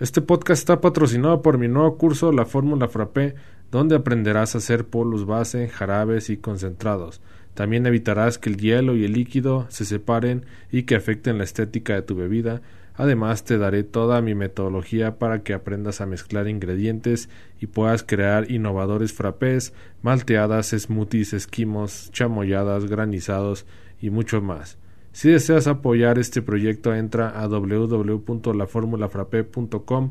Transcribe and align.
Este 0.00 0.22
podcast 0.22 0.60
está 0.60 0.80
patrocinado 0.80 1.42
por 1.42 1.58
mi 1.58 1.68
nuevo 1.68 1.98
curso 1.98 2.32
La 2.32 2.46
Fórmula 2.46 2.88
Frappé, 2.88 3.34
donde 3.70 3.96
aprenderás 3.96 4.54
a 4.54 4.58
hacer 4.58 4.86
polos 4.86 5.26
base, 5.26 5.68
jarabes 5.68 6.30
y 6.30 6.38
concentrados. 6.38 7.20
También 7.52 7.84
evitarás 7.84 8.38
que 8.38 8.48
el 8.48 8.56
hielo 8.56 8.96
y 8.96 9.04
el 9.04 9.12
líquido 9.12 9.66
se 9.68 9.84
separen 9.84 10.46
y 10.72 10.84
que 10.84 10.94
afecten 10.94 11.36
la 11.36 11.44
estética 11.44 11.92
de 11.96 12.00
tu 12.00 12.14
bebida. 12.14 12.62
Además, 12.94 13.44
te 13.44 13.58
daré 13.58 13.82
toda 13.82 14.22
mi 14.22 14.34
metodología 14.34 15.18
para 15.18 15.42
que 15.42 15.52
aprendas 15.52 16.00
a 16.00 16.06
mezclar 16.06 16.48
ingredientes 16.48 17.28
y 17.60 17.66
puedas 17.66 18.02
crear 18.02 18.50
innovadores 18.50 19.12
frappés, 19.12 19.74
malteadas, 20.00 20.68
smoothies, 20.70 21.34
esquimos, 21.34 22.10
chamoyadas, 22.10 22.86
granizados 22.86 23.66
y 24.00 24.08
mucho 24.08 24.40
más. 24.40 24.78
Si 25.12 25.30
deseas 25.30 25.66
apoyar 25.66 26.18
este 26.18 26.42
proyecto, 26.42 26.94
entra 26.94 27.28
a 27.28 27.48
www.laformulafrape.com 27.48 30.10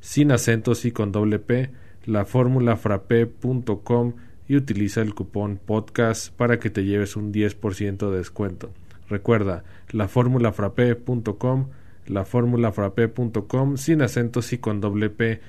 sin 0.00 0.30
acentos 0.30 0.84
y 0.84 0.92
con 0.92 1.10
doble 1.10 1.38
P, 1.38 1.70
laformulafrape.com 2.04 4.12
y 4.48 4.56
utiliza 4.56 5.02
el 5.02 5.14
cupón 5.14 5.58
podcast 5.64 6.32
para 6.32 6.58
que 6.58 6.70
te 6.70 6.84
lleves 6.84 7.14
un 7.16 7.32
10% 7.32 8.10
de 8.10 8.18
descuento. 8.18 8.70
Recuerda, 9.08 9.64
laformulafrape.com, 9.90 11.68
laformulafrape.com 12.06 13.76
sin 13.76 14.02
acentos 14.02 14.52
y 14.52 14.58
con 14.58 14.80
doble 14.80 15.10
P. 15.10 15.40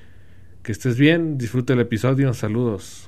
Que 0.62 0.72
estés 0.72 0.98
bien, 0.98 1.38
disfruta 1.38 1.74
el 1.74 1.80
episodio, 1.80 2.34
saludos. 2.34 3.07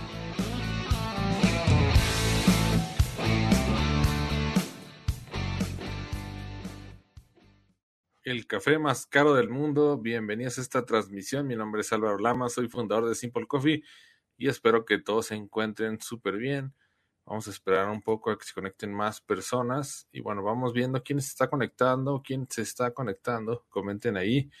El 8.23 8.45
café 8.45 8.77
más 8.77 9.07
caro 9.07 9.33
del 9.33 9.49
mundo. 9.49 9.97
Bienvenidos 9.97 10.57
a 10.57 10.61
esta 10.61 10.85
transmisión. 10.85 11.47
Mi 11.47 11.55
nombre 11.55 11.81
es 11.81 11.91
Álvaro 11.91 12.19
Lama, 12.19 12.49
soy 12.49 12.67
fundador 12.67 13.09
de 13.09 13.15
Simple 13.15 13.47
Coffee 13.47 13.83
y 14.37 14.47
espero 14.47 14.85
que 14.85 14.99
todos 14.99 15.27
se 15.27 15.35
encuentren 15.35 15.99
súper 15.99 16.37
bien. 16.37 16.73
Vamos 17.25 17.47
a 17.47 17.51
esperar 17.51 17.89
un 17.89 18.01
poco 18.01 18.29
a 18.29 18.37
que 18.37 18.45
se 18.45 18.53
conecten 18.53 18.93
más 18.93 19.21
personas 19.21 20.07
y 20.11 20.21
bueno, 20.21 20.43
vamos 20.43 20.73
viendo 20.73 21.01
quién 21.01 21.19
se 21.19 21.29
está 21.29 21.49
conectando, 21.49 22.21
quién 22.23 22.47
se 22.49 22.61
está 22.61 22.91
conectando. 22.91 23.65
Comenten 23.69 24.17
ahí. 24.17 24.51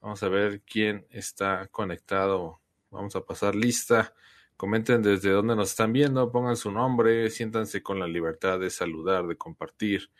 Vamos 0.00 0.22
a 0.22 0.28
ver 0.28 0.62
quién 0.62 1.06
está 1.10 1.68
conectado. 1.68 2.60
Vamos 2.90 3.14
a 3.14 3.24
pasar 3.24 3.54
lista. 3.54 4.12
Comenten 4.56 5.02
desde 5.02 5.30
dónde 5.30 5.56
nos 5.56 5.70
están 5.70 5.92
viendo, 5.92 6.30
pongan 6.30 6.56
su 6.56 6.70
nombre, 6.70 7.28
siéntanse 7.30 7.82
con 7.82 7.98
la 7.98 8.06
libertad 8.06 8.58
de 8.58 8.70
saludar, 8.70 9.26
de 9.26 9.36
compartir 9.36 10.10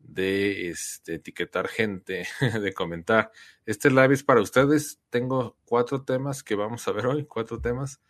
de 0.00 0.70
este, 0.70 1.14
etiquetar 1.14 1.68
gente, 1.68 2.26
de 2.60 2.72
comentar. 2.72 3.30
Este 3.66 3.90
live 3.90 4.14
es 4.14 4.24
para 4.24 4.40
ustedes. 4.40 5.00
Tengo 5.10 5.56
cuatro 5.64 6.02
temas 6.02 6.42
que 6.42 6.54
vamos 6.54 6.86
a 6.88 6.92
ver 6.92 7.06
hoy, 7.06 7.24
cuatro 7.24 7.60
temas. 7.60 8.00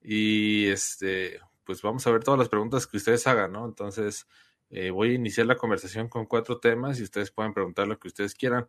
Y 0.00 0.66
este, 0.68 1.40
pues 1.64 1.82
vamos 1.82 2.06
a 2.06 2.10
ver 2.12 2.24
todas 2.24 2.38
las 2.38 2.48
preguntas 2.48 2.86
que 2.86 2.96
ustedes 2.96 3.26
hagan, 3.26 3.52
¿no? 3.52 3.66
Entonces, 3.66 4.26
eh, 4.70 4.90
voy 4.90 5.10
a 5.10 5.14
iniciar 5.14 5.46
la 5.46 5.56
conversación 5.56 6.08
con 6.08 6.26
cuatro 6.26 6.58
temas 6.58 6.98
y 6.98 7.02
ustedes 7.02 7.30
pueden 7.30 7.52
preguntar 7.52 7.86
lo 7.88 7.98
que 7.98 8.08
ustedes 8.08 8.34
quieran. 8.34 8.68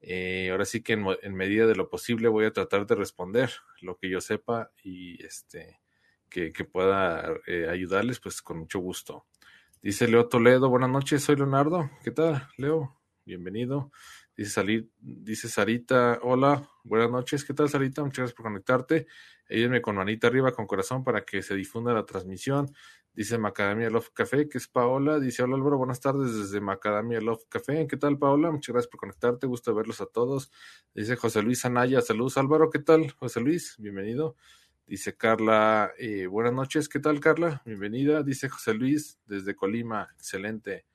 Eh, 0.00 0.48
ahora 0.50 0.64
sí 0.64 0.82
que 0.82 0.92
en, 0.92 1.34
medida 1.34 1.66
de 1.66 1.74
lo 1.74 1.88
posible 1.88 2.28
voy 2.28 2.44
a 2.46 2.52
tratar 2.52 2.86
de 2.86 2.94
responder 2.94 3.50
lo 3.80 3.96
que 3.96 4.08
yo 4.08 4.20
sepa 4.20 4.70
y 4.82 5.22
este 5.24 5.80
que, 6.28 6.52
pueda 6.64 7.34
eh, 7.46 7.68
ayudarles, 7.68 8.20
pues 8.20 8.42
con 8.42 8.58
mucho 8.58 8.78
gusto. 8.80 9.26
Dice 9.80 10.08
Leo 10.08 10.26
Toledo, 10.28 10.68
buenas 10.68 10.90
noches, 10.90 11.22
soy 11.22 11.36
Leonardo. 11.36 11.88
¿Qué 12.02 12.10
tal, 12.10 12.48
Leo? 12.56 13.00
Bienvenido. 13.24 13.92
Dice, 14.36 14.50
salir, 14.50 14.90
dice 14.98 15.48
Sarita, 15.48 16.18
hola, 16.22 16.68
buenas 16.82 17.12
noches. 17.12 17.44
¿Qué 17.44 17.54
tal, 17.54 17.68
Sarita? 17.68 18.02
Muchas 18.02 18.18
gracias 18.18 18.36
por 18.36 18.46
conectarte. 18.46 19.06
Ayúdenme 19.48 19.80
con 19.80 19.94
manita 19.94 20.26
arriba, 20.26 20.50
con 20.50 20.66
corazón, 20.66 21.04
para 21.04 21.24
que 21.24 21.42
se 21.42 21.54
difunda 21.54 21.92
la 21.92 22.04
transmisión. 22.04 22.74
Dice 23.12 23.38
Macadamia 23.38 23.88
Love 23.88 24.10
Café, 24.12 24.48
que 24.48 24.58
es 24.58 24.66
Paola. 24.66 25.20
Dice, 25.20 25.44
hola 25.44 25.54
Álvaro, 25.54 25.78
buenas 25.78 26.00
tardes 26.00 26.34
desde 26.36 26.60
Macadamia 26.60 27.20
Love 27.20 27.44
Café. 27.48 27.86
¿Qué 27.86 27.96
tal, 27.96 28.18
Paola? 28.18 28.50
Muchas 28.50 28.72
gracias 28.72 28.90
por 28.90 28.98
conectarte, 28.98 29.46
gusto 29.46 29.72
verlos 29.76 30.00
a 30.00 30.06
todos. 30.06 30.50
Dice 30.92 31.14
José 31.14 31.40
Luis 31.40 31.64
Anaya, 31.64 32.00
saludos 32.00 32.36
Álvaro, 32.36 32.68
¿qué 32.68 32.80
tal, 32.80 33.12
José 33.12 33.40
Luis? 33.40 33.76
Bienvenido. 33.78 34.34
Dice 34.88 35.18
Carla, 35.18 35.92
eh, 35.98 36.26
buenas 36.26 36.54
noches, 36.54 36.88
¿qué 36.88 36.98
tal 36.98 37.20
Carla? 37.20 37.60
Bienvenida. 37.66 38.22
Dice 38.22 38.48
José 38.48 38.72
Luis 38.72 39.18
desde 39.26 39.54
Colima, 39.54 40.08
excelente. 40.14 40.86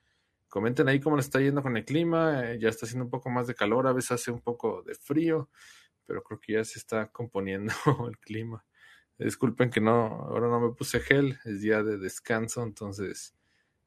Comenten 0.48 0.88
ahí 0.88 0.98
cómo 0.98 1.14
le 1.14 1.22
está 1.22 1.38
yendo 1.40 1.62
con 1.62 1.76
el 1.76 1.84
clima, 1.84 2.50
eh, 2.50 2.58
ya 2.58 2.70
está 2.70 2.86
haciendo 2.86 3.04
un 3.04 3.10
poco 3.12 3.30
más 3.30 3.46
de 3.46 3.54
calor, 3.54 3.86
a 3.86 3.92
veces 3.92 4.10
hace 4.10 4.32
un 4.32 4.40
poco 4.40 4.82
de 4.82 4.96
frío, 4.96 5.48
pero 6.06 6.24
creo 6.24 6.40
que 6.40 6.54
ya 6.54 6.64
se 6.64 6.80
está 6.80 7.06
componiendo 7.06 7.72
el 8.08 8.18
clima. 8.18 8.64
Disculpen 9.16 9.70
que 9.70 9.80
no, 9.80 9.92
ahora 9.92 10.48
no 10.48 10.58
me 10.58 10.74
puse 10.74 10.98
gel, 10.98 11.38
es 11.44 11.60
día 11.60 11.84
de 11.84 11.96
descanso, 11.96 12.64
entonces, 12.64 13.36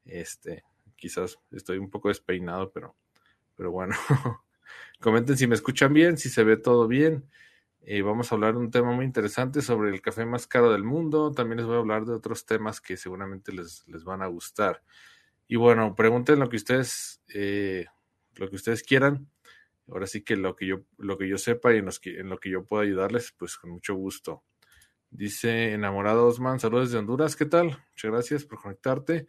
este, 0.06 0.64
quizás 0.96 1.38
estoy 1.50 1.76
un 1.76 1.90
poco 1.90 2.08
despeinado, 2.08 2.72
pero, 2.72 2.96
pero 3.54 3.70
bueno. 3.70 3.94
Comenten 5.00 5.36
si 5.36 5.46
me 5.46 5.54
escuchan 5.54 5.92
bien, 5.92 6.16
si 6.16 6.30
se 6.30 6.44
ve 6.44 6.56
todo 6.56 6.88
bien. 6.88 7.28
Eh, 7.90 8.02
vamos 8.02 8.30
a 8.30 8.34
hablar 8.34 8.52
de 8.52 8.58
un 8.60 8.70
tema 8.70 8.92
muy 8.92 9.06
interesante 9.06 9.62
sobre 9.62 9.88
el 9.88 10.02
café 10.02 10.26
más 10.26 10.46
caro 10.46 10.70
del 10.70 10.84
mundo. 10.84 11.32
También 11.32 11.56
les 11.56 11.66
voy 11.66 11.76
a 11.76 11.78
hablar 11.78 12.04
de 12.04 12.12
otros 12.12 12.44
temas 12.44 12.82
que 12.82 12.98
seguramente 12.98 13.50
les, 13.50 13.88
les 13.88 14.04
van 14.04 14.20
a 14.20 14.26
gustar. 14.26 14.82
Y 15.46 15.56
bueno, 15.56 15.94
pregunten 15.94 16.38
lo 16.38 16.50
que 16.50 16.56
ustedes, 16.56 17.22
eh, 17.32 17.86
lo 18.34 18.50
que 18.50 18.56
ustedes 18.56 18.82
quieran. 18.82 19.30
Ahora 19.90 20.06
sí 20.06 20.22
que 20.22 20.36
lo 20.36 20.54
que 20.54 20.66
yo, 20.66 20.82
lo 20.98 21.16
que 21.16 21.30
yo 21.30 21.38
sepa 21.38 21.72
y 21.72 21.78
en, 21.78 21.88
en 22.04 22.28
lo 22.28 22.38
que 22.38 22.50
yo 22.50 22.66
pueda 22.66 22.82
ayudarles, 22.82 23.32
pues 23.38 23.56
con 23.56 23.70
mucho 23.70 23.94
gusto. 23.94 24.44
Dice 25.08 25.72
Enamorado 25.72 26.26
Osman, 26.26 26.60
saludos 26.60 26.92
de 26.92 26.98
Honduras, 26.98 27.36
¿qué 27.36 27.46
tal? 27.46 27.68
Muchas 27.68 28.10
gracias 28.10 28.44
por 28.44 28.60
conectarte. 28.60 29.28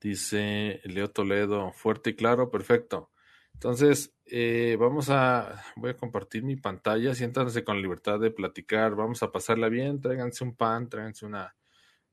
Dice 0.00 0.80
Leo 0.84 1.10
Toledo, 1.10 1.72
fuerte 1.72 2.10
y 2.10 2.14
claro, 2.14 2.48
perfecto. 2.48 3.11
Entonces, 3.54 4.14
eh, 4.26 4.76
vamos 4.78 5.10
a, 5.10 5.64
voy 5.76 5.90
a 5.90 5.96
compartir 5.96 6.42
mi 6.42 6.56
pantalla, 6.56 7.14
siéntanse 7.14 7.64
con 7.64 7.80
libertad 7.80 8.18
de 8.18 8.30
platicar, 8.30 8.94
vamos 8.94 9.22
a 9.22 9.30
pasarla 9.30 9.68
bien, 9.68 10.00
tráiganse 10.00 10.44
un 10.44 10.56
pan, 10.56 10.88
tráiganse 10.88 11.26
una, 11.26 11.54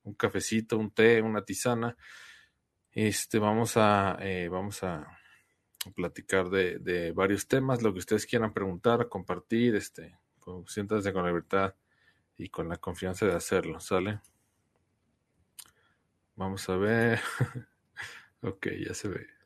un 0.04 0.14
cafecito, 0.14 0.78
un 0.78 0.90
té, 0.90 1.20
una 1.22 1.44
tisana. 1.44 1.96
Este, 2.92 3.38
vamos 3.38 3.76
a, 3.76 4.16
eh, 4.20 4.48
vamos 4.48 4.82
a 4.82 5.06
platicar 5.94 6.50
de, 6.50 6.78
de, 6.78 7.12
varios 7.12 7.48
temas, 7.48 7.82
lo 7.82 7.92
que 7.92 8.00
ustedes 8.00 8.26
quieran 8.26 8.52
preguntar, 8.52 9.08
compartir, 9.08 9.76
este, 9.76 10.18
siéntanse 10.66 11.12
con 11.12 11.26
libertad 11.26 11.74
y 12.36 12.48
con 12.48 12.68
la 12.68 12.76
confianza 12.76 13.26
de 13.26 13.34
hacerlo, 13.34 13.80
¿sale? 13.80 14.20
Vamos 16.36 16.68
a 16.68 16.76
ver. 16.76 17.20
ok, 18.42 18.68
ya 18.86 18.94
se 18.94 19.08
ve. 19.08 19.39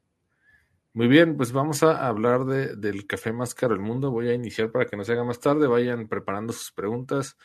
Muy 0.97 1.09
bien, 1.09 1.37
pues 1.37 1.50
vamos 1.50 1.82
a 1.82 2.06
hablar 2.06 2.44
de, 2.44 2.77
del 2.77 3.05
café 3.09 3.32
más 3.32 3.53
caro 3.53 3.75
del 3.75 3.82
mundo. 3.82 4.12
Voy 4.12 4.28
a 4.28 4.34
iniciar 4.34 4.71
para 4.71 4.87
que 4.87 4.97
no 4.97 5.03
se 5.03 5.10
haga 5.10 5.25
más 5.25 5.41
tarde. 5.41 5.66
Vayan 5.66 6.06
preparando 6.06 6.53
sus 6.53 6.71
preguntas. 6.71 7.37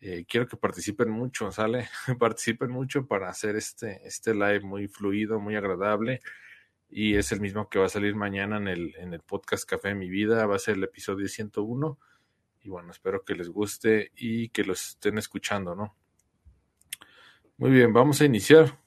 Eh, 0.00 0.24
quiero 0.28 0.48
que 0.48 0.56
participen 0.56 1.10
mucho, 1.10 1.52
¿sale? 1.52 1.88
participen 2.18 2.68
mucho 2.72 3.06
para 3.06 3.28
hacer 3.28 3.54
este, 3.54 4.00
este 4.04 4.34
live 4.34 4.62
muy 4.62 4.88
fluido, 4.88 5.38
muy 5.38 5.54
agradable. 5.54 6.20
Y 6.88 7.14
es 7.14 7.30
el 7.30 7.40
mismo 7.40 7.68
que 7.68 7.78
va 7.78 7.86
a 7.86 7.88
salir 7.88 8.16
mañana 8.16 8.56
en 8.56 8.66
el, 8.66 8.96
en 8.96 9.14
el 9.14 9.20
podcast 9.20 9.70
Café 9.70 9.90
de 9.90 9.94
mi 9.94 10.08
vida. 10.08 10.44
Va 10.46 10.56
a 10.56 10.58
ser 10.58 10.74
el 10.74 10.82
episodio 10.82 11.28
101. 11.28 12.00
Y 12.62 12.70
bueno, 12.70 12.90
espero 12.90 13.24
que 13.24 13.36
les 13.36 13.48
guste 13.48 14.10
y 14.16 14.48
que 14.48 14.64
los 14.64 14.84
estén 14.88 15.16
escuchando, 15.18 15.76
¿no? 15.76 15.96
Muy 17.56 17.70
bien, 17.70 17.92
vamos 17.92 18.20
a 18.20 18.24
iniciar. 18.24 18.80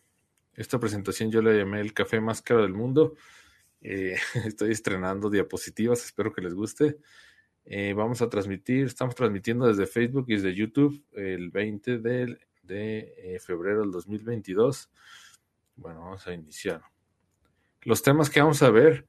Esta 0.55 0.77
presentación 0.77 1.31
yo 1.31 1.41
la 1.41 1.53
llamé 1.53 1.79
el 1.79 1.93
café 1.93 2.19
más 2.19 2.41
caro 2.41 2.63
del 2.63 2.73
mundo. 2.73 3.15
Eh, 3.81 4.15
estoy 4.45 4.71
estrenando 4.71 5.29
diapositivas, 5.29 6.03
espero 6.03 6.33
que 6.33 6.41
les 6.41 6.53
guste. 6.53 6.97
Eh, 7.65 7.93
vamos 7.93 8.21
a 8.21 8.29
transmitir, 8.29 8.85
estamos 8.85 9.15
transmitiendo 9.15 9.67
desde 9.67 9.85
Facebook 9.85 10.25
y 10.27 10.35
desde 10.35 10.55
YouTube 10.55 11.03
el 11.13 11.49
20 11.51 11.99
de, 11.99 12.39
de 12.63 13.13
eh, 13.17 13.39
febrero 13.39 13.81
del 13.81 13.91
2022. 13.91 14.89
Bueno, 15.75 16.01
vamos 16.01 16.25
a 16.27 16.33
iniciar. 16.33 16.81
Los 17.83 18.01
temas 18.01 18.29
que 18.29 18.41
vamos 18.41 18.61
a 18.63 18.69
ver 18.69 19.07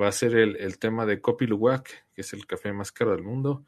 va 0.00 0.08
a 0.08 0.12
ser 0.12 0.36
el, 0.36 0.78
tema 0.78 1.06
de 1.06 1.22
Kopi 1.22 1.46
Luwak, 1.46 1.88
que 2.12 2.20
es 2.20 2.32
el 2.34 2.46
café 2.46 2.72
más 2.74 2.92
caro 2.92 3.12
del 3.12 3.22
mundo. 3.22 3.64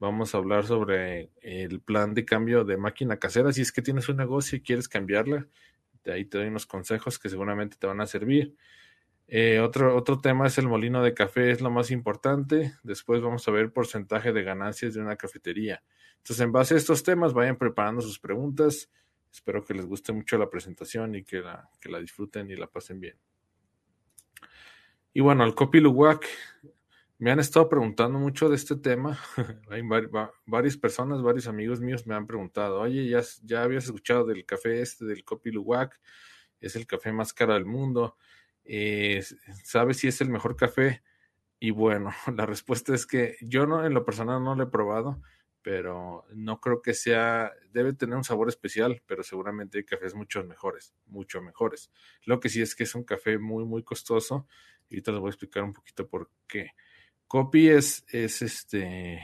Vamos 0.00 0.34
a 0.34 0.38
hablar 0.38 0.66
sobre 0.66 1.30
el 1.42 1.80
plan 1.80 2.12
de 2.12 2.24
cambio 2.24 2.64
de 2.64 2.76
máquina 2.76 3.18
casera. 3.18 3.52
Si 3.52 3.60
es 3.60 3.70
que 3.70 3.82
tienes 3.82 4.08
un 4.08 4.16
negocio 4.16 4.58
y 4.58 4.62
quieres 4.62 4.88
cambiarla, 4.88 5.46
de 6.02 6.12
ahí 6.12 6.24
te 6.24 6.38
doy 6.38 6.48
unos 6.48 6.66
consejos 6.66 7.18
que 7.18 7.28
seguramente 7.28 7.76
te 7.78 7.86
van 7.86 8.00
a 8.00 8.06
servir. 8.06 8.56
Eh, 9.26 9.60
otro, 9.60 9.96
otro 9.96 10.20
tema 10.20 10.46
es 10.46 10.58
el 10.58 10.68
molino 10.68 11.02
de 11.02 11.14
café, 11.14 11.50
es 11.50 11.60
lo 11.60 11.70
más 11.70 11.90
importante. 11.90 12.74
Después 12.82 13.22
vamos 13.22 13.46
a 13.48 13.50
ver 13.50 13.72
porcentaje 13.72 14.32
de 14.32 14.42
ganancias 14.42 14.94
de 14.94 15.00
una 15.00 15.16
cafetería. 15.16 15.82
Entonces, 16.18 16.40
en 16.40 16.52
base 16.52 16.74
a 16.74 16.76
estos 16.76 17.02
temas, 17.02 17.32
vayan 17.32 17.56
preparando 17.56 18.02
sus 18.02 18.18
preguntas. 18.18 18.90
Espero 19.32 19.64
que 19.64 19.74
les 19.74 19.86
guste 19.86 20.12
mucho 20.12 20.38
la 20.38 20.48
presentación 20.48 21.14
y 21.14 21.24
que 21.24 21.40
la, 21.40 21.68
que 21.80 21.88
la 21.88 22.00
disfruten 22.00 22.50
y 22.50 22.56
la 22.56 22.66
pasen 22.66 23.00
bien. 23.00 23.16
Y 25.12 25.20
bueno, 25.20 25.44
el 25.44 25.54
Copy 25.54 25.80
Luwak, 25.80 26.26
me 27.18 27.30
han 27.30 27.40
estado 27.40 27.68
preguntando 27.68 28.18
mucho 28.18 28.48
de 28.48 28.56
este 28.56 28.76
tema. 28.76 29.18
Hay 29.70 29.82
varias 30.46 30.76
personas, 30.76 31.22
varios 31.22 31.46
amigos 31.46 31.80
míos 31.80 32.06
me 32.06 32.14
han 32.14 32.26
preguntado, 32.26 32.80
oye, 32.80 33.08
¿ya, 33.08 33.22
ya 33.42 33.62
habías 33.62 33.84
escuchado 33.84 34.26
del 34.26 34.44
café 34.44 34.82
este, 34.82 35.04
del 35.04 35.24
Copy 35.24 35.50
Luwak? 35.50 36.00
Es 36.60 36.76
el 36.76 36.86
café 36.86 37.12
más 37.12 37.32
caro 37.32 37.54
del 37.54 37.64
mundo. 37.64 38.16
Eh, 38.64 39.22
¿Sabes 39.64 39.98
si 39.98 40.08
es 40.08 40.20
el 40.20 40.30
mejor 40.30 40.56
café? 40.56 41.02
Y 41.58 41.70
bueno, 41.70 42.10
la 42.36 42.46
respuesta 42.46 42.94
es 42.94 43.06
que 43.06 43.36
yo 43.40 43.66
no, 43.66 43.84
en 43.84 43.94
lo 43.94 44.04
personal 44.04 44.42
no 44.42 44.54
lo 44.54 44.64
he 44.64 44.70
probado, 44.70 45.22
pero 45.62 46.26
no 46.34 46.60
creo 46.60 46.82
que 46.82 46.92
sea, 46.92 47.52
debe 47.72 47.94
tener 47.94 48.16
un 48.16 48.24
sabor 48.24 48.48
especial, 48.48 49.02
pero 49.06 49.22
seguramente 49.22 49.78
hay 49.78 49.84
cafés 49.84 50.14
mucho 50.14 50.44
mejores, 50.44 50.94
mucho 51.06 51.40
mejores. 51.40 51.90
Lo 52.24 52.38
que 52.38 52.50
sí 52.50 52.60
es 52.60 52.74
que 52.74 52.82
es 52.82 52.94
un 52.94 53.04
café 53.04 53.38
muy, 53.38 53.64
muy 53.64 53.82
costoso. 53.82 54.46
Y 54.90 54.96
ahorita 54.96 55.12
les 55.12 55.20
voy 55.20 55.28
a 55.28 55.30
explicar 55.30 55.64
un 55.64 55.72
poquito 55.72 56.06
por 56.06 56.30
qué. 56.46 56.72
Copy 57.26 57.70
es, 57.70 58.04
es 58.08 58.42
este, 58.42 59.22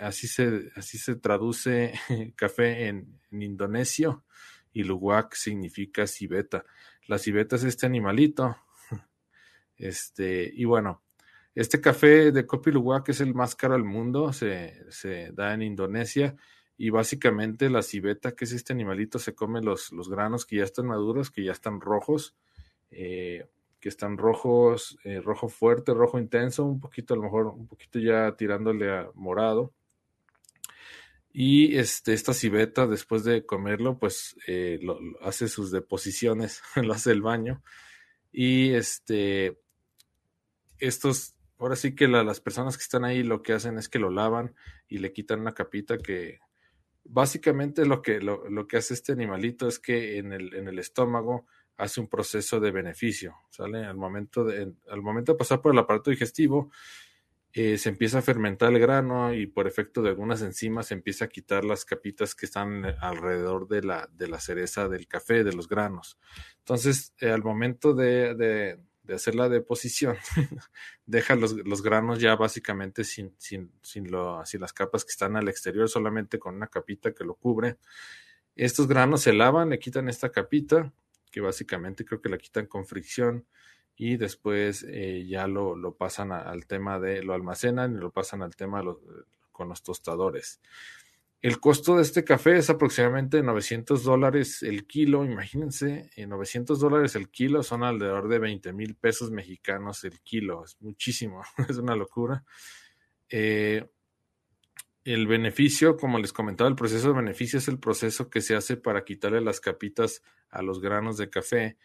así, 0.00 0.26
se, 0.26 0.70
así 0.74 0.98
se 0.98 1.16
traduce 1.16 1.94
café 2.36 2.88
en, 2.88 3.20
indonesio 3.30 4.24
y 4.72 4.84
luwak 4.84 5.34
significa 5.34 6.06
civeta. 6.06 6.64
La 7.06 7.18
civeta 7.18 7.56
es 7.56 7.64
este 7.64 7.86
animalito. 7.86 8.56
Este, 9.82 10.52
y 10.54 10.66
bueno, 10.66 11.02
este 11.54 11.80
café 11.80 12.32
de 12.32 12.44
Copy 12.44 12.70
Luwak 12.70 13.08
es 13.08 13.22
el 13.22 13.34
más 13.34 13.56
caro 13.56 13.72
del 13.72 13.84
mundo, 13.84 14.30
se, 14.34 15.32
da 15.32 15.54
en 15.54 15.62
Indonesia 15.62 16.36
y 16.76 16.90
básicamente 16.90 17.70
la 17.70 17.80
civeta, 17.80 18.32
que 18.32 18.44
es 18.44 18.52
este 18.52 18.74
animalito, 18.74 19.18
se 19.18 19.34
come 19.34 19.62
los, 19.62 19.90
los 19.92 20.10
granos 20.10 20.44
que 20.44 20.56
ya 20.56 20.64
están 20.64 20.84
maduros, 20.86 21.30
que 21.30 21.44
ya 21.44 21.52
están 21.52 21.80
rojos. 21.80 22.36
Eh, 22.90 23.46
que 23.80 23.88
están 23.88 24.18
rojos, 24.18 24.98
eh, 25.04 25.20
rojo 25.20 25.48
fuerte, 25.48 25.94
rojo 25.94 26.18
intenso, 26.18 26.66
un 26.66 26.80
poquito 26.80 27.14
a 27.14 27.16
lo 27.16 27.22
mejor, 27.22 27.46
un 27.46 27.66
poquito 27.66 27.98
ya 27.98 28.36
tirándole 28.36 28.92
a 28.92 29.10
morado. 29.14 29.72
Y 31.32 31.76
este, 31.76 32.12
esta 32.12 32.34
civeta, 32.34 32.86
después 32.86 33.22
de 33.24 33.46
comerlo, 33.46 33.98
pues 33.98 34.36
eh, 34.46 34.78
lo, 34.82 34.98
hace 35.22 35.48
sus 35.48 35.70
deposiciones, 35.70 36.62
lo 36.76 36.92
hace 36.92 37.12
el 37.12 37.22
baño. 37.22 37.62
Y 38.32 38.74
este, 38.74 39.60
estos, 40.78 41.34
ahora 41.58 41.76
sí 41.76 41.94
que 41.94 42.08
las 42.08 42.40
personas 42.40 42.76
que 42.76 42.82
están 42.82 43.04
ahí 43.04 43.22
lo 43.22 43.42
que 43.42 43.52
hacen 43.52 43.78
es 43.78 43.88
que 43.88 43.98
lo 43.98 44.10
lavan 44.10 44.54
y 44.88 44.98
le 44.98 45.12
quitan 45.12 45.40
una 45.40 45.52
capita 45.52 45.98
que 45.98 46.40
básicamente 47.04 47.86
lo 47.86 48.02
que, 48.02 48.20
lo, 48.20 48.48
lo 48.48 48.66
que 48.66 48.76
hace 48.76 48.94
este 48.94 49.12
animalito 49.12 49.68
es 49.68 49.78
que 49.78 50.18
en 50.18 50.32
el, 50.32 50.54
en 50.54 50.68
el 50.68 50.78
estómago 50.78 51.46
hace 51.76 52.00
un 52.00 52.08
proceso 52.08 52.60
de 52.60 52.70
beneficio, 52.70 53.36
¿sale? 53.50 53.84
Al 53.84 53.96
momento 53.96 54.44
de, 54.44 54.72
al 54.90 55.02
momento 55.02 55.32
de 55.32 55.38
pasar 55.38 55.62
por 55.62 55.72
el 55.72 55.78
aparato 55.78 56.10
digestivo, 56.10 56.70
eh, 57.52 57.78
se 57.78 57.88
empieza 57.88 58.18
a 58.18 58.22
fermentar 58.22 58.72
el 58.72 58.78
grano 58.78 59.34
y 59.34 59.46
por 59.46 59.66
efecto 59.66 60.02
de 60.02 60.10
algunas 60.10 60.40
enzimas 60.42 60.86
se 60.86 60.94
empieza 60.94 61.24
a 61.24 61.28
quitar 61.28 61.64
las 61.64 61.84
capitas 61.84 62.36
que 62.36 62.46
están 62.46 62.84
alrededor 63.00 63.66
de 63.66 63.82
la, 63.82 64.08
de 64.12 64.28
la 64.28 64.38
cereza 64.38 64.88
del 64.88 65.08
café, 65.08 65.42
de 65.42 65.52
los 65.52 65.68
granos. 65.68 66.16
Entonces, 66.58 67.12
eh, 67.18 67.30
al 67.30 67.42
momento 67.42 67.92
de, 67.92 68.34
de, 68.34 68.78
hacer 69.12 69.34
la 69.34 69.48
deposición, 69.48 70.16
deja 71.06 71.34
los, 71.34 71.52
los, 71.52 71.82
granos 71.82 72.20
ya 72.20 72.36
básicamente 72.36 73.02
sin, 73.02 73.34
sin, 73.38 73.72
sin, 73.82 74.08
lo, 74.08 74.46
sin 74.46 74.60
las 74.60 74.72
capas 74.72 75.04
que 75.04 75.10
están 75.10 75.34
al 75.34 75.48
exterior, 75.48 75.88
solamente 75.88 76.38
con 76.38 76.54
una 76.54 76.68
capita 76.68 77.12
que 77.12 77.24
lo 77.24 77.34
cubre. 77.34 77.78
Estos 78.54 78.86
granos 78.86 79.22
se 79.22 79.32
lavan, 79.32 79.70
le 79.70 79.80
quitan 79.80 80.08
esta 80.08 80.30
capita 80.30 80.92
que 81.32 81.40
básicamente 81.40 82.04
creo 82.04 82.20
que 82.20 82.28
la 82.28 82.38
quitan 82.38 82.66
con 82.66 82.86
fricción 82.86 83.46
y 84.02 84.16
después 84.16 84.82
eh, 84.88 85.26
ya 85.28 85.46
lo, 85.46 85.76
lo 85.76 85.94
pasan 85.94 86.32
al 86.32 86.66
tema 86.66 86.98
de, 86.98 87.22
lo 87.22 87.34
almacenan 87.34 87.92
y 87.92 87.98
lo 87.98 88.10
pasan 88.10 88.40
al 88.40 88.56
tema 88.56 88.82
con 89.52 89.68
los 89.68 89.82
tostadores. 89.82 90.58
El 91.42 91.60
costo 91.60 91.96
de 91.96 92.02
este 92.02 92.24
café 92.24 92.56
es 92.56 92.70
aproximadamente 92.70 93.42
900 93.42 94.02
dólares 94.02 94.62
el 94.62 94.86
kilo, 94.86 95.26
imagínense, 95.26 96.08
900 96.16 96.78
eh, 96.78 96.80
dólares 96.80 97.14
el 97.14 97.28
kilo 97.28 97.62
son 97.62 97.84
alrededor 97.84 98.28
de 98.28 98.38
20 98.38 98.72
mil 98.72 98.94
pesos 98.94 99.30
mexicanos 99.30 100.02
el 100.04 100.18
kilo, 100.22 100.64
es 100.64 100.80
muchísimo, 100.80 101.42
es 101.68 101.76
una 101.76 101.94
locura. 101.94 102.42
Eh, 103.28 103.86
el 105.04 105.26
beneficio, 105.26 105.98
como 105.98 106.18
les 106.18 106.32
comentaba, 106.32 106.70
el 106.70 106.76
proceso 106.76 107.08
de 107.08 107.20
beneficio 107.20 107.58
es 107.58 107.68
el 107.68 107.78
proceso 107.78 108.30
que 108.30 108.40
se 108.40 108.56
hace 108.56 108.78
para 108.78 109.04
quitarle 109.04 109.42
las 109.42 109.60
capitas 109.60 110.22
a 110.48 110.62
los 110.62 110.80
granos 110.80 111.18
de 111.18 111.28
café. 111.28 111.76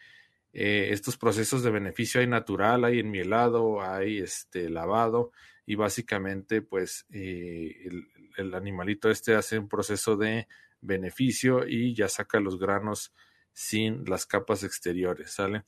Eh, 0.58 0.94
estos 0.94 1.18
procesos 1.18 1.62
de 1.62 1.70
beneficio 1.70 2.18
hay 2.18 2.26
natural, 2.26 2.86
hay 2.86 3.00
enmielado, 3.00 3.82
hay 3.82 4.20
este 4.20 4.70
lavado 4.70 5.30
y 5.66 5.74
básicamente 5.74 6.62
pues 6.62 7.04
eh, 7.12 7.90
el, 8.38 8.54
animalito 8.54 9.10
este 9.10 9.34
hace 9.34 9.58
un 9.58 9.68
proceso 9.68 10.16
de 10.16 10.48
beneficio 10.80 11.68
y 11.68 11.94
ya 11.94 12.08
saca 12.08 12.40
los 12.40 12.58
granos 12.58 13.12
sin 13.52 14.06
las 14.06 14.24
capas 14.24 14.64
exteriores, 14.64 15.30
¿sale? 15.30 15.64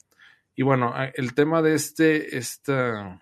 Y 0.54 0.62
bueno, 0.62 0.94
el 1.12 1.34
tema 1.34 1.60
de 1.60 1.74
este, 1.74 2.38
esta 2.38 3.20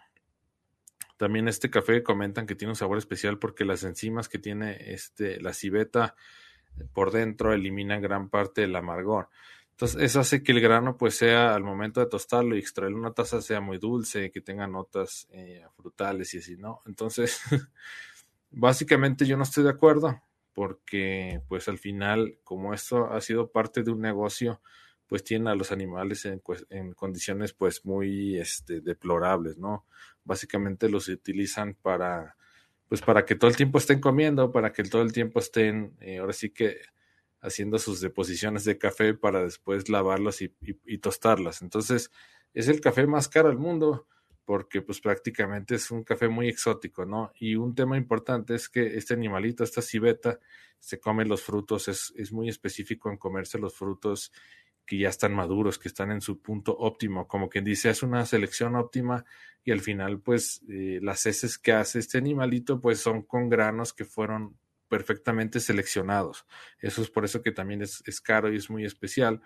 también 1.16 1.48
este 1.48 1.68
café 1.68 2.04
comentan 2.04 2.46
que 2.46 2.54
tiene 2.54 2.70
un 2.70 2.76
sabor 2.76 2.98
especial 2.98 3.40
porque 3.40 3.64
las 3.64 3.82
enzimas 3.82 4.28
que 4.28 4.38
tiene 4.38 4.92
este, 4.92 5.40
la 5.40 5.52
civeta 5.52 6.14
por 6.92 7.10
dentro 7.10 7.52
eliminan 7.52 8.02
gran 8.02 8.28
parte 8.28 8.60
del 8.60 8.76
amargor. 8.76 9.30
Entonces, 9.76 10.00
eso 10.00 10.20
hace 10.20 10.42
que 10.42 10.52
el 10.52 10.62
grano, 10.62 10.96
pues, 10.96 11.16
sea 11.16 11.54
al 11.54 11.62
momento 11.62 12.00
de 12.00 12.06
tostarlo 12.06 12.56
y 12.56 12.60
extraer 12.60 12.94
una 12.94 13.12
taza, 13.12 13.42
sea 13.42 13.60
muy 13.60 13.76
dulce, 13.76 14.30
que 14.30 14.40
tenga 14.40 14.66
notas 14.66 15.28
eh, 15.32 15.66
frutales 15.76 16.32
y 16.32 16.38
así, 16.38 16.56
¿no? 16.56 16.80
Entonces, 16.86 17.42
básicamente 18.50 19.26
yo 19.26 19.36
no 19.36 19.42
estoy 19.42 19.64
de 19.64 19.70
acuerdo, 19.70 20.22
porque, 20.54 21.42
pues, 21.48 21.68
al 21.68 21.76
final, 21.76 22.38
como 22.42 22.72
esto 22.72 23.12
ha 23.12 23.20
sido 23.20 23.50
parte 23.52 23.82
de 23.82 23.90
un 23.90 24.00
negocio, 24.00 24.62
pues 25.06 25.22
tiene 25.22 25.50
a 25.50 25.54
los 25.54 25.70
animales 25.72 26.24
en, 26.24 26.42
en 26.70 26.92
condiciones 26.92 27.52
pues 27.52 27.84
muy 27.84 28.38
este, 28.38 28.80
deplorables, 28.80 29.56
¿no? 29.56 29.84
Básicamente 30.24 30.88
los 30.88 31.08
utilizan 31.08 31.74
para, 31.74 32.36
pues 32.88 33.02
para 33.02 33.24
que 33.24 33.36
todo 33.36 33.50
el 33.50 33.56
tiempo 33.56 33.78
estén 33.78 34.00
comiendo, 34.00 34.50
para 34.50 34.72
que 34.72 34.82
todo 34.82 35.02
el 35.02 35.12
tiempo 35.12 35.38
estén, 35.38 35.96
eh, 36.00 36.18
ahora 36.18 36.32
sí 36.32 36.50
que 36.50 36.78
haciendo 37.46 37.78
sus 37.78 38.00
deposiciones 38.00 38.64
de 38.64 38.78
café 38.78 39.14
para 39.14 39.42
después 39.42 39.88
lavarlos 39.88 40.42
y, 40.42 40.54
y, 40.60 40.98
tostarlas. 40.98 41.62
Entonces, 41.62 42.10
es 42.52 42.68
el 42.68 42.80
café 42.80 43.06
más 43.06 43.28
caro 43.28 43.48
del 43.48 43.58
mundo 43.58 44.06
porque 44.44 44.80
pues 44.80 45.00
prácticamente 45.00 45.74
es 45.74 45.90
un 45.90 46.04
café 46.04 46.28
muy 46.28 46.48
exótico, 46.48 47.04
¿no? 47.04 47.32
Y 47.34 47.56
un 47.56 47.74
tema 47.74 47.96
importante 47.96 48.54
es 48.54 48.68
que 48.68 48.96
este 48.96 49.14
animalito, 49.14 49.64
esta 49.64 49.82
civeta, 49.82 50.38
se 50.78 51.00
come 51.00 51.24
los 51.24 51.42
frutos, 51.42 51.88
es, 51.88 52.12
es 52.16 52.32
muy 52.32 52.48
específico 52.48 53.10
en 53.10 53.16
comerse 53.16 53.58
los 53.58 53.74
frutos 53.74 54.32
que 54.86 54.98
ya 54.98 55.08
están 55.08 55.34
maduros, 55.34 55.78
que 55.78 55.88
están 55.88 56.12
en 56.12 56.20
su 56.20 56.40
punto 56.40 56.76
óptimo, 56.78 57.26
como 57.26 57.48
quien 57.48 57.64
dice, 57.64 57.90
es 57.90 58.04
una 58.04 58.24
selección 58.24 58.76
óptima 58.76 59.24
y 59.64 59.72
al 59.72 59.80
final 59.80 60.20
pues 60.20 60.62
eh, 60.68 61.00
las 61.02 61.26
heces 61.26 61.58
que 61.58 61.72
hace 61.72 61.98
este 61.98 62.18
animalito 62.18 62.80
pues 62.80 63.00
son 63.00 63.22
con 63.22 63.48
granos 63.48 63.92
que 63.92 64.04
fueron 64.04 64.56
perfectamente 64.88 65.60
seleccionados. 65.60 66.46
Eso 66.80 67.02
es 67.02 67.10
por 67.10 67.24
eso 67.24 67.42
que 67.42 67.52
también 67.52 67.82
es, 67.82 68.20
caro 68.20 68.52
y 68.52 68.56
es 68.56 68.70
muy 68.70 68.84
especial. 68.84 69.40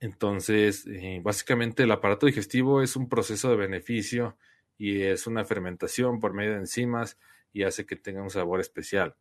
Entonces, 0.00 0.86
eh, 0.86 1.20
básicamente 1.22 1.82
el 1.82 1.90
aparato 1.90 2.26
digestivo 2.26 2.82
es 2.82 2.96
un 2.96 3.08
proceso 3.08 3.50
de 3.50 3.56
beneficio 3.56 4.36
y 4.76 5.02
es 5.02 5.26
una 5.26 5.44
fermentación 5.44 6.20
por 6.20 6.34
medio 6.34 6.52
de 6.52 6.58
enzimas 6.58 7.18
y 7.52 7.64
hace 7.64 7.84
que 7.84 7.96
tenga 7.96 8.22
un 8.22 8.30
sabor 8.30 8.60
especial. 8.60 9.16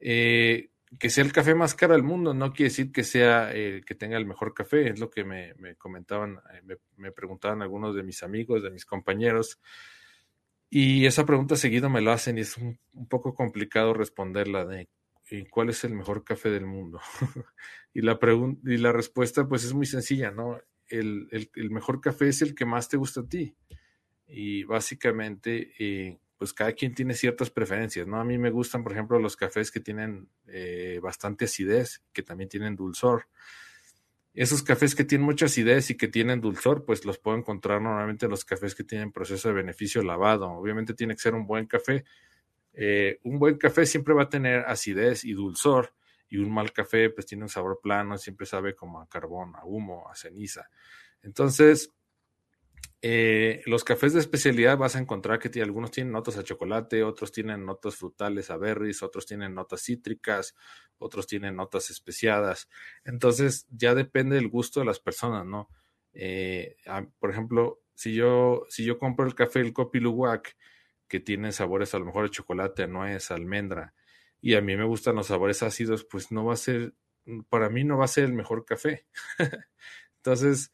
Eh, 0.00 0.70
que 0.98 1.10
sea 1.10 1.24
el 1.24 1.32
café 1.32 1.54
más 1.54 1.74
caro 1.74 1.92
del 1.92 2.02
mundo 2.02 2.32
no 2.32 2.52
quiere 2.52 2.70
decir 2.70 2.92
que 2.92 3.04
sea 3.04 3.52
el 3.52 3.84
que 3.84 3.94
tenga 3.94 4.16
el 4.16 4.26
mejor 4.26 4.54
café, 4.54 4.88
es 4.88 5.00
lo 5.00 5.10
que 5.10 5.24
me, 5.24 5.54
comentaban, 5.76 6.40
eh, 6.54 6.76
me, 6.96 7.12
preguntaban 7.12 7.60
algunos 7.60 7.94
de 7.94 8.02
mis 8.02 8.22
amigos, 8.22 8.62
de 8.62 8.70
mis 8.70 8.86
compañeros, 8.86 9.60
y 10.70 11.06
esa 11.06 11.24
pregunta 11.24 11.56
seguido 11.56 11.88
me 11.88 12.00
lo 12.00 12.12
hacen 12.12 12.38
y 12.38 12.42
es 12.42 12.56
un, 12.56 12.78
poco 13.08 13.34
complicado 13.34 13.94
responderla 13.94 14.64
de 14.64 14.88
cuál 15.50 15.70
es 15.70 15.84
el 15.84 15.94
mejor 15.94 16.24
café 16.24 16.50
del 16.50 16.66
mundo. 16.66 17.00
y, 17.94 18.02
la 18.02 18.18
y 18.64 18.76
la 18.78 18.92
respuesta 18.92 19.46
pues 19.46 19.64
es 19.64 19.74
muy 19.74 19.86
sencilla, 19.86 20.30
¿no? 20.30 20.58
El, 20.88 21.28
el, 21.54 21.70
mejor 21.70 22.00
café 22.00 22.28
es 22.28 22.40
el 22.42 22.54
que 22.54 22.64
más 22.64 22.88
te 22.88 22.96
gusta 22.96 23.20
a 23.20 23.28
ti. 23.28 23.54
Y 24.26 24.64
básicamente, 24.64 25.72
eh, 25.78 26.18
pues 26.36 26.52
cada 26.52 26.72
quien 26.72 26.94
tiene 26.94 27.14
ciertas 27.14 27.50
preferencias, 27.50 28.06
¿no? 28.06 28.20
A 28.20 28.24
mí 28.24 28.38
me 28.38 28.50
gustan, 28.50 28.82
por 28.82 28.92
ejemplo, 28.92 29.18
los 29.18 29.36
cafés 29.36 29.70
que 29.70 29.80
tienen 29.80 30.28
eh, 30.46 30.98
bastante 31.02 31.46
acidez, 31.46 32.02
que 32.12 32.22
también 32.22 32.48
tienen 32.48 32.76
dulzor. 32.76 33.26
Esos 34.38 34.62
cafés 34.62 34.94
que 34.94 35.02
tienen 35.02 35.24
mucha 35.24 35.46
acidez 35.46 35.90
y 35.90 35.96
que 35.96 36.06
tienen 36.06 36.40
dulzor, 36.40 36.84
pues 36.84 37.04
los 37.04 37.18
puedo 37.18 37.36
encontrar 37.36 37.82
normalmente 37.82 38.26
en 38.26 38.30
los 38.30 38.44
cafés 38.44 38.72
que 38.76 38.84
tienen 38.84 39.10
proceso 39.10 39.48
de 39.48 39.54
beneficio 39.54 40.00
lavado. 40.04 40.48
Obviamente 40.52 40.94
tiene 40.94 41.16
que 41.16 41.20
ser 41.20 41.34
un 41.34 41.44
buen 41.44 41.66
café. 41.66 42.04
Eh, 42.72 43.18
un 43.24 43.40
buen 43.40 43.58
café 43.58 43.84
siempre 43.84 44.14
va 44.14 44.22
a 44.22 44.28
tener 44.28 44.60
acidez 44.60 45.24
y 45.24 45.32
dulzor, 45.32 45.92
y 46.28 46.36
un 46.36 46.52
mal 46.52 46.72
café 46.72 47.10
pues 47.10 47.26
tiene 47.26 47.42
un 47.42 47.48
sabor 47.48 47.80
plano, 47.82 48.16
siempre 48.16 48.46
sabe 48.46 48.76
como 48.76 49.00
a 49.00 49.08
carbón, 49.08 49.56
a 49.56 49.64
humo, 49.64 50.08
a 50.08 50.14
ceniza. 50.14 50.70
Entonces, 51.20 51.92
eh, 53.00 53.62
los 53.66 53.84
cafés 53.84 54.12
de 54.12 54.20
especialidad 54.20 54.76
vas 54.76 54.96
a 54.96 54.98
encontrar 54.98 55.38
que 55.38 55.62
algunos 55.62 55.92
tienen 55.92 56.12
notas 56.12 56.36
a 56.36 56.42
chocolate, 56.42 57.04
otros 57.04 57.30
tienen 57.30 57.64
notas 57.64 57.94
frutales 57.96 58.50
a 58.50 58.56
berries, 58.56 59.02
otros 59.02 59.24
tienen 59.24 59.54
notas 59.54 59.82
cítricas, 59.82 60.56
otros 60.98 61.26
tienen 61.26 61.54
notas 61.54 61.90
especiadas. 61.90 62.68
Entonces 63.04 63.66
ya 63.70 63.94
depende 63.94 64.36
del 64.36 64.48
gusto 64.48 64.80
de 64.80 64.86
las 64.86 64.98
personas, 64.98 65.46
¿no? 65.46 65.68
Eh, 66.12 66.76
por 67.20 67.30
ejemplo, 67.30 67.80
si 67.94 68.14
yo, 68.14 68.64
si 68.68 68.84
yo 68.84 68.98
compro 68.98 69.26
el 69.26 69.34
café, 69.34 69.60
el 69.60 69.72
Kopi 69.72 70.00
Luwak, 70.00 70.56
que 71.06 71.20
tiene 71.20 71.52
sabores 71.52 71.94
a 71.94 71.98
lo 71.98 72.04
mejor 72.04 72.24
de 72.24 72.30
chocolate, 72.30 72.88
nuez, 72.88 73.30
almendra, 73.30 73.94
y 74.40 74.54
a 74.54 74.60
mí 74.60 74.76
me 74.76 74.84
gustan 74.84 75.16
los 75.16 75.28
sabores 75.28 75.62
ácidos, 75.62 76.04
pues 76.04 76.32
no 76.32 76.44
va 76.44 76.54
a 76.54 76.56
ser, 76.56 76.94
para 77.48 77.70
mí 77.70 77.84
no 77.84 77.96
va 77.96 78.04
a 78.06 78.08
ser 78.08 78.24
el 78.24 78.32
mejor 78.32 78.64
café. 78.64 79.06
Entonces, 80.16 80.72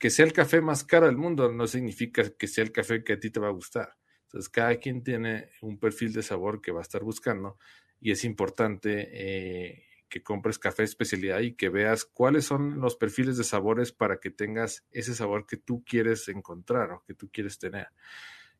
que 0.00 0.08
sea 0.08 0.24
el 0.24 0.32
café 0.32 0.62
más 0.62 0.82
caro 0.82 1.06
del 1.06 1.18
mundo 1.18 1.52
no 1.52 1.66
significa 1.66 2.24
que 2.30 2.48
sea 2.48 2.64
el 2.64 2.72
café 2.72 3.04
que 3.04 3.12
a 3.12 3.20
ti 3.20 3.30
te 3.30 3.38
va 3.38 3.48
a 3.48 3.52
gustar. 3.52 3.98
Entonces, 4.22 4.48
cada 4.48 4.76
quien 4.76 5.04
tiene 5.04 5.50
un 5.60 5.78
perfil 5.78 6.14
de 6.14 6.22
sabor 6.22 6.62
que 6.62 6.72
va 6.72 6.80
a 6.80 6.82
estar 6.82 7.04
buscando 7.04 7.58
y 8.00 8.10
es 8.10 8.24
importante 8.24 9.08
eh, 9.12 9.84
que 10.08 10.22
compres 10.22 10.58
café 10.58 10.82
de 10.82 10.86
especialidad 10.86 11.40
y 11.40 11.52
que 11.52 11.68
veas 11.68 12.06
cuáles 12.06 12.46
son 12.46 12.80
los 12.80 12.96
perfiles 12.96 13.36
de 13.36 13.44
sabores 13.44 13.92
para 13.92 14.20
que 14.20 14.30
tengas 14.30 14.86
ese 14.90 15.14
sabor 15.14 15.46
que 15.46 15.58
tú 15.58 15.84
quieres 15.84 16.26
encontrar 16.28 16.92
o 16.92 17.04
que 17.04 17.12
tú 17.12 17.28
quieres 17.30 17.58
tener. 17.58 17.88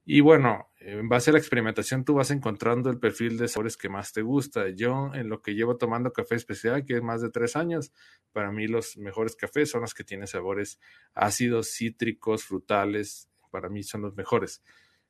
Y 0.05 0.21
bueno, 0.21 0.71
en 0.81 1.09
base 1.09 1.31
a 1.31 1.35
la 1.35 1.39
experimentación 1.39 2.05
tú 2.05 2.15
vas 2.15 2.31
encontrando 2.31 2.91
el 2.91 2.99
perfil 2.99 3.37
de 3.37 3.49
sabores 3.49 3.77
que 3.77 3.89
más 3.89 4.13
te 4.13 4.23
gusta. 4.23 4.69
Yo 4.71 5.15
en 5.15 5.29
lo 5.29 5.43
que 5.43 5.55
llevo 5.55 5.77
tomando 5.77 6.13
café 6.13 6.37
especial, 6.37 6.85
que 6.85 6.97
es 6.97 7.03
más 7.03 7.21
de 7.21 7.31
tres 7.31 7.55
años, 7.55 7.93
para 8.33 8.51
mí 8.51 8.67
los 8.67 8.97
mejores 8.97 9.37
cafés 9.37 9.71
son 9.71 9.83
los 9.83 9.95
que 9.95 10.05
tienen 10.05 10.27
sabores 10.27 10.81
ácidos, 11.15 11.71
cítricos, 11.71 12.45
frutales. 12.45 13.29
Para 13.51 13.69
mí 13.69 13.83
son 13.83 14.03
los 14.03 14.17
mejores. 14.17 14.63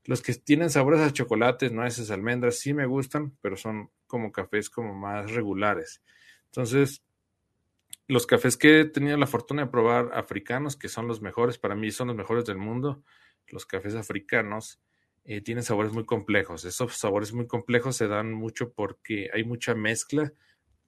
Los 0.05 0.23
que 0.23 0.35
tienen 0.35 0.71
sabores 0.71 1.01
a 1.01 1.13
chocolate, 1.13 1.71
nueces, 1.71 2.11
almendras, 2.11 2.59
sí 2.59 2.75
me 2.75 2.87
gustan, 2.87 3.37
pero 3.41 3.57
son 3.57 3.91
como 4.07 4.33
cafés 4.33 4.71
como 4.71 4.95
más 4.95 5.31
regulares. 5.31 6.03
Entonces, 6.47 7.05
los 8.09 8.27
cafés 8.27 8.57
que 8.57 8.81
he 8.81 8.85
tenido 8.87 9.17
la 9.19 9.27
fortuna 9.27 9.65
de 9.65 9.71
probar 9.71 10.11
africanos, 10.15 10.77
que 10.77 10.89
son 10.89 11.07
los 11.07 11.21
mejores, 11.21 11.59
para 11.59 11.77
mí 11.77 11.91
son 11.93 12.09
los 12.09 12.17
mejores 12.17 12.45
del 12.45 12.59
mundo, 12.59 13.05
los 13.51 13.67
cafés 13.67 13.95
africanos 13.95 14.81
eh, 15.25 15.41
tienen 15.41 15.65
sabores 15.65 15.93
muy 15.93 16.05
complejos. 16.05 16.65
Esos 16.65 16.97
sabores 16.97 17.33
muy 17.33 17.47
complejos 17.47 17.97
se 17.97 18.09
dan 18.09 18.33
mucho 18.33 18.73
porque 18.73 19.31
hay 19.33 19.45
mucha 19.45 19.75
mezcla. 19.75 20.33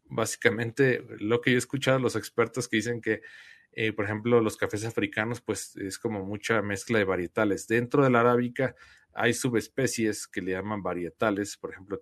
Básicamente, 0.04 1.04
lo 1.18 1.40
que 1.40 1.50
yo 1.50 1.56
he 1.56 1.58
escuchado 1.58 1.98
los 1.98 2.16
expertos 2.16 2.68
que 2.68 2.76
dicen 2.76 3.00
que, 3.00 3.22
eh, 3.72 3.92
por 3.92 4.04
ejemplo, 4.06 4.40
los 4.40 4.56
cafés 4.56 4.84
africanos, 4.84 5.40
pues 5.40 5.76
es 5.76 5.98
como 5.98 6.24
mucha 6.24 6.62
mezcla 6.62 6.98
de 6.98 7.04
varietales. 7.04 7.66
Dentro 7.66 8.04
de 8.04 8.10
la 8.10 8.20
arábica 8.20 8.74
hay 9.12 9.34
subespecies 9.34 10.26
que 10.26 10.42
le 10.42 10.52
llaman 10.52 10.82
varietales, 10.82 11.56
por 11.56 11.72
ejemplo, 11.72 12.00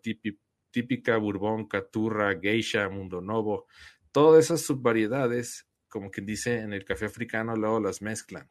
típica, 0.70 1.16
bourbon, 1.16 1.66
caturra, 1.66 2.38
geisha, 2.40 2.88
mundo 2.88 3.20
novo. 3.20 3.66
Todas 4.12 4.44
esas 4.46 4.62
subvariedades, 4.62 5.68
como 5.88 6.10
quien 6.10 6.26
dice 6.26 6.60
en 6.60 6.72
el 6.72 6.84
café 6.84 7.06
africano, 7.06 7.56
luego 7.56 7.80
las 7.80 8.02
mezclan 8.02 8.50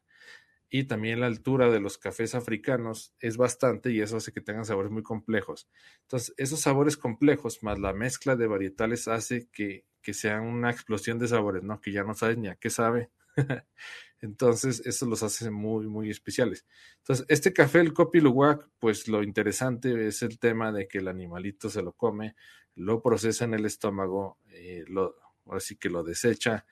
y 0.70 0.84
también 0.84 1.20
la 1.20 1.26
altura 1.26 1.70
de 1.70 1.80
los 1.80 1.98
cafés 1.98 2.36
africanos 2.36 3.14
es 3.20 3.38
bastante 3.38 3.92
y 3.92 4.02
eso 4.02 4.18
hace 4.18 4.32
que 4.32 4.42
tengan 4.42 4.66
sabores 4.66 4.92
muy 4.92 5.02
complejos. 5.02 5.68
Entonces, 6.02 6.34
esos 6.38 6.60
sabores 6.60 6.96
complejos 6.96 7.64
más 7.64 7.80
la 7.80 7.94
mezcla 7.94 8.36
de 8.36 8.48
varietales 8.48 9.08
hace 9.08 9.48
que, 9.52 9.86
que 10.02 10.14
sea 10.14 10.42
una 10.42 10.70
explosión 10.70 11.18
de 11.18 11.28
sabores, 11.28 11.64
¿no? 11.64 11.82
Que 11.82 11.92
ya 11.92 12.04
no 12.04 12.14
sabes 12.14 12.38
ni 12.38 12.50
a 12.50 12.56
qué 12.56 12.70
sabe. 12.70 13.10
Entonces, 14.22 14.86
eso 14.86 15.06
los 15.08 15.24
hace 15.24 15.50
muy, 15.50 15.88
muy 15.88 16.10
especiales. 16.12 16.66
Entonces, 17.00 17.26
este 17.30 17.52
café, 17.52 17.80
el 17.80 17.94
Kopi 17.94 18.22
pues 18.78 19.08
lo 19.08 19.24
interesante 19.24 20.08
es 20.08 20.22
el 20.22 20.38
tema 20.38 20.72
de 20.72 20.88
que 20.88 21.00
el 21.00 21.08
animalito 21.08 21.70
se 21.70 21.82
lo 21.82 21.94
come, 21.94 22.36
lo 22.76 23.02
procesa 23.02 23.46
en 23.46 23.56
el 23.56 23.66
estómago, 23.66 24.38
eh, 24.52 24.84
lo, 24.88 25.16
ahora 25.46 25.64
que 25.80 25.90
lo 25.90 26.04
desecha 26.04 26.66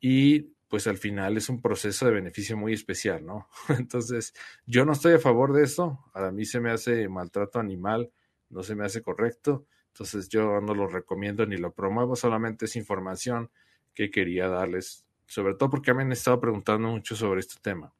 y 0.00 0.55
pues 0.68 0.86
al 0.86 0.98
final 0.98 1.36
es 1.36 1.48
un 1.48 1.60
proceso 1.60 2.06
de 2.06 2.12
beneficio 2.12 2.56
muy 2.56 2.72
especial, 2.72 3.24
¿no? 3.24 3.48
Entonces, 3.68 4.34
yo 4.66 4.84
no 4.84 4.92
estoy 4.92 5.14
a 5.14 5.18
favor 5.18 5.52
de 5.52 5.64
eso, 5.64 6.04
a 6.14 6.30
mí 6.30 6.44
se 6.44 6.60
me 6.60 6.70
hace 6.70 7.08
maltrato 7.08 7.58
animal, 7.58 8.10
no 8.50 8.62
se 8.62 8.74
me 8.74 8.84
hace 8.84 9.02
correcto, 9.02 9.66
entonces 9.88 10.28
yo 10.28 10.60
no 10.60 10.74
lo 10.74 10.86
recomiendo 10.86 11.46
ni 11.46 11.56
lo 11.56 11.72
promuevo, 11.72 12.16
solamente 12.16 12.66
es 12.66 12.76
información 12.76 13.50
que 13.94 14.10
quería 14.10 14.46
darles, 14.48 15.06
sobre 15.26 15.54
todo 15.54 15.70
porque 15.70 15.94
me 15.94 16.02
han 16.02 16.12
estado 16.12 16.38
preguntando 16.38 16.88
mucho 16.88 17.16
sobre 17.16 17.40
este 17.40 17.54
tema. 17.62 17.94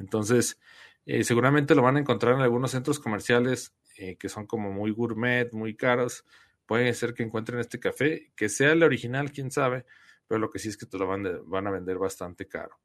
Entonces, 0.00 0.58
eh, 1.04 1.22
seguramente 1.22 1.74
lo 1.74 1.82
van 1.82 1.96
a 1.96 2.00
encontrar 2.00 2.34
en 2.34 2.40
algunos 2.40 2.70
centros 2.70 2.98
comerciales 2.98 3.74
eh, 3.98 4.16
que 4.16 4.28
son 4.28 4.46
como 4.46 4.72
muy 4.72 4.90
gourmet, 4.90 5.52
muy 5.52 5.76
caros. 5.76 6.24
Puede 6.66 6.94
ser 6.94 7.12
que 7.12 7.22
encuentren 7.22 7.60
este 7.60 7.78
café, 7.78 8.32
que 8.34 8.48
sea 8.48 8.72
el 8.72 8.82
original, 8.82 9.32
quién 9.32 9.50
sabe, 9.50 9.84
pero 10.32 10.40
lo 10.40 10.48
que 10.48 10.58
sí 10.58 10.70
es 10.70 10.78
que 10.78 10.86
te 10.86 10.96
lo 10.96 11.06
van, 11.06 11.66
a 11.66 11.70
vender 11.70 11.98
bastante 11.98 12.48
caro. 12.48 12.80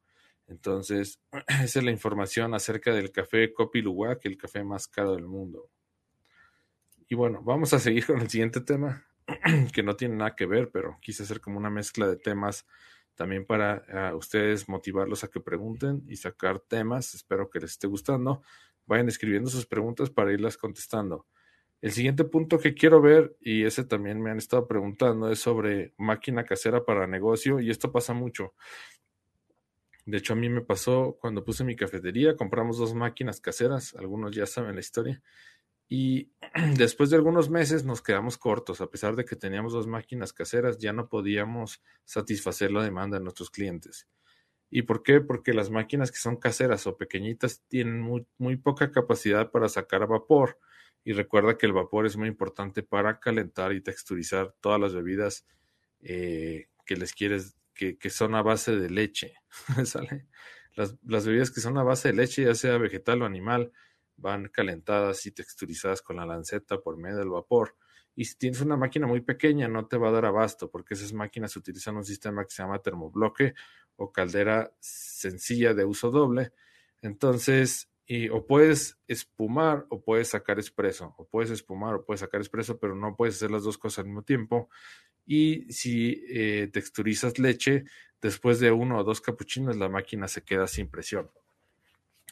Entonces, 0.48 1.22
esa 1.48 1.80
es 1.80 1.82
la 1.82 1.92
información 1.92 2.54
acerca 2.54 2.94
del 2.94 3.10
café 3.10 3.54
Kopi 3.54 3.82
Luwak, 3.82 4.26
el 4.26 4.36
café 4.36 4.66
más 4.66 4.86
caro 4.90 5.16
del 5.16 5.28
mundo. 5.28 5.70
Y 7.08 7.16
bueno, 7.16 7.42
vamos 7.42 7.72
a 7.72 7.80
seguir 7.80 8.06
con 8.06 8.20
el 8.20 8.30
siguiente 8.30 8.60
tema, 8.60 9.08
que 9.74 9.82
no 9.82 9.96
tiene 9.96 10.18
nada 10.18 10.36
que 10.36 10.46
ver, 10.46 10.72
pero 10.74 10.98
quise 11.02 11.24
hacer 11.24 11.40
como 11.40 11.58
una 11.58 11.70
mezcla 11.70 12.06
de 12.06 12.18
temas 12.18 12.66
también 13.16 13.46
para 13.46 13.86
ah, 13.94 14.14
ustedes 14.14 14.68
motivarlos 14.68 15.24
a 15.24 15.30
que 15.30 15.40
pregunten 15.40 16.04
y 16.06 16.18
sacar 16.18 16.60
temas. 16.60 17.14
Espero 17.14 17.50
que 17.50 17.62
les 17.62 17.72
esté 17.72 17.88
gustando. 17.88 18.42
Vayan 18.88 19.08
escribiendo 19.08 19.50
sus 19.50 19.66
preguntas 19.66 20.10
para 20.10 20.34
irlas 20.34 20.58
contestando. 20.58 21.28
El 21.82 21.92
siguiente 21.92 22.24
punto 22.24 22.58
que 22.58 22.74
quiero 22.74 23.02
ver, 23.02 23.38
y 23.40 23.64
ese 23.64 23.84
también 23.84 24.22
me 24.22 24.32
han 24.32 24.38
estado 24.38 24.68
preguntando, 24.68 25.32
es 25.32 25.40
sobre 25.40 25.94
máquina 25.98 26.44
casera 26.44 26.84
para 26.84 27.06
negocio, 27.06 27.60
y 27.60 27.70
esto 27.70 27.92
pasa 27.92 28.14
mucho. 28.14 28.54
De 30.06 30.18
hecho, 30.18 30.34
a 30.34 30.36
mí 30.36 30.50
me 30.50 30.62
pasó 30.62 31.18
cuando 31.20 31.44
puse 31.44 31.64
mi 31.64 31.76
cafetería, 31.76 32.36
compramos 32.36 32.78
dos 32.78 32.96
máquinas 32.96 33.42
caseras, 33.42 33.94
algunos 33.96 34.36
ya 34.36 34.48
saben 34.48 34.74
la 34.74 34.80
historia, 34.80 35.22
y 35.88 36.32
después 36.78 37.12
de 37.12 37.18
algunos 37.18 37.50
meses 37.50 37.86
nos 37.86 38.02
quedamos 38.02 38.38
cortos, 38.38 38.82
a 38.82 38.90
pesar 38.90 39.16
de 39.16 39.26
que 39.26 39.36
teníamos 39.36 39.74
dos 39.74 39.86
máquinas 39.86 40.34
caseras, 40.34 40.80
ya 40.80 40.94
no 40.94 41.10
podíamos 41.10 41.84
satisfacer 42.06 42.72
la 42.72 42.84
demanda 42.84 43.18
de 43.18 43.24
nuestros 43.24 43.52
clientes. 43.52 44.08
¿Y 44.70 44.82
por 44.82 45.04
qué? 45.04 45.22
Porque 45.22 45.54
las 45.54 45.70
máquinas 45.70 46.12
que 46.12 46.18
son 46.18 46.38
caseras 46.38 46.88
o 46.88 46.98
pequeñitas 46.98 47.64
tienen 47.68 48.02
muy, 48.02 48.26
muy 48.38 48.58
poca 48.58 48.92
capacidad 48.92 49.52
para 49.52 49.70
sacar 49.70 50.08
vapor 50.08 50.58
y 51.08 51.14
recuerda 51.14 51.58
que 51.58 51.66
el 51.66 51.72
vapor 51.72 52.06
es 52.06 52.18
muy 52.18 52.28
importante 52.28 52.84
para 52.84 53.18
calentar 53.22 53.72
y 53.72 53.80
texturizar 53.80 54.54
todas 54.60 54.78
las 54.78 54.94
bebidas 54.94 55.46
eh, 56.02 56.68
que 56.86 56.98
les 56.98 57.14
quieres, 57.14 57.56
que, 57.74 57.98
que, 57.98 58.10
son 58.10 58.36
a 58.36 58.42
base 58.42 58.76
de 58.76 58.90
leche. 58.90 59.36
¿Sale? 59.86 60.28
Las, 60.76 60.98
las, 61.06 61.26
bebidas 61.26 61.50
que 61.50 61.62
son 61.62 61.78
a 61.78 61.84
base 61.84 62.10
de 62.10 62.16
leche, 62.16 62.44
ya 62.44 62.54
sea 62.56 62.78
vegetal 62.78 63.22
o 63.22 63.26
animal, 63.26 63.72
van 64.18 64.50
calentadas 64.50 65.26
y 65.26 65.32
texturizadas 65.32 66.02
con 66.02 66.18
la 66.18 66.26
lanceta 66.26 66.82
por 66.82 66.98
medio 66.98 67.20
del 67.20 67.30
vapor. 67.30 67.78
Y 68.14 68.26
si 68.26 68.38
tienes 68.38 68.60
una 68.60 68.76
máquina 68.76 69.08
muy 69.08 69.22
pequeña, 69.22 69.70
no 69.70 69.88
te 69.88 69.96
va 69.96 70.10
a 70.10 70.12
dar 70.12 70.26
abasto, 70.26 70.70
porque 70.70 70.96
esas 70.96 71.14
máquinas 71.14 71.56
utilizan 71.56 71.96
un 71.96 72.04
sistema 72.04 72.44
que 72.44 72.52
se 72.52 72.64
llama 72.64 72.80
termobloque 72.80 73.54
o 73.96 74.12
caldera 74.12 74.74
sencilla 74.82 75.74
de 75.74 75.86
uso 75.86 76.12
doble. 76.12 76.52
Entonces, 77.02 77.90
y 78.08 78.30
o 78.30 78.46
puedes 78.46 78.98
espumar 79.08 79.86
o 79.90 80.02
puedes 80.02 80.30
sacar 80.30 80.58
espresso, 80.60 81.14
o 81.18 81.28
puedes 81.28 81.52
espumar 81.52 81.94
o 81.94 82.06
puedes 82.06 82.22
sacar 82.22 82.40
espresso, 82.40 82.80
pero 82.80 82.96
no 82.96 83.18
puedes 83.18 83.36
hacer 83.36 83.52
las 83.52 83.64
dos 83.64 83.78
cosas 83.78 84.00
al 84.00 84.06
mismo 84.06 84.24
tiempo. 84.24 84.70
Y 85.26 85.72
si 85.72 86.24
eh, 86.30 86.70
texturizas 86.72 87.38
leche, 87.38 87.84
después 88.22 88.62
de 88.62 88.72
uno 88.72 88.98
o 88.98 89.04
dos 89.04 89.20
capuchinos, 89.20 89.76
la 89.76 89.90
máquina 89.90 90.30
se 90.30 90.42
queda 90.42 90.68
sin 90.68 90.90
presión. 90.90 91.30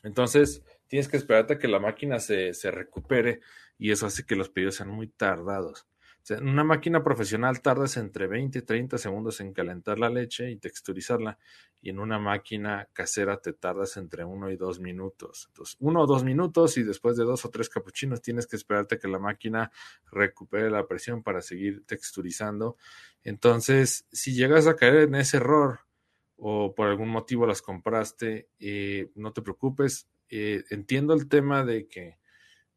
Entonces, 0.02 0.64
tienes 0.88 1.10
que 1.10 1.18
esperarte 1.18 1.56
a 1.56 1.60
que 1.60 1.68
la 1.68 1.80
máquina 1.80 2.20
se, 2.20 2.54
se 2.54 2.72
recupere 2.72 3.42
y 3.78 3.92
eso 3.92 4.06
hace 4.06 4.26
que 4.26 4.38
los 4.38 4.50
pedidos 4.50 4.76
sean 4.76 4.90
muy 4.90 5.08
tardados. 5.08 5.86
Una 6.32 6.64
máquina 6.64 7.04
profesional 7.04 7.62
tardas 7.62 7.98
entre 7.98 8.28
20 8.28 8.60
y 8.60 8.62
30 8.64 8.98
segundos 8.98 9.40
en 9.40 9.54
calentar 9.54 10.00
la 10.00 10.10
leche 10.10 10.50
y 10.50 10.58
texturizarla, 10.58 11.38
y 11.82 11.90
en 11.90 12.00
una 12.00 12.18
máquina 12.18 12.90
casera 12.94 13.38
te 13.42 13.54
tardas 13.54 13.98
entre 13.98 14.26
1 14.26 14.50
y 14.50 14.58
2 14.58 14.80
minutos. 14.80 15.46
Entonces, 15.50 15.76
1 15.80 16.02
o 16.02 16.08
2 16.08 16.24
minutos 16.24 16.78
y 16.78 16.84
después 16.84 17.16
de 17.16 17.26
2 17.26 17.46
o 17.46 17.50
3 17.50 17.70
capuchinos 17.70 18.22
tienes 18.22 18.48
que 18.48 18.56
esperarte 18.56 18.98
que 18.98 19.08
la 19.08 19.20
máquina 19.20 19.72
recupere 20.12 20.72
la 20.72 20.88
presión 20.88 21.22
para 21.22 21.42
seguir 21.42 21.86
texturizando. 21.86 22.78
Entonces, 23.24 24.08
si 24.12 24.34
llegas 24.34 24.66
a 24.66 24.76
caer 24.76 24.96
en 24.96 25.16
ese 25.16 25.38
error 25.38 25.82
o 26.38 26.74
por 26.74 26.88
algún 26.88 27.10
motivo 27.10 27.46
las 27.46 27.62
compraste, 27.62 28.50
eh, 28.60 29.12
no 29.16 29.32
te 29.32 29.42
preocupes. 29.42 30.08
Eh, 30.30 30.64
entiendo 30.72 31.14
el 31.14 31.30
tema 31.30 31.64
de 31.64 31.88
que, 31.88 32.18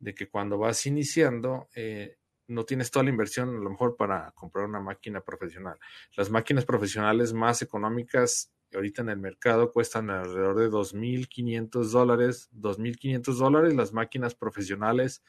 de 0.00 0.14
que 0.14 0.28
cuando 0.28 0.58
vas 0.58 0.84
iniciando, 0.84 1.68
eh, 1.74 2.18
no 2.48 2.64
tienes 2.64 2.90
toda 2.90 3.04
la 3.04 3.10
inversión 3.10 3.50
a 3.50 3.60
lo 3.60 3.70
mejor 3.70 3.96
para 3.96 4.32
comprar 4.32 4.66
una 4.66 4.80
máquina 4.80 5.20
profesional. 5.20 5.78
Las 6.16 6.30
máquinas 6.30 6.64
profesionales 6.64 7.32
más 7.32 7.62
económicas 7.62 8.50
ahorita 8.74 9.02
en 9.02 9.10
el 9.10 9.18
mercado 9.18 9.72
cuestan 9.72 10.10
alrededor 10.10 10.56
de 10.58 10.68
2.500 10.70 11.90
dólares, 11.90 12.48
2.500 12.52 13.38
dólares 13.38 13.74
las 13.74 13.92
máquinas 13.92 14.34
profesionales 14.34 15.22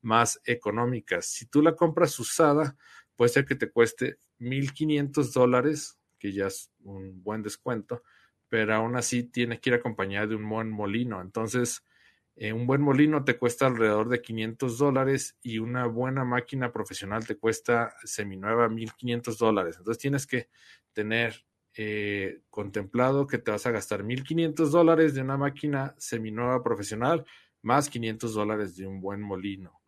más 0.00 0.40
económicas. 0.44 1.26
Si 1.26 1.46
tú 1.46 1.62
la 1.62 1.76
compras 1.76 2.18
usada, 2.18 2.76
puede 3.16 3.30
ser 3.30 3.44
que 3.46 3.54
te 3.54 3.70
cueste 3.70 4.18
1.500 4.40 5.32
dólares, 5.32 5.98
que 6.18 6.32
ya 6.32 6.48
es 6.48 6.70
un 6.82 7.22
buen 7.22 7.42
descuento, 7.42 8.02
pero 8.48 8.74
aún 8.74 8.96
así 8.96 9.22
tiene 9.22 9.60
que 9.60 9.70
ir 9.70 9.74
acompañada 9.74 10.26
de 10.26 10.36
un 10.36 10.48
buen 10.48 10.70
molino. 10.70 11.20
Entonces, 11.20 11.84
eh, 12.34 12.52
un 12.52 12.66
buen 12.66 12.80
molino 12.80 13.24
te 13.24 13.36
cuesta 13.36 13.66
alrededor 13.66 14.08
de 14.08 14.22
500 14.22 14.78
dólares 14.78 15.36
y 15.42 15.58
una 15.58 15.86
buena 15.86 16.24
máquina 16.24 16.72
profesional 16.72 17.26
te 17.26 17.36
cuesta 17.36 17.94
seminueva 18.04 18.68
1500 18.68 19.38
dólares. 19.38 19.76
Entonces 19.78 20.00
tienes 20.00 20.26
que 20.26 20.48
tener 20.92 21.44
eh, 21.74 22.40
contemplado 22.50 23.26
que 23.26 23.38
te 23.38 23.50
vas 23.50 23.66
a 23.66 23.70
gastar 23.70 24.02
1500 24.02 24.72
dólares 24.72 25.14
de 25.14 25.22
una 25.22 25.36
máquina 25.36 25.94
seminueva 25.98 26.62
profesional 26.62 27.24
más 27.62 27.88
500 27.88 28.34
dólares 28.34 28.76
de 28.76 28.86
un 28.86 29.00
buen 29.00 29.20
molino. 29.20 29.80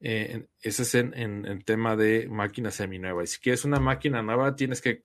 Eh, 0.00 0.46
ese 0.60 0.82
es 0.82 0.94
en, 0.94 1.46
el 1.46 1.64
tema 1.64 1.96
de 1.96 2.28
máquina 2.28 2.70
seminueva. 2.70 3.24
Y 3.24 3.26
si 3.26 3.40
quieres 3.40 3.64
una 3.64 3.80
máquina 3.80 4.22
nueva, 4.22 4.54
tienes 4.54 4.82
que 4.82 5.04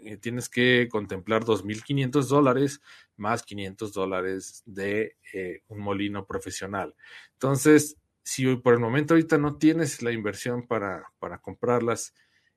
eh, 0.00 0.16
tienes 0.16 0.48
que 0.48 0.88
contemplar 0.90 1.44
2.500 1.44 2.28
dólares 2.28 2.80
más 3.16 3.42
500 3.42 3.92
dólares 3.92 4.62
de 4.66 5.16
eh, 5.32 5.62
un 5.68 5.80
molino 5.80 6.26
profesional. 6.26 6.94
Entonces, 7.32 7.96
si 8.22 8.56
por 8.56 8.74
el 8.74 8.80
momento 8.80 9.14
ahorita 9.14 9.38
no 9.38 9.56
tienes 9.56 10.02
la 10.02 10.12
inversión 10.12 10.66
para, 10.66 11.12
para 11.18 11.38
comprarlas, 11.38 12.14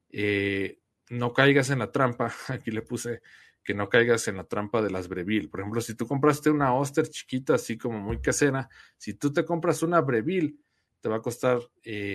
eh, 0.09 0.79
no 1.09 1.33
caigas 1.33 1.69
en 1.69 1.79
la 1.79 1.91
trampa. 1.91 2.33
Aquí 2.47 2.71
le 2.71 2.81
puse 2.81 3.21
que 3.63 3.73
no 3.73 3.89
caigas 3.89 4.27
en 4.27 4.37
la 4.37 4.45
trampa 4.45 4.81
de 4.81 4.89
las 4.89 5.07
Breville. 5.07 5.49
Por 5.49 5.59
ejemplo, 5.59 5.81
si 5.81 5.93
tú 5.93 6.07
compraste 6.07 6.49
una 6.49 6.73
Oster 6.73 7.07
chiquita, 7.09 7.55
así 7.55 7.77
como 7.77 7.99
muy 7.99 8.21
casera, 8.21 8.69
si 8.97 9.13
tú 9.13 9.33
te 9.33 9.43
compras 9.43 9.83
una 9.83 9.99
Breville, 9.99 10.55
te 11.01 11.09
va 11.09 11.17
a 11.17 11.21
costar, 11.21 11.59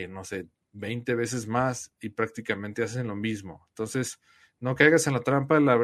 no 0.09 0.25
sé, 0.25 0.49
20 0.73 1.15
veces 1.15 1.47
más 1.47 1.93
y 2.01 2.09
prácticamente 2.09 2.83
hacen 2.83 3.09
lo 3.09 3.17
mismo. 3.17 3.67
Entonces, 3.69 4.19
no 4.63 4.77
caigas 4.77 5.09
en 5.09 5.15
la 5.15 5.21
trampa 5.21 5.57
de 5.57 5.61
la 5.61 5.77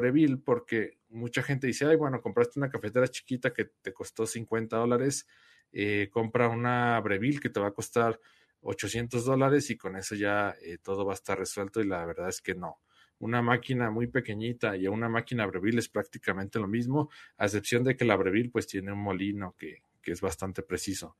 porque 0.44 0.99
mucha 1.08 1.42
gente 1.42 1.66
dice, 1.66 1.85
ay, 1.87 1.97
bueno, 1.97 2.23
compraste 2.23 2.61
una 2.61 2.70
cafetera 2.70 3.08
chiquita 3.08 3.52
que 3.52 3.64
te 3.82 3.92
costó 3.92 4.25
50 4.25 4.76
dólares, 4.76 5.26
eh, 5.73 6.08
compra 6.12 6.49
una 6.49 7.00
Breville 7.00 7.40
que 7.40 7.50
te 7.50 7.58
va 7.58 7.66
a 7.66 7.73
costar 7.73 8.20
800 8.61 9.25
dólares 9.25 9.68
y 9.70 9.76
con 9.76 9.97
eso 9.97 10.14
ya 10.14 10.54
eh, 10.62 10.78
todo 10.80 11.04
va 11.04 11.12
a 11.12 11.16
estar 11.16 11.37
resuelto 11.37 11.80
y 11.80 11.88
la 11.88 12.06
verdad 12.06 12.28
es 12.28 12.40
que 12.40 12.54
no. 12.54 12.80
Una 13.18 13.42
máquina 13.42 13.90
muy 13.90 14.06
pequeñita 14.06 14.76
y 14.76 14.87
una 14.87 15.08
máquina 15.08 15.44
Breville 15.44 15.80
es 15.80 15.88
prácticamente 15.88 16.61
lo 16.61 16.68
mismo, 16.68 17.11
a 17.37 17.47
excepción 17.47 17.82
de 17.82 17.97
que 17.97 18.04
la 18.04 18.14
Breville 18.14 18.50
pues 18.50 18.68
tiene 18.68 18.92
un 18.92 19.00
molino 19.00 19.56
que, 19.58 19.82
que 20.00 20.12
es 20.12 20.20
bastante 20.20 20.62
preciso. 20.62 21.16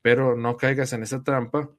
Pero 0.00 0.34
no 0.34 0.56
caigas 0.56 0.94
en 0.94 1.02
esa 1.02 1.22
trampa 1.22 1.70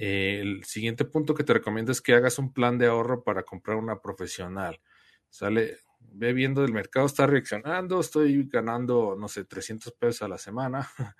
eh, 0.00 0.38
el 0.40 0.62
siguiente 0.64 1.04
punto 1.04 1.34
que 1.34 1.42
te 1.42 1.52
recomiendo 1.52 1.90
es 1.90 2.00
que 2.00 2.14
hagas 2.14 2.38
un 2.38 2.52
plan 2.52 2.78
de 2.78 2.86
ahorro 2.86 3.24
para 3.24 3.42
comprar 3.42 3.76
una 3.76 4.00
profesional. 4.00 4.80
Sale, 5.28 5.78
ve 5.98 6.32
viendo 6.32 6.64
el 6.64 6.72
mercado, 6.72 7.04
está 7.04 7.26
reaccionando, 7.26 7.98
estoy 7.98 8.48
ganando, 8.48 9.16
no 9.18 9.26
sé, 9.26 9.44
300 9.44 9.92
pesos 9.94 10.22
a 10.22 10.28
la 10.28 10.38
semana, 10.38 10.88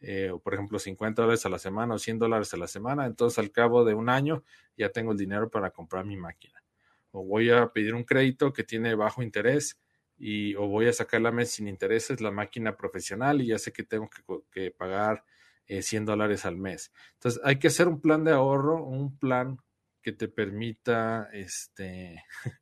eh, 0.00 0.30
o 0.32 0.40
por 0.40 0.54
ejemplo 0.54 0.80
50 0.80 1.22
dólares 1.22 1.46
a 1.46 1.48
la 1.48 1.60
semana 1.60 1.94
o 1.94 1.98
100 2.00 2.18
dólares 2.18 2.52
a 2.52 2.56
la 2.56 2.66
semana, 2.66 3.06
entonces 3.06 3.38
al 3.38 3.52
cabo 3.52 3.84
de 3.84 3.94
un 3.94 4.08
año 4.08 4.42
ya 4.76 4.90
tengo 4.90 5.12
el 5.12 5.18
dinero 5.18 5.48
para 5.48 5.70
comprar 5.70 6.04
mi 6.04 6.16
máquina. 6.16 6.64
O 7.12 7.24
voy 7.24 7.50
a 7.50 7.68
pedir 7.68 7.94
un 7.94 8.02
crédito 8.02 8.52
que 8.52 8.64
tiene 8.64 8.96
bajo 8.96 9.22
interés 9.22 9.78
y 10.18 10.56
o 10.56 10.66
voy 10.66 10.88
a 10.88 10.92
sacar 10.92 11.20
la 11.20 11.30
mes 11.30 11.52
sin 11.52 11.68
intereses 11.68 12.20
la 12.20 12.32
máquina 12.32 12.76
profesional 12.76 13.40
y 13.40 13.48
ya 13.48 13.58
sé 13.58 13.72
que 13.72 13.84
tengo 13.84 14.10
que, 14.10 14.22
que 14.50 14.70
pagar 14.72 15.24
100 15.68 16.02
eh, 16.02 16.06
dólares 16.06 16.44
al 16.44 16.56
mes. 16.56 16.92
Entonces, 17.14 17.40
hay 17.44 17.58
que 17.58 17.68
hacer 17.68 17.88
un 17.88 18.00
plan 18.00 18.24
de 18.24 18.32
ahorro, 18.32 18.84
un 18.84 19.18
plan 19.18 19.58
que 20.02 20.12
te 20.12 20.28
permita, 20.28 21.28
este, 21.32 22.22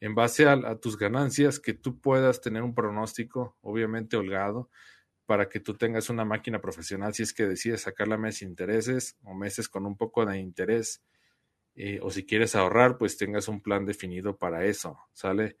en 0.00 0.14
base 0.14 0.46
a, 0.46 0.78
tus 0.78 0.98
ganancias, 0.98 1.58
que 1.58 1.74
tú 1.74 2.00
puedas 2.00 2.40
tener 2.40 2.62
un 2.62 2.74
pronóstico, 2.74 3.56
obviamente 3.62 4.16
holgado, 4.16 4.70
para 5.24 5.48
que 5.48 5.60
tú 5.60 5.74
tengas 5.74 6.10
una 6.10 6.24
máquina 6.24 6.60
profesional 6.60 7.14
si 7.14 7.22
es 7.22 7.32
que 7.32 7.46
decides 7.46 7.82
sacarla 7.82 8.18
mes 8.18 8.38
sin 8.38 8.50
intereses 8.50 9.16
o 9.22 9.34
meses 9.34 9.68
con 9.68 9.86
un 9.86 9.96
poco 9.96 10.26
de 10.26 10.38
interés. 10.38 11.02
Eh, 11.74 12.00
o 12.02 12.10
si 12.10 12.26
quieres 12.26 12.54
ahorrar, 12.54 12.98
pues 12.98 13.16
tengas 13.16 13.48
un 13.48 13.62
plan 13.62 13.86
definido 13.86 14.36
para 14.36 14.66
eso, 14.66 14.98
¿sale? 15.12 15.56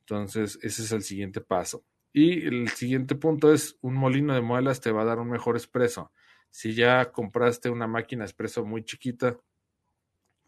Entonces, 0.00 0.58
ese 0.62 0.82
es 0.82 0.92
el 0.92 1.02
siguiente 1.02 1.40
paso. 1.40 1.84
Y 2.12 2.46
el 2.46 2.68
siguiente 2.70 3.14
punto 3.14 3.52
es, 3.52 3.76
un 3.82 3.94
molino 3.94 4.34
de 4.34 4.40
muelas 4.40 4.80
te 4.80 4.90
va 4.90 5.02
a 5.02 5.04
dar 5.04 5.18
un 5.18 5.28
mejor 5.28 5.56
expreso. 5.56 6.12
Si 6.50 6.74
ya 6.74 7.12
compraste 7.12 7.70
una 7.70 7.86
máquina 7.86 8.24
expreso 8.24 8.64
muy 8.64 8.84
chiquita, 8.84 9.38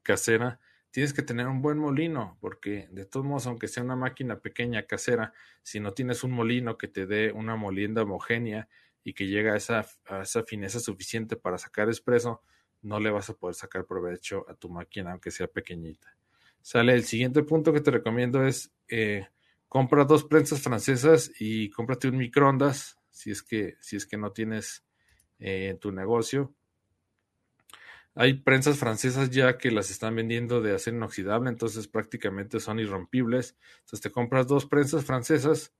casera, 0.03 0.61
tienes 0.93 1.13
que 1.15 1.23
tener 1.23 1.47
un 1.47 1.63
buen 1.63 1.79
molino, 1.79 2.37
porque 2.41 2.89
de 2.93 3.07
todos 3.07 3.25
modos, 3.25 3.47
aunque 3.47 3.67
sea 3.67 3.83
una 3.83 3.97
máquina 3.97 4.41
pequeña, 4.41 4.83
casera, 4.83 5.33
si 5.63 5.81
no 5.81 5.93
tienes 5.93 6.23
un 6.23 6.33
molino 6.33 6.77
que 6.77 6.87
te 6.87 7.07
dé 7.07 7.33
una 7.33 7.57
molienda 7.57 8.03
homogénea 8.03 8.69
y 9.03 9.15
que 9.15 9.27
llegue 9.27 9.51
a 9.51 9.57
esa, 9.57 9.85
fineza 10.47 10.81
suficiente 10.81 11.37
para 11.37 11.59
sacar 11.59 11.89
expreso, 11.89 12.43
no 12.83 13.01
le 13.01 13.11
vas 13.11 13.31
a 13.31 13.35
poder 13.35 13.55
sacar 13.55 13.87
provecho 13.87 14.45
a 14.49 14.55
tu 14.55 14.69
máquina, 14.69 15.13
aunque 15.13 15.31
sea 15.31 15.47
pequeñita. 15.47 16.15
Sale, 16.61 16.95
el 16.95 17.05
siguiente 17.05 17.43
punto 17.43 17.73
que 17.73 17.81
te 17.81 17.91
recomiendo 17.91 18.45
es 18.47 18.71
eh, 18.89 19.29
compra 19.69 20.05
dos 20.05 20.25
prensas 20.25 20.61
francesas 20.61 21.33
y 21.41 21.71
cómprate 21.71 22.09
un 22.09 22.19
microondas, 22.19 22.99
si 23.11 23.31
es 23.31 23.43
que, 23.43 23.77
si 23.81 23.97
es 23.97 24.07
que 24.07 24.17
no 24.17 24.33
tienes 24.33 24.85
eh, 25.43 25.71
en 25.71 25.79
tu 25.79 25.91
negocio. 25.91 26.55
Hay 28.15 28.35
prensas 28.35 28.79
francesas 28.79 29.31
ya 29.31 29.59
que 29.59 29.73
las 29.73 29.91
están 29.91 30.15
vendiendo 30.15 30.61
de 30.61 30.75
acero 30.75 30.97
inoxidable, 30.99 31.49
entonces 31.51 31.89
prácticamente 31.89 32.61
son 32.61 32.79
irrompibles. 32.79 33.57
Entonces 33.81 34.03
te 34.03 34.11
compras 34.13 34.47
dos 34.47 34.67
prensas 34.67 35.05
francesas, 35.05 35.75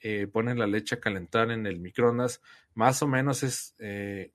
eh, 0.00 0.26
pones 0.26 0.56
la 0.58 0.66
leche 0.66 0.96
a 0.96 1.00
calentar 1.00 1.50
en 1.50 1.66
el 1.66 1.78
microondas, 1.80 2.42
más 2.74 3.02
o 3.02 3.08
menos 3.08 3.42
es 3.42 3.74
eh, 3.78 4.32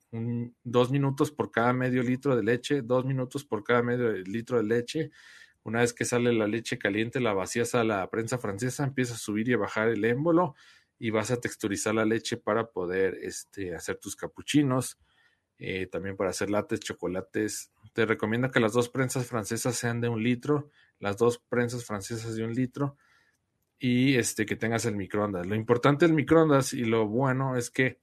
dos 0.64 0.90
minutos 0.90 1.32
por 1.32 1.52
cada 1.52 1.74
medio 1.74 2.02
litro 2.02 2.36
de 2.36 2.44
leche, 2.44 2.82
dos 2.82 3.06
minutos 3.06 3.46
por 3.46 3.64
cada 3.64 3.84
medio 3.84 4.12
litro 4.14 4.58
de 4.58 4.64
leche. 4.64 5.12
Una 5.64 5.82
vez 5.82 5.94
que 5.94 6.06
sale 6.06 6.34
la 6.34 6.48
leche 6.48 6.80
caliente, 6.80 7.20
la 7.20 7.34
vacías 7.34 7.76
a 7.76 7.84
la 7.84 8.10
prensa 8.10 8.40
francesa, 8.40 8.84
empieza 8.84 9.14
a 9.14 9.18
subir 9.18 9.48
y 9.50 9.54
a 9.54 9.58
bajar 9.58 9.90
el 9.90 10.04
émbolo 10.06 10.56
y 11.04 11.10
vas 11.10 11.32
a 11.32 11.42
texturizar 11.42 11.96
la 11.96 12.06
leche 12.06 12.38
para 12.38 12.70
poder 12.70 13.18
este, 13.24 13.74
hacer 13.74 13.98
tus 13.98 14.16
capuchinos, 14.16 15.00
eh, 15.58 15.88
también 15.88 16.16
para 16.16 16.30
hacer 16.30 16.52
lates, 16.52 16.80
chocolates. 16.80 17.72
Te 17.94 18.06
recomiendo 18.06 18.52
que 18.52 18.60
las 18.60 18.74
dos 18.74 18.88
prensas 18.88 19.26
francesas 19.26 19.76
sean 19.76 20.00
de 20.00 20.10
un 20.10 20.22
litro, 20.22 20.70
las 21.00 21.18
dos 21.18 21.40
prensas 21.50 21.86
francesas 21.86 22.36
de 22.36 22.44
un 22.44 22.54
litro 22.54 22.98
y 23.80 24.14
este, 24.14 24.46
que 24.46 24.56
tengas 24.56 24.86
el 24.86 24.96
microondas. 24.96 25.48
Lo 25.48 25.56
importante 25.56 26.06
del 26.06 26.14
microondas 26.14 26.72
y 26.72 26.86
lo 26.86 27.08
bueno 27.08 27.58
es 27.58 27.72
que 27.72 28.00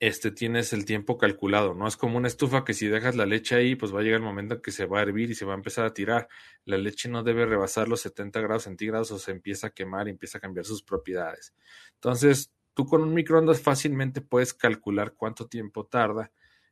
este, 0.00 0.30
tienes 0.30 0.72
el 0.72 0.84
tiempo 0.84 1.18
calculado. 1.18 1.74
No 1.74 1.88
es 1.88 1.96
como 1.96 2.18
una 2.18 2.28
estufa 2.28 2.64
que 2.64 2.74
si 2.74 2.86
dejas 2.86 3.16
la 3.16 3.26
leche 3.26 3.56
ahí, 3.56 3.74
pues 3.74 3.92
va 3.94 4.00
a 4.00 4.02
llegar 4.02 4.20
el 4.20 4.26
momento 4.26 4.54
en 4.54 4.62
que 4.62 4.70
se 4.70 4.86
va 4.86 5.00
a 5.00 5.02
hervir 5.02 5.30
y 5.30 5.34
se 5.34 5.44
va 5.44 5.54
a 5.54 5.56
empezar 5.56 5.84
a 5.84 5.92
tirar. 5.92 6.28
La 6.64 6.78
leche 6.78 7.08
no 7.08 7.22
debe 7.24 7.46
rebasar 7.46 7.88
los 7.88 8.00
70 8.02 8.40
grados 8.40 8.64
centígrados 8.64 9.10
o 9.10 9.18
se 9.18 9.32
empieza 9.32 9.68
a 9.68 9.70
quemar 9.70 10.06
y 10.06 10.10
empieza 10.10 10.38
a 10.38 10.40
cambiar 10.40 10.66
sus 10.66 10.82
propiedades. 10.82 11.54
Entonces, 11.94 12.52
tú 12.74 12.86
con 12.86 13.02
un 13.02 13.12
microondas 13.12 13.60
fácilmente 13.60 14.20
puedes 14.20 14.54
calcular 14.54 15.14
cuánto 15.14 15.48
tiempo 15.48 15.86
tarda 15.86 16.30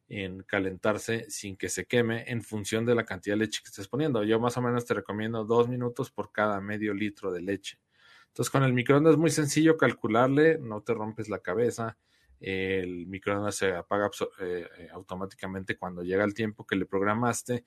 en 0.08 0.44
calentarse 0.44 1.28
sin 1.28 1.56
que 1.56 1.68
se 1.68 1.86
queme 1.86 2.24
en 2.28 2.42
función 2.42 2.86
de 2.86 2.94
la 2.94 3.04
cantidad 3.04 3.34
de 3.34 3.40
leche 3.40 3.60
que 3.60 3.70
estés 3.70 3.88
poniendo. 3.88 4.22
Yo 4.22 4.38
más 4.38 4.56
o 4.56 4.62
menos 4.62 4.84
te 4.84 4.94
recomiendo 4.94 5.44
dos 5.44 5.68
minutos 5.68 6.12
por 6.12 6.30
cada 6.30 6.60
medio 6.60 6.94
litro 6.94 7.32
de 7.32 7.42
leche. 7.42 7.80
Entonces, 8.28 8.50
con 8.50 8.62
el 8.62 8.72
microondas 8.72 9.14
es 9.14 9.18
muy 9.18 9.30
sencillo 9.30 9.76
calcularle, 9.76 10.58
no 10.58 10.82
te 10.82 10.94
rompes 10.94 11.28
la 11.28 11.40
cabeza 11.40 11.96
el 12.40 13.06
microondas 13.06 13.56
se 13.56 13.74
apaga 13.74 14.10
eh, 14.40 14.68
eh, 14.78 14.88
automáticamente 14.92 15.76
cuando 15.76 16.02
llega 16.02 16.24
el 16.24 16.34
tiempo 16.34 16.66
que 16.66 16.76
le 16.76 16.86
programaste. 16.86 17.64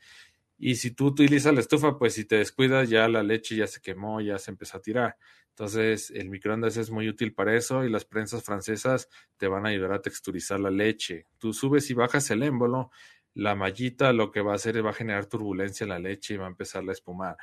Y 0.58 0.75
si 0.75 0.91
tú 0.91 1.08
utilizas 1.08 1.53
la 1.53 1.62
estufa, 1.62 1.97
pues 1.97 2.13
si 2.13 2.25
te 2.25 2.36
descuidas, 2.36 2.89
ya 2.89 3.08
la 3.08 3.23
leche 3.23 3.55
ya 3.55 3.67
se 3.67 3.82
quemó, 3.82 4.19
ya 4.21 4.38
se 4.38 4.51
empezó 4.51 4.77
a 4.77 4.82
tirar. 4.82 5.17
Entonces, 5.49 6.12
el 6.12 6.29
microondas 6.29 6.77
es 6.77 6.89
muy 6.89 7.10
útil 7.10 7.34
para 7.34 7.55
eso 7.55 7.84
y 7.84 7.89
las 7.89 8.05
prensas 8.05 8.43
francesas 8.43 9.10
te 9.38 9.47
van 9.47 9.65
a 9.65 9.69
ayudar 9.69 9.93
a 9.93 10.01
texturizar 10.01 10.60
la 10.60 10.69
leche. 10.69 11.25
Tú 11.38 11.53
subes 11.53 11.89
y 11.89 11.93
bajas 11.93 12.29
el 12.32 12.43
émbolo, 12.43 12.91
la 13.34 13.55
mallita 13.55 14.13
lo 14.13 14.32
que 14.32 14.41
va 14.41 14.53
a 14.53 14.55
hacer 14.55 14.77
es 14.77 14.86
va 14.86 14.91
a 14.91 14.93
generar 14.93 15.25
turbulencia 15.27 15.84
en 15.84 15.89
la 15.89 15.99
leche 15.99 16.34
y 16.34 16.38
va 16.38 16.45
a 16.45 16.49
empezar 16.49 16.88
a 16.88 16.91
espumar 16.91 17.38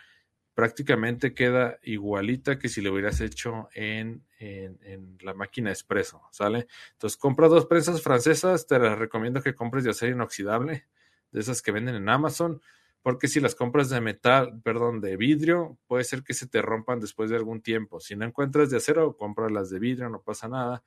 prácticamente 0.57 1.35
queda 1.35 1.79
igualita 1.83 2.59
que 2.59 2.71
si 2.71 2.81
lo 2.81 2.91
hubieras 2.91 3.21
hecho 3.21 3.69
en, 3.75 4.25
en, 4.39 5.19
la 5.21 5.35
máquina 5.35 5.69
expreso, 5.69 6.23
¿sale? 6.33 6.67
Entonces, 6.93 7.19
compra 7.19 7.47
dos 7.47 7.67
prensas 7.67 8.01
francesas, 8.01 8.67
te 8.67 8.79
las 8.79 8.99
recomiendo 8.99 9.43
que 9.43 9.55
compres 9.55 9.85
de 9.85 9.91
acero 9.91 10.15
inoxidable, 10.15 10.87
de 11.31 11.41
esas 11.41 11.61
que 11.61 11.73
venden 11.73 11.97
en 11.97 12.09
Amazon, 12.09 12.63
porque 13.03 13.29
si 13.29 13.39
las 13.39 13.55
compras 13.55 13.91
de 13.91 14.01
metal, 14.01 14.59
perdón, 14.65 15.03
de 15.03 15.19
vidrio, 15.19 15.77
puede 15.87 16.05
ser 16.05 16.23
que 16.23 16.33
se 16.33 16.47
te 16.47 16.63
rompan 16.63 17.01
después 17.01 17.29
de 17.29 17.37
algún 17.37 17.61
tiempo. 17.61 18.01
Si 18.01 18.17
no 18.17 18.25
encuentras 18.25 18.71
de 18.71 18.79
acero, 18.79 19.15
compra 19.15 19.51
las 19.51 19.69
de 19.69 19.79
vidrio, 19.79 20.09
no 20.09 20.23
pasa 20.23 20.49
nada, 20.49 20.83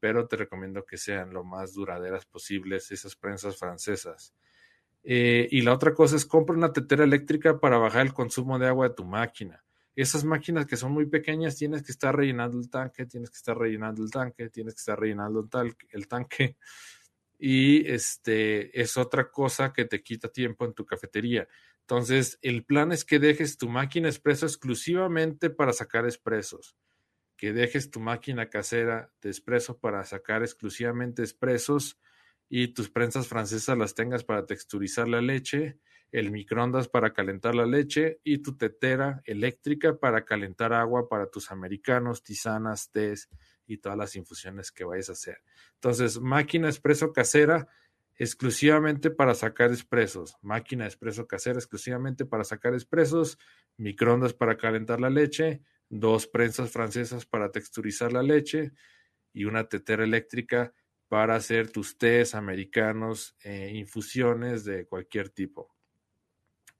pero 0.00 0.26
te 0.26 0.34
recomiendo 0.34 0.84
que 0.84 0.96
sean 0.96 1.32
lo 1.32 1.44
más 1.44 1.72
duraderas 1.72 2.26
posibles 2.26 2.90
esas 2.90 3.14
prensas 3.14 3.56
francesas. 3.56 4.34
Eh, 5.06 5.48
y 5.50 5.60
la 5.60 5.74
otra 5.74 5.92
cosa 5.92 6.16
es 6.16 6.24
compra 6.24 6.56
una 6.56 6.72
tetera 6.72 7.04
eléctrica 7.04 7.60
para 7.60 7.76
bajar 7.76 8.06
el 8.06 8.14
consumo 8.14 8.58
de 8.58 8.68
agua 8.68 8.88
de 8.88 8.94
tu 8.94 9.04
máquina. 9.04 9.62
Esas 9.94 10.24
máquinas 10.24 10.66
que 10.66 10.76
son 10.76 10.92
muy 10.92 11.06
pequeñas 11.06 11.56
tienes 11.56 11.82
que 11.82 11.92
estar 11.92 12.16
rellenando 12.16 12.58
el 12.58 12.68
tanque, 12.70 13.06
tienes 13.06 13.30
que 13.30 13.36
estar 13.36 13.56
rellenando 13.56 14.02
el 14.02 14.10
tanque, 14.10 14.48
tienes 14.48 14.74
que 14.74 14.78
estar 14.78 14.98
rellenando 14.98 15.46
el, 15.60 15.76
el 15.90 16.08
tanque. 16.08 16.56
Y 17.36 17.86
este 17.90 18.80
es 18.80 18.96
otra 18.96 19.30
cosa 19.30 19.72
que 19.72 19.84
te 19.84 20.02
quita 20.02 20.28
tiempo 20.28 20.64
en 20.64 20.72
tu 20.72 20.86
cafetería. 20.86 21.46
Entonces, 21.80 22.38
el 22.40 22.64
plan 22.64 22.92
es 22.92 23.04
que 23.04 23.18
dejes 23.18 23.58
tu 23.58 23.68
máquina 23.68 24.08
expreso 24.08 24.46
exclusivamente 24.46 25.50
para 25.50 25.74
sacar 25.74 26.06
expresos. 26.06 26.76
Que 27.36 27.52
dejes 27.52 27.90
tu 27.90 28.00
máquina 28.00 28.48
casera 28.48 29.12
de 29.20 29.28
expreso 29.28 29.78
para 29.78 30.04
sacar 30.04 30.42
exclusivamente 30.42 31.22
expresos 31.22 31.98
y 32.48 32.68
tus 32.68 32.90
prensas 32.90 33.28
francesas 33.28 33.76
las 33.76 33.94
tengas 33.94 34.24
para 34.24 34.46
texturizar 34.46 35.08
la 35.08 35.20
leche, 35.20 35.78
el 36.12 36.30
microondas 36.30 36.88
para 36.88 37.12
calentar 37.12 37.54
la 37.54 37.66
leche 37.66 38.20
y 38.22 38.38
tu 38.38 38.56
tetera 38.56 39.20
eléctrica 39.24 39.98
para 39.98 40.24
calentar 40.24 40.72
agua 40.72 41.08
para 41.08 41.28
tus 41.28 41.50
americanos, 41.50 42.22
tisanas, 42.22 42.90
tés 42.90 43.28
y 43.66 43.78
todas 43.78 43.98
las 43.98 44.14
infusiones 44.14 44.70
que 44.70 44.84
vayas 44.84 45.08
a 45.08 45.12
hacer. 45.12 45.38
Entonces, 45.74 46.20
máquina 46.20 46.68
expreso 46.68 47.12
casera 47.12 47.66
exclusivamente 48.16 49.10
para 49.10 49.34
sacar 49.34 49.70
expresos, 49.70 50.36
máquina 50.40 50.84
expreso 50.84 51.26
casera 51.26 51.58
exclusivamente 51.58 52.24
para 52.24 52.44
sacar 52.44 52.74
expresos, 52.74 53.38
microondas 53.76 54.34
para 54.34 54.56
calentar 54.56 55.00
la 55.00 55.10
leche, 55.10 55.62
dos 55.88 56.26
prensas 56.28 56.70
francesas 56.70 57.26
para 57.26 57.50
texturizar 57.50 58.12
la 58.12 58.22
leche 58.22 58.72
y 59.32 59.46
una 59.46 59.68
tetera 59.68 60.04
eléctrica 60.04 60.72
para 61.14 61.36
hacer 61.36 61.70
tus 61.70 61.96
tés 61.96 62.34
americanos, 62.34 63.36
eh, 63.44 63.70
infusiones 63.72 64.64
de 64.64 64.84
cualquier 64.84 65.28
tipo. 65.28 65.72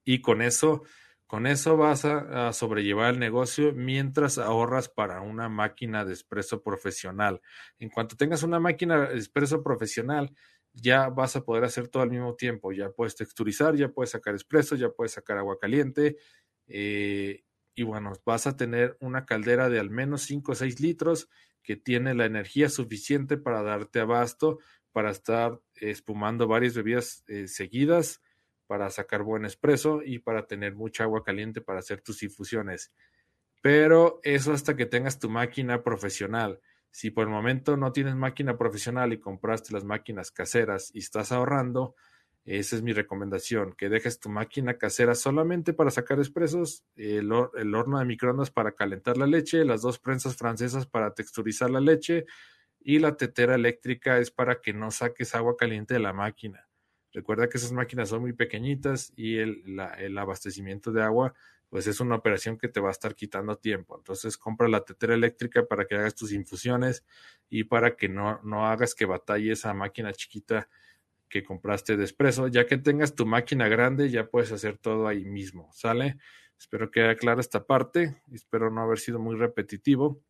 Y 0.04 0.22
con 0.22 0.42
eso, 0.42 0.82
con 1.28 1.46
eso 1.46 1.76
vas 1.76 2.04
a, 2.04 2.52
sobrellevar 2.52 3.14
el 3.14 3.20
negocio 3.20 3.72
mientras 3.72 4.38
ahorras 4.38 4.88
para 4.88 5.20
una 5.20 5.48
máquina 5.48 6.04
de 6.04 6.14
espresso 6.14 6.64
profesional. 6.64 7.42
En 7.78 7.90
cuanto 7.90 8.16
tengas 8.16 8.42
una 8.42 8.58
máquina 8.58 9.06
de 9.06 9.18
espresso 9.18 9.62
profesional, 9.62 10.34
ya 10.72 11.10
vas 11.10 11.36
a 11.36 11.44
poder 11.44 11.62
hacer 11.62 11.86
todo 11.86 12.02
al 12.02 12.10
mismo 12.10 12.34
tiempo. 12.34 12.72
Ya 12.72 12.90
puedes 12.90 13.14
texturizar, 13.14 13.76
ya 13.76 13.90
puedes 13.90 14.10
sacar 14.10 14.34
espresso, 14.34 14.74
ya 14.74 14.90
puedes 14.90 15.12
sacar 15.12 15.38
agua 15.38 15.60
caliente. 15.60 16.16
Eh, 16.66 17.44
y 17.76 17.84
bueno, 17.84 18.14
vas 18.26 18.48
a 18.48 18.56
tener 18.56 18.96
una 18.98 19.26
caldera 19.26 19.68
de 19.68 19.78
al 19.78 19.90
menos 19.90 20.22
5 20.22 20.50
o 20.50 20.54
6 20.56 20.80
litros 20.80 21.28
que 21.64 21.76
tiene 21.76 22.14
la 22.14 22.26
energía 22.26 22.68
suficiente 22.68 23.36
para 23.36 23.62
darte 23.62 23.98
abasto, 23.98 24.58
para 24.92 25.10
estar 25.10 25.60
espumando 25.74 26.46
varias 26.46 26.74
bebidas 26.74 27.24
eh, 27.26 27.48
seguidas, 27.48 28.20
para 28.66 28.90
sacar 28.90 29.22
buen 29.22 29.44
espresso 29.44 30.02
y 30.04 30.20
para 30.20 30.46
tener 30.46 30.74
mucha 30.74 31.04
agua 31.04 31.24
caliente 31.24 31.60
para 31.60 31.80
hacer 31.80 32.00
tus 32.00 32.22
infusiones. 32.22 32.92
Pero 33.62 34.20
eso 34.22 34.52
hasta 34.52 34.76
que 34.76 34.86
tengas 34.86 35.18
tu 35.18 35.28
máquina 35.30 35.82
profesional. 35.82 36.60
Si 36.90 37.10
por 37.10 37.24
el 37.24 37.30
momento 37.30 37.76
no 37.76 37.92
tienes 37.92 38.14
máquina 38.14 38.56
profesional 38.56 39.12
y 39.12 39.18
compraste 39.18 39.72
las 39.72 39.84
máquinas 39.84 40.30
caseras 40.30 40.90
y 40.94 41.00
estás 41.00 41.32
ahorrando, 41.32 41.96
esa 42.44 42.76
es 42.76 42.82
mi 42.82 42.92
recomendación, 42.92 43.72
que 43.72 43.88
dejes 43.88 44.20
tu 44.20 44.28
máquina 44.28 44.76
casera 44.76 45.14
solamente 45.14 45.72
para 45.72 45.90
sacar 45.90 46.18
expresos, 46.18 46.84
el, 46.94 47.32
horno 47.32 47.98
de 47.98 48.04
microondas 48.04 48.50
para 48.50 48.72
calentar 48.72 49.16
la 49.16 49.26
leche, 49.26 49.64
las 49.64 49.80
dos 49.80 49.98
prensas 49.98 50.36
francesas 50.36 50.86
para 50.86 51.14
texturizar 51.14 51.70
la 51.70 51.80
leche 51.80 52.26
y 52.80 52.98
la 52.98 53.16
tetera 53.16 53.54
eléctrica 53.54 54.18
es 54.18 54.30
para 54.30 54.60
que 54.60 54.74
no 54.74 54.90
saques 54.90 55.34
agua 55.34 55.56
caliente 55.56 55.94
de 55.94 56.00
la 56.00 56.12
máquina. 56.12 56.68
Recuerda 57.12 57.48
que 57.48 57.56
esas 57.56 57.72
máquinas 57.72 58.10
son 58.10 58.20
muy 58.20 58.34
pequeñitas 58.34 59.12
y 59.16 59.38
el, 59.38 60.18
abastecimiento 60.18 60.92
de 60.92 61.02
agua 61.02 61.32
pues 61.70 61.86
es 61.86 61.98
una 61.98 62.14
operación 62.14 62.58
que 62.58 62.68
te 62.68 62.78
va 62.78 62.88
a 62.88 62.92
estar 62.92 63.14
quitando 63.14 63.56
tiempo. 63.56 63.96
Entonces 63.96 64.36
compra 64.36 64.68
la 64.68 64.84
tetera 64.84 65.14
eléctrica 65.14 65.64
para 65.64 65.86
que 65.86 65.94
hagas 65.96 66.14
tus 66.14 66.30
infusiones 66.30 67.04
y 67.48 67.64
para 67.64 67.96
que 67.96 68.08
no, 68.08 68.40
no 68.44 68.66
hagas 68.66 68.94
que 68.94 69.06
batalle 69.06 69.52
esa 69.52 69.72
máquina 69.74 70.12
chiquita 70.12 70.68
que 71.28 71.42
compraste 71.42 71.96
de 71.96 72.04
expreso. 72.04 72.48
Ya 72.48 72.66
que 72.66 72.78
tengas 72.78 73.14
tu 73.14 73.26
máquina 73.26 73.68
grande, 73.68 74.10
ya 74.10 74.28
puedes 74.28 74.52
hacer 74.52 74.78
todo 74.78 75.08
ahí 75.08 75.24
mismo, 75.24 75.70
¿sale? 75.72 76.18
Espero 76.58 76.90
que 76.90 77.02
haya 77.02 77.16
clara 77.16 77.40
esta 77.40 77.66
parte. 77.66 78.16
Espero 78.32 78.70
no 78.70 78.82
haber 78.82 78.98
sido 78.98 79.18
muy 79.18 79.36
repetitivo. 79.36 80.22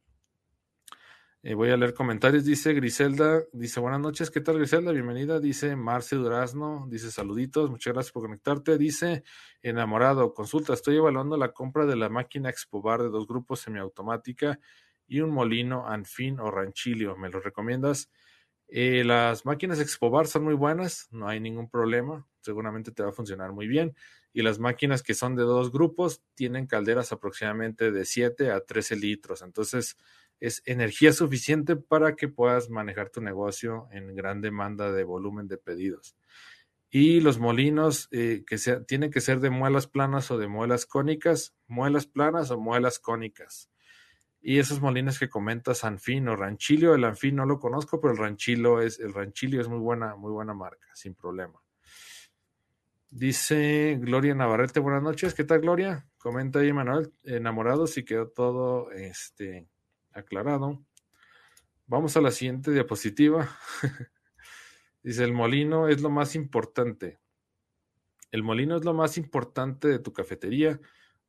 Eh, 1.47 1.53
voy 1.53 1.69
a 1.69 1.77
leer 1.77 1.93
comentarios. 1.93 2.47
Dice 2.47 2.73
Griselda, 2.73 3.45
dice 3.53 3.79
buenas 3.79 4.01
noches, 4.01 4.31
¿qué 4.31 4.41
tal 4.41 4.57
Griselda? 4.57 4.93
Bienvenida. 4.93 5.41
Dice 5.41 5.77
Marce 5.77 6.17
Durazno, 6.17 6.87
dice 6.89 7.11
saluditos, 7.11 7.69
muchas 7.69 7.93
gracias 7.93 8.13
por 8.13 8.23
conectarte. 8.23 8.79
Dice 8.79 9.25
enamorado, 9.61 10.33
consulta, 10.33 10.73
estoy 10.73 10.97
evaluando 10.97 11.37
la 11.37 11.53
compra 11.53 11.85
de 11.85 11.97
la 11.97 12.09
máquina 12.09 12.49
Expobar 12.49 13.03
de 13.03 13.11
dos 13.11 13.27
grupos 13.27 13.61
semiautomática 13.61 14.59
y 15.07 15.21
un 15.21 15.33
molino 15.33 15.87
Anfin 15.87 16.41
o 16.41 16.51
Ranchilio. 16.51 17.15
¿Me 17.19 17.29
lo 17.29 17.41
recomiendas? 17.41 18.11
Eh, 18.77 19.05
las 19.05 19.47
máquinas 19.47 19.79
Expobar 19.79 20.27
son 20.27 20.43
muy 20.43 20.55
buenas, 20.55 21.07
no 21.13 21.29
hay 21.29 21.39
ningún 21.39 21.71
problema, 21.71 22.27
seguramente 22.41 22.91
te 22.91 23.05
va 23.05 23.11
a 23.11 23.13
funcionar 23.13 23.53
muy 23.53 23.69
bien. 23.69 23.95
Y 24.33 24.43
las 24.43 24.59
máquinas 24.59 25.05
que 25.05 25.15
son 25.15 25.37
de 25.37 25.45
dos 25.45 25.71
grupos 25.71 26.25
tienen 26.35 26.67
calderas 26.67 27.13
aproximadamente 27.13 27.93
de 27.93 28.05
7 28.05 28.51
a 28.51 28.63
13 28.63 28.97
litros, 28.97 29.43
entonces 29.43 29.97
es 30.41 30.61
energía 30.65 31.13
suficiente 31.13 31.77
para 31.77 32.17
que 32.17 32.27
puedas 32.27 32.69
manejar 32.69 33.11
tu 33.11 33.21
negocio 33.21 33.87
en 33.93 34.13
gran 34.17 34.41
demanda 34.41 34.91
de 34.91 35.05
volumen 35.05 35.47
de 35.47 35.57
pedidos. 35.57 36.17
Y 36.91 37.21
los 37.21 37.39
molinos 37.39 38.09
eh, 38.11 38.43
que 38.45 38.57
tienen 38.89 39.13
que 39.13 39.21
ser 39.21 39.39
de 39.39 39.51
muelas 39.51 39.87
planas 39.87 40.33
o 40.33 40.39
de 40.39 40.49
muelas 40.49 40.85
cónicas, 40.85 41.55
muelas 41.69 42.09
planas 42.09 42.51
o 42.51 42.59
muelas 42.59 42.99
cónicas. 42.99 43.71
Y 44.47 44.59
esos 44.59 44.83
molinos 44.83 45.19
que 45.19 45.31
comentas, 45.31 45.85
Anfin 45.85 46.29
o 46.29 46.37
Ranchilio, 46.37 46.95
el 46.95 47.05
Anfin 47.05 47.37
no 47.37 47.47
lo 47.47 47.59
conozco, 47.59 47.99
pero 47.99 48.13
el 48.13 48.19
Ranchilio 48.19 48.79
es, 48.83 49.01
el 49.01 49.15
Ranchilio 49.15 49.59
es 49.59 49.69
muy 49.69 49.79
buena, 49.79 50.17
muy 50.17 50.31
buena 50.31 50.53
marca, 50.53 50.87
sin 50.93 51.15
problema. 51.15 51.59
Dice 53.09 53.97
Gloria 53.99 54.35
Navarrete, 54.35 54.81
buenas 54.81 55.03
noches, 55.03 55.33
¿qué 55.33 55.45
tal 55.45 55.63
Gloria? 55.63 56.07
Comenta 56.19 56.59
ahí 56.59 56.75
Manuel, 56.75 57.11
enamorado, 57.23 57.87
si 57.87 58.05
quedó 58.05 58.29
todo 58.29 58.91
este, 58.93 59.67
aclarado. 60.13 60.85
Vamos 61.87 62.15
a 62.19 62.21
la 62.21 62.31
siguiente 62.31 62.71
diapositiva. 62.71 63.49
Dice, 65.03 65.25
el 65.25 65.33
molino 65.33 65.89
es 65.89 66.03
lo 66.03 66.11
más 66.11 66.35
importante. 66.35 67.19
El 68.31 68.43
molino 68.43 68.77
es 68.77 68.85
lo 68.85 68.93
más 68.93 69.17
importante 69.17 69.89
de 69.89 70.01
tu 70.01 70.13
cafetería 70.13 70.79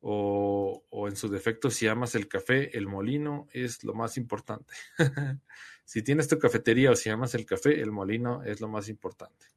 o, 0.08 1.08
en 1.08 1.16
su 1.16 1.30
defecto, 1.30 1.72
si 1.72 1.88
amas 1.88 2.14
el 2.14 2.28
café, 2.28 2.78
el 2.78 2.86
molino 2.86 3.48
es 3.52 3.84
lo 3.84 3.96
más 3.96 4.18
importante. 4.18 4.76
si 5.84 6.04
tienes 6.04 6.28
tu 6.28 6.38
cafetería 6.38 6.92
o 6.92 6.96
si 6.96 7.10
amas 7.10 7.34
el 7.34 7.46
café, 7.46 7.82
el 7.82 7.92
molino 7.92 8.44
es 8.44 8.62
lo 8.62 8.68
más 8.68 8.88
importante. 8.88 9.48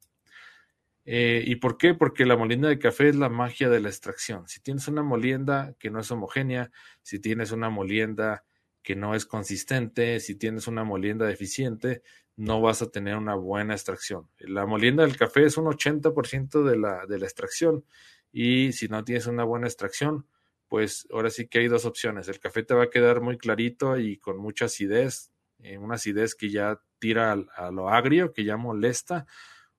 Eh, 1.05 1.43
¿Y 1.47 1.57
por 1.57 1.77
qué? 1.77 1.93
Porque 1.93 2.25
la 2.25 2.37
molienda 2.37 2.71
de 2.71 2.79
café 2.79 3.11
es 3.11 3.17
la 3.17 3.29
magia 3.29 3.69
de 3.69 3.81
la 3.81 3.91
extracción. 3.91 4.49
Si 4.49 4.61
tienes 4.61 4.89
una 4.89 5.03
molienda 5.03 5.75
que 5.79 5.91
no 5.91 6.01
es 6.01 6.11
homogénea, 6.11 6.71
si 7.03 7.19
tienes 7.19 7.53
una 7.53 7.69
molienda 7.69 8.45
que 8.83 8.97
no 8.97 9.15
es 9.15 9.27
consistente, 9.27 10.19
si 10.19 10.35
tienes 10.35 10.67
una 10.67 10.83
molienda 10.83 11.27
deficiente, 11.27 12.03
no 12.37 12.63
vas 12.63 12.81
a 12.81 12.91
tener 12.91 13.19
una 13.19 13.35
buena 13.35 13.75
extracción. 13.75 14.31
La 14.39 14.65
molienda 14.65 15.03
del 15.03 15.19
café 15.19 15.45
es 15.45 15.59
un 15.59 15.67
80% 15.67 16.65
de 16.65 16.77
la, 16.79 17.05
de 17.05 17.19
la 17.19 17.27
extracción 17.27 17.85
y 18.33 18.73
si 18.73 18.89
no 18.89 19.05
tienes 19.05 19.27
una 19.27 19.45
buena 19.45 19.67
extracción, 19.67 20.27
pues 20.69 21.09
ahora 21.13 21.31
sí 21.31 21.49
que 21.49 21.61
hay 21.61 21.69
dos 21.69 21.85
opciones. 21.87 22.29
El 22.29 22.41
café 22.41 22.63
te 22.63 22.75
va 22.75 22.85
a 22.85 22.91
quedar 22.91 23.21
muy 23.21 23.39
clarito 23.39 23.99
y 23.99 24.19
con 24.19 24.39
mucha 24.39 24.67
acidez, 24.67 25.33
eh, 25.61 25.79
una 25.79 25.95
acidez 25.95 26.35
que 26.35 26.51
ya 26.51 26.81
tira 26.99 27.33
a, 27.33 27.71
lo 27.71 27.89
agrio, 27.89 28.33
que 28.33 28.45
ya 28.45 28.57
molesta, 28.57 29.27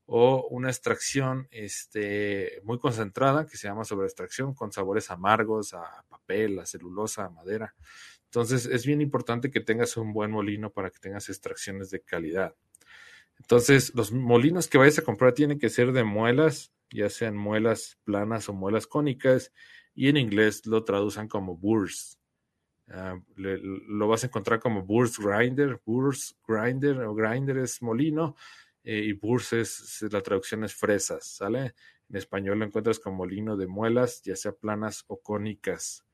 o 0.05 0.47
una 0.49 0.69
extracción 0.69 1.47
este, 1.51 2.59
muy 2.63 2.79
concentrada, 2.79 3.45
que 3.45 3.57
se 3.57 3.67
llama 3.67 3.85
sobreextracción, 3.85 4.55
con 4.55 4.71
sabores 4.71 5.11
amargos 5.11 5.73
a 5.73 6.03
papel, 6.09 6.57
a 6.59 6.65
celulosa, 6.65 7.25
a 7.25 7.29
madera. 7.29 7.75
Entonces 8.25 8.65
es 8.65 8.85
bien 8.85 9.01
importante 9.01 9.51
que 9.51 9.59
tengas 9.59 9.97
un 9.97 10.13
buen 10.13 10.31
molino 10.31 10.71
para 10.71 10.89
que 10.89 10.99
tengas 10.99 11.29
extracciones 11.29 11.91
de 11.91 12.01
calidad. 12.01 12.55
Entonces 13.39 13.93
los 13.95 14.11
molinos 14.11 14.67
que 14.67 14.77
vayas 14.77 14.99
a 14.99 15.03
comprar 15.03 15.33
tienen 15.33 15.59
que 15.59 15.69
ser 15.69 15.91
de 15.91 16.03
muelas, 16.03 16.71
ya 16.91 17.09
sean 17.09 17.37
muelas 17.37 17.97
planas 18.03 18.49
o 18.49 18.53
muelas 18.53 18.87
cónicas, 18.87 19.51
y 19.99 20.07
en 20.07 20.15
inglés 20.15 20.65
lo 20.65 20.85
traducen 20.85 21.27
como 21.27 21.57
burrs. 21.57 22.17
Ah, 22.87 23.19
lo 23.35 24.07
vas 24.07 24.23
a 24.23 24.27
encontrar 24.27 24.61
como 24.61 24.81
burst 24.81 25.17
grinder, 25.19 25.81
burst 25.85 26.37
grinder 26.47 27.01
o 27.01 27.13
grinder 27.13 27.57
es 27.57 27.81
molino 27.81 28.37
eh, 28.81 28.99
y 28.99 29.11
burst 29.11 29.51
es, 29.51 30.05
la 30.09 30.21
traducción 30.21 30.63
es 30.63 30.73
fresas, 30.73 31.27
¿sale? 31.27 31.75
En 32.07 32.15
español 32.15 32.59
lo 32.59 32.65
encuentras 32.65 32.97
como 32.97 33.17
molino 33.17 33.57
de 33.57 33.67
muelas, 33.67 34.21
ya 34.23 34.37
sea 34.37 34.53
planas 34.53 35.03
o 35.07 35.21
cónicas. 35.21 36.05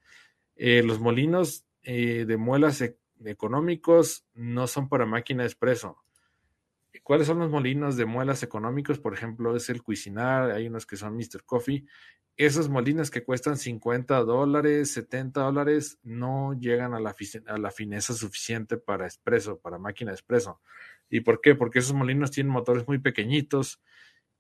Eh, 0.55 0.81
los 0.81 0.99
molinos 0.99 1.63
eh, 1.83 2.25
de 2.25 2.37
muelas 2.37 2.81
e, 2.81 2.97
económicos 3.23 4.25
no 4.33 4.65
son 4.65 4.89
para 4.89 5.05
máquina 5.05 5.43
de 5.43 5.49
expreso. 5.49 6.03
¿Cuáles 7.03 7.27
son 7.27 7.39
los 7.39 7.49
molinos 7.49 7.97
de 7.97 8.05
muelas 8.05 8.43
económicos? 8.43 8.99
Por 8.99 9.13
ejemplo, 9.13 9.55
es 9.55 9.69
el 9.69 9.83
Cuisinar, 9.83 10.51
hay 10.51 10.67
unos 10.67 10.85
que 10.85 10.95
son 10.95 11.15
Mr. 11.15 11.43
Coffee. 11.45 11.85
Esos 12.37 12.67
molinos 12.67 13.09
que 13.09 13.23
cuestan 13.23 13.57
50 13.57 14.19
dólares, 14.23 14.91
70 14.91 15.41
dólares, 15.41 15.99
no 16.03 16.53
llegan 16.59 16.93
a 16.93 16.99
la, 16.99 17.71
fineza 17.71 18.13
suficiente 18.13 18.77
para 18.77 19.05
expreso, 19.05 19.59
para 19.59 19.77
máquina 19.77 20.11
expreso. 20.11 20.59
¿Y 21.09 21.21
por 21.21 21.39
qué? 21.39 21.55
Porque 21.55 21.79
esos 21.79 21.93
molinos 21.93 22.31
tienen 22.31 22.51
motores 22.51 22.87
muy 22.87 22.99
pequeñitos 22.99 23.81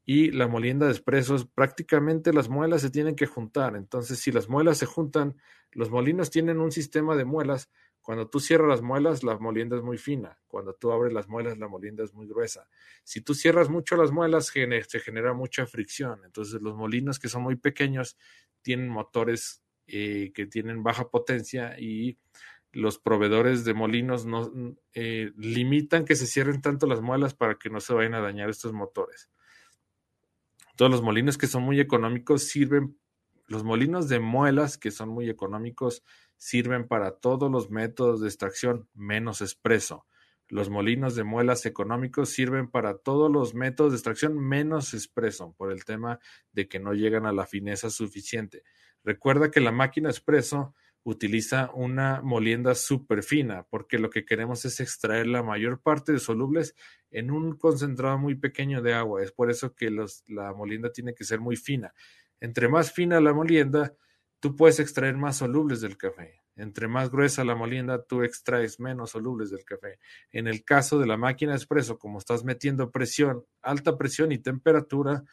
y 0.03 0.31
la 0.31 0.47
molienda 0.47 0.85
de 0.85 0.91
expresos, 0.91 1.47
prácticamente 1.47 2.33
las 2.33 2.49
muelas 2.49 2.81
se 2.81 2.89
tienen 2.89 3.15
que 3.15 3.25
juntar. 3.25 3.75
Entonces, 3.75 4.19
si 4.19 4.31
las 4.31 4.49
muelas 4.49 4.77
se 4.77 4.85
juntan, 4.85 5.35
los 5.71 5.89
molinos 5.89 6.29
tienen 6.29 6.59
un 6.59 6.71
sistema 6.71 7.15
de 7.15 7.25
muelas 7.25 7.69
cuando 8.05 8.29
tú 8.29 8.39
cierras 8.39 8.67
las 8.67 8.81
muelas, 8.83 9.23
la 9.23 9.35
molienda 9.39 9.75
es 9.75 9.81
muy 9.81 9.97
fina. 9.97 10.37
Cuando 10.47 10.75
tú 10.75 10.91
abres 10.91 11.11
las 11.11 11.27
muelas, 11.27 11.57
la 11.57 11.67
molienda 11.67 12.03
es 12.03 12.13
muy 12.13 12.27
gruesa. 12.27 12.69
Si 13.03 13.19
tú 13.19 13.33
cierras 13.33 13.67
mucho 13.67 13.95
las 13.95 14.11
muelas, 14.11 14.45
se 14.45 14.99
genera 14.99 15.33
mucha 15.33 15.65
fricción. 15.65 16.21
Entonces, 16.23 16.61
los 16.61 16.75
molinos 16.75 17.17
que 17.17 17.29
son 17.29 17.41
muy 17.41 17.55
pequeños 17.55 18.15
tienen 18.61 18.89
motores 18.89 19.63
eh, 19.87 20.31
que 20.35 20.45
tienen 20.45 20.83
baja 20.83 21.09
potencia 21.09 21.79
y 21.79 22.19
los 22.71 22.99
proveedores 22.99 23.65
de 23.65 23.73
molinos 23.73 24.27
no 24.27 24.51
eh, 24.93 25.31
limitan 25.35 26.05
que 26.05 26.15
se 26.15 26.27
cierren 26.27 26.61
tanto 26.61 26.85
las 26.85 27.01
muelas 27.01 27.33
para 27.33 27.55
que 27.55 27.71
no 27.71 27.79
se 27.79 27.95
vayan 27.95 28.13
a 28.13 28.21
dañar 28.21 28.51
estos 28.51 28.71
motores. 28.71 29.31
Todos 30.75 30.91
los 30.91 31.01
molinos 31.01 31.39
que 31.39 31.47
son 31.47 31.63
muy 31.63 31.79
económicos 31.79 32.43
sirven, 32.43 32.99
los 33.47 33.63
molinos 33.63 34.09
de 34.09 34.19
muelas 34.19 34.77
que 34.77 34.91
son 34.91 35.09
muy 35.09 35.29
económicos 35.29 36.03
sirven 36.37 36.87
para 36.87 37.11
todos 37.11 37.51
los 37.51 37.69
métodos 37.69 38.21
de 38.21 38.27
extracción 38.27 38.89
menos 38.93 39.41
expreso. 39.41 40.05
Los 40.47 40.69
molinos 40.69 41.15
de 41.15 41.23
muelas 41.23 41.65
económicos 41.65 42.29
sirven 42.29 42.69
para 42.69 42.97
todos 42.97 43.31
los 43.31 43.55
métodos 43.55 43.91
de 43.91 43.97
extracción 43.97 44.37
menos 44.37 44.93
expreso, 44.93 45.55
por 45.57 45.71
el 45.71 45.85
tema 45.85 46.19
de 46.51 46.67
que 46.67 46.79
no 46.79 46.93
llegan 46.93 47.25
a 47.25 47.31
la 47.31 47.47
fineza 47.47 47.89
suficiente. 47.89 48.63
Recuerda 49.03 49.49
que 49.49 49.59
la 49.59 49.71
máquina 49.71 50.09
expreso 50.09 50.75
utiliza 51.03 51.69
una 51.73 52.21
molienda 52.21 52.73
súper 52.73 53.21
fina, 53.21 53.67
porque 53.69 53.99
lo 53.99 54.09
que 54.09 54.25
queremos 54.25 54.65
es 54.65 54.79
extraer 54.79 55.27
la 55.27 55.43
mayor 55.43 55.79
parte 55.79 56.11
de 56.11 56.19
solubles 56.19 56.75
en 57.11 57.29
un 57.29 57.57
concentrado 57.57 58.17
muy 58.17 58.35
pequeño 58.35 58.81
de 58.81 58.95
agua. 58.95 59.21
Es 59.21 59.31
por 59.31 59.51
eso 59.51 59.75
que 59.75 59.91
la 59.91 60.53
molienda 60.53 60.91
tiene 60.91 61.13
que 61.13 61.23
ser 61.23 61.39
muy 61.39 61.55
fina. 61.55 61.93
Entre 62.39 62.67
más 62.67 62.91
fina 62.91 63.19
la 63.19 63.33
molienda, 63.33 63.95
tú 64.39 64.55
puedes 64.55 64.79
extraer 64.79 65.15
más 65.17 65.37
solubles 65.37 65.81
del 65.81 65.97
café. 65.97 66.41
Entre 66.55 66.87
más 66.87 67.11
gruesa 67.11 67.43
la 67.43 67.55
molienda, 67.55 68.03
tú 68.03 68.23
extraes 68.23 68.79
menos 68.79 69.11
solubles 69.11 69.49
del 69.49 69.65
café. 69.65 69.99
En 70.31 70.47
el 70.47 70.63
caso 70.63 70.99
de 70.99 71.07
la 71.07 71.17
máquina 71.17 71.53
expreso, 71.53 71.99
como 71.99 72.19
estás 72.19 72.43
metiendo 72.43 72.91
presión, 72.91 73.45
alta 73.61 73.97
presión 73.97 74.31
y 74.31 74.37
temperatura, 74.37 75.23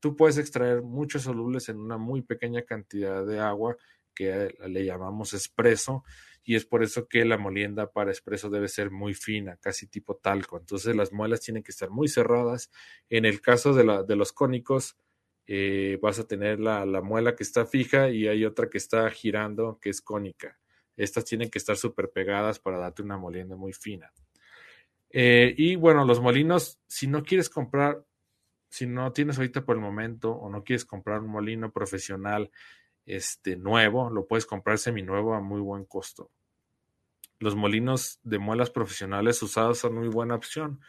tú 0.00 0.16
puedes 0.16 0.38
extraer 0.38 0.82
muchos 0.82 1.22
solubles 1.22 1.68
en 1.68 1.78
una 1.78 1.98
muy 1.98 2.22
pequeña 2.22 2.62
cantidad 2.62 3.24
de 3.24 3.38
agua 3.38 3.76
que 4.14 4.54
le 4.66 4.84
llamamos 4.84 5.34
expreso 5.34 6.02
y 6.44 6.56
es 6.56 6.66
por 6.66 6.82
eso 6.82 7.06
que 7.06 7.24
la 7.24 7.38
molienda 7.38 7.92
para 7.92 8.10
expreso 8.10 8.50
debe 8.50 8.68
ser 8.68 8.90
muy 8.90 9.14
fina, 9.14 9.56
casi 9.58 9.86
tipo 9.86 10.16
talco. 10.16 10.58
Entonces 10.58 10.96
las 10.96 11.12
muelas 11.12 11.40
tienen 11.40 11.62
que 11.62 11.70
estar 11.70 11.90
muy 11.90 12.08
cerradas. 12.08 12.70
En 13.08 13.24
el 13.24 13.40
caso 13.40 13.74
de, 13.74 13.84
la, 13.84 14.02
de 14.02 14.16
los 14.16 14.32
cónicos, 14.32 14.96
eh, 15.46 15.98
vas 16.00 16.18
a 16.18 16.26
tener 16.26 16.60
la, 16.60 16.84
muela 17.02 17.34
que 17.34 17.42
está 17.42 17.66
fija 17.66 18.10
y 18.10 18.28
hay 18.28 18.44
otra 18.44 18.70
que 18.70 18.78
está 18.78 19.10
girando 19.10 19.78
que 19.80 19.90
es 19.90 20.00
cónica. 20.00 20.58
Estas 20.96 21.24
tienen 21.24 21.50
que 21.50 21.58
estar 21.58 21.76
súper 21.76 22.10
pegadas 22.10 22.58
para 22.58 22.78
darte 22.78 23.02
una 23.02 23.16
molienda 23.16 23.56
muy 23.56 23.72
fina. 23.72 24.12
Eh, 25.10 25.54
y 25.56 25.76
bueno, 25.76 26.04
los 26.04 26.20
molinos, 26.20 26.78
si 26.86 27.06
no 27.06 27.22
quieres 27.22 27.50
comprar, 27.50 28.04
si 28.68 28.86
no 28.86 29.12
tienes 29.12 29.36
ahorita 29.36 29.64
por 29.64 29.76
el 29.76 29.82
momento 29.82 30.32
o 30.32 30.48
no 30.48 30.64
quieres 30.64 30.84
comprar 30.84 31.20
un 31.20 31.30
molino 31.30 31.72
profesional 31.72 32.50
este, 33.04 33.56
nuevo, 33.56 34.10
lo 34.10 34.26
puedes 34.26 34.46
comprar 34.46 34.78
seminuevo 34.78 35.34
a 35.34 35.40
muy 35.40 35.60
buen 35.60 35.84
costo. 35.84 36.30
Los 37.38 37.56
molinos 37.56 38.20
de 38.22 38.38
muelas 38.38 38.70
profesionales 38.70 39.42
usados 39.42 39.78
son 39.78 39.96
muy 39.96 40.08
buena 40.08 40.36
opción 40.36 40.80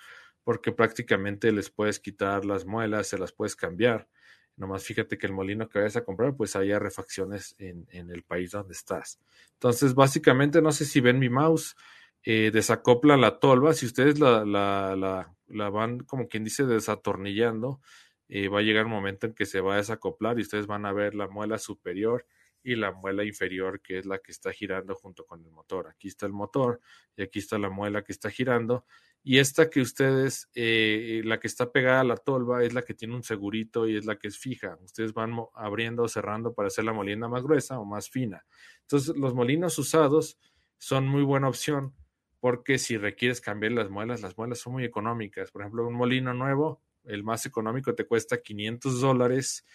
porque 0.43 0.71
prácticamente 0.71 1.51
les 1.51 1.69
puedes 1.71 1.99
quitar 1.99 2.45
las 2.45 2.65
muelas, 2.65 3.07
se 3.07 3.17
las 3.17 3.31
puedes 3.31 3.55
cambiar 3.55 4.07
Nomás 4.55 4.83
fíjate 4.83 5.17
que 5.17 5.25
el 5.25 5.33
molino 5.33 5.67
que 5.67 5.79
vayas 5.79 5.95
a 5.95 6.03
comprar, 6.03 6.35
pues 6.35 6.55
haya 6.55 6.77
refacciones 6.77 7.55
en, 7.57 7.87
el 7.91 8.23
país 8.23 8.51
donde 8.51 8.73
estás. 8.73 9.19
Entonces, 9.53 9.95
básicamente, 9.95 10.61
no 10.61 10.71
sé 10.71 10.85
si 10.85 11.01
ven 11.01 11.19
mi 11.19 11.29
mouse, 11.29 11.75
eh, 12.23 12.51
desacopla 12.53 13.17
la 13.17 13.39
tolva. 13.39 13.73
Si 13.73 13.85
ustedes 13.85 14.19
la, 14.19 14.45
la, 14.45 15.35
la, 15.47 15.69
van, 15.69 15.99
como 16.01 16.27
quien 16.27 16.43
dice, 16.43 16.65
desatornillando, 16.65 17.81
eh, 18.29 18.47
va 18.47 18.59
a 18.59 18.61
llegar 18.61 18.85
un 18.85 18.91
momento 18.91 19.27
en 19.27 19.33
que 19.33 19.45
se 19.45 19.59
va 19.59 19.73
a 19.73 19.77
desacoplar 19.77 20.37
y 20.37 20.43
ustedes 20.43 20.67
van 20.67 20.85
a 20.85 20.93
ver 20.93 21.15
la 21.15 21.27
muela 21.27 21.57
superior 21.57 22.25
y 22.63 22.75
la 22.75 22.91
muela 22.91 23.23
inferior, 23.23 23.81
que 23.81 23.99
es 23.99 24.05
la 24.05 24.19
que 24.19 24.31
está 24.31 24.53
girando 24.53 24.95
junto 24.95 25.25
con 25.25 25.43
el 25.43 25.51
motor. 25.51 25.87
Aquí 25.87 26.07
está 26.07 26.25
el 26.25 26.31
motor 26.31 26.79
y 27.17 27.23
aquí 27.23 27.39
está 27.39 27.57
la 27.57 27.69
muela 27.69 28.03
que 28.03 28.13
está 28.13 28.29
girando 28.29 28.85
y 29.25 29.39
esta 29.39 29.69
que 29.69 29.79
ustedes, 29.79 30.49
eh, 30.53 31.21
la 31.23 31.39
que 31.39 31.47
está 31.47 31.71
pegada 31.71 32.01
a 32.01 32.03
la 32.03 32.17
tolva, 32.17 32.63
es 32.63 32.73
la 32.73 32.81
que 32.81 32.93
tiene 32.93 33.15
un 33.15 33.23
segurito 33.23 33.87
y 33.87 33.95
es 33.95 34.05
la 34.05 34.17
que 34.17 34.27
es 34.27 34.37
fija. 34.37 34.77
Ustedes 34.83 35.13
van 35.13 35.33
abriendo 35.55 36.03
o 36.03 36.07
cerrando 36.09 36.53
para 36.53 36.67
hacer 36.67 36.83
la 36.83 36.91
molienda 36.91 37.29
más 37.29 37.41
gruesa 37.43 37.79
o 37.79 37.85
más 37.85 38.09
fina. 38.09 38.45
Entonces, 38.81 39.15
los 39.15 39.33
molinos 39.33 39.79
usados 39.79 40.37
son 40.77 41.07
muy 41.07 41.23
buena 41.23 41.47
opción 41.47 41.93
porque 42.41 42.77
si 42.77 42.97
requieres 42.97 43.39
cambiar 43.39 43.71
las 43.71 43.89
muelas, 43.89 44.21
las 44.21 44.37
muelas 44.37 44.59
son 44.59 44.73
muy 44.73 44.83
económicas. 44.83 45.51
Por 45.51 45.61
ejemplo, 45.61 45.87
un 45.87 45.93
molino 45.93 46.33
nuevo, 46.33 46.81
el 47.05 47.23
más 47.23 47.45
económico 47.45 47.95
te 47.95 48.05
cuesta 48.05 48.41
500 48.41 48.99
dólares 48.99 49.65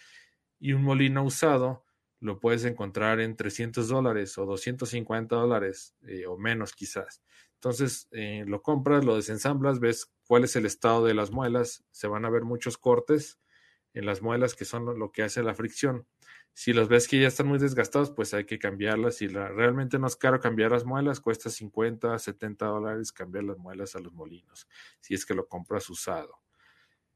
y 0.59 0.73
un 0.73 0.83
molino 0.83 1.23
usado 1.23 1.83
lo 2.19 2.39
puedes 2.39 2.65
encontrar 2.65 3.19
en 3.21 3.35
300 3.35 3.87
dólares 3.87 4.37
o 4.37 4.45
250 4.45 5.35
dólares 5.35 5.95
eh, 6.07 6.25
o 6.27 6.37
menos 6.37 6.73
quizás. 6.73 7.23
Entonces 7.59 8.07
eh, 8.11 8.45
lo 8.47 8.61
compras, 8.61 9.03
lo 9.03 9.17
desensamblas, 9.17 9.81
ves 9.81 10.09
cuál 10.25 10.45
es 10.45 10.55
el 10.55 10.65
estado 10.65 11.05
de 11.05 11.13
las 11.13 11.31
muelas, 11.31 11.83
se 11.91 12.07
van 12.07 12.23
a 12.23 12.29
ver 12.29 12.43
muchos 12.43 12.77
cortes 12.77 13.37
en 13.93 14.05
las 14.05 14.21
muelas 14.21 14.55
que 14.55 14.63
son 14.63 14.97
lo 14.97 15.11
que 15.11 15.23
hace 15.23 15.43
la 15.43 15.53
fricción. 15.53 16.07
Si 16.53 16.71
los 16.71 16.87
ves 16.87 17.09
que 17.09 17.19
ya 17.19 17.27
están 17.27 17.47
muy 17.47 17.59
desgastados, 17.59 18.11
pues 18.11 18.33
hay 18.33 18.45
que 18.45 18.59
cambiarlas. 18.59 19.17
Si 19.17 19.27
realmente 19.27 19.99
no 19.99 20.07
es 20.07 20.15
caro 20.15 20.39
cambiar 20.39 20.71
las 20.71 20.85
muelas, 20.85 21.19
cuesta 21.19 21.49
50, 21.49 22.17
70 22.17 22.65
dólares 22.65 23.11
cambiar 23.11 23.43
las 23.43 23.57
muelas 23.57 23.95
a 23.95 23.99
los 23.99 24.13
molinos, 24.13 24.67
si 25.01 25.13
es 25.13 25.25
que 25.25 25.33
lo 25.33 25.47
compras 25.47 25.89
usado. 25.89 26.39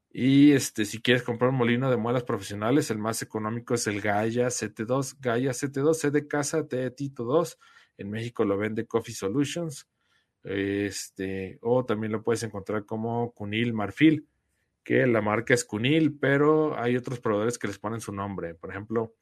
Y 0.09 0.51
este, 0.51 0.83
si 0.83 1.01
quieres 1.01 1.23
comprar 1.23 1.51
un 1.51 1.57
molino 1.57 1.89
de 1.89 1.97
muelas 1.97 2.23
profesionales, 2.23 2.91
el 2.91 2.97
más 2.99 3.21
económico 3.21 3.75
es 3.75 3.87
el 3.87 4.01
Gaia 4.01 4.47
CT2, 4.47 5.17
Gaia 5.21 5.51
CT2, 5.51 5.93
C 5.93 6.11
de 6.11 6.27
casa, 6.27 6.67
T 6.67 6.75
de 6.75 6.91
Tito 6.91 7.23
2. 7.23 7.57
En 7.97 8.09
México 8.09 8.43
lo 8.43 8.57
vende 8.57 8.85
Coffee 8.85 9.15
Solutions. 9.15 9.87
Este, 10.43 11.57
o 11.61 11.85
también 11.85 12.11
lo 12.11 12.21
puedes 12.21 12.43
encontrar 12.43 12.85
como 12.85 13.31
Cunil 13.33 13.73
Marfil, 13.73 14.27
que 14.83 15.07
la 15.07 15.21
marca 15.21 15.53
es 15.53 15.63
Cunil, 15.63 16.17
pero 16.19 16.77
hay 16.77 16.97
otros 16.97 17.19
proveedores 17.19 17.57
que 17.57 17.67
les 17.67 17.79
ponen 17.79 18.01
su 18.01 18.11
nombre. 18.11 18.55
Por 18.55 18.69
ejemplo, 18.69 19.15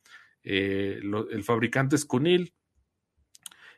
eh, 0.43 0.99
el 1.01 1.43
fabricante 1.43 1.95
es 1.95 2.05
Cunil 2.05 2.53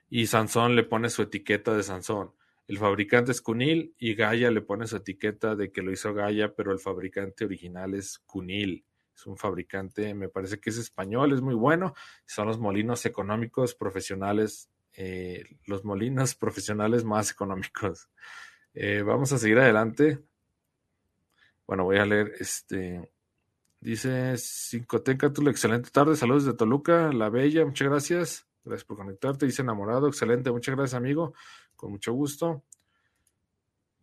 y 0.09 0.27
Sansón 0.27 0.75
le 0.75 0.83
pone 0.83 1.09
su 1.09 1.23
etiqueta 1.23 1.75
de 1.75 1.83
Sansón. 1.83 2.33
El 2.67 2.77
fabricante 2.77 3.31
es 3.31 3.41
Cunil 3.41 3.93
y 3.97 4.15
Gaia 4.15 4.49
le 4.49 4.61
pone 4.61 4.87
su 4.87 4.95
etiqueta 4.95 5.55
de 5.55 5.71
que 5.71 5.81
lo 5.81 5.91
hizo 5.91 6.13
Gaia, 6.13 6.55
pero 6.55 6.71
el 6.71 6.79
fabricante 6.79 7.43
original 7.43 7.93
es 7.93 8.19
Cunil. 8.19 8.85
Es 9.13 9.27
un 9.27 9.37
fabricante, 9.37 10.13
me 10.13 10.29
parece 10.29 10.59
que 10.59 10.69
es 10.69 10.77
español, 10.77 11.33
es 11.33 11.41
muy 11.41 11.55
bueno. 11.55 11.93
Son 12.25 12.47
los 12.47 12.59
molinos 12.59 13.05
económicos 13.05 13.75
profesionales 13.75 14.69
eh, 14.95 15.43
los 15.65 15.83
molinos 15.83 16.35
profesionales 16.35 17.03
más 17.03 17.31
económicos. 17.31 18.09
Eh, 18.73 19.01
vamos 19.01 19.31
a 19.33 19.37
seguir 19.37 19.59
adelante. 19.59 20.19
Bueno, 21.67 21.85
voy 21.85 21.97
a 21.97 22.05
leer 22.05 22.33
este. 22.39 23.11
Dice 23.79 24.35
Cincoteca, 24.37 25.31
tu 25.33 25.47
excelente 25.49 25.89
tarde. 25.89 26.15
Saludos 26.15 26.45
de 26.45 26.53
Toluca, 26.53 27.11
la 27.11 27.29
bella, 27.29 27.65
muchas 27.65 27.89
gracias. 27.89 28.47
Gracias 28.63 28.85
por 28.85 28.97
conectarte. 28.97 29.45
Dice 29.45 29.61
enamorado, 29.61 30.07
excelente, 30.07 30.51
muchas 30.51 30.75
gracias, 30.75 30.95
amigo. 30.97 31.33
Con 31.75 31.91
mucho 31.91 32.13
gusto. 32.13 32.63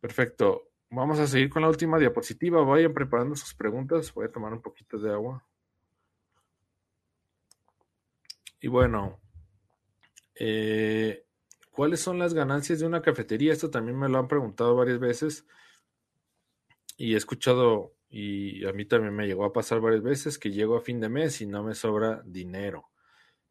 Perfecto. 0.01 0.71
Vamos 0.91 1.19
a 1.19 1.27
seguir 1.27 1.51
con 1.51 1.63
la 1.63 1.69
última 1.69 1.99
diapositiva. 1.99 2.63
Vayan 2.63 2.93
preparando 2.93 3.37
sus 3.37 3.55
preguntas. 3.55 4.13
Voy 4.13 4.27
a 4.27 4.33
tomar 4.33 4.53
un 4.53 4.61
poquito 4.61 4.99
de 4.99 5.13
agua. 5.13 5.45
Y 8.61 8.69
bueno, 8.69 9.19
eh, 10.41 11.27
¿cuáles 11.71 12.01
son 12.01 12.19
las 12.19 12.33
ganancias 12.33 12.81
de 12.81 12.87
una 12.87 13.03
cafetería? 13.03 13.53
Esto 13.53 13.71
también 13.71 13.99
me 13.99 14.09
lo 14.09 14.19
han 14.19 14.27
preguntado 14.27 14.75
varias 14.75 14.99
veces 14.99 15.47
y 16.97 17.13
he 17.13 17.17
escuchado 17.19 17.95
y 18.09 18.67
a 18.67 18.73
mí 18.73 18.87
también 18.87 19.15
me 19.15 19.27
llegó 19.27 19.45
a 19.45 19.53
pasar 19.53 19.81
varias 19.81 20.03
veces 20.03 20.39
que 20.39 20.51
llego 20.51 20.77
a 20.77 20.81
fin 20.81 20.99
de 20.99 21.11
mes 21.11 21.43
y 21.43 21.47
no 21.47 21.63
me 21.63 21.75
sobra 21.75 22.23
dinero. 22.25 22.91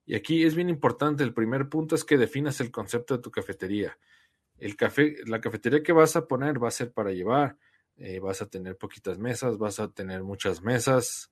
Y 0.06 0.15
aquí 0.15 0.43
es 0.43 0.56
bien 0.56 0.69
importante, 0.69 1.23
el 1.23 1.34
primer 1.36 1.69
punto 1.69 1.93
es 1.93 2.04
que 2.04 2.17
definas 2.17 2.60
el 2.60 2.71
concepto 2.71 3.15
de 3.15 3.21
tu 3.21 3.30
cafetería. 3.30 3.99
El 4.58 4.75
café, 4.75 5.17
la 5.28 5.41
cafetería 5.41 5.84
que 5.84 5.93
vas 5.93 6.15
a 6.15 6.28
poner 6.28 6.62
va 6.62 6.69
a 6.69 6.71
ser 6.71 6.91
para 6.91 7.12
llevar, 7.12 7.58
eh, 7.97 8.19
vas 8.19 8.41
a 8.41 8.49
tener 8.49 8.78
poquitas 8.78 9.19
mesas, 9.19 9.60
vas 9.60 9.80
a 9.80 9.91
tener 9.91 10.23
muchas 10.23 10.63
mesas. 10.63 11.32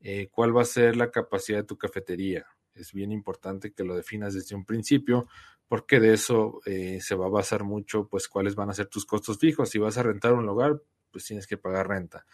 Eh, 0.00 0.28
¿Cuál 0.30 0.56
va 0.56 0.62
a 0.62 0.66
ser 0.66 0.96
la 0.96 1.10
capacidad 1.10 1.58
de 1.58 1.64
tu 1.64 1.76
cafetería? 1.76 2.46
Es 2.74 2.92
bien 2.92 3.12
importante 3.12 3.72
que 3.72 3.84
lo 3.84 3.94
definas 3.94 4.34
desde 4.34 4.54
un 4.54 4.64
principio, 4.64 5.28
porque 5.68 6.00
de 6.00 6.14
eso 6.14 6.60
eh, 6.66 7.00
se 7.00 7.14
va 7.14 7.26
a 7.26 7.30
basar 7.30 7.64
mucho, 7.64 8.08
pues 8.08 8.28
cuáles 8.28 8.54
van 8.54 8.70
a 8.70 8.74
ser 8.74 8.86
tus 8.86 9.06
costos 9.06 9.38
fijos. 9.38 9.70
Si 9.70 9.78
vas 9.78 9.98
a 9.98 10.02
rentar 10.02 10.32
un 10.32 10.46
lugar, 10.46 10.80
pues 11.10 11.24
tienes 11.24 11.46
que 11.46 11.56
pagar 11.56 11.88
renta. 11.88 12.26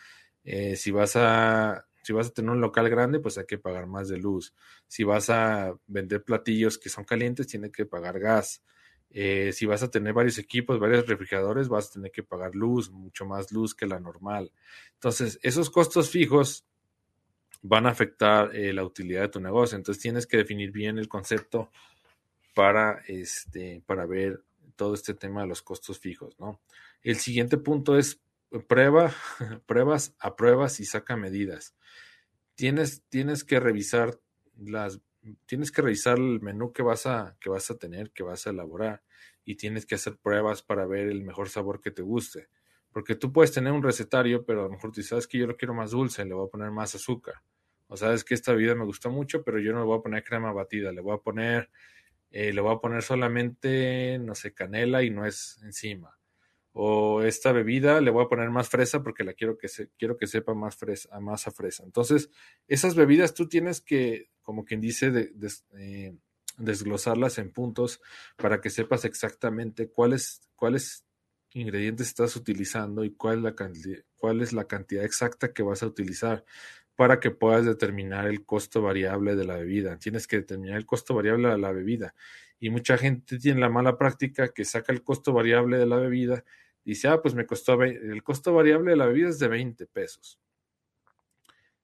si 0.44 0.90
vas 0.90 1.16
a 1.16 1.88
si 2.09 2.14
vas 2.14 2.29
a 2.29 2.31
tener 2.31 2.51
un 2.51 2.62
local 2.62 2.88
grande, 2.88 3.20
pues 3.20 3.37
hay 3.37 3.44
que 3.44 3.59
pagar 3.59 3.87
más 3.87 4.09
de 4.09 4.16
luz. 4.16 4.55
Si 4.87 5.05
vas 5.05 5.29
a 5.29 5.74
vender 5.87 6.24
platillos 6.24 6.79
que 6.79 6.88
son 6.88 7.05
calientes, 7.05 7.46
tienes 7.48 7.70
que 7.70 7.85
pagar 7.85 8.18
gas. 8.18 8.62
Eh, 9.11 9.53
si 9.53 9.66
vas 9.66 9.83
a 9.83 9.90
tener 9.90 10.14
varios 10.14 10.38
equipos, 10.38 10.79
varios 10.79 11.07
refrigeradores, 11.07 11.68
vas 11.68 11.88
a 11.88 11.92
tener 11.92 12.11
que 12.11 12.22
pagar 12.22 12.55
luz, 12.55 12.90
mucho 12.90 13.27
más 13.27 13.53
luz 13.53 13.74
que 13.74 13.87
la 13.87 14.01
normal. 14.01 14.53
Entonces, 14.94 15.38
esos 15.42 15.68
costos 15.68 16.09
fijos 16.09 16.64
van 17.62 17.87
a 17.87 17.90
afectar 17.90 18.55
eh, 18.55 18.73
la 18.73 18.85
utilidad 18.85 19.23
de 19.23 19.29
tu 19.29 19.40
negocio. 19.40 19.77
Entonces, 19.77 20.03
tienes 20.03 20.27
que 20.27 20.37
definir 20.37 20.71
bien 20.73 20.99
el 20.99 21.09
concepto 21.09 21.71
para, 22.55 23.03
este, 23.07 23.83
para 23.87 24.07
ver 24.07 24.42
todo 24.77 24.94
este 24.94 25.14
tema 25.14 25.42
de 25.42 25.49
los 25.49 25.62
costos 25.62 25.99
fijos, 25.99 26.38
¿no? 26.38 26.61
El 27.03 27.16
siguiente 27.16 27.59
punto 27.59 27.97
es 27.97 28.21
prueba, 28.66 29.12
pruebas 29.66 30.14
a 30.18 30.37
pruebas 30.37 30.81
y 30.81 30.85
saca 30.85 31.16
medidas. 31.16 31.75
Tienes, 32.55 33.03
tienes 33.09 33.44
que 33.44 33.61
revisar 33.61 34.18
las 34.57 35.01
tienes 35.47 35.73
que 35.73 35.83
revisar 35.83 36.18
el 36.18 36.40
menú 36.40 36.73
que 36.73 36.83
vas 36.83 37.07
a, 37.07 37.37
que 37.40 37.51
vas 37.51 37.71
a 37.71 37.77
tener, 37.77 38.11
que 38.12 38.23
vas 38.23 38.47
a 38.47 38.51
elaborar, 38.51 39.03
y 39.44 39.57
tienes 39.57 39.87
que 39.87 39.94
hacer 39.94 40.16
pruebas 40.16 40.62
para 40.62 40.87
ver 40.87 41.09
el 41.09 41.23
mejor 41.23 41.49
sabor 41.49 41.81
que 41.81 41.90
te 41.90 42.03
guste. 42.03 42.49
Porque 42.98 43.14
tú 43.14 43.32
puedes 43.32 43.52
tener 43.52 43.72
un 43.72 43.80
recetario, 43.80 44.44
pero 44.44 44.62
a 44.62 44.64
lo 44.64 44.70
mejor 44.70 44.90
tú 44.90 45.00
sabes 45.04 45.28
que 45.28 45.38
yo 45.38 45.46
lo 45.46 45.56
quiero 45.56 45.72
más 45.72 45.92
dulce, 45.92 46.24
le 46.24 46.34
voy 46.34 46.48
a 46.48 46.50
poner 46.50 46.72
más 46.72 46.96
azúcar. 46.96 47.37
O 47.87 47.96
sabes 47.96 48.24
que 48.24 48.34
esta 48.34 48.50
bebida 48.50 48.74
me 48.74 48.84
gusta 48.84 49.08
mucho, 49.08 49.44
pero 49.44 49.61
yo 49.61 49.72
no 49.72 49.78
le 49.78 49.84
voy 49.84 50.00
a 50.00 50.02
poner 50.02 50.24
crema 50.24 50.52
batida, 50.52 50.90
le 50.90 51.00
voy 51.00 51.14
a 51.14 51.18
poner, 51.18 51.70
eh, 52.32 52.52
le 52.52 52.61
voy 52.61 52.74
a 52.74 52.78
poner 52.78 53.04
solamente, 53.04 54.18
no 54.18 54.34
sé, 54.34 54.52
canela 54.52 55.04
y 55.04 55.11
no 55.11 55.24
es 55.24 55.61
encima 55.62 56.18
o 56.72 57.22
esta 57.22 57.52
bebida 57.52 58.00
le 58.00 58.11
voy 58.11 58.24
a 58.24 58.28
poner 58.28 58.50
más 58.50 58.68
fresa 58.68 59.02
porque 59.02 59.22
la 59.22 59.34
quiero 59.34 59.56
que 59.56 59.68
se, 59.68 59.90
quiero 59.96 60.16
que 60.16 60.26
sepa 60.26 60.54
más 60.54 60.76
fresa, 60.76 61.20
más 61.20 61.46
a 61.46 61.52
fresa. 61.52 61.84
Entonces, 61.84 62.30
esas 62.66 62.96
bebidas 62.96 63.32
tú 63.32 63.48
tienes 63.48 63.80
que, 63.80 64.30
como 64.42 64.64
quien 64.64 64.80
dice, 64.80 65.12
de, 65.12 65.32
eh, 65.76 66.16
desglosarlas 66.56 67.38
en 67.38 67.52
puntos 67.52 68.00
para 68.37 68.61
que 68.61 68.70
sepas 68.70 69.04
exactamente 69.04 69.88
cuáles, 69.88 70.48
cuáles 70.56 71.04
ingredientes 71.52 72.08
estás 72.08 72.37
utilizando 72.37 73.04
y 73.04 73.11
cuál 73.11 73.38
es, 73.38 73.42
la 73.42 73.54
cuál 74.16 74.40
es 74.42 74.52
la 74.52 74.64
cantidad 74.66 75.04
exacta 75.04 75.52
que 75.52 75.62
vas 75.62 75.82
a 75.82 75.87
utilizar 75.87 76.44
para 76.94 77.20
que 77.20 77.30
puedas 77.30 77.64
determinar 77.64 78.26
el 78.26 78.44
costo 78.44 78.82
variable 78.82 79.37
de 79.37 79.44
la 79.44 79.56
bebida. 79.56 79.98
Tienes 79.98 80.26
que 80.26 80.38
determinar 80.38 80.76
el 80.76 80.87
costo 80.87 81.14
variable 81.14 81.48
de 81.48 81.58
la 81.58 81.72
bebida. 81.72 82.14
Y 82.58 82.70
mucha 82.70 82.98
gente 82.98 83.38
tiene 83.38 83.61
la 83.61 83.68
mala 83.68 83.96
práctica 83.96 84.48
que 84.48 84.64
saca 84.64 84.92
el 84.92 85.02
costo 85.02 85.32
variable 85.32 85.78
de 85.78 85.87
la 85.87 85.96
bebida 85.96 86.44
dice, 86.88 87.08
ah, 87.08 87.20
pues 87.20 87.34
me 87.34 87.44
costó, 87.44 87.82
el 87.82 88.22
costo 88.22 88.54
variable 88.54 88.92
de 88.92 88.96
la 88.96 89.06
bebida 89.06 89.28
es 89.28 89.38
de 89.38 89.48
20 89.48 89.87
pesos. 89.87 90.40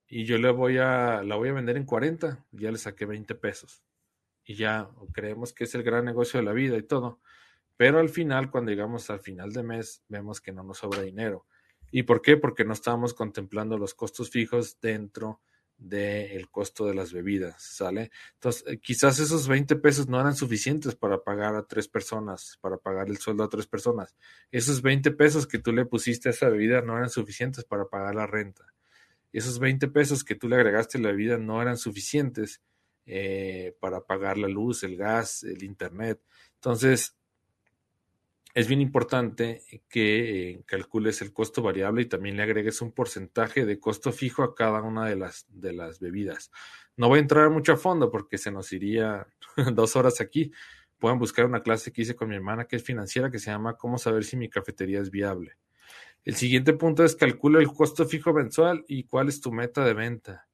Y 0.08 0.24
yo 0.24 0.38
le 0.38 0.50
voy 0.50 0.78
a, 0.78 1.22
la 1.22 1.36
voy 1.36 1.50
a 1.50 1.52
vender 1.52 1.76
en 1.76 1.84
40, 1.84 2.42
ya 2.52 2.70
le 2.70 2.78
saqué 2.78 3.04
20 3.04 3.34
pesos. 3.34 3.82
Y 4.46 4.54
ya 4.54 4.88
creemos 5.12 5.52
que 5.52 5.64
es 5.64 5.74
el 5.74 5.82
gran 5.82 6.06
negocio 6.06 6.40
de 6.40 6.46
la 6.46 6.52
vida 6.52 6.78
y 6.78 6.82
todo. 6.82 7.20
Pero 7.76 7.98
al 7.98 8.08
final, 8.08 8.50
cuando 8.50 8.70
llegamos 8.70 9.10
al 9.10 9.20
final 9.20 9.52
de 9.52 9.62
mes, 9.62 10.02
vemos 10.08 10.40
que 10.40 10.52
no 10.52 10.62
nos 10.62 10.78
sobra 10.78 11.02
dinero. 11.02 11.46
¿Y 11.90 12.04
por 12.04 12.22
qué? 12.22 12.36
Porque 12.36 12.64
no 12.64 12.72
estábamos 12.72 13.14
contemplando 13.14 13.78
los 13.78 13.94
costos 13.94 14.30
fijos 14.30 14.80
dentro 14.80 15.40
del 15.76 16.48
costo 16.50 16.86
de 16.86 16.94
las 16.94 17.12
bebidas, 17.12 17.60
¿sale? 17.62 18.10
Entonces, 18.34 18.64
eh, 18.66 18.78
quizás 18.78 19.18
esos 19.18 19.48
20 19.48 19.76
pesos 19.76 20.08
no 20.08 20.20
eran 20.20 20.36
suficientes 20.36 20.94
para 20.94 21.22
pagar 21.22 21.56
a 21.56 21.66
tres 21.66 21.88
personas, 21.88 22.58
para 22.60 22.76
pagar 22.76 23.08
el 23.08 23.18
sueldo 23.18 23.44
a 23.44 23.48
tres 23.48 23.66
personas. 23.66 24.16
Esos 24.50 24.82
20 24.82 25.10
pesos 25.12 25.46
que 25.46 25.58
tú 25.58 25.72
le 25.72 25.84
pusiste 25.84 26.28
a 26.28 26.32
esa 26.32 26.48
bebida 26.48 26.80
no 26.80 26.96
eran 26.96 27.10
suficientes 27.10 27.64
para 27.64 27.86
pagar 27.86 28.14
la 28.14 28.26
renta. 28.26 28.72
Esos 29.32 29.58
20 29.58 29.88
pesos 29.88 30.22
que 30.22 30.36
tú 30.36 30.48
le 30.48 30.56
agregaste 30.56 30.98
a 30.98 31.00
la 31.00 31.08
bebida 31.10 31.38
no 31.38 31.60
eran 31.60 31.76
suficientes 31.76 32.62
eh, 33.06 33.76
para 33.80 34.00
pagar 34.00 34.38
la 34.38 34.48
luz, 34.48 34.84
el 34.84 34.96
gas, 34.96 35.42
el 35.42 35.62
internet. 35.64 36.20
Entonces, 36.54 37.16
es 38.54 38.68
bien 38.68 38.80
importante 38.80 39.62
que 39.88 40.50
eh, 40.50 40.62
calcules 40.64 41.20
el 41.22 41.32
costo 41.32 41.60
variable 41.60 42.02
y 42.02 42.06
también 42.06 42.36
le 42.36 42.44
agregues 42.44 42.80
un 42.82 42.92
porcentaje 42.92 43.66
de 43.66 43.80
costo 43.80 44.12
fijo 44.12 44.44
a 44.44 44.54
cada 44.54 44.80
una 44.80 45.06
de 45.06 45.16
las, 45.16 45.46
de 45.48 45.72
las 45.72 45.98
bebidas. 45.98 46.52
No 46.96 47.08
voy 47.08 47.18
a 47.18 47.22
entrar 47.22 47.50
mucho 47.50 47.72
a 47.72 47.76
fondo 47.76 48.12
porque 48.12 48.38
se 48.38 48.52
nos 48.52 48.72
iría 48.72 49.26
dos 49.74 49.96
horas 49.96 50.20
aquí. 50.20 50.52
Pueden 51.00 51.18
buscar 51.18 51.46
una 51.46 51.62
clase 51.62 51.92
que 51.92 52.02
hice 52.02 52.14
con 52.14 52.28
mi 52.28 52.36
hermana 52.36 52.66
que 52.66 52.76
es 52.76 52.84
financiera 52.84 53.28
que 53.28 53.40
se 53.40 53.50
llama 53.50 53.76
Cómo 53.76 53.98
saber 53.98 54.22
si 54.22 54.36
mi 54.36 54.48
cafetería 54.48 55.00
es 55.00 55.10
viable. 55.10 55.56
El 56.24 56.36
siguiente 56.36 56.74
punto 56.74 57.04
es 57.04 57.16
calcula 57.16 57.58
el 57.58 57.72
costo 57.72 58.06
fijo 58.06 58.32
mensual 58.32 58.84
y 58.86 59.04
cuál 59.04 59.28
es 59.28 59.40
tu 59.40 59.50
meta 59.50 59.84
de 59.84 59.94
venta. 59.94 60.46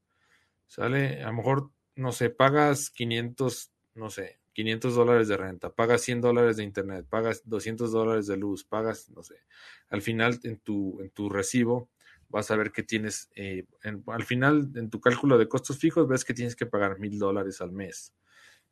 ¿Sale? 0.67 1.23
A 1.23 1.27
lo 1.27 1.35
mejor, 1.35 1.71
no 1.97 2.13
sé, 2.13 2.31
pagas 2.31 2.91
500, 2.91 3.71
no 3.95 4.09
sé, 4.09 4.40
500 4.53 4.95
dólares 4.95 5.29
de 5.29 5.37
renta, 5.37 5.71
pagas 5.71 6.03
100 6.03 6.21
dólares 6.21 6.57
de 6.57 6.65
internet, 6.65 7.07
pagas 7.09 7.43
200 7.45 7.93
dólares 7.93 8.27
de 8.27 8.37
luz, 8.37 8.65
pagas, 8.65 9.11
no 9.11 9.23
sé, 9.23 9.37
al 9.89 10.03
final 10.03 10.39
en 10.43 10.59
tu, 10.59 11.01
en 11.01 11.11
tu 11.11 11.29
recibo 11.29 11.89
vas 12.31 12.51
a 12.51 12.57
ver 12.57 12.71
que 12.73 12.83
tienes, 12.83 13.29
eh, 13.35 13.67
al 14.07 14.25
final 14.25 14.71
en 14.77 14.89
tu 14.89 15.01
cálculo 15.01 15.37
de 15.37 15.49
costos 15.49 15.79
fijos 15.79 16.09
ves 16.09 16.25
que 16.25 16.35
tienes 16.35 16.57
que 16.57 16.67
pagar 16.67 16.99
mil 16.99 17.19
dólares 17.19 17.61
al 17.61 17.73
mes. 17.73 18.15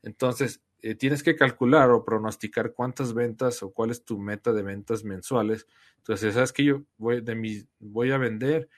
Entonces, 0.02 0.62
eh, 0.80 0.94
tienes 0.94 1.24
que 1.24 1.34
calcular 1.34 1.90
o 1.90 2.04
pronosticar 2.04 2.72
cuántas 2.72 3.14
ventas 3.14 3.62
o 3.64 3.72
cuál 3.72 3.90
es 3.90 4.04
tu 4.04 4.18
meta 4.18 4.52
de 4.52 4.62
ventas 4.62 5.02
mensuales. 5.02 5.66
Entonces, 5.98 6.34
sabes 6.34 6.52
que 6.52 6.64
yo 6.64 6.84
voy, 6.96 7.20
de 7.20 7.34
mi, 7.34 7.64
voy 7.80 8.12
a 8.12 8.18
vender 8.18 8.68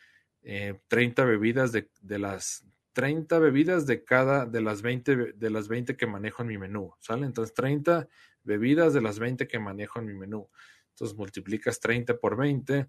30 0.88 1.22
eh, 1.22 1.24
bebidas 1.26 1.72
de, 1.72 1.90
de, 2.00 2.18
las 2.18 2.64
30 2.92 3.38
bebidas 3.38 3.86
de 3.86 4.04
cada 4.04 4.46
de 4.46 4.60
las 4.60 4.82
20 4.82 5.32
de 5.34 5.50
las 5.50 5.68
20 5.68 5.96
que 5.96 6.06
manejo 6.06 6.42
en 6.42 6.48
mi 6.48 6.58
menú, 6.58 6.94
¿sale? 6.98 7.26
Entonces 7.26 7.54
30 7.54 8.08
bebidas 8.42 8.94
de 8.94 9.00
las 9.00 9.18
20 9.18 9.46
que 9.46 9.58
manejo 9.58 9.98
en 10.00 10.06
mi 10.06 10.14
menú. 10.14 10.48
Entonces 10.90 11.16
multiplicas 11.16 11.80
30 11.80 12.18
por 12.18 12.36
20 12.36 12.88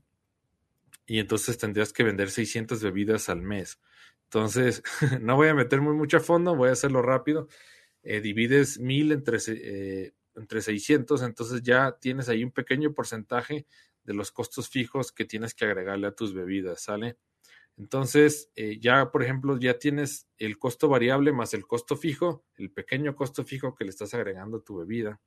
y 1.06 1.20
entonces 1.20 1.58
tendrías 1.58 1.94
que 1.94 2.04
vender 2.04 2.30
600 2.30 2.82
bebidas 2.82 3.30
al 3.30 3.42
mes. 3.42 3.80
Entonces, 4.26 4.82
no 5.22 5.36
voy 5.36 5.50
a 5.50 5.54
meter 5.54 5.82
muy 5.82 5.94
mucho 5.94 6.18
a 6.18 6.20
fondo, 6.22 6.56
voy 6.56 6.70
a 6.70 6.74
hacerlo 6.74 7.02
rápido. 7.02 7.48
Eh, 8.04 8.22
divides 8.22 8.80
1000 8.80 9.12
entre, 9.12 9.38
eh, 9.48 10.14
entre 10.36 10.62
600, 10.62 11.22
entonces 11.22 11.62
ya 11.62 11.98
tienes 12.00 12.30
ahí 12.30 12.44
un 12.44 12.52
pequeño 12.52 12.94
porcentaje 12.94 13.66
de 14.04 14.14
los 14.14 14.32
costos 14.32 14.70
fijos 14.70 15.12
que 15.12 15.26
tienes 15.26 15.54
que 15.54 15.66
agregarle 15.66 16.08
a 16.08 16.16
tus 16.16 16.34
bebidas, 16.34 16.82
¿sale? 16.82 17.18
Entonces, 17.78 18.52
eh, 18.56 18.80
ya, 18.80 19.12
por 19.12 19.24
ejemplo, 19.24 19.58
ya 19.60 19.80
tienes 19.80 20.28
el 20.38 20.58
costo 20.60 20.88
variable 20.88 21.32
más 21.32 21.54
el 21.54 21.66
costo 21.66 21.96
fijo, 21.96 22.46
el 22.58 22.72
pequeño 22.72 23.16
costo 23.16 23.44
fijo 23.44 23.76
que 23.76 23.86
le 23.86 23.90
estás 23.90 24.14
agregando 24.14 24.58
a 24.58 24.64
tu 24.64 24.78
bebida, 24.78 25.20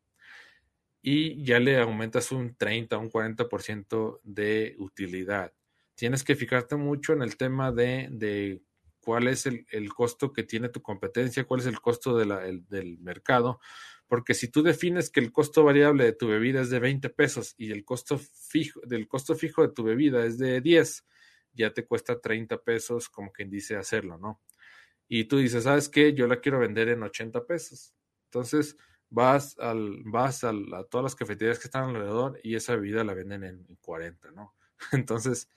y 1.06 1.44
ya 1.44 1.60
le 1.60 1.78
aumentas 1.78 2.32
un 2.32 2.56
30, 2.56 2.96
un 2.96 3.10
40% 3.10 4.20
de 4.22 4.74
utilidad. 4.78 5.52
Tienes 5.94 6.24
que 6.24 6.34
fijarte 6.34 6.76
mucho 6.76 7.12
en 7.12 7.20
el 7.20 7.36
tema 7.36 7.72
de, 7.72 8.08
de 8.10 8.62
cuál 9.00 9.28
es 9.28 9.44
el, 9.44 9.66
el, 9.70 9.92
costo 9.92 10.32
que 10.32 10.44
tiene 10.44 10.70
tu 10.70 10.80
competencia, 10.80 11.44
cuál 11.44 11.60
es 11.60 11.66
el 11.66 11.80
costo 11.80 12.16
del 12.16 12.98
mercado, 13.00 13.60
Porque 14.06 14.32
si 14.32 14.48
tú 14.48 14.62
defines 14.62 15.10
que 15.10 15.20
el 15.20 15.30
costo 15.30 15.62
variable 15.62 16.04
de 16.04 16.12
tu 16.14 16.26
bebida 16.28 16.62
es 16.62 16.70
de 16.70 16.78
20 16.78 17.10
pesos 17.10 17.54
y 17.58 17.70
el 17.70 17.84
costo 17.84 18.18
fijo, 18.18 18.80
del 18.86 19.06
costo 19.06 19.34
fijo 19.34 19.60
de 19.60 19.74
tu 19.74 19.82
bebida 19.82 20.24
es 20.24 20.38
de 20.38 20.62
10, 20.62 21.04
ya 21.54 21.72
te 21.72 21.86
cuesta 21.86 22.20
30 22.20 22.62
pesos, 22.62 23.08
como 23.08 23.32
quien 23.32 23.50
dice, 23.50 23.76
hacerlo, 23.76 24.18
¿no? 24.18 24.42
Y 25.08 25.24
tú 25.24 25.38
dices, 25.38 25.64
¿sabes 25.64 25.88
qué? 25.88 26.14
Yo 26.14 26.26
la 26.26 26.40
quiero 26.40 26.58
vender 26.58 26.88
en 26.88 27.02
80 27.02 27.46
pesos. 27.46 27.94
Entonces, 28.26 28.76
vas, 29.10 29.58
al, 29.58 30.02
vas 30.04 30.44
a 30.44 30.52
todas 30.90 31.04
las 31.04 31.14
cafeterías 31.14 31.58
que 31.58 31.68
están 31.68 31.90
alrededor 31.90 32.40
y 32.42 32.56
esa 32.56 32.74
bebida 32.76 33.04
la 33.04 33.14
venden 33.14 33.44
en, 33.44 33.64
40, 33.80 34.30
¿no? 34.32 34.54
Entonces, 34.92 35.48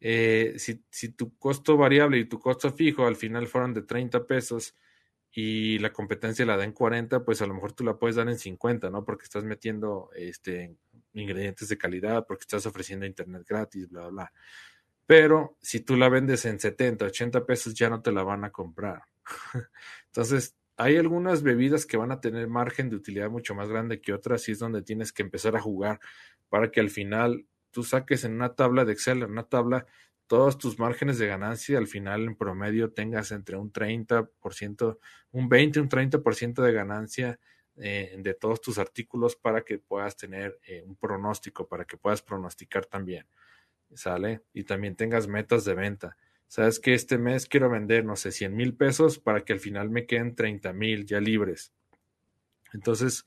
eh, 0.00 0.54
si, 0.58 0.84
si, 0.90 1.10
tu 1.10 1.36
costo 1.38 1.76
variable 1.76 2.18
y 2.18 2.26
tu 2.26 2.38
costo 2.38 2.70
fijo 2.70 3.06
al 3.06 3.16
final 3.16 3.46
fueron 3.46 3.72
de 3.72 3.82
30 3.82 4.26
pesos 4.26 4.76
y 5.32 5.78
la 5.78 5.92
competencia 5.92 6.46
la 6.46 6.56
da 6.56 6.64
en 6.64 6.72
40, 6.72 7.24
pues 7.24 7.42
a 7.42 7.46
lo 7.46 7.54
mejor 7.54 7.72
tú 7.72 7.84
la 7.84 7.98
puedes 7.98 8.16
dar 8.16 8.28
en 8.28 8.38
50, 8.38 8.90
¿no? 8.90 9.04
Porque 9.04 9.24
estás 9.24 9.44
metiendo 9.44 10.10
este, 10.14 10.76
ingredientes 11.12 11.68
de 11.68 11.78
calidad, 11.78 12.26
porque 12.26 12.42
estás 12.42 12.66
ofreciendo 12.66 13.06
internet 13.06 13.44
gratis, 13.48 13.88
bla, 13.88 14.02
bla, 14.02 14.10
bla. 14.10 14.32
Pero 15.06 15.56
si 15.60 15.80
tú 15.80 15.96
la 15.96 16.08
vendes 16.08 16.44
en 16.44 16.58
70, 16.58 17.06
80 17.06 17.46
pesos, 17.46 17.74
ya 17.74 17.88
no 17.88 18.02
te 18.02 18.12
la 18.12 18.22
van 18.22 18.44
a 18.44 18.50
comprar. 18.50 19.02
Entonces, 20.06 20.56
hay 20.76 20.96
algunas 20.96 21.42
bebidas 21.42 21.86
que 21.86 21.96
van 21.96 22.12
a 22.12 22.20
tener 22.20 22.48
margen 22.48 22.90
de 22.90 22.96
utilidad 22.96 23.30
mucho 23.30 23.54
más 23.54 23.68
grande 23.68 24.00
que 24.00 24.12
otras 24.12 24.48
y 24.48 24.52
es 24.52 24.58
donde 24.58 24.82
tienes 24.82 25.12
que 25.12 25.22
empezar 25.22 25.56
a 25.56 25.60
jugar 25.60 26.00
para 26.48 26.70
que 26.70 26.80
al 26.80 26.90
final 26.90 27.46
tú 27.70 27.82
saques 27.82 28.24
en 28.24 28.34
una 28.34 28.54
tabla 28.54 28.84
de 28.84 28.92
Excel, 28.92 29.22
en 29.22 29.30
una 29.30 29.44
tabla, 29.44 29.86
todos 30.26 30.58
tus 30.58 30.78
márgenes 30.78 31.18
de 31.18 31.28
ganancia, 31.28 31.78
al 31.78 31.86
final 31.86 32.24
en 32.24 32.36
promedio 32.36 32.92
tengas 32.92 33.30
entre 33.32 33.56
un 33.56 33.72
30%, 33.72 34.98
un 35.30 35.48
20, 35.48 35.80
un 35.80 35.88
30% 35.88 36.62
de 36.62 36.72
ganancia 36.72 37.38
eh, 37.76 38.16
de 38.18 38.34
todos 38.34 38.60
tus 38.60 38.78
artículos 38.78 39.36
para 39.36 39.62
que 39.62 39.78
puedas 39.78 40.16
tener 40.16 40.58
eh, 40.66 40.82
un 40.84 40.96
pronóstico, 40.96 41.68
para 41.68 41.84
que 41.84 41.96
puedas 41.96 42.22
pronosticar 42.22 42.86
también. 42.86 43.26
¿Sale? 43.96 44.42
Y 44.52 44.64
también 44.64 44.94
tengas 44.94 45.26
metas 45.26 45.64
de 45.64 45.74
venta 45.74 46.16
sabes 46.48 46.80
que 46.80 46.94
este 46.94 47.18
mes 47.18 47.46
quiero 47.46 47.70
vender, 47.70 48.04
no 48.04 48.16
sé, 48.16 48.32
100 48.32 48.54
mil 48.54 48.76
pesos 48.76 49.18
para 49.18 49.44
que 49.44 49.52
al 49.52 49.60
final 49.60 49.90
me 49.90 50.06
queden 50.06 50.34
30 50.34 50.72
mil 50.72 51.06
ya 51.06 51.20
libres. 51.20 51.72
Entonces, 52.72 53.26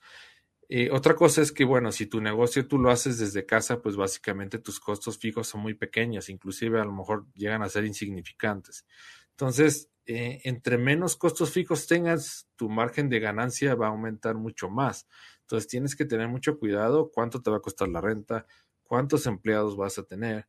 eh, 0.70 0.90
otra 0.92 1.16
cosa 1.16 1.42
es 1.42 1.52
que, 1.52 1.66
bueno, 1.66 1.92
si 1.92 2.06
tu 2.06 2.22
negocio 2.22 2.68
tú 2.68 2.78
lo 2.78 2.92
haces 2.92 3.18
desde 3.18 3.46
casa, 3.46 3.82
pues 3.82 3.96
básicamente 3.96 4.60
tus 4.60 4.80
costos 4.80 5.18
fijos 5.18 5.48
son 5.48 5.62
muy 5.62 5.74
pequeños, 5.74 6.30
inclusive 6.30 6.80
a 6.80 6.86
lo 6.86 6.94
mejor 6.94 7.26
llegan 7.34 7.64
a 7.64 7.70
ser 7.70 7.86
insignificantes. 7.86 8.86
Entonces, 9.32 9.90
eh, 10.06 10.42
entre 10.44 10.78
menos 10.78 11.16
costos 11.16 11.52
fijos 11.52 11.88
tengas, 11.88 12.48
tu 12.56 12.70
margen 12.70 13.10
de 13.10 13.20
ganancia 13.20 13.76
va 13.76 13.88
a 13.88 13.90
aumentar 13.90 14.36
mucho 14.36 14.70
más. 14.70 15.08
Entonces, 15.42 15.68
tienes 15.68 15.96
que 15.96 16.06
tener 16.06 16.28
mucho 16.28 16.60
cuidado 16.60 17.12
cuánto 17.12 17.42
te 17.42 17.50
va 17.50 17.58
a 17.58 17.62
costar 17.62 17.90
la 17.90 18.02
renta, 18.02 18.46
cuántos 18.84 19.26
empleados 19.26 19.76
vas 19.76 19.98
a 19.98 20.04
tener, 20.04 20.48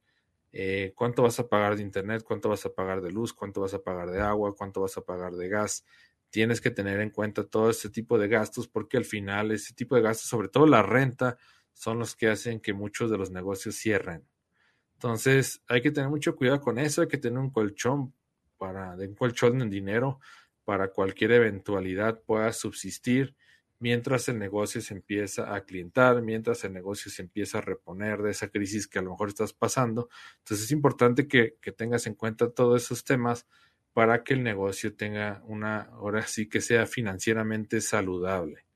eh, 0.53 0.93
cuánto 0.97 1.23
vas 1.23 1.39
a 1.39 1.49
pagar 1.49 1.77
de 1.77 1.83
internet, 1.83 2.23
cuánto 2.25 2.49
vas 2.49 2.65
a 2.67 2.75
pagar 2.75 3.01
de 3.01 3.13
luz, 3.13 3.33
cuánto 3.33 3.61
vas 3.61 3.75
a 3.75 3.83
pagar 3.83 4.11
de 4.11 4.21
agua, 4.21 4.55
cuánto 4.57 4.81
vas 4.81 4.97
a 4.97 5.03
pagar 5.03 5.35
de 5.35 5.49
gas. 5.49 5.85
Tienes 6.31 6.61
que 6.61 6.71
tener 6.71 7.01
en 7.01 7.11
cuenta 7.11 7.45
todo 7.45 7.71
ese 7.71 7.91
tipo 7.91 8.19
de 8.19 8.29
gastos 8.29 8.69
porque 8.69 8.97
al 8.97 9.05
final 9.05 9.51
ese 9.53 9.75
tipo 9.75 9.97
de 9.97 10.03
gastos, 10.03 10.29
sobre 10.29 10.49
todo 10.49 10.67
la 10.67 10.83
renta, 10.83 11.37
son 11.73 11.99
los 11.99 12.17
que 12.17 12.29
hacen 12.29 12.61
que 12.61 12.73
muchos 12.73 13.11
de 13.11 13.19
los 13.19 13.31
negocios 13.31 13.77
cierren. 13.77 14.27
Entonces 14.95 15.63
hay 15.67 15.81
que 15.83 15.91
tener 15.91 16.11
mucho 16.11 16.37
cuidado 16.37 16.61
con 16.61 16.79
eso, 16.79 17.03
hay 17.03 17.09
que 17.09 17.19
tener 17.19 17.39
un 17.39 17.51
colchón 17.51 18.13
para, 18.59 18.95
un 18.95 19.15
colchón 19.15 19.63
en 19.63 19.71
dinero 19.71 20.21
para 20.65 20.93
cualquier 20.93 21.33
eventualidad 21.33 22.21
pueda 22.23 22.53
subsistir 22.53 23.35
mientras 23.81 24.29
el 24.29 24.39
negocio 24.39 24.81
se 24.83 24.95
empieza 24.95 25.55
a 25.55 25.65
clientar, 25.65 26.23
mientras 26.23 26.63
el 26.65 26.73
negocio 26.73 27.11
se 27.11 27.23
empieza 27.23 27.59
a 27.59 27.63
reponer 27.63 28.23
de 28.23 28.31
esa 28.31 28.49
crisis 28.49 28.87
que 28.87 28.99
a 28.99 29.03
lo 29.03 29.11
mejor 29.11 29.29
estás 29.31 29.55
pasando. 29.55 30.11
Entonces 30.39 30.67
es 30.67 30.71
importante 30.71 31.27
que, 31.27 31.57
tengas 31.77 32.07
en 32.07 32.15
cuenta 32.15 32.51
todos 32.51 32.85
esos 32.85 33.05
temas 33.05 33.47
para 33.95 34.23
que 34.23 34.35
el 34.35 34.43
negocio 34.43 34.95
tenga 34.95 35.43
una, 35.47 35.81
ahora 35.81 36.27
sí 36.27 36.47
que 36.47 36.61
sea 36.61 36.87
financieramente 36.87 37.81
saludable. 37.81 38.67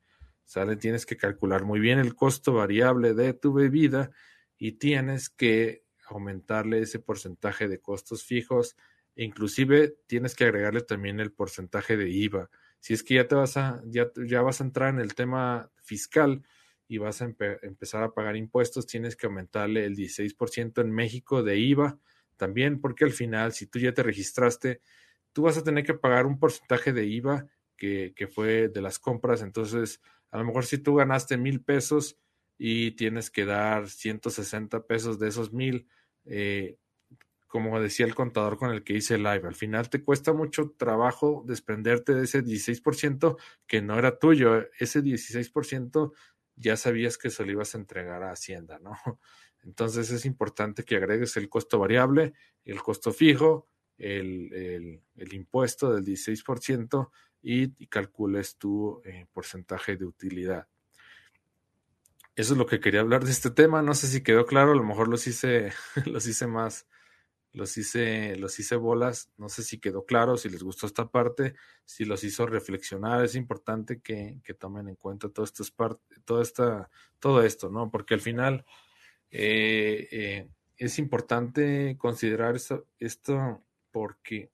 ¿Sale? 0.43 0.75
Tienes 0.75 1.05
que 1.05 1.17
calcular 1.17 1.63
muy 1.63 1.79
bien 1.79 1.99
el 1.99 2.15
costo 2.15 2.53
variable 2.53 3.13
de 3.13 3.33
tu 3.33 3.53
bebida 3.53 4.11
y 4.57 4.73
tienes 4.73 5.29
que 5.29 5.83
aumentarle 6.07 6.79
ese 6.79 6.99
porcentaje 6.99 7.67
de 7.67 7.79
costos 7.79 8.23
fijos. 8.23 8.75
Inclusive 9.15 9.95
tienes 10.07 10.35
que 10.35 10.45
agregarle 10.45 10.81
también 10.81 11.19
el 11.19 11.31
porcentaje 11.31 11.95
de 11.95 12.09
IVA 12.09 12.49
si 12.85 12.93
es 12.93 13.01
que 13.01 13.15
ya 13.15 13.27
te 13.27 13.33
vas 13.33 13.57
a, 13.57 13.81
ya, 13.87 14.11
ya 14.27 14.43
vas 14.43 14.61
a 14.61 14.63
entrar 14.63 14.93
en 14.93 14.99
el 14.99 15.15
tema 15.15 15.71
fiscal 15.81 16.43
y 16.87 16.99
vas 16.99 17.19
a 17.23 17.25
empezar 17.25 18.03
a 18.03 18.13
pagar 18.13 18.35
impuestos, 18.35 18.85
tienes 18.85 19.15
que 19.15 19.25
aumentarle 19.25 19.85
el 19.85 19.95
16% 19.95 20.81
en 20.81 20.91
México 20.91 21.41
de 21.41 21.57
IVA 21.57 21.97
también, 22.37 22.79
porque 22.79 23.03
al 23.03 23.11
final, 23.11 23.53
si 23.53 23.65
tú 23.65 23.79
ya 23.79 23.91
te 23.91 24.03
registraste, 24.03 24.81
tú 25.33 25.41
vas 25.41 25.57
a 25.57 25.63
tener 25.63 25.83
que 25.83 25.95
pagar 25.95 26.27
un 26.27 26.37
porcentaje 26.37 26.93
de 26.93 27.07
IVA 27.07 27.47
que, 27.75 28.13
que 28.15 28.27
fue 28.27 28.67
de 28.67 28.81
las 28.81 28.99
compras. 28.99 29.41
Entonces, 29.41 29.99
a 30.29 30.37
lo 30.37 30.45
mejor 30.45 30.63
si 30.63 30.77
tú 30.77 30.93
ganaste 30.93 31.37
mil 31.37 31.63
pesos 31.63 32.19
y 32.55 32.91
tienes 32.91 33.31
que 33.31 33.45
dar 33.45 33.89
160 33.89 34.85
pesos 34.85 35.17
de 35.17 35.29
esos 35.29 35.51
mil, 35.51 35.87
eh, 36.25 36.77
como 37.55 37.79
decía 37.79 38.05
el 38.05 38.15
contador 38.15 38.57
con 38.57 38.71
el 38.71 38.83
que 38.83 38.97
hice 38.97 39.17
live, 39.17 39.47
al 39.47 39.55
final 39.55 39.89
te 39.89 40.03
cuesta 40.03 40.33
mucho 40.33 40.71
trabajo 40.71 41.41
desprenderte 41.47 42.13
de 42.13 42.25
ese 42.25 42.43
16% 42.43 43.37
que 43.65 43.81
no 43.81 43.97
era 43.97 44.19
tuyo. 44.19 44.67
Ese 44.77 45.01
16% 45.01 46.11
ya 46.57 46.75
sabías 46.75 47.17
que 47.17 47.29
se 47.29 47.45
lo 47.45 47.53
ibas 47.53 47.73
a 47.73 47.77
entregar 47.77 48.23
a 48.23 48.33
Hacienda, 48.33 48.77
¿no? 48.79 48.91
Entonces 49.63 50.11
es 50.11 50.25
importante 50.25 50.83
que 50.83 50.97
agregues 50.97 51.37
el 51.37 51.47
costo 51.47 51.79
variable, 51.79 52.33
el 52.65 52.83
costo 52.83 53.13
fijo, 53.13 53.69
el, 53.97 55.01
impuesto 55.15 55.93
del 55.93 56.03
16% 56.03 57.09
y, 57.41 57.71
y 57.81 57.87
calcules 57.87 58.57
tu 58.57 59.01
eh, 59.05 59.27
porcentaje 59.31 59.95
de 59.95 60.03
utilidad. 60.03 60.67
Eso 62.35 62.51
es 62.51 62.57
lo 62.57 62.65
que 62.65 62.81
quería 62.81 62.99
hablar 62.99 63.23
de 63.23 63.31
este 63.31 63.49
tema. 63.49 63.81
No 63.81 63.93
sé 63.93 64.07
si 64.07 64.23
quedó 64.23 64.45
claro, 64.45 64.73
a 64.73 64.75
lo 64.75 64.83
mejor 64.83 65.07
los 65.07 65.25
hice, 65.25 65.71
los 66.05 66.27
hice 66.27 66.47
más, 66.47 66.85
los 67.55 67.77
hice, 67.77 68.35
los 68.35 68.59
hice 68.59 68.75
bolas, 68.75 69.31
no 69.37 69.47
sé 69.47 69.63
si 69.63 69.79
quedó 69.79 70.05
claro, 70.05 70.35
si 70.35 70.49
les 70.49 70.61
gustó 70.61 70.85
esta 70.85 71.09
parte, 71.09 71.55
si 71.85 72.03
los 72.03 72.23
hizo 72.23 72.45
reflexionar, 72.45 73.23
es 73.23 73.35
importante 73.35 74.01
que, 74.01 74.41
tomen 74.59 74.89
en 74.89 74.95
cuenta 74.95 75.29
todo 75.29 75.45
esto, 75.45 75.63
todo, 76.25 76.41
esta, 76.41 76.89
todo 77.19 77.41
esto, 77.41 77.69
¿no? 77.69 77.89
Porque 77.89 78.13
al 78.13 78.19
final 78.19 78.65
eh, 79.31 80.07
eh, 80.11 80.49
es 80.77 80.99
importante 80.99 81.95
considerar 81.97 82.55
esto, 82.55 82.85
esto 82.99 83.63
porque 83.91 84.51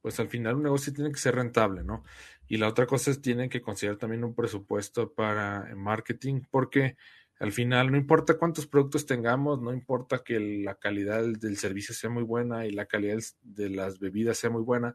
pues 0.00 0.18
al 0.18 0.28
final 0.28 0.56
un 0.56 0.64
negocio 0.64 0.92
tiene 0.92 1.12
que 1.12 1.20
ser 1.20 1.36
rentable, 1.36 1.84
¿no? 1.84 2.02
Y 2.48 2.56
la 2.56 2.68
otra 2.68 2.86
cosa 2.86 3.12
es 3.12 3.22
tienen 3.22 3.48
que 3.48 3.62
considerar 3.62 3.98
también 3.98 4.24
un 4.24 4.34
presupuesto 4.34 5.12
para 5.12 5.72
marketing 5.76 6.42
porque 6.50 6.96
al 7.42 7.50
final, 7.50 7.90
no 7.90 7.96
importa 7.96 8.38
cuántos 8.38 8.68
productos 8.68 9.04
tengamos, 9.04 9.60
no 9.60 9.72
importa 9.72 10.22
que 10.22 10.38
la 10.38 10.76
calidad 10.76 11.24
del, 11.24 11.56
servicio 11.56 11.92
sea 11.92 12.08
muy 12.08 12.22
buena 12.22 12.66
y 12.66 12.70
la 12.70 12.86
calidad 12.86 13.18
de 13.42 13.68
las 13.68 13.98
bebidas 13.98 14.38
sea 14.38 14.48
muy 14.48 14.62
buena, 14.62 14.94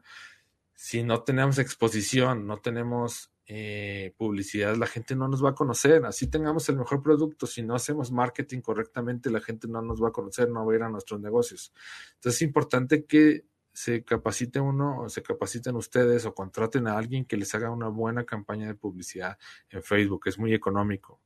si 0.74 1.02
no 1.02 1.24
tenemos 1.24 1.58
exposición, 1.58 2.46
no 2.46 2.56
tenemos 2.56 3.30
eh, 3.44 4.14
publicidad, 4.16 4.76
la 4.76 4.86
gente 4.86 5.14
no 5.14 5.28
nos 5.28 5.44
va 5.44 5.50
a 5.50 5.54
conocer. 5.54 6.06
Así 6.06 6.28
tengamos 6.28 6.66
el 6.70 6.78
mejor 6.78 7.02
producto, 7.02 7.46
si 7.46 7.62
no 7.62 7.74
hacemos 7.74 8.10
marketing 8.10 8.62
correctamente, 8.62 9.28
la 9.28 9.42
gente 9.42 9.68
no 9.68 9.82
nos 9.82 10.02
va 10.02 10.08
a 10.08 10.12
conocer, 10.12 10.48
no 10.48 10.64
va 10.64 10.72
a 10.72 10.76
ir 10.76 10.82
a 10.82 10.88
nuestros 10.88 11.20
negocios. 11.20 11.74
Entonces 12.14 12.36
es 12.36 12.42
importante 12.42 13.04
que 13.04 13.44
se 13.74 14.04
capacite 14.04 14.58
uno 14.58 15.02
o 15.02 15.10
se 15.10 15.22
capaciten 15.22 15.76
ustedes 15.76 16.24
o 16.24 16.34
contraten 16.34 16.86
a 16.86 16.96
alguien 16.96 17.26
que 17.26 17.36
les 17.36 17.54
haga 17.54 17.70
una 17.70 17.88
buena 17.88 18.24
campaña 18.24 18.68
de 18.68 18.74
publicidad 18.74 19.36
en 19.68 19.82
Facebook. 19.82 20.22
Es 20.28 20.38
muy 20.38 20.54
económico 20.54 21.20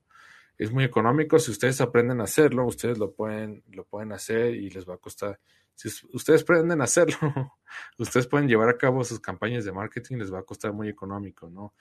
es 0.58 0.70
muy 0.70 0.84
económico. 0.84 1.38
Si 1.38 1.50
ustedes 1.50 1.80
aprenden 1.80 2.20
a 2.20 2.24
hacerlo, 2.24 2.66
ustedes 2.66 2.98
lo 2.98 3.12
pueden, 3.12 3.62
lo 3.70 3.84
pueden 3.84 4.12
hacer 4.12 4.54
y 4.54 4.70
les 4.70 4.88
va 4.88 4.94
a 4.94 4.98
costar. 4.98 5.40
Si 5.74 5.88
ustedes 6.12 6.42
aprenden 6.42 6.80
a 6.80 6.84
hacerlo, 6.84 7.18
ustedes 7.98 8.26
pueden 8.26 8.48
llevar 8.48 8.68
a 8.68 8.78
cabo 8.78 9.04
sus 9.04 9.20
campañas 9.20 9.64
de 9.64 9.72
marketing, 9.72 10.16
les 10.18 10.32
va 10.32 10.40
a 10.40 10.44
costar 10.44 10.72
muy 10.72 10.88
económico, 10.88 11.48
¿no? 11.48 11.74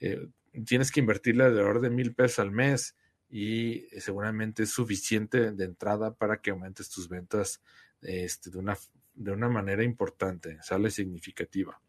Eh, 0.00 0.28
tienes 0.64 0.92
que 0.92 1.00
invertirle 1.00 1.44
alrededor 1.44 1.80
de 1.80 1.90
mil 1.90 2.14
pesos 2.14 2.40
al 2.40 2.50
mes 2.50 2.96
y 3.30 3.86
seguramente 3.98 4.62
es 4.62 4.70
suficiente 4.70 5.52
de 5.52 5.64
entrada 5.64 6.14
para 6.14 6.40
que 6.40 6.50
aumentes 6.50 6.88
tus 6.88 7.08
ventas 7.08 7.60
este, 8.00 8.50
de, 8.50 8.58
una, 8.58 8.76
de 9.14 9.32
una 9.32 9.48
manera 9.48 9.82
importante, 9.82 10.58
sale 10.62 10.90
significativa. 10.90 11.80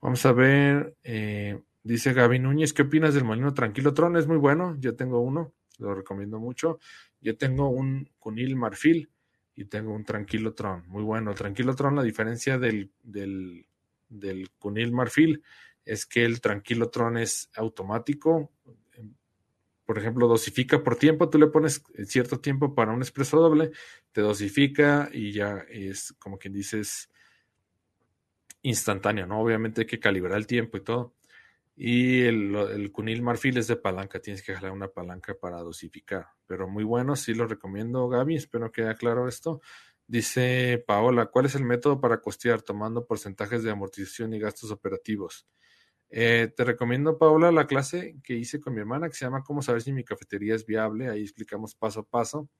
Vamos 0.00 0.24
a 0.24 0.32
ver, 0.32 0.96
eh, 1.02 1.60
dice 1.82 2.12
Gaby 2.12 2.38
Núñez, 2.38 2.72
¿qué 2.72 2.82
opinas 2.82 3.14
del 3.14 3.24
molino 3.24 3.52
tranquilo 3.52 3.92
Tron? 3.92 4.16
Es 4.16 4.26
muy 4.26 4.38
bueno, 4.38 4.76
yo 4.78 4.96
tengo 4.96 5.20
uno 5.20 5.52
lo 5.80 5.94
recomiendo 5.94 6.38
mucho. 6.38 6.78
Yo 7.20 7.36
tengo 7.36 7.68
un 7.68 8.10
Cunil 8.18 8.56
Marfil 8.56 9.10
y 9.56 9.64
tengo 9.64 9.92
un 9.92 10.04
Tranquilo 10.04 10.54
Tron, 10.54 10.84
muy 10.88 11.02
bueno. 11.02 11.30
El 11.30 11.36
Tranquilo 11.36 11.74
Tron, 11.74 11.96
la 11.96 12.02
diferencia 12.02 12.58
del, 12.58 12.90
del, 13.02 13.66
Cunil 14.58 14.92
Marfil 14.92 15.42
es 15.84 16.06
que 16.06 16.24
el 16.24 16.40
Tranquilo 16.40 16.88
Tron 16.88 17.18
es 17.18 17.50
automático, 17.54 18.50
por 19.84 19.98
ejemplo, 19.98 20.28
dosifica 20.28 20.84
por 20.84 20.94
tiempo, 20.94 21.28
tú 21.28 21.36
le 21.36 21.48
pones 21.48 21.82
cierto 22.06 22.38
tiempo 22.38 22.76
para 22.76 22.92
un 22.92 23.02
espresso 23.02 23.40
doble, 23.40 23.72
te 24.12 24.20
dosifica 24.20 25.10
y 25.12 25.32
ya 25.32 25.64
es 25.68 26.14
como 26.20 26.38
quien 26.38 26.52
dices 26.52 27.10
instantáneo, 28.62 29.26
¿no? 29.26 29.40
Obviamente 29.40 29.80
hay 29.80 29.86
que 29.88 29.98
calibrar 29.98 30.38
el 30.38 30.46
tiempo 30.46 30.76
y 30.76 30.82
todo. 30.82 31.14
Y 31.82 32.24
el, 32.26 32.92
cunil 32.92 33.22
marfil 33.22 33.56
es 33.56 33.66
de 33.66 33.74
palanca, 33.74 34.20
tienes 34.20 34.42
que 34.42 34.54
jalar 34.54 34.72
una 34.72 34.88
palanca 34.88 35.32
para 35.32 35.60
dosificar. 35.60 36.26
Pero 36.46 36.68
muy 36.68 36.84
bueno, 36.84 37.16
sí 37.16 37.32
lo 37.32 37.46
recomiendo, 37.46 38.06
Gaby. 38.06 38.36
Espero 38.36 38.70
que 38.70 38.82
haya 38.82 38.96
claro 38.96 39.26
esto. 39.26 39.62
Dice 40.06 40.84
Paola, 40.86 41.30
¿cuál 41.32 41.46
es 41.46 41.54
el 41.54 41.64
método 41.64 41.98
para 41.98 42.20
costear 42.20 42.60
tomando 42.60 43.06
porcentajes 43.06 43.62
de 43.62 43.70
amortización 43.70 44.34
y 44.34 44.38
gastos 44.38 44.70
operativos? 44.70 45.48
Eh, 46.10 46.52
te 46.54 46.64
recomiendo, 46.64 47.16
Paola, 47.16 47.50
la 47.50 47.66
clase 47.66 48.16
que 48.22 48.34
hice 48.34 48.60
con 48.60 48.74
mi 48.74 48.80
hermana 48.80 49.08
que 49.08 49.14
se 49.14 49.24
llama 49.24 49.42
Cómo 49.42 49.62
saber 49.62 49.80
si 49.80 49.94
mi 49.94 50.04
cafetería 50.04 50.56
es 50.56 50.66
viable. 50.66 51.08
Ahí 51.08 51.22
explicamos 51.22 51.74
paso 51.74 52.00
a 52.00 52.04
paso. 52.06 52.50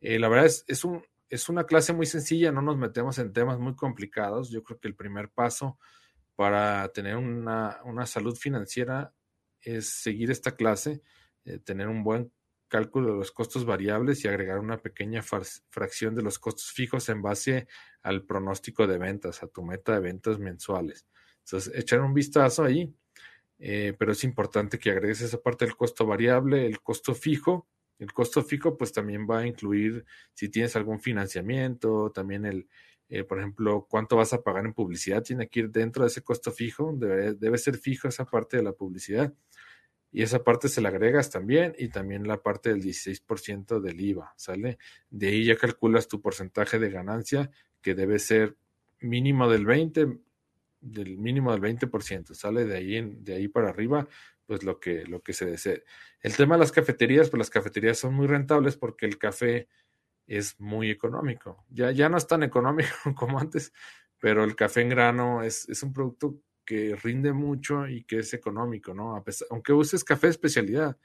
Eh, 0.00 0.18
la 0.18 0.28
verdad 0.28 0.46
es, 0.46 0.64
es, 0.66 0.84
un, 0.84 1.04
es 1.28 1.48
una 1.48 1.66
clase 1.66 1.92
muy 1.92 2.06
sencilla, 2.06 2.50
no 2.50 2.62
nos 2.62 2.76
metemos 2.76 3.16
en 3.20 3.32
temas 3.32 3.60
muy 3.60 3.76
complicados. 3.76 4.50
Yo 4.50 4.64
creo 4.64 4.80
que 4.80 4.88
el 4.88 4.96
primer 4.96 5.30
paso 5.30 5.78
para 6.40 6.88
tener 6.88 7.18
una, 7.18 8.06
salud 8.06 8.34
financiera 8.34 9.12
es 9.60 9.90
seguir 9.90 10.30
esta 10.30 10.56
clase, 10.56 11.02
eh, 11.44 11.58
tener 11.58 11.86
un 11.86 12.02
buen 12.02 12.32
cálculo 12.66 13.12
de 13.12 13.18
los 13.18 13.30
costos 13.30 13.66
variables 13.66 14.24
y 14.24 14.28
agregar 14.28 14.58
una 14.58 14.78
pequeña 14.78 15.20
fracción 15.20 16.14
de 16.14 16.22
los 16.22 16.38
costos 16.38 16.72
fijos 16.72 17.10
en 17.10 17.20
base 17.20 17.68
al 18.00 18.24
pronóstico 18.24 18.86
de 18.86 18.96
ventas, 18.96 19.42
a 19.42 19.48
tu 19.48 19.62
meta 19.62 19.92
de 19.92 20.00
ventas 20.00 20.38
mensuales. 20.38 21.06
Entonces, 21.44 21.74
echar 21.74 22.00
un 22.00 22.14
vistazo 22.14 22.64
ahí, 22.64 22.90
eh, 23.58 23.94
pero 23.98 24.12
es 24.12 24.24
importante 24.24 24.78
que 24.78 24.92
agregues 24.92 25.20
esa 25.20 25.42
parte 25.42 25.66
del 25.66 25.76
costo 25.76 26.06
variable, 26.06 26.64
el 26.64 26.80
costo 26.80 27.14
fijo. 27.14 27.68
El 27.98 28.14
costo 28.14 28.42
fijo 28.42 28.78
pues 28.78 28.94
también 28.94 29.26
va 29.30 29.40
a 29.40 29.46
incluir 29.46 30.06
si 30.32 30.48
tienes 30.48 30.74
algún 30.74 31.00
financiamiento, 31.00 32.10
también 32.12 32.46
el, 32.46 32.66
eh, 33.10 33.24
por 33.24 33.40
ejemplo, 33.40 33.86
cuánto 33.90 34.16
vas 34.16 34.32
a 34.32 34.42
pagar 34.42 34.64
en 34.64 34.72
publicidad, 34.72 35.22
tiene 35.22 35.48
que 35.48 35.60
ir 35.60 35.70
dentro 35.70 36.04
de 36.04 36.08
ese 36.08 36.22
costo 36.22 36.52
fijo, 36.52 36.92
debe, 36.94 37.34
debe 37.34 37.58
ser 37.58 37.76
fijo 37.76 38.06
esa 38.06 38.24
parte 38.24 38.56
de 38.56 38.62
la 38.62 38.72
publicidad. 38.72 39.34
Y 40.12 40.22
esa 40.22 40.42
parte 40.44 40.68
se 40.68 40.80
la 40.80 40.88
agregas 40.90 41.30
también 41.30 41.74
y 41.76 41.88
también 41.88 42.26
la 42.26 42.40
parte 42.42 42.70
del 42.70 42.82
16% 42.82 43.80
del 43.80 44.00
IVA, 44.00 44.32
¿sale? 44.36 44.78
De 45.10 45.28
ahí 45.28 45.44
ya 45.44 45.56
calculas 45.56 46.08
tu 46.08 46.20
porcentaje 46.20 46.78
de 46.78 46.90
ganancia 46.90 47.50
que 47.82 47.94
debe 47.94 48.18
ser 48.18 48.56
mínimo 49.00 49.48
del 49.48 49.66
20, 49.66 50.18
del 50.80 51.18
mínimo 51.18 51.52
del 51.52 51.60
20%, 51.60 52.34
¿sale? 52.34 52.64
De 52.64 52.76
ahí, 52.76 53.00
de 53.00 53.34
ahí 53.34 53.48
para 53.48 53.70
arriba, 53.70 54.08
pues 54.46 54.62
lo 54.62 54.78
que, 54.78 55.04
lo 55.06 55.20
que 55.22 55.32
se 55.32 55.46
desee. 55.46 55.84
El 56.22 56.36
tema 56.36 56.54
de 56.56 56.60
las 56.60 56.72
cafeterías, 56.72 57.30
pues 57.30 57.38
las 57.38 57.50
cafeterías 57.50 57.98
son 57.98 58.14
muy 58.14 58.26
rentables 58.26 58.76
porque 58.76 59.06
el 59.06 59.18
café 59.18 59.68
es 60.30 60.60
muy 60.60 60.90
económico. 60.90 61.64
Ya, 61.70 61.90
ya 61.90 62.08
no 62.08 62.16
es 62.16 62.26
tan 62.26 62.44
económico 62.44 62.88
como 63.16 63.40
antes, 63.40 63.72
pero 64.20 64.44
el 64.44 64.54
café 64.54 64.82
en 64.82 64.90
grano 64.90 65.42
es, 65.42 65.68
es 65.68 65.82
un 65.82 65.92
producto 65.92 66.40
que 66.64 66.94
rinde 66.94 67.32
mucho 67.32 67.88
y 67.88 68.04
que 68.04 68.20
es 68.20 68.32
económico, 68.32 68.94
¿no? 68.94 69.16
A 69.16 69.24
pesar, 69.24 69.48
aunque 69.50 69.72
uses 69.72 70.04
café 70.04 70.28
de 70.28 70.32
especialidad, 70.32 70.96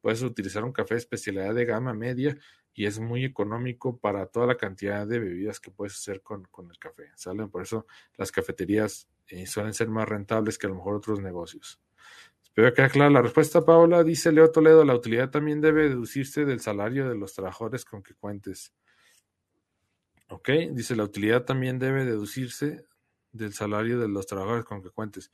puedes 0.00 0.22
utilizar 0.22 0.64
un 0.64 0.72
café 0.72 0.94
de 0.94 1.00
especialidad 1.00 1.54
de 1.54 1.66
gama 1.66 1.92
media 1.92 2.38
y 2.72 2.86
es 2.86 2.98
muy 2.98 3.26
económico 3.26 3.98
para 3.98 4.24
toda 4.26 4.46
la 4.46 4.56
cantidad 4.56 5.06
de 5.06 5.18
bebidas 5.18 5.60
que 5.60 5.70
puedes 5.70 5.94
hacer 5.96 6.22
con, 6.22 6.44
con 6.44 6.70
el 6.70 6.78
café, 6.78 7.10
¿salen? 7.16 7.50
Por 7.50 7.62
eso 7.62 7.86
las 8.16 8.32
cafeterías 8.32 9.08
eh, 9.26 9.46
suelen 9.46 9.74
ser 9.74 9.88
más 9.88 10.08
rentables 10.08 10.56
que 10.56 10.66
a 10.66 10.70
lo 10.70 10.76
mejor 10.76 10.94
otros 10.94 11.20
negocios. 11.20 11.78
Espero 12.60 12.74
que 12.74 12.92
clara 12.92 13.08
la 13.08 13.22
respuesta, 13.22 13.64
Paola. 13.64 14.04
Dice 14.04 14.30
Leo 14.32 14.50
Toledo, 14.50 14.84
la 14.84 14.94
utilidad 14.94 15.30
también 15.30 15.62
debe 15.62 15.88
deducirse 15.88 16.44
del 16.44 16.60
salario 16.60 17.08
de 17.08 17.14
los 17.14 17.32
trabajadores 17.32 17.86
con 17.86 18.02
que 18.02 18.12
cuentes. 18.12 18.74
Ok, 20.28 20.50
dice 20.72 20.94
la 20.94 21.04
utilidad 21.04 21.46
también 21.46 21.78
debe 21.78 22.04
deducirse 22.04 22.84
del 23.32 23.54
salario 23.54 23.98
de 23.98 24.08
los 24.08 24.26
trabajadores 24.26 24.66
con 24.66 24.82
que 24.82 24.90
cuentes. 24.90 25.32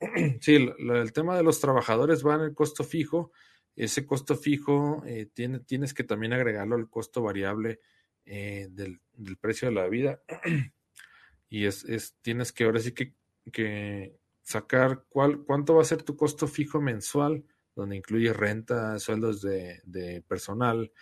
sí, 0.42 0.68
el, 0.78 1.12
tema 1.14 1.34
de 1.34 1.42
los 1.42 1.60
trabajadores 1.60 2.22
va 2.26 2.34
en 2.34 2.42
el 2.42 2.54
costo 2.54 2.84
fijo. 2.84 3.32
Ese 3.74 4.04
costo 4.04 4.36
fijo 4.36 5.02
eh, 5.06 5.30
tiene, 5.32 5.60
tienes 5.60 5.94
que 5.94 6.04
también 6.04 6.34
agregarlo 6.34 6.76
al 6.76 6.90
costo 6.90 7.22
variable 7.22 7.80
eh, 8.26 8.68
del, 8.68 9.00
precio 9.40 9.68
de 9.68 9.74
la 9.74 9.88
vida. 9.88 10.20
y 11.48 11.64
es, 11.64 11.84
es, 11.86 12.16
tienes 12.20 12.52
que 12.52 12.64
ahora 12.64 12.80
sí 12.80 12.92
que, 12.92 13.14
que 13.50 14.18
sacar 14.46 15.02
cuál, 15.08 15.40
cuánto 15.40 15.74
va 15.74 15.82
a 15.82 15.84
ser 15.84 16.04
tu 16.04 16.16
costo 16.16 16.46
fijo 16.46 16.80
mensual, 16.80 17.44
donde 17.74 17.96
incluye 17.96 18.32
renta, 18.32 18.96
sueldos 19.00 19.42
de, 19.42 19.80
de 19.84 20.22
personal 20.22 20.92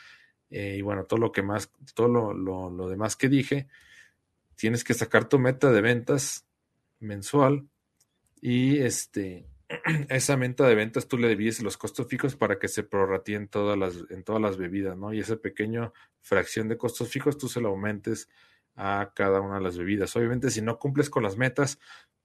eh, 0.49 0.77
y 0.79 0.81
bueno, 0.81 1.05
todo 1.05 1.21
lo 1.21 1.31
que 1.31 1.43
más, 1.43 1.71
todo 1.93 2.09
lo, 2.09 2.71
lo, 2.71 2.89
demás 2.89 3.17
que 3.17 3.29
dije. 3.29 3.69
Tienes 4.57 4.83
que 4.83 4.95
sacar 4.95 5.29
tu 5.29 5.39
meta 5.39 5.71
de 5.71 5.83
ventas 5.83 6.47
mensual 7.01 7.69
y 8.41 8.79
este 8.79 9.47
esa 10.09 10.39
meta 10.39 10.67
de 10.67 10.75
ventas 10.75 11.07
tú 11.07 11.19
le 11.19 11.29
debes 11.29 11.63
los 11.63 11.77
costos 11.77 12.07
fijos 12.09 12.37
para 12.37 12.59
que 12.59 12.69
se 12.69 12.83
prorratien 12.83 13.49
todas 13.49 13.77
las, 13.77 14.07
en 14.09 14.25
todas 14.25 14.41
las 14.41 14.57
bebidas, 14.57 14.97
¿no? 14.97 15.13
Y 15.13 15.21
esa 15.21 15.37
pequeña 15.37 15.93
fracción 16.23 16.69
de 16.69 16.79
costos 16.79 17.11
fijos 17.11 17.37
tú 17.37 17.47
se 17.49 17.61
lo 17.61 17.69
aumentes 17.69 18.31
a 18.75 19.13
cada 19.15 19.43
una 19.43 19.57
de 19.57 19.65
las 19.65 19.77
bebidas. 19.77 20.17
Obviamente, 20.17 20.51
si 20.51 20.63
no 20.63 20.79
cumples 20.79 21.11
con 21.11 21.23
las 21.23 21.37
metas, 21.37 21.79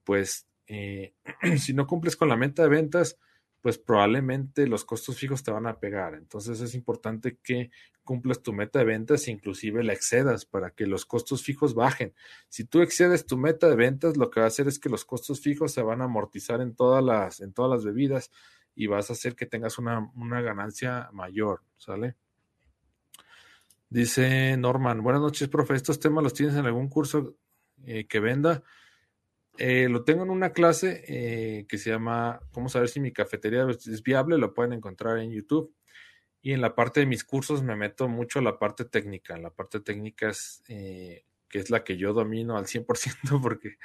pues 0.05 0.48
eh, 0.69 1.13
si 1.57 1.73
no 1.73 1.87
cumples 1.87 2.15
con 2.15 2.29
la 2.29 2.37
meta 2.37 2.63
de 2.63 2.69
ventas, 2.69 3.17
pues 3.61 3.77
probablemente 3.77 4.67
los 4.67 4.85
costos 4.85 5.17
fijos 5.17 5.43
te 5.43 5.51
van 5.51 5.67
a 5.67 5.79
pegar. 5.79 6.13
Entonces 6.13 6.61
es 6.61 6.75
importante 6.75 7.37
que 7.43 7.71
cumplas 8.03 8.41
tu 8.41 8.53
meta 8.53 8.79
de 8.79 8.85
ventas 8.85 9.27
e 9.27 9.31
inclusive 9.31 9.83
la 9.83 9.93
excedas 9.93 10.45
para 10.45 10.71
que 10.71 10.85
los 10.85 11.05
costos 11.05 11.43
fijos 11.43 11.73
bajen. 11.73 12.13
Si 12.47 12.63
tú 12.63 12.81
excedes 12.81 13.25
tu 13.25 13.37
meta 13.37 13.67
de 13.67 13.75
ventas, 13.75 14.15
lo 14.15 14.29
que 14.29 14.39
va 14.39 14.45
a 14.45 14.47
hacer 14.47 14.67
es 14.67 14.79
que 14.79 14.89
los 14.89 15.03
costos 15.03 15.41
fijos 15.41 15.73
se 15.73 15.81
van 15.81 16.01
a 16.01 16.05
amortizar 16.05 16.61
en 16.61 16.75
todas 16.75 17.03
las, 17.03 17.41
en 17.41 17.51
todas 17.51 17.71
las 17.71 17.83
bebidas 17.83 18.31
y 18.75 18.87
vas 18.87 19.09
a 19.09 19.13
hacer 19.13 19.35
que 19.35 19.45
tengas 19.45 19.77
una, 19.77 20.09
una 20.15 20.41
ganancia 20.41 21.09
mayor, 21.11 21.63
¿sale? 21.75 22.15
Dice 23.89 24.55
Norman, 24.55 25.01
buenas 25.01 25.21
noches, 25.21 25.49
profe. 25.49 25.73
¿Estos 25.73 25.99
temas 25.99 26.23
los 26.23 26.33
tienes 26.33 26.55
en 26.55 26.65
algún 26.65 26.87
curso 26.87 27.35
eh, 27.83 28.05
que 28.07 28.19
venda? 28.19 28.63
Eh, 29.61 29.89
lo 29.89 30.05
tengo 30.05 30.23
en 30.23 30.29
una 30.29 30.53
clase 30.53 31.03
eh, 31.05 31.65
que 31.67 31.77
se 31.77 31.89
llama 31.89 32.39
¿Cómo 32.53 32.69
saber 32.69 32.87
si 32.87 33.01
mi 33.01 33.11
cafetería 33.11 33.67
es 33.69 34.01
viable? 34.03 34.37
Lo 34.37 34.53
pueden 34.53 34.71
encontrar 34.71 35.17
en 35.19 35.31
YouTube. 35.31 35.75
Y 36.41 36.53
en 36.53 36.61
la 36.61 36.75
parte 36.75 37.01
de 37.01 37.05
mis 37.05 37.25
cursos 37.25 37.61
me 37.61 37.75
meto 37.75 38.07
mucho 38.07 38.39
a 38.39 38.41
la 38.41 38.57
parte 38.57 38.85
técnica. 38.85 39.37
La 39.37 39.49
parte 39.49 39.81
técnica 39.81 40.29
es, 40.29 40.63
eh, 40.69 41.25
que 41.49 41.59
es 41.59 41.69
la 41.69 41.83
que 41.83 41.97
yo 41.97 42.13
domino 42.13 42.57
al 42.57 42.67
100% 42.67 42.85
porque 43.43 43.77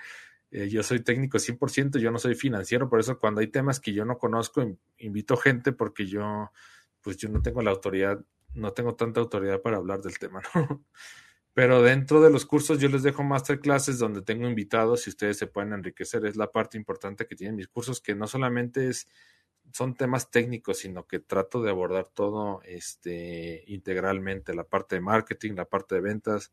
yo 0.53 0.85
soy 0.85 1.01
técnico 1.01 1.39
100%, 1.39 1.99
yo 1.99 2.13
no 2.13 2.19
soy 2.19 2.37
financiero. 2.37 2.89
Por 2.89 3.01
eso 3.01 3.19
cuando 3.19 3.41
hay 3.41 3.49
temas 3.49 3.81
que 3.81 3.93
yo 3.93 4.05
no 4.05 4.17
conozco, 4.17 4.65
invito 4.99 5.37
gente 5.37 5.73
porque 5.73 6.07
yo, 6.07 6.53
pues 7.01 7.17
yo 7.17 7.29
no 7.29 7.43
tengo 7.43 7.61
la 7.63 7.73
autoridad, 7.73 8.25
no 8.55 8.73
tengo 8.73 8.95
tanta 8.95 9.19
autoridad 9.19 9.61
para 9.61 9.79
hablar 9.79 10.01
del 10.03 10.17
tema, 10.21 10.41
¿no? 10.55 10.85
Pero 11.55 11.83
dentro 11.83 12.21
de 12.21 12.31
los 12.31 12.45
cursos 12.45 12.81
yo 12.81 12.89
les 12.89 13.05
dejo 13.05 13.23
masterclasses 13.23 14.01
donde 14.01 14.23
tengo 14.23 14.49
invitados 14.49 15.07
y 15.07 15.11
ustedes 15.11 15.39
se 15.39 15.47
pueden 15.47 15.73
enriquecer. 15.73 16.27
Es 16.27 16.37
la 16.37 16.51
parte 16.51 16.77
importante 16.77 17.27
que 17.27 17.37
tienen 17.37 17.55
mis 17.55 17.69
cursos, 17.69 18.01
que 18.01 18.17
no 18.17 18.27
solamente 18.27 18.89
es, 18.89 19.09
son 19.73 19.95
temas 19.95 20.33
técnicos, 20.33 20.79
sino 20.79 21.07
que 21.07 21.21
trato 21.21 21.63
de 21.63 21.71
abordar 21.71 22.09
todo 22.09 22.61
este, 22.65 23.63
integralmente. 23.69 24.53
La 24.53 24.65
parte 24.65 24.97
de 24.97 25.01
marketing, 25.01 25.53
la 25.55 25.65
parte 25.65 25.95
de 25.95 26.01
ventas, 26.01 26.53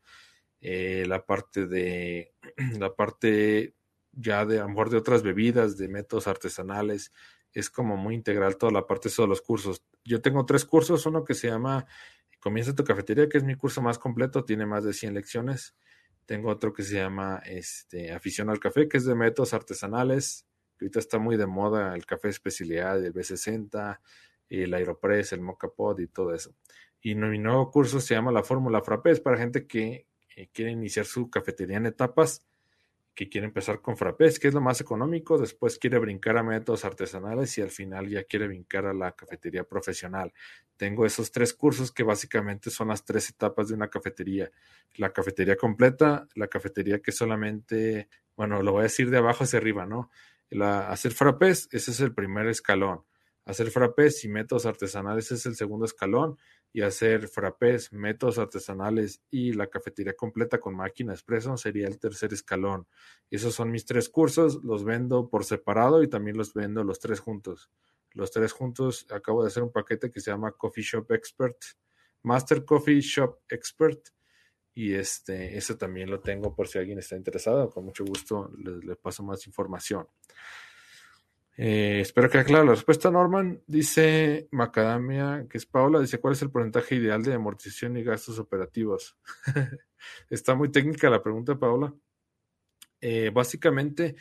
eh, 0.61 1.05
la 1.07 1.25
parte 1.25 1.65
de 1.65 2.33
la 2.79 2.93
parte 2.95 3.73
ya 4.11 4.45
de 4.45 4.59
amor 4.59 4.91
de 4.91 4.97
otras 4.97 5.23
bebidas, 5.23 5.77
de 5.77 5.87
métodos 5.87 6.27
artesanales. 6.27 7.11
Es 7.53 7.71
como 7.71 7.97
muy 7.97 8.13
integral 8.13 8.57
toda 8.57 8.71
la 8.71 8.85
parte 8.85 9.09
de 9.09 9.27
los 9.27 9.41
cursos. 9.41 9.83
Yo 10.05 10.21
tengo 10.21 10.45
tres 10.45 10.63
cursos, 10.63 11.05
uno 11.07 11.23
que 11.23 11.33
se 11.33 11.47
llama 11.47 11.87
Comienza 12.41 12.73
tu 12.73 12.83
cafetería, 12.83 13.29
que 13.29 13.37
es 13.37 13.43
mi 13.43 13.55
curso 13.55 13.83
más 13.83 13.99
completo, 13.99 14.43
tiene 14.43 14.65
más 14.65 14.83
de 14.83 14.93
100 14.93 15.13
lecciones. 15.13 15.75
Tengo 16.25 16.49
otro 16.49 16.73
que 16.73 16.81
se 16.81 16.95
llama 16.95 17.39
este, 17.45 18.11
Afición 18.11 18.49
al 18.49 18.59
Café, 18.59 18.89
que 18.89 18.97
es 18.97 19.05
de 19.05 19.13
métodos 19.13 19.53
artesanales. 19.53 20.47
Ahorita 20.79 20.97
está 20.97 21.19
muy 21.19 21.37
de 21.37 21.45
moda 21.45 21.93
el 21.93 22.05
café 22.07 22.29
especialidad, 22.29 23.03
el 23.05 23.13
B60, 23.13 23.99
el 24.49 24.73
Aeropress, 24.73 25.33
el 25.33 25.41
Mocha 25.41 25.67
Pod 25.67 25.99
y 25.99 26.07
todo 26.07 26.33
eso. 26.33 26.55
Y 26.99 27.13
mi 27.13 27.37
nuevo 27.37 27.69
curso 27.69 27.99
se 27.99 28.15
llama 28.15 28.31
La 28.31 28.43
Fórmula 28.43 28.81
Frappé, 28.81 29.11
es 29.11 29.19
para 29.19 29.37
gente 29.37 29.67
que 29.67 30.07
quiere 30.51 30.71
iniciar 30.71 31.05
su 31.05 31.29
cafetería 31.29 31.77
en 31.77 31.85
etapas 31.85 32.43
que 33.13 33.29
quiere 33.29 33.47
empezar 33.47 33.81
con 33.81 33.97
frappés, 33.97 34.39
que 34.39 34.47
es 34.47 34.53
lo 34.53 34.61
más 34.61 34.79
económico, 34.79 35.37
después 35.37 35.77
quiere 35.77 35.99
brincar 35.99 36.37
a 36.37 36.43
métodos 36.43 36.85
artesanales 36.85 37.57
y 37.57 37.61
al 37.61 37.69
final 37.69 38.07
ya 38.07 38.23
quiere 38.23 38.47
brincar 38.47 38.85
a 38.85 38.93
la 38.93 39.11
cafetería 39.11 39.63
profesional. 39.63 40.33
Tengo 40.77 41.05
esos 41.05 41.31
tres 41.31 41.53
cursos 41.53 41.91
que 41.91 42.03
básicamente 42.03 42.69
son 42.69 42.87
las 42.87 43.03
tres 43.03 43.29
etapas 43.29 43.67
de 43.67 43.75
una 43.75 43.89
cafetería. 43.89 44.49
La 44.95 45.11
cafetería 45.11 45.57
completa, 45.57 46.27
la 46.35 46.47
cafetería 46.47 46.99
que 46.99 47.11
solamente, 47.11 48.07
bueno, 48.35 48.61
lo 48.61 48.71
voy 48.73 48.81
a 48.81 48.83
decir 48.83 49.09
de 49.09 49.17
abajo 49.17 49.43
hacia 49.43 49.59
arriba, 49.59 49.85
¿no? 49.85 50.09
La, 50.49 50.89
hacer 50.89 51.11
frappés, 51.11 51.67
ese 51.71 51.91
es 51.91 51.99
el 51.99 52.13
primer 52.13 52.47
escalón. 52.47 53.03
Hacer 53.45 53.71
frappés 53.71 54.23
y 54.23 54.29
métodos 54.29 54.65
artesanales 54.65 55.31
es 55.31 55.45
el 55.45 55.55
segundo 55.55 55.85
escalón 55.85 56.37
y 56.73 56.81
hacer 56.81 57.27
frappés, 57.27 57.91
métodos 57.91 58.37
artesanales 58.37 59.21
y 59.29 59.53
la 59.53 59.67
cafetería 59.67 60.13
completa 60.13 60.59
con 60.59 60.75
máquina 60.75 61.13
expreso 61.13 61.57
sería 61.57 61.87
el 61.87 61.99
tercer 61.99 62.33
escalón. 62.33 62.87
Esos 63.29 63.53
son 63.53 63.71
mis 63.71 63.85
tres 63.85 64.09
cursos, 64.09 64.63
los 64.63 64.83
vendo 64.83 65.29
por 65.29 65.43
separado 65.43 66.01
y 66.01 66.09
también 66.09 66.37
los 66.37 66.53
vendo 66.53 66.83
los 66.83 66.99
tres 66.99 67.19
juntos. 67.19 67.69
Los 68.13 68.31
tres 68.31 68.53
juntos 68.53 69.05
acabo 69.09 69.41
de 69.41 69.47
hacer 69.47 69.63
un 69.63 69.71
paquete 69.71 70.11
que 70.11 70.21
se 70.21 70.31
llama 70.31 70.51
Coffee 70.51 70.83
Shop 70.83 71.11
Expert, 71.11 71.57
Master 72.23 72.63
Coffee 72.63 73.01
Shop 73.01 73.39
Expert 73.49 74.09
y 74.73 74.93
este, 74.93 75.57
ese 75.57 75.75
también 75.75 76.09
lo 76.09 76.21
tengo 76.21 76.55
por 76.55 76.67
si 76.67 76.79
alguien 76.79 76.99
está 76.99 77.17
interesado, 77.17 77.69
con 77.69 77.83
mucho 77.83 78.05
gusto 78.05 78.49
le 78.57 78.95
paso 78.95 79.23
más 79.23 79.45
información. 79.45 80.07
Eh, 81.57 81.99
espero 82.01 82.29
que 82.29 82.43
claro 82.43 82.65
la 82.65 82.71
respuesta, 82.71 83.11
Norman. 83.11 83.61
Dice 83.67 84.47
Macadamia, 84.51 85.47
que 85.49 85.57
es 85.57 85.65
Paula, 85.65 85.99
dice, 85.99 86.19
¿cuál 86.19 86.33
es 86.33 86.41
el 86.41 86.51
porcentaje 86.51 86.95
ideal 86.95 87.23
de 87.23 87.33
amortización 87.33 87.97
y 87.97 88.03
gastos 88.03 88.39
operativos? 88.39 89.17
Está 90.29 90.55
muy 90.55 90.69
técnica 90.71 91.09
la 91.09 91.21
pregunta, 91.21 91.59
Paula. 91.59 91.93
Eh, 93.01 93.31
básicamente, 93.33 94.15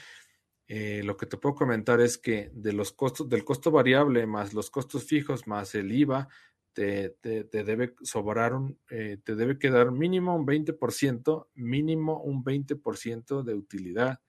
eh, 0.67 1.03
lo 1.05 1.17
que 1.17 1.27
te 1.27 1.37
puedo 1.37 1.55
comentar 1.55 2.01
es 2.01 2.19
que 2.19 2.51
de 2.53 2.73
los 2.73 2.93
costos, 2.93 3.29
del 3.29 3.45
costo 3.45 3.71
variable 3.71 4.27
más 4.27 4.55
los 4.55 4.71
costos 4.71 5.05
fijos 5.05 5.47
más 5.47 5.75
el 5.75 5.93
IVA, 5.93 6.29
te, 6.73 7.11
te, 7.21 7.45
te 7.45 7.65
debe 7.65 7.95
sobrar 8.03 8.55
un, 8.55 8.79
te 8.87 9.35
debe 9.35 9.59
quedar 9.59 9.91
mínimo 9.91 10.37
un 10.37 10.47
20%, 10.47 11.49
mínimo 11.55 12.23
un 12.23 12.45
20% 12.45 13.43
de 13.43 13.55
utilidad 13.55 14.21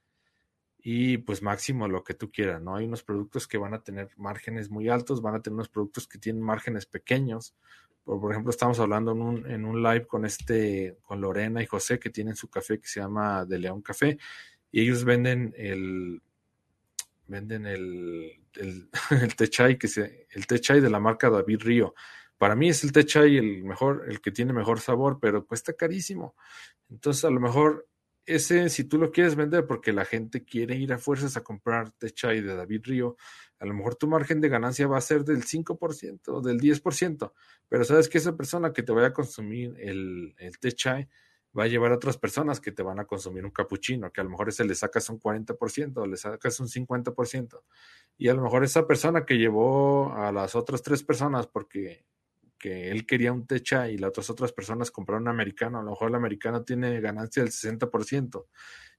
y 0.83 1.19
pues 1.19 1.41
máximo 1.41 1.87
lo 1.87 2.03
que 2.03 2.13
tú 2.13 2.31
quieras, 2.31 2.61
¿no? 2.61 2.75
Hay 2.75 2.85
unos 2.85 3.03
productos 3.03 3.47
que 3.47 3.57
van 3.57 3.73
a 3.73 3.83
tener 3.83 4.09
márgenes 4.17 4.69
muy 4.69 4.89
altos, 4.89 5.21
van 5.21 5.35
a 5.35 5.41
tener 5.41 5.55
unos 5.55 5.69
productos 5.69 6.07
que 6.07 6.17
tienen 6.17 6.41
márgenes 6.41 6.87
pequeños. 6.87 7.55
Por, 8.03 8.19
por 8.19 8.31
ejemplo, 8.31 8.49
estamos 8.49 8.79
hablando 8.79 9.11
en 9.11 9.21
un, 9.21 9.51
en 9.51 9.65
un 9.65 9.83
live 9.83 10.07
con 10.07 10.25
este, 10.25 10.97
con 11.03 11.21
Lorena 11.21 11.61
y 11.61 11.67
José, 11.67 11.99
que 11.99 12.09
tienen 12.09 12.35
su 12.35 12.49
café 12.49 12.79
que 12.79 12.87
se 12.87 12.99
llama 12.99 13.45
De 13.45 13.59
León 13.59 13.81
Café, 13.81 14.17
y 14.71 14.81
ellos 14.81 15.03
venden 15.03 15.53
el, 15.55 16.21
venden 17.27 17.67
el, 17.67 18.41
el, 18.55 18.89
el 19.59 19.77
que 19.77 19.87
se, 19.87 20.27
el 20.31 20.47
techay 20.47 20.81
de 20.81 20.89
la 20.89 20.99
marca 20.99 21.29
David 21.29 21.59
Río. 21.61 21.93
Para 22.39 22.55
mí 22.55 22.69
es 22.69 22.83
el 22.83 22.91
techay 22.91 23.37
el 23.37 23.63
mejor, 23.63 24.05
el 24.07 24.19
que 24.19 24.31
tiene 24.31 24.51
mejor 24.51 24.79
sabor, 24.79 25.19
pero 25.21 25.45
cuesta 25.45 25.73
carísimo. 25.73 26.35
Entonces, 26.89 27.23
a 27.23 27.29
lo 27.29 27.39
mejor 27.39 27.87
ese, 28.25 28.69
si 28.69 28.83
tú 28.83 28.97
lo 28.97 29.11
quieres 29.11 29.35
vender 29.35 29.65
porque 29.65 29.93
la 29.93 30.05
gente 30.05 30.43
quiere 30.43 30.75
ir 30.75 30.93
a 30.93 30.97
fuerzas 30.97 31.37
a 31.37 31.43
comprar 31.43 31.93
chai 32.13 32.41
de 32.41 32.55
David 32.55 32.81
Río, 32.83 33.17
a 33.59 33.65
lo 33.65 33.73
mejor 33.73 33.95
tu 33.95 34.07
margen 34.07 34.41
de 34.41 34.49
ganancia 34.49 34.87
va 34.87 34.97
a 34.97 35.01
ser 35.01 35.23
del 35.23 35.43
5% 35.43 36.27
o 36.27 36.41
del 36.41 36.59
10%, 36.59 37.33
pero 37.67 37.83
sabes 37.83 38.09
que 38.09 38.17
esa 38.17 38.35
persona 38.35 38.73
que 38.73 38.83
te 38.83 38.91
vaya 38.91 39.07
a 39.07 39.13
consumir 39.13 39.75
el, 39.79 40.35
el 40.37 40.75
chai 40.75 41.07
va 41.57 41.63
a 41.63 41.67
llevar 41.67 41.91
a 41.91 41.95
otras 41.95 42.17
personas 42.17 42.59
que 42.59 42.71
te 42.71 42.83
van 42.83 42.99
a 42.99 43.05
consumir 43.05 43.43
un 43.43 43.51
capuchino, 43.51 44.11
que 44.11 44.21
a 44.21 44.23
lo 44.23 44.29
mejor 44.29 44.49
ese 44.49 44.63
le 44.63 44.75
sacas 44.75 45.09
un 45.09 45.19
40% 45.19 45.97
o 45.97 46.07
le 46.07 46.17
sacas 46.17 46.59
un 46.59 46.67
50%. 46.67 47.61
Y 48.17 48.29
a 48.29 48.33
lo 48.33 48.41
mejor 48.41 48.63
esa 48.63 48.87
persona 48.87 49.25
que 49.25 49.37
llevó 49.37 50.13
a 50.13 50.31
las 50.31 50.55
otras 50.55 50.81
tres 50.81 51.03
personas 51.03 51.47
porque 51.47 52.05
que 52.61 52.91
él 52.91 53.07
quería 53.07 53.33
un 53.33 53.47
techa 53.47 53.89
y 53.89 53.97
las 53.97 54.29
otras, 54.29 54.53
personas 54.53 54.91
compraron 54.91 55.23
un 55.23 55.29
americano, 55.29 55.79
a 55.79 55.83
lo 55.83 55.89
mejor 55.89 56.09
el 56.09 56.15
americano 56.15 56.63
tiene 56.63 57.01
ganancia 57.01 57.41
del 57.41 57.51
60%. 57.51 58.45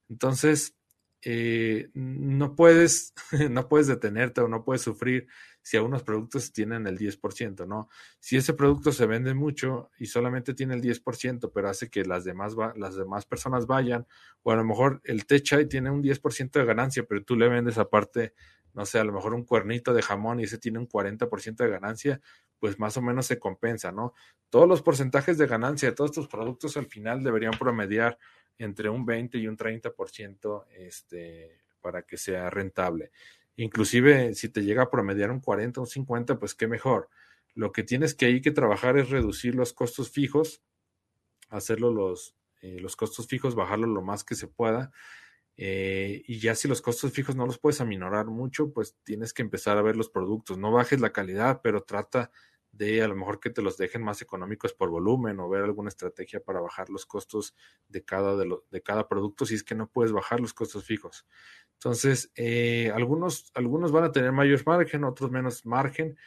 Entonces, 0.09 0.75
eh, 1.21 1.89
no 1.93 2.55
puedes, 2.55 3.13
no 3.49 3.69
puedes 3.69 3.87
detenerte 3.87 4.41
o 4.41 4.49
no 4.49 4.65
puedes 4.65 4.81
sufrir 4.81 5.27
si 5.63 5.77
algunos 5.77 6.03
productos 6.03 6.51
tienen 6.51 6.85
el 6.85 6.99
10%, 6.99 7.65
¿no? 7.65 7.89
Si 8.19 8.37
ese 8.37 8.53
producto 8.53 8.91
se 8.91 9.07
vende 9.07 9.33
mucho 9.33 9.89
y 9.97 10.05
solamente 10.05 10.53
tiene 10.53 10.75
el 10.75 10.81
10%, 10.81 11.51
pero 11.51 11.69
hace 11.69 11.89
que 11.89 12.05
las 12.05 12.23
demás, 12.23 12.53
las 12.75 12.95
demás 12.95 13.25
personas 13.25 13.65
vayan, 13.65 14.05
o 14.43 14.51
a 14.51 14.55
lo 14.55 14.63
mejor 14.63 15.01
el 15.05 15.25
techa 15.25 15.65
tiene 15.67 15.89
un 15.89 16.03
10% 16.03 16.59
de 16.59 16.65
ganancia, 16.65 17.03
pero 17.03 17.23
tú 17.23 17.35
le 17.35 17.49
vendes 17.49 17.77
aparte 17.79 18.33
no 18.73 18.85
sé, 18.85 18.99
a 18.99 19.03
lo 19.03 19.13
mejor 19.13 19.33
un 19.33 19.43
cuernito 19.43 19.93
de 19.93 20.01
jamón 20.01 20.39
y 20.39 20.43
ese 20.43 20.57
tiene 20.57 20.79
un 20.79 20.87
40% 20.87 21.57
de 21.57 21.69
ganancia, 21.69 22.21
pues 22.59 22.79
más 22.79 22.97
o 22.97 23.01
menos 23.01 23.25
se 23.27 23.39
compensa, 23.39 23.91
¿no? 23.91 24.13
Todos 24.49 24.67
los 24.67 24.81
porcentajes 24.81 25.37
de 25.37 25.47
ganancia 25.47 25.89
de 25.89 25.95
todos 25.95 26.11
estos 26.11 26.27
productos 26.27 26.75
al 26.77 26.87
final 26.87 27.23
deberían 27.23 27.53
promediar 27.53 28.17
entre 28.57 28.89
un 28.89 29.05
20 29.05 29.37
y 29.37 29.47
un 29.47 29.57
30% 29.57 30.65
este, 30.71 31.61
para 31.81 32.03
que 32.03 32.17
sea 32.17 32.49
rentable. 32.49 33.11
Inclusive 33.55 34.33
si 34.35 34.49
te 34.49 34.63
llega 34.63 34.83
a 34.83 34.89
promediar 34.89 35.31
un 35.31 35.39
40 35.39 35.79
o 35.79 35.83
un 35.83 35.87
50, 35.87 36.39
pues 36.39 36.55
qué 36.55 36.67
mejor. 36.67 37.09
Lo 37.53 37.71
que 37.71 37.83
tienes 37.83 38.15
que 38.15 38.25
ahí 38.25 38.41
que 38.41 38.51
trabajar 38.51 38.97
es 38.97 39.09
reducir 39.09 39.55
los 39.55 39.73
costos 39.73 40.09
fijos, 40.09 40.61
hacerlo 41.49 41.91
los, 41.91 42.35
eh, 42.61 42.79
los 42.79 42.95
costos 42.95 43.27
fijos, 43.27 43.55
bajarlo 43.55 43.87
lo 43.87 44.01
más 44.01 44.23
que 44.23 44.35
se 44.35 44.47
pueda 44.47 44.91
eh, 45.55 46.23
y 46.27 46.39
ya 46.39 46.55
si 46.55 46.67
los 46.67 46.81
costos 46.81 47.11
fijos 47.11 47.35
no 47.35 47.45
los 47.45 47.59
puedes 47.59 47.81
aminorar 47.81 48.25
mucho, 48.27 48.71
pues 48.73 48.97
tienes 49.03 49.33
que 49.33 49.43
empezar 49.43 49.77
a 49.77 49.81
ver 49.81 49.95
los 49.95 50.09
productos. 50.09 50.57
No 50.57 50.71
bajes 50.71 50.99
la 50.99 51.13
calidad, 51.13 51.61
pero 51.63 51.83
trata 51.83 52.31
de 52.73 53.03
a 53.03 53.07
lo 53.07 53.15
mejor 53.15 53.39
que 53.39 53.51
te 53.51 53.61
los 53.61 53.77
dejen 53.77 54.03
más 54.03 54.21
económicos 54.21 54.73
por 54.73 54.89
volumen 54.89 55.39
o 55.39 55.47
ver 55.47 55.63
alguna 55.63 55.89
estrategia 55.89 56.43
para 56.43 56.59
bajar 56.59 56.89
los 56.89 57.05
costos 57.05 57.55
de 57.87 58.03
cada, 58.03 58.35
de, 58.35 58.51
de 58.71 58.81
cada 58.81 59.07
producto 59.07 59.45
si 59.45 59.55
es 59.55 59.63
que 59.63 59.75
no 59.75 59.87
puedes 59.87 60.11
bajar 60.11 60.41
los 60.41 60.53
costos 60.53 60.83
fijos. 60.83 61.25
Entonces, 61.75 62.31
eh, 62.35 62.91
algunos, 62.95 63.51
algunos 63.53 63.91
van 63.91 64.05
a 64.05 64.11
tener 64.11 64.31
mayor 64.31 64.61
margen, 64.65 65.03
otros 65.03 65.29
menos 65.29 65.65
margen. 65.65 66.17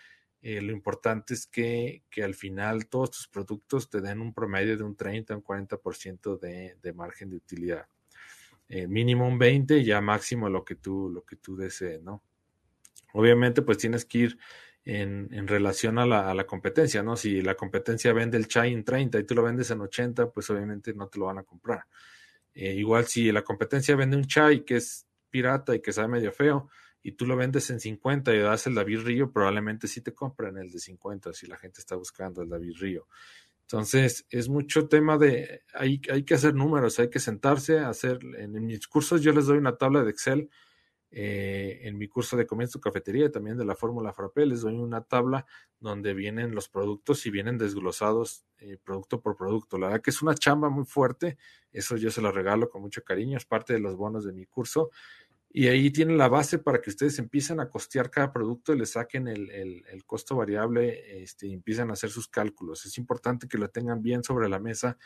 Eh, 0.41 0.61
lo 0.61 0.71
importante 0.71 1.35
es 1.35 1.47
que, 1.47 2.05
que, 2.11 2.23
al 2.23 2.35
final 2.35 2.87
todos 2.87 3.11
tus 3.11 3.29
productos 3.29 3.91
te 3.91 4.01
den 4.01 4.21
un 4.21 4.33
promedio 4.33 4.77
de 4.77 4.85
un 4.85 4.95
30 4.95 5.35
o 5.35 5.39
un 5.39 5.43
40% 5.43 6.39
de, 6.39 6.77
de 6.81 6.93
margen 6.93 7.31
de 7.31 7.37
utilidad. 7.37 7.89
Eh, 8.69 8.87
mínimo 8.87 9.27
un 9.27 9.39
20 9.39 9.79
y 9.79 9.85
ya 9.85 10.01
máximo 10.01 10.49
lo 10.49 10.65
que 10.65 10.77
tú, 10.77 11.09
lo 11.09 11.25
que 11.25 11.37
tú 11.37 11.57
desees, 11.57 12.03
¿no? 12.03 12.23
Obviamente, 13.15 13.63
pues 13.63 13.79
tienes 13.79 14.05
que 14.05 14.19
ir 14.19 14.39
en, 14.87 15.49
relación 15.49 15.99
a 15.99 16.07
la, 16.07 16.47
competencia, 16.47 17.03
¿no? 17.03 17.16
Si 17.16 17.43
la 17.43 17.57
competencia 17.57 18.12
vende 18.12 18.39
el 18.39 18.47
chai 18.47 18.72
en 18.72 18.84
30 18.84 19.18
y 19.18 19.24
tú 19.24 19.34
lo 19.34 19.43
vendes 19.43 19.70
en 19.72 19.80
80, 19.80 20.30
pues 20.30 20.49
obviamente 20.49 20.95
no 20.95 21.09
te 21.09 21.18
lo 21.18 21.26
van 21.26 21.39
a 21.39 21.43
comprar. 21.43 21.84
Eh, 22.55 22.74
igual 22.74 23.07
si 23.07 23.32
la 23.32 23.43
competencia 23.43 23.97
vende 23.97 24.16
un 24.16 24.26
chai 24.26 24.64
que 24.64 24.76
es 24.76 25.07
pirata 25.28 25.74
y 25.74 25.82
que 25.82 25.93
sabe 25.93 26.09
medio 26.09 26.32
feo, 26.32 26.70
y 27.03 27.12
tú 27.12 27.26
lo 27.26 27.37
vendes 27.37 27.68
en 27.70 27.80
50 27.80 28.34
y 28.34 28.39
das 28.39 28.66
el 28.68 28.74
David 28.74 29.01
Río, 29.01 29.32
probablemente 29.32 29.89
sí 29.89 30.01
te 30.01 30.14
compren 30.14 30.57
el 30.57 30.70
de 30.70 30.78
50 30.78 31.32
si 31.32 31.47
la 31.47 31.57
gente 31.57 31.80
está 31.80 31.97
buscando 31.97 32.43
el 32.43 32.49
David 32.49 32.74
Río. 32.78 33.09
Entonces, 33.62 34.24
es 34.30 34.49
mucho 34.49 34.87
tema 34.87 35.18
de, 35.18 35.62
hay, 35.74 36.01
hay 36.11 36.22
que 36.22 36.34
hacer 36.34 36.55
números, 36.55 37.01
hay 37.01 37.11
que 37.11 37.18
sentarse, 37.18 37.80
hacer, 37.80 38.20
en, 38.39 38.53
mis 38.64 38.87
cursos 38.87 39.20
yo 39.22 39.32
les 39.32 39.47
doy 39.47 39.59
una 39.59 39.76
tabla 39.76 40.05
de 40.05 40.11
Excel, 40.11 40.49
eh, 41.11 41.81
en 41.83 41.99
mi 41.99 42.09
curso 42.09 42.37
de 42.37 42.47
comienzo 42.47 42.81
cafetería, 42.81 43.31
también 43.31 43.57
de 43.57 43.65
la 43.65 43.75
fórmula 43.75 44.13
Frappé, 44.13 44.45
les 44.47 44.63
doy 44.63 44.75
una 44.75 45.03
tabla 45.03 45.47
donde 45.79 46.15
vienen 46.15 46.55
los 46.55 46.69
productos 46.69 47.25
y 47.27 47.31
vienen 47.31 47.59
desglosados 47.59 48.45
eh, 48.59 48.79
producto 48.83 49.21
por 49.21 49.37
producto. 49.37 49.79
La 49.79 49.89
verdad 49.89 50.03
que 50.03 50.11
es 50.11 50.23
una 50.23 50.35
chamba 50.35 50.69
muy 50.69 50.85
fuerte, 50.85 51.37
eso 51.73 51.97
yo 51.97 52.11
se 52.11 52.23
lo 52.23 52.33
regalo 52.33 52.69
con 52.69 52.83
mucho 52.83 53.05
cariño, 53.05 53.37
es 53.37 53.45
parte 53.45 53.73
de 53.73 53.81
los 53.81 53.97
bonos 53.97 54.25
de 54.25 54.33
mi 54.33 54.47
curso 54.47 54.91
y 55.51 55.69
ahí 55.69 55.91
tienen 55.91 56.19
la 56.19 56.29
base 56.29 56.59
para 56.59 56.81
que 56.83 56.91
ustedes 56.91 57.19
empiecen 57.19 57.61
a 57.61 57.71
costear 57.71 58.11
cada 58.11 58.33
producto 58.33 58.75
y 58.75 58.79
le 58.79 58.87
saquen 58.87 59.27
el, 59.29 59.51
el, 59.51 60.05
costo 60.05 60.37
variable 60.37 61.23
este, 61.23 61.47
y 61.47 61.55
empiecen 61.55 61.89
a 61.89 61.95
hacer 61.95 62.11
sus 62.11 62.29
cálculos. 62.29 62.85
Es 62.85 62.99
importante 62.99 63.49
que 63.49 63.57
lo 63.57 63.69
tengan 63.71 64.03
bien 64.03 64.23
sobre 64.23 64.49
la 64.49 64.59
mesa 64.59 64.99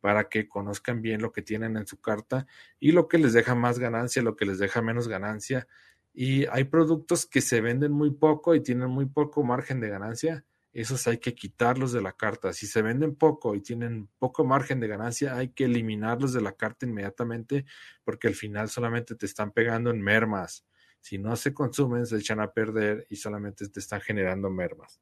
para 0.00 0.28
que 0.28 0.48
conozcan 0.48 1.02
bien 1.02 1.20
lo 1.20 1.32
que 1.32 1.42
tienen 1.42 1.76
en 1.76 1.86
su 1.86 2.00
carta 2.00 2.46
y 2.80 2.92
lo 2.92 3.08
que 3.08 3.18
les 3.18 3.32
deja 3.32 3.54
más 3.54 3.78
ganancia, 3.78 4.22
lo 4.22 4.36
que 4.36 4.46
les 4.46 4.58
deja 4.58 4.80
menos 4.80 5.08
ganancia. 5.08 5.68
Y 6.14 6.46
hay 6.46 6.64
productos 6.64 7.26
que 7.26 7.40
se 7.40 7.60
venden 7.60 7.92
muy 7.92 8.10
poco 8.10 8.54
y 8.54 8.62
tienen 8.62 8.88
muy 8.88 9.06
poco 9.06 9.42
margen 9.42 9.80
de 9.80 9.90
ganancia 9.90 10.44
esos 10.72 11.06
hay 11.06 11.18
que 11.18 11.34
quitarlos 11.34 11.92
de 11.92 12.02
la 12.02 12.12
carta. 12.12 12.52
Si 12.52 12.66
se 12.66 12.82
venden 12.82 13.14
poco 13.14 13.54
y 13.54 13.60
tienen 13.60 14.08
poco 14.18 14.44
margen 14.44 14.80
de 14.80 14.88
ganancia, 14.88 15.36
hay 15.36 15.48
que 15.48 15.64
eliminarlos 15.64 16.32
de 16.32 16.40
la 16.40 16.52
carta 16.52 16.86
inmediatamente 16.86 17.64
porque 18.04 18.28
al 18.28 18.34
final 18.34 18.68
solamente 18.68 19.14
te 19.14 19.26
están 19.26 19.52
pegando 19.52 19.90
en 19.90 20.00
mermas. 20.00 20.66
Si 21.00 21.18
no 21.18 21.36
se 21.36 21.54
consumen, 21.54 22.06
se 22.06 22.16
echan 22.16 22.40
a 22.40 22.52
perder 22.52 23.06
y 23.08 23.16
solamente 23.16 23.68
te 23.68 23.80
están 23.80 24.00
generando 24.00 24.50
mermas. 24.50 25.00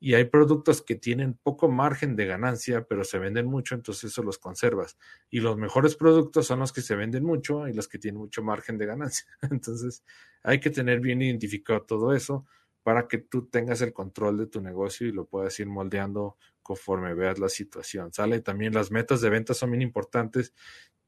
Y 0.00 0.14
hay 0.14 0.26
productos 0.26 0.80
que 0.82 0.94
tienen 0.94 1.34
poco 1.34 1.68
margen 1.68 2.14
de 2.14 2.26
ganancia, 2.26 2.86
pero 2.86 3.02
se 3.02 3.18
venden 3.18 3.46
mucho, 3.46 3.74
entonces 3.74 4.12
eso 4.12 4.22
los 4.22 4.38
conservas. 4.38 4.96
Y 5.28 5.40
los 5.40 5.56
mejores 5.56 5.96
productos 5.96 6.46
son 6.46 6.60
los 6.60 6.72
que 6.72 6.82
se 6.82 6.94
venden 6.94 7.24
mucho 7.24 7.66
y 7.66 7.72
los 7.72 7.88
que 7.88 7.98
tienen 7.98 8.20
mucho 8.20 8.42
margen 8.42 8.78
de 8.78 8.86
ganancia. 8.86 9.26
Entonces 9.50 10.04
hay 10.42 10.60
que 10.60 10.70
tener 10.70 11.00
bien 11.00 11.20
identificado 11.20 11.82
todo 11.82 12.14
eso 12.14 12.46
para 12.88 13.06
que 13.06 13.18
tú 13.18 13.46
tengas 13.48 13.82
el 13.82 13.92
control 13.92 14.38
de 14.38 14.46
tu 14.46 14.62
negocio 14.62 15.06
y 15.06 15.12
lo 15.12 15.26
puedas 15.26 15.60
ir 15.60 15.66
moldeando 15.66 16.38
conforme 16.62 17.12
veas 17.12 17.38
la 17.38 17.50
situación. 17.50 18.14
Sale 18.14 18.40
también 18.40 18.72
las 18.72 18.90
metas 18.90 19.20
de 19.20 19.28
venta 19.28 19.52
son 19.52 19.72
bien 19.72 19.82
importantes. 19.82 20.54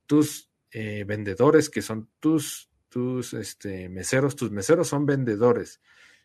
Tus 0.04 0.50
eh, 0.72 1.04
vendedores, 1.04 1.70
que 1.70 1.80
son 1.80 2.10
tus, 2.20 2.70
tus 2.90 3.32
este, 3.32 3.88
meseros, 3.88 4.36
tus 4.36 4.50
meseros 4.50 4.88
son 4.88 5.06
vendedores. 5.06 5.80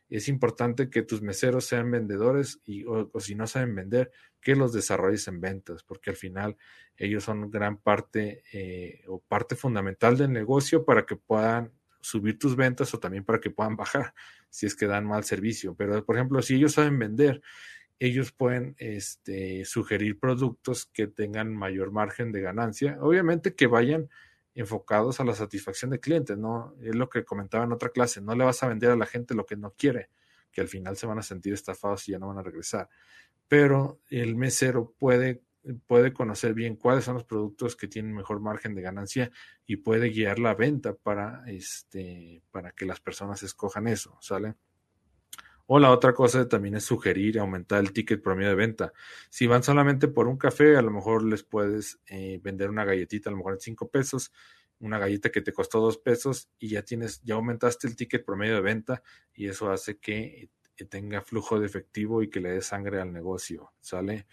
es 0.10 0.28
importante 0.28 0.90
que 0.90 1.04
tus 1.04 1.22
meseros 1.22 1.64
sean 1.64 1.90
vendedores 1.90 2.60
y, 2.66 2.84
o, 2.84 3.10
si 3.22 3.34
no 3.34 3.48
saben 3.48 3.76
vender, 3.76 4.12
que 4.42 4.58
los 4.58 4.74
desarrolles 4.74 5.26
en 5.30 5.40
ventas, 5.40 5.84
porque 5.84 6.10
al 6.10 6.18
final 6.18 6.58
ellos 6.98 7.24
son 7.24 7.50
gran 7.50 7.78
parte 7.78 8.44
eh, 8.52 9.06
o 9.08 9.22
parte 9.22 9.56
fundamental 9.56 10.18
del 10.18 10.34
negocio 10.34 10.84
para 10.84 11.06
que 11.06 11.16
puedan 11.16 11.72
subir 12.06 12.38
tus 12.38 12.56
ventas 12.56 12.94
o 12.94 13.00
también 13.00 13.26
para 13.26 13.40
que 13.40 13.50
puedan 13.50 13.76
bajar 13.76 14.14
si 14.50 14.68
es 14.68 14.76
que 14.76 14.86
dan 14.86 15.06
mal 15.06 15.24
servicio. 15.24 15.76
Pero, 15.76 16.06
por 16.06 16.16
ejemplo, 16.16 16.42
si 16.42 16.56
ellos 16.56 16.74
saben 16.74 17.00
vender, 17.00 17.42
ellos 17.98 18.32
pueden 18.32 18.76
este, 18.78 19.66
sugerir 19.66 20.20
productos 20.20 20.86
que 20.86 21.08
tengan 21.08 21.56
mayor 21.56 21.92
margen 21.92 22.32
de 22.32 22.42
ganancia. 22.42 22.98
Obviamente 23.02 23.56
que 23.56 23.68
vayan 23.68 24.10
enfocados 24.54 25.20
a 25.20 25.24
la 25.24 25.34
satisfacción 25.34 25.92
de 25.92 26.00
clientes, 26.00 26.38
¿no? 26.38 26.76
Es 26.82 26.96
lo 26.96 27.10
que 27.10 27.26
comentaba 27.26 27.66
en 27.66 27.72
otra 27.72 27.90
clase, 27.90 28.22
no 28.22 28.36
le 28.36 28.46
vas 28.46 28.62
a 28.62 28.68
vender 28.68 28.92
a 28.92 28.96
la 28.96 29.06
gente 29.06 29.34
lo 29.34 29.46
que 29.46 29.58
no 29.58 29.72
quiere, 29.72 30.10
que 30.52 30.62
al 30.62 30.68
final 30.68 30.96
se 30.96 31.08
van 31.08 31.20
a 31.20 31.24
sentir 31.24 31.54
estafados 31.54 32.08
y 32.08 32.12
ya 32.12 32.20
no 32.20 32.28
van 32.28 32.38
a 32.38 32.44
regresar. 32.44 32.88
Pero 33.48 34.00
el 34.10 34.36
mesero 34.36 34.94
puede, 34.98 35.42
puede 35.88 36.14
conocer 36.14 36.54
bien 36.54 36.76
cuáles 36.76 37.06
son 37.06 37.16
los 37.16 37.24
productos 37.24 37.76
que 37.76 37.88
tienen 37.88 38.14
mejor 38.14 38.40
margen 38.40 38.76
de 38.76 38.82
ganancia 38.82 39.32
y 39.66 39.78
puede 39.78 40.10
guiar 40.10 40.40
la 40.40 40.54
venta 40.54 40.94
para, 40.94 41.44
este, 41.48 42.44
para 42.52 42.72
que 42.72 42.86
las 42.86 43.00
personas 43.00 43.44
escojan 43.44 43.88
eso, 43.88 44.18
¿sale? 44.22 44.56
O 45.68 45.80
la 45.80 45.92
otra 45.92 46.14
cosa 46.14 46.48
también 46.48 46.76
es 46.76 46.84
sugerir 46.84 47.40
aumentar 47.40 47.80
el 47.80 47.92
ticket 47.92 48.22
promedio 48.22 48.50
de 48.50 48.56
venta. 48.56 48.94
Si 49.30 49.48
van 49.48 49.64
solamente 49.64 50.08
por 50.08 50.28
un 50.28 50.38
café, 50.38 50.78
a 50.78 50.82
lo 50.82 50.92
mejor 50.92 51.24
les 51.24 51.44
puedes 51.44 52.00
eh, 52.06 52.40
vender 52.44 52.70
una 52.70 52.86
galletita, 52.86 53.30
a 53.30 53.32
lo 53.32 53.38
mejor 53.38 53.54
en 53.54 53.60
cinco 53.60 53.90
pesos, 53.90 54.32
una 54.80 55.00
galleta 55.00 55.32
que 55.32 55.42
te 55.42 55.54
costó 55.54 55.80
dos 55.80 55.98
pesos 55.98 56.50
y 56.60 56.70
ya 56.70 56.84
tienes, 56.84 57.22
ya 57.24 57.36
aumentaste 57.36 57.88
el 57.88 57.96
ticket 57.96 58.24
promedio 58.24 58.56
de 58.56 58.62
venta 58.62 59.02
y 59.34 59.48
eso 59.48 59.72
hace 59.72 59.98
que 59.98 60.50
eh, 60.78 60.86
tenga 60.86 61.22
flujo 61.22 61.60
de 61.60 61.66
efectivo 61.66 62.22
y 62.22 62.30
que 62.30 62.42
le 62.42 62.52
dé 62.52 62.62
sangre 62.62 63.02
al 63.02 63.12
negocio. 63.12 63.74
¿Sale? 63.80 64.28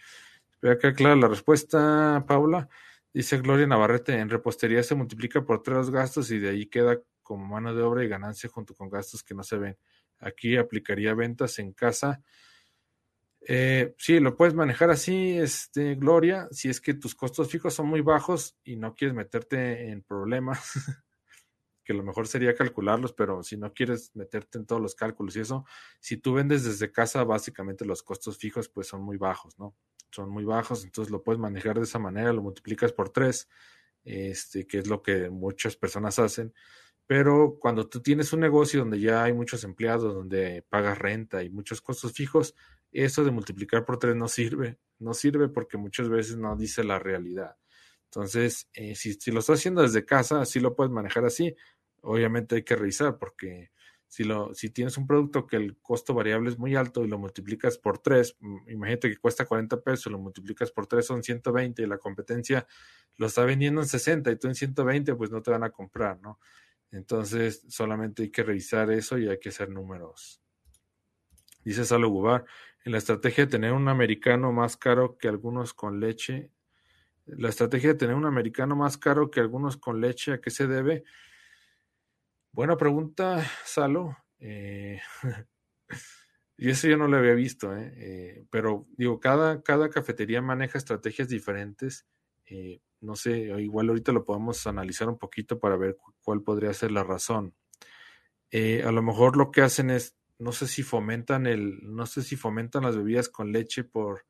Espero 0.63 0.79
que 0.79 0.93
clara 0.93 1.17
la 1.17 1.27
respuesta, 1.27 2.23
Paula. 2.25 2.69
Dice 3.13 3.37
Gloria 3.39 3.67
Navarrete, 3.67 4.17
en 4.17 4.29
repostería 4.29 4.81
se 4.81 4.95
multiplica 4.95 5.43
por 5.43 5.61
tres 5.61 5.89
gastos 5.89 6.31
y 6.31 6.39
de 6.39 6.51
ahí 6.51 6.67
queda 6.67 7.01
como 7.21 7.45
mano 7.45 7.75
de 7.75 7.83
obra 7.83 8.01
y 8.05 8.07
ganancia 8.07 8.49
junto 8.49 8.73
con 8.73 8.89
gastos 8.89 9.23
que 9.23 9.33
no 9.33 9.43
se 9.43 9.57
ven. 9.57 9.77
Aquí 10.19 10.55
aplicaría 10.55 11.13
ventas 11.15 11.59
en 11.59 11.73
casa. 11.73 12.23
Eh, 13.41 13.93
sí, 13.97 14.21
lo 14.21 14.37
puedes 14.37 14.53
manejar 14.53 14.89
así, 14.89 15.37
este, 15.37 15.95
Gloria, 15.95 16.47
si 16.51 16.69
es 16.69 16.79
que 16.79 16.93
tus 16.93 17.13
costos 17.13 17.49
fijos 17.49 17.73
son 17.73 17.87
muy 17.87 17.99
bajos 17.99 18.55
y 18.63 18.77
no 18.77 18.95
quieres 18.95 19.13
meterte 19.13 19.89
en 19.89 20.01
problemas, 20.01 20.61
que 21.83 21.93
lo 21.93 22.03
mejor 22.03 22.25
sería 22.25 22.55
calcularlos, 22.55 23.11
pero 23.11 23.43
si 23.43 23.57
no 23.57 23.73
quieres 23.73 24.15
meterte 24.15 24.59
en 24.59 24.65
todos 24.65 24.81
los 24.81 24.95
cálculos 24.95 25.35
y 25.35 25.41
eso, 25.41 25.65
si 25.99 26.15
tú 26.15 26.31
vendes 26.31 26.63
desde 26.63 26.89
casa, 26.89 27.25
básicamente 27.25 27.83
los 27.83 28.01
costos 28.01 28.37
fijos 28.37 28.69
pues 28.69 28.87
son 28.87 29.01
muy 29.01 29.17
bajos, 29.17 29.59
¿no? 29.59 29.75
Son 30.13 30.29
muy 30.29 30.45
bajos, 30.45 30.83
entonces 30.83 31.11
lo 31.11 31.23
puedes 31.23 31.39
manejar 31.39 31.77
de 31.77 31.85
esa 31.85 31.97
manera, 31.97 32.31
lo 32.31 32.43
multiplicas 32.43 32.93
por 32.93 33.09
tres, 33.09 33.49
este, 34.03 34.67
que 34.67 34.77
es 34.77 34.87
lo 34.87 35.01
que 35.01 35.31
muchas 35.31 35.75
personas 35.75 36.19
hacen, 36.19 36.53
pero 37.07 37.57
cuando 37.59 37.89
tú 37.89 38.01
tienes 38.01 38.31
un 38.31 38.39
negocio 38.39 38.81
donde 38.81 38.99
ya 38.99 39.23
hay 39.23 39.33
muchos 39.33 39.63
empleados, 39.63 40.13
donde 40.13 40.63
pagas 40.69 40.97
renta 40.97 41.43
y 41.43 41.49
muchos 41.49 41.81
costos 41.81 42.13
fijos, 42.13 42.55
eso 42.91 43.23
de 43.23 43.31
multiplicar 43.31 43.85
por 43.85 43.97
tres 43.97 44.15
no 44.15 44.27
sirve. 44.27 44.79
No 44.99 45.13
sirve 45.13 45.49
porque 45.49 45.77
muchas 45.77 46.09
veces 46.09 46.37
no 46.37 46.55
dice 46.55 46.83
la 46.83 46.99
realidad. 46.99 47.57
Entonces, 48.05 48.69
eh, 48.73 48.95
si, 48.95 49.13
si, 49.13 49.31
lo 49.31 49.39
estás 49.39 49.59
haciendo 49.59 49.81
desde 49.81 50.05
casa, 50.05 50.41
así 50.41 50.59
lo 50.59 50.75
puedes 50.75 50.93
manejar 50.93 51.25
así. 51.25 51.55
Obviamente 52.01 52.55
hay 52.55 52.63
que 52.63 52.75
revisar 52.75 53.17
porque 53.17 53.71
si, 54.13 54.23
lo, 54.23 54.53
si 54.53 54.69
tienes 54.69 54.95
un 54.99 55.07
producto 55.07 55.47
que 55.47 55.55
el 55.55 55.75
costo 55.77 56.13
variable 56.13 56.51
es 56.51 56.59
muy 56.59 56.75
alto 56.75 57.03
y 57.03 57.07
lo 57.07 57.17
multiplicas 57.17 57.79
por 57.79 57.97
tres, 57.97 58.37
mm, 58.39 58.69
imagínate 58.69 59.09
que 59.09 59.17
cuesta 59.17 59.43
40 59.43 59.81
pesos, 59.81 60.11
lo 60.11 60.19
multiplicas 60.19 60.69
por 60.69 60.85
tres 60.85 61.07
son 61.07 61.23
120 61.23 61.81
y 61.81 61.87
la 61.87 61.97
competencia 61.97 62.67
lo 63.17 63.25
está 63.25 63.43
vendiendo 63.43 63.81
en 63.81 63.87
60 63.87 64.29
y 64.29 64.35
tú 64.35 64.49
en 64.49 64.53
120, 64.53 65.15
pues 65.15 65.31
no 65.31 65.41
te 65.41 65.49
van 65.49 65.63
a 65.63 65.71
comprar, 65.71 66.21
¿no? 66.21 66.39
Entonces, 66.91 67.65
solamente 67.69 68.21
hay 68.21 68.29
que 68.29 68.43
revisar 68.43 68.91
eso 68.91 69.17
y 69.17 69.27
hay 69.27 69.39
que 69.39 69.49
hacer 69.49 69.71
números. 69.71 70.43
Dice 71.65 71.83
Salo 71.83 72.07
Gubar, 72.09 72.45
en 72.85 72.91
la 72.91 72.99
estrategia 72.99 73.45
de 73.45 73.49
tener 73.49 73.73
un 73.73 73.87
americano 73.87 74.51
más 74.51 74.77
caro 74.77 75.17
que 75.17 75.27
algunos 75.27 75.73
con 75.73 75.99
leche, 75.99 76.51
la 77.25 77.49
estrategia 77.49 77.93
de 77.93 77.95
tener 77.95 78.15
un 78.15 78.27
americano 78.27 78.75
más 78.75 78.99
caro 78.99 79.31
que 79.31 79.39
algunos 79.39 79.75
con 79.77 80.01
leche, 80.01 80.33
¿a 80.33 80.39
qué 80.39 80.51
se 80.51 80.67
debe? 80.67 81.03
Buena 82.53 82.77
pregunta, 82.77 83.43
Salo. 83.65 84.15
Eh, 84.37 85.01
y 86.55 86.69
eso 86.69 86.87
yo 86.87 86.97
no 86.97 87.07
lo 87.07 87.17
había 87.17 87.33
visto, 87.33 87.75
¿eh? 87.75 87.91
Eh, 87.97 88.45
pero 88.51 88.85
digo, 88.95 89.19
cada, 89.19 89.63
cada 89.63 89.89
cafetería 89.89 90.39
maneja 90.39 90.77
estrategias 90.77 91.29
diferentes. 91.29 92.05
no 93.01 93.15
sé, 93.15 93.59
igual 93.59 93.89
ahorita 93.89 94.11
lo 94.11 94.23
podemos 94.23 94.67
analizar 94.67 95.09
un 95.09 95.17
poquito 95.17 95.59
para 95.59 95.77
ver 95.77 95.97
cuál 96.21 96.43
podría 96.43 96.71
ser 96.75 96.91
la 96.91 97.03
razón. 97.03 97.55
Eh, 98.51 98.83
a 98.83 98.91
lo 98.91 99.01
mejor 99.01 99.35
lo 99.35 99.49
que 99.49 99.63
hacen 99.63 99.89
es, 99.89 100.15
no 100.37 100.51
sé 100.51 100.67
si 100.67 100.83
fomentan 100.83 101.47
el, 101.47 101.79
no 101.81 102.05
sé 102.05 102.21
si 102.21 102.35
fomentan 102.35 102.83
las 102.83 102.95
bebidas 102.95 103.29
con 103.29 103.51
leche 103.51 103.83
por, 103.83 104.27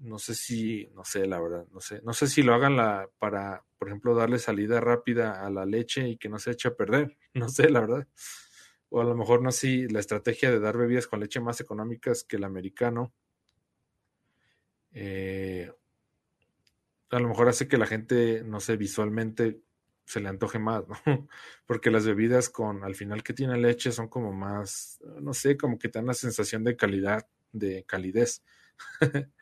no 0.00 0.18
sé 0.18 0.34
si, 0.34 0.88
no 0.94 1.04
sé, 1.04 1.26
la 1.26 1.40
verdad, 1.40 1.66
no 1.72 1.80
sé, 1.80 2.00
no 2.02 2.12
sé 2.12 2.26
si 2.26 2.42
lo 2.42 2.54
hagan 2.54 2.76
la, 2.76 3.08
para, 3.18 3.64
por 3.78 3.88
ejemplo, 3.88 4.14
darle 4.14 4.38
salida 4.38 4.80
rápida 4.80 5.44
a 5.44 5.50
la 5.50 5.66
leche 5.66 6.08
y 6.08 6.16
que 6.16 6.28
no 6.28 6.38
se 6.38 6.52
eche 6.52 6.68
a 6.68 6.74
perder, 6.76 7.16
no 7.34 7.48
sé, 7.48 7.70
la 7.70 7.80
verdad. 7.80 8.08
O 8.88 9.00
a 9.00 9.04
lo 9.04 9.14
mejor 9.14 9.42
no 9.42 9.52
sé 9.52 9.60
si 9.60 9.88
la 9.88 10.00
estrategia 10.00 10.50
de 10.50 10.58
dar 10.60 10.76
bebidas 10.76 11.06
con 11.06 11.20
leche 11.20 11.40
más 11.40 11.60
económicas 11.60 12.24
que 12.24 12.36
el 12.36 12.44
americano. 12.44 13.12
Eh, 14.92 15.70
a 17.10 17.18
lo 17.18 17.28
mejor 17.28 17.48
hace 17.48 17.68
que 17.68 17.76
la 17.76 17.86
gente, 17.86 18.42
no 18.44 18.60
sé, 18.60 18.76
visualmente 18.76 19.60
se 20.06 20.20
le 20.20 20.28
antoje 20.28 20.58
más, 20.58 20.84
¿no? 20.88 20.96
Porque 21.66 21.90
las 21.90 22.06
bebidas 22.06 22.50
con, 22.50 22.84
al 22.84 22.94
final 22.94 23.22
que 23.22 23.32
tiene 23.32 23.56
leche 23.58 23.92
son 23.92 24.08
como 24.08 24.32
más, 24.32 25.00
no 25.20 25.34
sé, 25.34 25.56
como 25.56 25.78
que 25.78 25.88
te 25.88 25.98
dan 25.98 26.04
una 26.04 26.14
sensación 26.14 26.64
de 26.64 26.76
calidad, 26.76 27.28
de 27.52 27.84
calidez. 27.84 28.42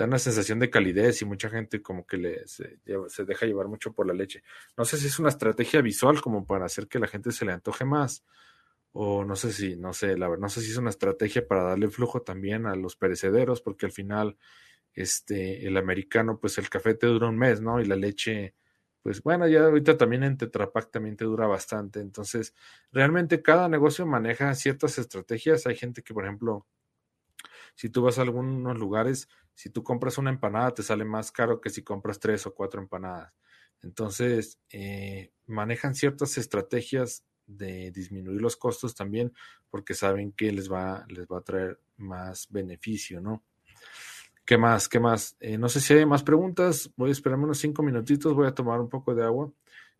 dan 0.00 0.10
una 0.10 0.18
sensación 0.18 0.58
de 0.58 0.70
calidez 0.70 1.20
y 1.20 1.26
mucha 1.26 1.50
gente 1.50 1.82
como 1.82 2.06
que 2.06 2.16
le, 2.16 2.46
se, 2.46 2.78
deja 3.26 3.46
llevar 3.46 3.68
mucho 3.68 3.92
por 3.92 4.06
la 4.06 4.14
leche. 4.14 4.42
No 4.76 4.84
sé 4.86 4.96
si 4.96 5.08
es 5.08 5.18
una 5.18 5.28
estrategia 5.28 5.82
visual 5.82 6.22
como 6.22 6.46
para 6.46 6.64
hacer 6.64 6.88
que 6.88 6.98
la 6.98 7.06
gente 7.06 7.32
se 7.32 7.44
le 7.44 7.52
antoje 7.52 7.84
más. 7.84 8.24
O 8.92 9.24
no 9.24 9.36
sé 9.36 9.52
si, 9.52 9.76
no 9.76 9.92
sé, 9.92 10.16
la 10.16 10.28
verdad, 10.28 10.42
no 10.42 10.48
sé 10.48 10.62
si 10.62 10.70
es 10.70 10.76
una 10.78 10.90
estrategia 10.90 11.46
para 11.46 11.64
darle 11.64 11.88
flujo 11.88 12.22
también 12.22 12.66
a 12.66 12.74
los 12.76 12.96
perecederos, 12.96 13.60
porque 13.60 13.86
al 13.86 13.92
final, 13.92 14.36
este, 14.94 15.66
el 15.66 15.76
americano, 15.76 16.40
pues 16.40 16.58
el 16.58 16.68
café 16.70 16.94
te 16.94 17.06
dura 17.06 17.28
un 17.28 17.38
mes, 17.38 17.60
¿no? 17.60 17.80
Y 17.80 17.84
la 17.84 17.96
leche, 17.96 18.54
pues 19.02 19.22
bueno, 19.22 19.46
ya 19.48 19.64
ahorita 19.66 19.98
también 19.98 20.24
en 20.24 20.38
Tetra 20.38 20.70
también 20.90 21.16
te 21.16 21.24
dura 21.26 21.46
bastante. 21.46 22.00
Entonces, 22.00 22.54
realmente 22.90 23.42
cada 23.42 23.68
negocio 23.68 24.06
maneja 24.06 24.54
ciertas 24.54 24.98
estrategias. 24.98 25.66
Hay 25.66 25.76
gente 25.76 26.02
que, 26.02 26.14
por 26.14 26.24
ejemplo, 26.24 26.66
si 27.74 27.88
tú 27.88 28.02
vas 28.02 28.18
a 28.18 28.22
algunos 28.22 28.78
lugares, 28.78 29.28
si 29.54 29.70
tú 29.70 29.82
compras 29.82 30.18
una 30.18 30.30
empanada, 30.30 30.72
te 30.72 30.82
sale 30.82 31.04
más 31.04 31.32
caro 31.32 31.60
que 31.60 31.70
si 31.70 31.82
compras 31.82 32.18
tres 32.18 32.46
o 32.46 32.54
cuatro 32.54 32.80
empanadas. 32.80 33.32
Entonces, 33.82 34.58
eh, 34.70 35.32
manejan 35.46 35.94
ciertas 35.94 36.38
estrategias 36.38 37.24
de 37.46 37.90
disminuir 37.90 38.40
los 38.40 38.56
costos 38.56 38.94
también 38.94 39.32
porque 39.70 39.94
saben 39.94 40.32
que 40.32 40.52
les 40.52 40.70
va, 40.70 41.04
les 41.08 41.26
va 41.26 41.38
a 41.38 41.42
traer 41.42 41.80
más 41.96 42.46
beneficio, 42.50 43.20
¿no? 43.20 43.42
¿Qué 44.44 44.58
más? 44.58 44.88
¿Qué 44.88 44.98
más? 44.98 45.36
Eh, 45.40 45.58
no 45.58 45.68
sé 45.68 45.80
si 45.80 45.94
hay 45.94 46.06
más 46.06 46.22
preguntas. 46.22 46.90
Voy 46.96 47.10
a 47.10 47.12
esperarme 47.12 47.44
unos 47.44 47.58
cinco 47.58 47.82
minutitos. 47.82 48.34
Voy 48.34 48.48
a 48.48 48.54
tomar 48.54 48.80
un 48.80 48.88
poco 48.88 49.14
de 49.14 49.24
agua. 49.24 49.52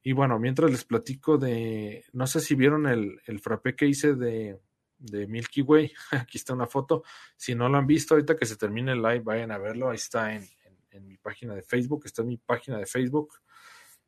Y 0.03 0.13
bueno, 0.13 0.39
mientras 0.39 0.71
les 0.71 0.85
platico 0.85 1.39
de. 1.39 2.05
No 2.13 2.27
sé 2.27 2.41
si 2.41 2.55
vieron 2.55 2.87
el, 2.87 3.21
el 3.27 3.39
frappé 3.39 3.77
que 3.77 3.87
hice 3.87 4.15
de, 4.15 4.59
de 5.01 5.27
Milky 5.27 5.63
Way. 5.63 5.93
Aquí 6.13 6.39
está 6.39 6.55
una 6.55 6.67
foto. 6.67 7.03
Si 7.37 7.55
no 7.55 7.69
lo 7.69 7.79
han 7.79 7.87
visto, 7.87 8.15
ahorita 8.15 8.37
que 8.37 8.47
se 8.47 8.57
termine 8.57 8.93
el 8.93 9.03
live, 9.03 9.21
vayan 9.21 9.51
a 9.51 9.59
verlo. 9.59 9.91
Ahí 9.91 9.97
está 9.97 10.35
en, 10.35 10.47
en, 10.91 11.07
mi 11.07 11.17
página 11.17 11.55
de 11.55 11.63
Facebook. 11.63 12.03
Está 12.05 12.23
en 12.23 12.29
mi 12.29 12.37
página 12.37 12.79
de 12.79 12.87
Facebook, 12.87 13.41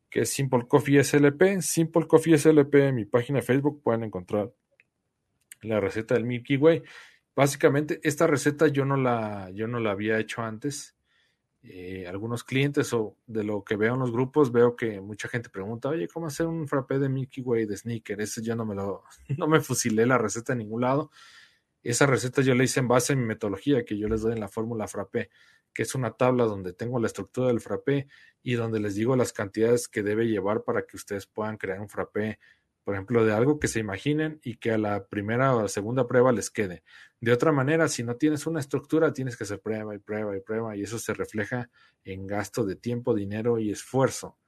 que 0.08 0.20
es 0.20 0.30
Simple 0.30 0.66
Coffee 0.68 1.02
SLP. 1.02 1.60
Simple 1.60 2.06
Coffee 2.06 2.38
SLP, 2.38 2.74
en 2.74 2.94
mi 2.94 3.04
página 3.06 3.40
de 3.40 3.46
Facebook 3.46 3.82
pueden 3.82 4.04
encontrar 4.04 4.52
la 5.62 5.80
receta 5.80 6.14
del 6.14 6.24
Milky 6.24 6.56
Way. 6.56 6.82
Básicamente, 7.34 8.00
esta 8.02 8.26
receta 8.26 8.68
yo 8.68 8.84
no 8.84 8.96
la, 8.96 9.50
yo 9.54 9.66
no 9.66 9.80
la 9.80 9.92
había 9.92 10.18
hecho 10.18 10.42
antes. 10.42 10.96
Eh, 11.64 12.08
algunos 12.08 12.42
clientes 12.42 12.92
o 12.92 13.16
de 13.24 13.44
lo 13.44 13.62
que 13.62 13.76
veo 13.76 13.94
en 13.94 14.00
los 14.00 14.10
grupos, 14.10 14.50
veo 14.50 14.74
que 14.74 15.00
mucha 15.00 15.28
gente 15.28 15.48
pregunta, 15.48 15.88
oye, 15.88 16.08
¿cómo 16.08 16.26
hacer 16.26 16.46
un 16.46 16.66
frappé 16.66 16.98
de 16.98 17.08
Milky 17.08 17.40
Way 17.40 17.66
de 17.66 17.76
sneaker? 17.76 18.20
Ese 18.20 18.42
yo 18.42 18.56
no 18.56 18.64
me 18.64 18.74
lo, 18.74 19.04
no 19.38 19.46
me 19.46 19.60
fusilé 19.60 20.04
la 20.04 20.18
receta 20.18 20.52
en 20.52 20.58
ningún 20.58 20.80
lado. 20.80 21.10
Esa 21.82 22.06
receta 22.06 22.42
yo 22.42 22.54
la 22.54 22.64
hice 22.64 22.80
en 22.80 22.88
base 22.88 23.12
a 23.12 23.16
mi 23.16 23.24
metodología 23.24 23.84
que 23.84 23.96
yo 23.96 24.08
les 24.08 24.22
doy 24.22 24.32
en 24.32 24.40
la 24.40 24.48
fórmula 24.48 24.88
frappé, 24.88 25.30
que 25.72 25.82
es 25.84 25.94
una 25.94 26.12
tabla 26.12 26.44
donde 26.44 26.72
tengo 26.72 26.98
la 26.98 27.06
estructura 27.06 27.48
del 27.48 27.60
frappé 27.60 28.08
y 28.42 28.54
donde 28.54 28.80
les 28.80 28.96
digo 28.96 29.14
las 29.14 29.32
cantidades 29.32 29.88
que 29.88 30.02
debe 30.02 30.26
llevar 30.26 30.64
para 30.64 30.82
que 30.82 30.96
ustedes 30.96 31.26
puedan 31.26 31.56
crear 31.56 31.80
un 31.80 31.88
frappé 31.88 32.38
por 32.84 32.94
ejemplo, 32.94 33.24
de 33.24 33.32
algo 33.32 33.60
que 33.60 33.68
se 33.68 33.78
imaginen 33.78 34.40
y 34.42 34.56
que 34.56 34.72
a 34.72 34.78
la 34.78 35.06
primera 35.06 35.54
o 35.54 35.68
segunda 35.68 36.06
prueba 36.06 36.32
les 36.32 36.50
quede. 36.50 36.82
De 37.20 37.32
otra 37.32 37.52
manera, 37.52 37.88
si 37.88 38.02
no 38.02 38.16
tienes 38.16 38.46
una 38.46 38.60
estructura, 38.60 39.12
tienes 39.12 39.36
que 39.36 39.44
hacer 39.44 39.60
prueba 39.60 39.94
y 39.94 39.98
prueba 39.98 40.36
y 40.36 40.40
prueba 40.40 40.76
y 40.76 40.82
eso 40.82 40.98
se 40.98 41.14
refleja 41.14 41.70
en 42.04 42.26
gasto 42.26 42.64
de 42.64 42.76
tiempo, 42.76 43.14
dinero 43.14 43.58
y 43.58 43.70
esfuerzo. 43.70 44.38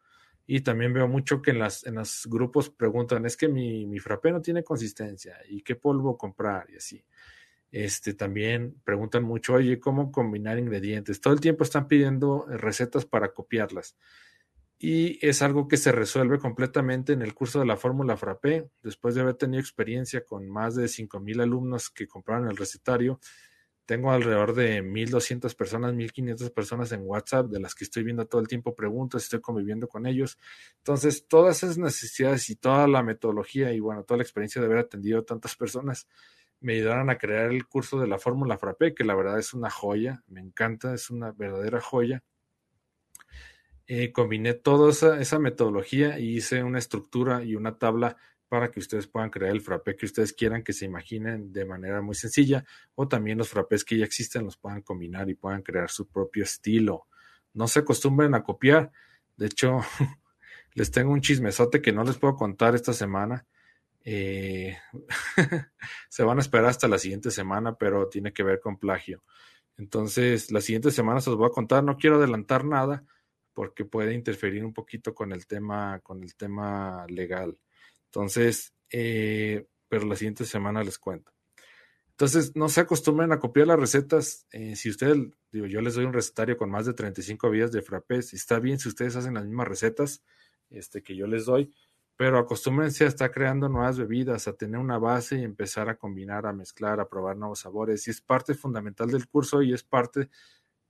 Y 0.46 0.60
también 0.60 0.92
veo 0.92 1.08
mucho 1.08 1.40
que 1.40 1.52
en, 1.52 1.60
las, 1.60 1.86
en 1.86 1.94
los 1.94 2.26
grupos 2.26 2.70
preguntan, 2.70 3.24
es 3.24 3.36
que 3.36 3.48
mi, 3.48 3.86
mi 3.86 3.98
frappé 3.98 4.32
no 4.32 4.42
tiene 4.42 4.64
consistencia 4.64 5.38
y 5.48 5.62
qué 5.62 5.76
polvo 5.76 6.18
comprar 6.18 6.68
y 6.70 6.76
así. 6.76 7.04
Este, 7.70 8.14
también 8.14 8.80
preguntan 8.84 9.24
mucho, 9.24 9.54
oye, 9.54 9.80
¿cómo 9.80 10.12
combinar 10.12 10.58
ingredientes? 10.58 11.20
Todo 11.20 11.34
el 11.34 11.40
tiempo 11.40 11.64
están 11.64 11.88
pidiendo 11.88 12.46
recetas 12.48 13.04
para 13.06 13.32
copiarlas 13.32 13.96
y 14.86 15.18
es 15.26 15.40
algo 15.40 15.66
que 15.66 15.78
se 15.78 15.92
resuelve 15.92 16.38
completamente 16.38 17.14
en 17.14 17.22
el 17.22 17.32
curso 17.32 17.58
de 17.58 17.64
la 17.64 17.78
fórmula 17.78 18.18
Frappé. 18.18 18.68
Después 18.82 19.14
de 19.14 19.22
haber 19.22 19.36
tenido 19.36 19.58
experiencia 19.58 20.26
con 20.26 20.46
más 20.46 20.74
de 20.74 20.88
5.000 20.88 21.40
alumnos 21.40 21.88
que 21.88 22.06
compraron 22.06 22.50
el 22.50 22.56
recetario, 22.58 23.18
tengo 23.86 24.12
alrededor 24.12 24.54
de 24.54 24.82
1.200 24.82 25.56
personas, 25.56 25.94
1.500 25.94 26.52
personas 26.52 26.92
en 26.92 27.00
WhatsApp, 27.06 27.46
de 27.46 27.60
las 27.60 27.74
que 27.74 27.84
estoy 27.84 28.02
viendo 28.02 28.26
todo 28.26 28.42
el 28.42 28.46
tiempo 28.46 28.74
preguntas, 28.74 29.22
estoy 29.22 29.40
conviviendo 29.40 29.88
con 29.88 30.04
ellos. 30.04 30.36
Entonces, 30.76 31.26
todas 31.28 31.62
esas 31.62 31.78
necesidades 31.78 32.50
y 32.50 32.56
toda 32.56 32.86
la 32.86 33.02
metodología 33.02 33.72
y 33.72 33.80
bueno, 33.80 34.04
toda 34.04 34.18
la 34.18 34.24
experiencia 34.24 34.60
de 34.60 34.66
haber 34.66 34.80
atendido 34.80 35.20
a 35.20 35.24
tantas 35.24 35.56
personas 35.56 36.08
me 36.60 36.74
ayudaron 36.74 37.08
a 37.08 37.16
crear 37.16 37.50
el 37.50 37.66
curso 37.66 37.98
de 37.98 38.06
la 38.06 38.18
fórmula 38.18 38.58
Frappé, 38.58 38.94
que 38.94 39.04
la 39.04 39.14
verdad 39.14 39.38
es 39.38 39.54
una 39.54 39.70
joya, 39.70 40.22
me 40.26 40.42
encanta, 40.42 40.92
es 40.92 41.08
una 41.08 41.32
verdadera 41.32 41.80
joya 41.80 42.22
eh, 43.86 44.12
combiné 44.12 44.54
toda 44.54 44.90
esa, 45.20 45.38
metodología 45.38 46.18
y 46.18 46.36
hice 46.36 46.62
una 46.62 46.78
estructura 46.78 47.44
y 47.44 47.54
una 47.54 47.78
tabla 47.78 48.16
para 48.48 48.70
que 48.70 48.80
ustedes 48.80 49.06
puedan 49.06 49.30
crear 49.30 49.52
el 49.52 49.60
frappé 49.60 49.96
que 49.96 50.06
ustedes 50.06 50.32
quieran, 50.32 50.62
que 50.62 50.72
se 50.72 50.86
imaginen 50.86 51.52
de 51.52 51.64
manera 51.64 52.00
muy 52.00 52.14
sencilla, 52.14 52.64
o 52.94 53.08
también 53.08 53.36
los 53.36 53.48
frappés 53.48 53.84
que 53.84 53.98
ya 53.98 54.04
existen 54.04 54.44
los 54.44 54.56
puedan 54.56 54.82
combinar 54.82 55.28
y 55.28 55.34
puedan 55.34 55.62
crear 55.62 55.90
su 55.90 56.08
propio 56.08 56.44
estilo. 56.44 57.08
No 57.52 57.68
se 57.68 57.80
acostumbren 57.80 58.34
a 58.34 58.42
copiar. 58.42 58.90
De 59.36 59.46
hecho, 59.46 59.80
les 60.74 60.90
tengo 60.90 61.12
un 61.12 61.20
chismesote 61.20 61.82
que 61.82 61.92
no 61.92 62.04
les 62.04 62.16
puedo 62.16 62.36
contar 62.36 62.74
esta 62.74 62.92
semana. 62.92 63.46
Eh, 64.04 64.76
se 66.08 66.22
van 66.22 66.38
a 66.38 66.40
esperar 66.40 66.66
hasta 66.66 66.88
la 66.88 66.98
siguiente 66.98 67.30
semana, 67.30 67.76
pero 67.76 68.08
tiene 68.08 68.32
que 68.32 68.42
ver 68.42 68.60
con 68.60 68.78
plagio. 68.78 69.24
Entonces, 69.76 70.50
la 70.52 70.60
siguiente 70.60 70.90
semana 70.90 71.20
se 71.20 71.30
los 71.30 71.38
voy 71.38 71.48
a 71.48 71.54
contar. 71.54 71.82
No 71.84 71.96
quiero 71.96 72.16
adelantar 72.16 72.64
nada, 72.64 73.04
porque 73.54 73.84
puede 73.84 74.12
interferir 74.12 74.64
un 74.64 74.74
poquito 74.74 75.14
con 75.14 75.32
el 75.32 75.46
tema, 75.46 76.00
con 76.00 76.22
el 76.22 76.34
tema 76.34 77.06
legal. 77.08 77.58
Entonces, 78.06 78.74
eh, 78.90 79.66
pero 79.88 80.06
la 80.06 80.16
siguiente 80.16 80.44
semana 80.44 80.84
les 80.84 80.98
cuento. 80.98 81.32
Entonces, 82.10 82.54
no 82.54 82.68
se 82.68 82.80
acostumbren 82.80 83.32
a 83.32 83.40
copiar 83.40 83.66
las 83.66 83.78
recetas. 83.78 84.46
Eh, 84.52 84.76
si 84.76 84.90
ustedes, 84.90 85.18
digo, 85.50 85.66
yo 85.66 85.80
les 85.80 85.94
doy 85.94 86.04
un 86.04 86.12
recetario 86.12 86.56
con 86.56 86.70
más 86.70 86.86
de 86.86 86.94
35 86.94 87.50
vías 87.50 87.72
de 87.72 87.82
frappés, 87.82 88.34
está 88.34 88.60
bien 88.60 88.78
si 88.78 88.88
ustedes 88.88 89.16
hacen 89.16 89.34
las 89.34 89.44
mismas 89.44 89.66
recetas 89.66 90.22
este, 90.70 91.02
que 91.02 91.16
yo 91.16 91.26
les 91.26 91.44
doy, 91.46 91.74
pero 92.16 92.38
acostúmbrense 92.38 93.04
a 93.04 93.08
estar 93.08 93.32
creando 93.32 93.68
nuevas 93.68 93.98
bebidas, 93.98 94.46
a 94.46 94.52
tener 94.52 94.78
una 94.78 94.98
base 94.98 95.38
y 95.38 95.42
empezar 95.42 95.88
a 95.88 95.96
combinar, 95.96 96.46
a 96.46 96.52
mezclar, 96.52 97.00
a 97.00 97.08
probar 97.08 97.36
nuevos 97.36 97.60
sabores. 97.60 98.06
Y 98.06 98.12
es 98.12 98.20
parte 98.20 98.54
fundamental 98.54 99.10
del 99.10 99.26
curso 99.26 99.62
y 99.62 99.72
es 99.72 99.82
parte 99.82 100.28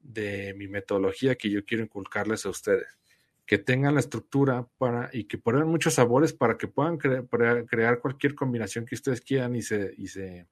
de 0.04 0.54
mi 0.54 0.68
metodología 0.68 1.34
que 1.34 1.50
yo 1.50 1.64
quiero 1.64 1.82
inculcarles 1.82 2.46
a 2.46 2.50
ustedes. 2.50 2.98
Que 3.46 3.58
tengan 3.58 3.94
la 3.94 4.00
estructura 4.00 4.68
para 4.78 5.10
y 5.12 5.24
que 5.24 5.38
prueben 5.38 5.68
muchos 5.68 5.94
sabores 5.94 6.32
para 6.32 6.56
que 6.56 6.68
puedan 6.68 6.96
crear 6.98 8.00
cualquier 8.00 8.34
combinación 8.34 8.86
que 8.86 8.94
ustedes 8.94 9.20
quieran 9.20 9.54
y 9.56 9.62
se, 9.62 9.92
y 9.96 10.06
se, 10.08 10.48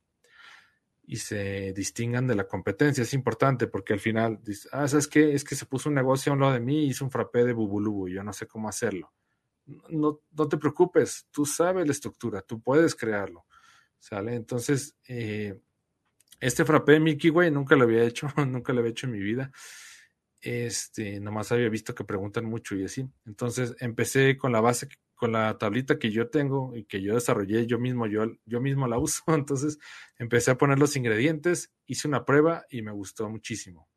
y 1.05 1.16
se 1.16 1.72
distingan 1.72 2.26
de 2.26 2.34
la 2.34 2.48
competencia. 2.48 3.03
Es 3.03 3.14
importante 3.14 3.66
porque 3.66 3.92
al 3.92 4.00
final, 4.00 4.40
ah, 4.72 4.88
¿sabes 4.88 5.09
qué? 5.09 5.32
Es 5.34 5.44
que 5.44 5.55
se 5.55 5.66
puso 5.66 5.88
un 5.88 5.94
negocio 5.94 6.32
a 6.32 6.34
un 6.34 6.40
lado 6.40 6.53
de 6.55 6.61
mí 6.61 6.84
y 6.84 6.88
hizo 6.88 7.05
un 7.05 7.11
frappé 7.11 7.44
de 7.44 7.53
bubulubu 7.53 8.09
yo 8.09 8.22
no 8.22 8.32
sé 8.32 8.46
cómo 8.46 8.68
hacerlo. 8.68 9.12
No, 9.88 10.20
no 10.32 10.48
te 10.48 10.57
preocupes, 10.57 11.28
tú 11.30 11.46
sabes 11.46 11.86
la 11.86 11.92
estructura, 11.92 12.42
tú 12.42 12.61
puedes 12.61 12.94
crearlo. 12.94 13.46
¿Sale? 13.98 14.34
Entonces, 14.34 14.96
eh, 15.07 15.61
este 16.43 16.64
frappé 16.64 16.99
Mickey, 16.99 17.30
güey, 17.30 17.53
nunca 17.53 17.76
lo 17.76 17.84
había 17.84 18.03
hecho, 18.03 18.26
nunca 18.47 18.72
lo 18.72 18.80
había 18.80 18.90
hecho 18.90 19.07
en 19.07 19.12
mi 19.12 19.20
vida. 19.20 19.53
Este, 20.40 21.20
nomás 21.20 21.53
había 21.53 21.68
visto 21.68 21.95
que 21.95 22.05
preguntan 22.05 22.47
mucho 22.47 22.74
y 22.74 22.84
así. 22.84 23.09
Entonces 23.24 23.76
empecé 23.78 24.36
con 24.36 24.51
la 24.51 24.61
base, 24.61 24.88
con 25.14 25.30
la 25.30 25.57
tablita 25.57 26.01
que 26.01 26.11
yo 26.11 26.30
tengo 26.30 26.76
y 26.76 26.84
que 26.84 27.01
yo 27.01 27.14
desarrollé 27.14 27.64
yo 27.66 27.78
mismo, 27.78 28.09
yo, 28.09 28.24
yo 28.45 28.61
mismo 28.61 28.88
la 28.88 28.99
uso. 28.99 29.22
Entonces 29.28 29.78
empecé 30.18 30.51
a 30.51 30.59
poner 30.59 30.80
los 30.80 30.97
ingredientes, 30.97 31.72
hice 31.86 32.09
una 32.09 32.24
prueba 32.24 32.66
y 32.68 32.82
me 32.82 32.90
gustó 32.90 33.30
muchísimo 33.30 33.88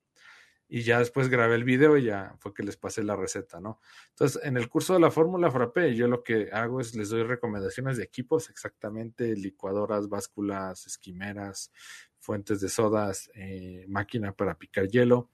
y 0.68 0.82
ya 0.82 1.00
después 1.00 1.30
grabé 1.30 1.56
el 1.56 1.64
video 1.64 1.98
y 1.98 2.06
ya 2.06 2.36
fue 2.39 2.54
que 2.54 2.64
les 2.64 2.78
pasé 2.78 3.04
la 3.04 3.16
receta, 3.16 3.60
¿no? 3.60 3.80
Entonces, 4.10 4.41
en 4.43 4.58
el 4.58 4.68
curso 4.68 4.93
de 4.93 5.00
la 5.00 5.12
fórmula 5.12 5.52
frappé, 5.52 5.96
yo 5.96 6.08
lo 6.08 6.24
que 6.24 6.50
hago 6.52 6.82
es 6.82 6.96
les 6.96 7.10
doy 7.10 7.24
recomendaciones 7.24 7.98
de 7.98 8.04
equipos, 8.04 8.50
exactamente 8.50 9.36
licuadoras, 9.36 10.10
básculas, 10.10 10.88
esquimeras, 10.88 11.72
fuentes 12.26 12.59
de 12.59 12.69
sodas, 12.69 13.30
eh, 13.36 13.86
máquina 13.88 14.34
para 14.34 14.57
picar 14.57 14.88
hielo. 14.88 15.30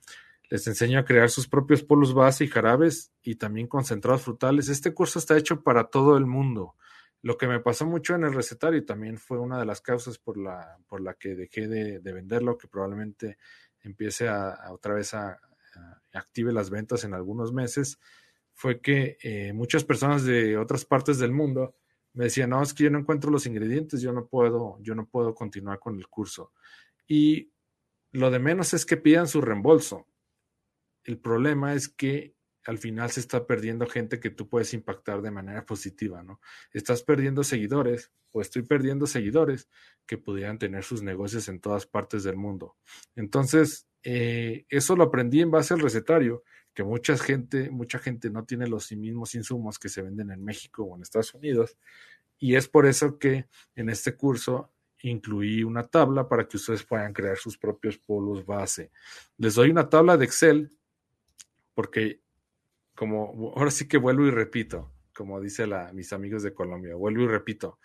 Les 0.50 0.68
enseño 0.68 1.00
a 1.00 1.06
crear 1.06 1.30
sus 1.30 1.48
propios 1.48 1.82
polos 1.82 2.14
base 2.14 2.44
y 2.44 2.48
jarabes 2.48 3.14
y 3.22 3.36
también 3.36 3.68
concentrados 3.68 4.24
frutales. 4.24 4.68
Este 4.68 4.94
curso 4.94 5.18
está 5.18 5.38
hecho 5.38 5.62
para 5.62 5.86
todo 5.86 6.18
el 6.18 6.26
mundo. 6.26 6.76
Lo 7.22 7.38
que 7.38 7.48
me 7.48 7.60
pasó 7.60 7.86
mucho 7.86 8.16
en 8.16 8.26
el 8.26 8.34
recetario 8.34 8.84
también 8.84 9.18
fue 9.18 9.40
una 9.40 9.58
de 9.58 9.66
las 9.66 9.80
causas 9.80 10.18
por 10.18 10.38
la, 10.38 10.78
por 10.88 11.02
la 11.02 11.14
que 11.14 11.36
dejé 11.36 11.68
de, 11.68 12.00
de 12.00 12.14
venderlo, 12.14 12.58
que 12.58 12.68
probablemente 12.68 13.38
empiece 13.84 14.28
a, 14.28 14.58
otra 14.72 14.94
vez 14.94 15.14
a, 15.14 15.40
active 16.14 16.52
las 16.52 16.70
ventas 16.70 17.06
en 17.06 17.14
algunos 17.14 17.54
meses, 17.54 17.98
fue 18.54 18.82
que 18.82 19.18
eh, 19.24 19.54
muchas 19.54 19.86
personas 19.86 20.26
de 20.26 20.58
otras 20.58 20.84
partes 20.84 21.20
del 21.20 21.32
mundo 21.32 21.76
me 22.14 22.26
decían, 22.26 22.50
no, 22.50 22.62
es 22.62 22.74
que 22.74 22.84
yo 22.84 22.90
no 22.90 23.00
encuentro 23.00 23.32
los 23.32 23.46
ingredientes, 23.46 24.02
yo 24.02 24.12
no 24.12 24.28
puedo, 24.28 24.78
yo 24.82 24.96
no 24.96 25.08
puedo 25.08 25.34
continuar 25.34 25.80
con 25.80 25.96
el 25.96 26.08
curso. 26.08 26.52
Y 27.08 27.52
lo 28.12 28.32
de 28.32 28.40
menos 28.40 28.74
es 28.74 28.86
que 28.86 28.98
pidan 28.98 29.28
su 29.28 29.42
reembolso. 29.42 30.08
El 31.04 31.20
problema 31.20 31.74
es 31.74 31.88
que 31.90 32.36
al 32.66 32.78
final 32.78 33.10
se 33.10 33.22
está 33.22 33.48
perdiendo 33.48 33.88
gente 33.88 34.20
que 34.20 34.30
tú 34.30 34.48
puedes 34.48 34.74
impactar 34.74 35.22
de 35.22 35.32
manera 35.32 35.66
positiva, 35.66 36.22
¿no? 36.22 36.40
Estás 36.74 37.02
perdiendo 37.04 37.44
seguidores 37.44 38.12
o 38.32 38.42
estoy 38.42 38.62
perdiendo 38.64 39.08
seguidores 39.08 39.68
que 40.06 40.18
pudieran 40.18 40.60
tener 40.60 40.84
sus 40.84 41.02
negocios 41.02 41.48
en 41.50 41.60
todas 41.60 41.88
partes 41.88 42.24
del 42.24 42.38
mundo. 42.38 42.76
Entonces, 43.16 43.88
eh, 44.04 44.66
eso 44.70 44.96
lo 44.96 45.06
aprendí 45.06 45.42
en 45.42 45.52
base 45.52 45.74
al 45.74 45.80
recetario, 45.80 46.44
que 46.74 46.84
mucha 46.84 47.18
gente, 47.18 47.70
mucha 47.70 48.00
gente 48.00 48.30
no 48.30 48.46
tiene 48.46 48.68
los 48.68 48.92
mismos 48.92 49.36
insumos 49.36 49.78
que 49.78 49.90
se 49.90 50.02
venden 50.02 50.32
en 50.32 50.44
México 50.44 50.84
o 50.84 50.96
en 50.96 51.02
Estados 51.02 51.34
Unidos. 51.34 51.78
Y 52.40 52.56
es 52.56 52.68
por 52.68 52.86
eso 52.86 53.20
que 53.20 53.48
en 53.76 53.90
este 53.90 54.16
curso 54.16 54.72
incluí 55.04 55.64
una 55.64 55.84
tabla 55.84 56.28
para 56.28 56.48
que 56.48 56.58
ustedes 56.58 56.84
puedan 56.84 57.14
crear 57.14 57.38
sus 57.38 57.58
propios 57.58 57.98
polos 57.98 58.46
base. 58.46 58.92
Les 59.38 59.56
doy 59.56 59.70
una 59.70 59.90
tabla 59.90 60.18
de 60.18 60.26
Excel 60.26 60.72
porque 61.74 62.22
como 62.96 63.54
ahora 63.56 63.72
sí 63.72 63.88
que 63.88 63.98
vuelvo 63.98 64.26
y 64.26 64.32
repito, 64.32 64.92
como 65.14 65.40
dice 65.42 65.66
mis 65.94 66.14
amigos 66.14 66.44
de 66.44 66.54
Colombia, 66.54 66.96
vuelvo 66.96 67.24
y 67.24 67.28
repito. 67.28 67.80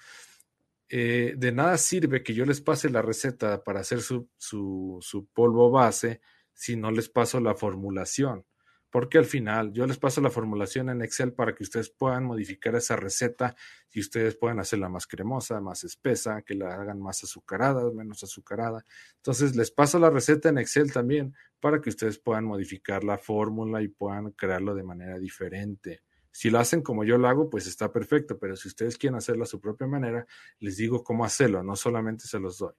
Eh, 0.89 1.35
de 1.37 1.51
nada 1.51 1.77
sirve 1.79 2.23
que 2.23 2.35
yo 2.35 2.45
les 2.45 2.61
pase 2.61 2.89
la 2.91 3.03
receta 3.03 3.65
para 3.65 3.81
hacer 3.81 4.01
su, 4.01 4.29
su, 4.37 4.99
su 5.01 5.27
polvo 5.27 5.71
base 5.71 6.21
si 6.53 6.77
no 6.77 6.93
les 6.93 7.09
paso 7.09 7.41
la 7.41 7.57
formulación 7.57 8.45
porque 8.91 9.19
al 9.19 9.25
final 9.25 9.73
yo 9.73 9.87
les 9.87 9.99
paso 9.99 10.21
la 10.21 10.31
formulación 10.31 10.89
en 10.91 11.03
Excel 11.03 11.33
para 11.33 11.55
que 11.55 11.65
ustedes 11.65 11.91
puedan 11.91 12.25
modificar 12.25 12.75
esa 12.77 12.97
receta 12.97 13.55
y 13.91 14.01
ustedes 14.01 14.37
puedan 14.37 14.59
hacerla 14.61 14.89
más 14.89 15.07
cremosa, 15.07 15.61
más 15.61 15.85
espesa, 15.85 16.43
que 16.43 16.55
la 16.55 16.75
hagan 16.75 17.01
más 17.01 17.25
azucarada, 17.25 17.91
menos 17.93 18.23
azucarada. 18.23 18.85
Entonces 19.17 19.57
les 19.57 19.71
paso 19.71 19.99
la 19.99 20.11
receta 20.11 20.49
en 20.49 20.59
Excel 20.59 20.93
también 20.93 21.35
para 21.61 21.81
que 21.81 21.91
ustedes 21.91 22.19
puedan 22.19 22.45
modificar 22.45 23.05
la 23.05 23.19
fórmula 23.19 23.83
y 23.83 23.89
puedan 23.89 24.31
crearlo 24.33 24.75
de 24.75 24.83
manera 24.83 25.19
diferente. 25.19 26.03
Si 26.31 26.51
lo 26.51 26.59
hacen 26.59 26.83
como 26.83 27.03
yo 27.03 27.17
lo 27.17 27.29
hago, 27.29 27.49
pues 27.49 27.67
está 27.67 27.91
perfecto, 27.91 28.39
pero 28.39 28.57
si 28.57 28.69
ustedes 28.69 28.99
quieren 28.99 29.17
hacerlo 29.17 29.45
a 29.45 29.47
su 29.47 29.59
propia 29.59 29.87
manera, 29.87 30.27
les 30.59 30.77
digo 30.77 31.03
cómo 31.03 31.25
hacerlo, 31.25 31.63
no 31.63 31.77
solamente 31.77 32.27
se 32.27 32.39
los 32.39 32.59
doy. 32.59 32.75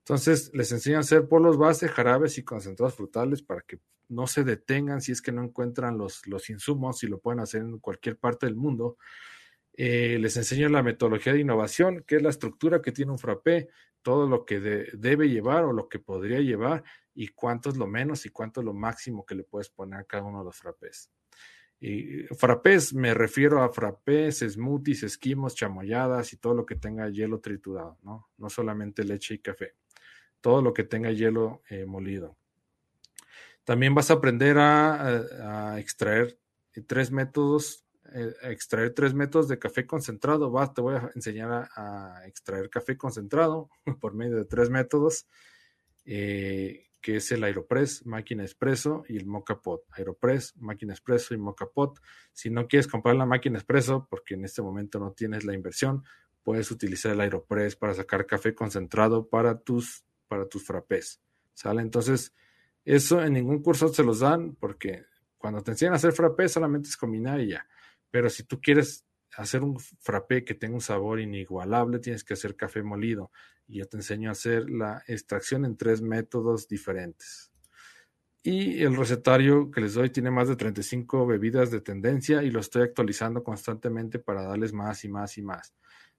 Entonces, 0.00 0.50
les 0.52 0.70
enseño 0.72 0.98
a 0.98 1.00
hacer 1.00 1.26
polos 1.26 1.56
base, 1.56 1.88
jarabes 1.88 2.36
y 2.36 2.44
concentrados 2.44 2.94
frutales 2.94 3.42
para 3.42 3.62
que 3.62 3.80
no 4.08 4.26
se 4.26 4.44
detengan 4.44 5.00
si 5.00 5.12
es 5.12 5.22
que 5.22 5.32
no 5.32 5.42
encuentran 5.42 5.98
los, 5.98 6.26
los 6.26 6.50
insumos 6.50 7.02
y 7.02 7.06
lo 7.06 7.18
pueden 7.20 7.40
hacer 7.40 7.62
en 7.62 7.78
cualquier 7.78 8.18
parte 8.18 8.46
del 8.46 8.56
mundo. 8.56 8.96
Eh, 9.74 10.18
les 10.18 10.36
enseño 10.36 10.68
la 10.68 10.82
metodología 10.82 11.32
de 11.32 11.40
innovación, 11.40 12.02
que 12.06 12.16
es 12.16 12.22
la 12.22 12.30
estructura 12.30 12.82
que 12.82 12.92
tiene 12.92 13.12
un 13.12 13.18
frappé, 13.18 13.68
todo 14.02 14.26
lo 14.26 14.44
que 14.44 14.60
debe 14.60 15.28
llevar 15.28 15.64
o 15.64 15.72
lo 15.72 15.88
que 15.88 15.98
podría 15.98 16.40
llevar 16.40 16.82
y 17.14 17.28
cuánto 17.28 17.68
es 17.68 17.76
lo 17.76 17.86
menos 17.86 18.24
y 18.26 18.30
cuánto 18.30 18.60
es 18.60 18.64
lo 18.64 18.72
máximo 18.72 19.26
que 19.26 19.34
le 19.34 19.44
puedes 19.44 19.68
poner 19.68 20.00
a 20.00 20.04
cada 20.04 20.24
uno 20.24 20.38
de 20.38 20.44
los 20.46 20.56
frappés. 20.56 21.10
Y 21.80 22.22
frappés 22.34 22.94
me 22.94 23.12
refiero 23.12 23.62
a 23.62 23.68
frappés, 23.68 24.38
smoothies, 24.38 25.02
esquimos, 25.02 25.54
chamoyadas 25.54 26.32
y 26.32 26.38
todo 26.38 26.54
lo 26.54 26.64
que 26.66 26.74
tenga 26.74 27.08
hielo 27.10 27.40
triturado, 27.40 27.98
¿no? 28.02 28.30
No 28.38 28.48
solamente 28.48 29.04
leche 29.04 29.34
y 29.34 29.38
café, 29.40 29.74
todo 30.40 30.62
lo 30.62 30.72
que 30.72 30.84
tenga 30.84 31.12
hielo 31.12 31.62
eh, 31.68 31.84
molido. 31.84 32.37
También 33.68 33.94
vas 33.94 34.10
a 34.10 34.14
aprender 34.14 34.56
a, 34.58 35.78
extraer 35.78 36.38
tres 36.86 37.10
métodos, 37.10 37.84
eh, 38.14 38.32
extraer 38.44 38.94
tres 38.94 39.12
métodos 39.12 39.46
de 39.46 39.58
café 39.58 39.86
concentrado. 39.86 40.50
Va, 40.50 40.72
te 40.72 40.80
voy 40.80 40.94
a 40.94 41.10
enseñar 41.14 41.68
a, 41.76 42.22
extraer 42.26 42.70
café 42.70 42.96
concentrado 42.96 43.68
por 44.00 44.14
medio 44.14 44.38
de 44.38 44.46
tres 44.46 44.70
métodos. 44.70 45.26
Eh, 46.06 46.86
que 47.02 47.16
es 47.16 47.30
el 47.30 47.44
Aeropress, 47.44 48.06
máquina 48.06 48.42
expreso 48.42 49.04
y 49.06 49.18
el 49.18 49.26
Mocha. 49.26 49.60
Aeropress, 49.90 50.56
máquina 50.56 50.94
expreso 50.94 51.34
y 51.34 51.36
Mocha 51.36 51.66
Pot. 51.66 52.00
Si 52.32 52.48
no 52.48 52.68
quieres 52.68 52.88
comprar 52.88 53.16
la 53.16 53.26
máquina 53.26 53.58
expreso, 53.58 54.06
porque 54.08 54.32
en 54.32 54.46
este 54.46 54.62
momento 54.62 54.98
no 54.98 55.12
tienes 55.12 55.44
la 55.44 55.52
inversión, 55.52 56.04
puedes 56.42 56.70
utilizar 56.70 57.12
el 57.12 57.20
Aeropress 57.20 57.76
para 57.76 57.92
sacar 57.92 58.24
café 58.24 58.54
concentrado 58.54 59.28
para 59.28 59.58
tus, 59.58 60.06
para 60.26 60.48
tus 60.48 60.64
frappés. 60.64 61.20
¿Sale? 61.52 61.82
Entonces, 61.82 62.32
eso 62.94 63.22
en 63.22 63.34
ningún 63.34 63.62
curso 63.62 63.88
se 63.88 64.02
los 64.02 64.20
dan 64.20 64.54
porque 64.54 65.04
cuando 65.36 65.62
te 65.62 65.72
enseñan 65.72 65.94
a 65.94 65.96
hacer 65.96 66.12
frappé 66.12 66.48
solamente 66.48 66.88
es 66.88 66.96
combinar 66.96 67.40
y 67.40 67.50
ya. 67.50 67.66
Pero 68.10 68.30
si 68.30 68.44
tú 68.44 68.60
quieres 68.60 69.04
hacer 69.36 69.62
un 69.62 69.78
frappé 69.78 70.44
que 70.44 70.54
tenga 70.54 70.74
un 70.74 70.80
sabor 70.80 71.20
inigualable, 71.20 71.98
tienes 71.98 72.24
que 72.24 72.34
hacer 72.34 72.56
café 72.56 72.82
molido. 72.82 73.30
Y 73.66 73.78
yo 73.78 73.86
te 73.86 73.98
enseño 73.98 74.30
a 74.30 74.32
hacer 74.32 74.68
la 74.70 75.02
extracción 75.06 75.64
en 75.64 75.76
tres 75.76 76.00
métodos 76.00 76.66
diferentes. 76.66 77.52
Y 78.42 78.82
el 78.82 78.96
recetario 78.96 79.70
que 79.70 79.80
les 79.82 79.94
doy 79.94 80.10
tiene 80.10 80.30
más 80.30 80.48
de 80.48 80.56
35 80.56 81.26
bebidas 81.26 81.70
de 81.70 81.80
tendencia 81.80 82.42
y 82.42 82.50
lo 82.50 82.60
estoy 82.60 82.82
actualizando 82.82 83.44
constantemente 83.44 84.18
para 84.18 84.42
darles 84.42 84.72
más 84.72 85.04
y 85.04 85.08
más 85.08 85.36
y 85.36 85.42
más. 85.42 85.74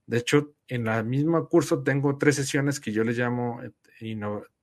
De 0.06 0.18
hecho, 0.18 0.54
en 0.68 0.86
la 0.86 1.02
misma 1.04 1.46
curso 1.46 1.82
tengo 1.82 2.18
tres 2.18 2.36
sesiones 2.36 2.80
que 2.80 2.92
yo 2.92 3.04
les 3.04 3.18
llamo 3.18 3.62
eh, 3.64 3.72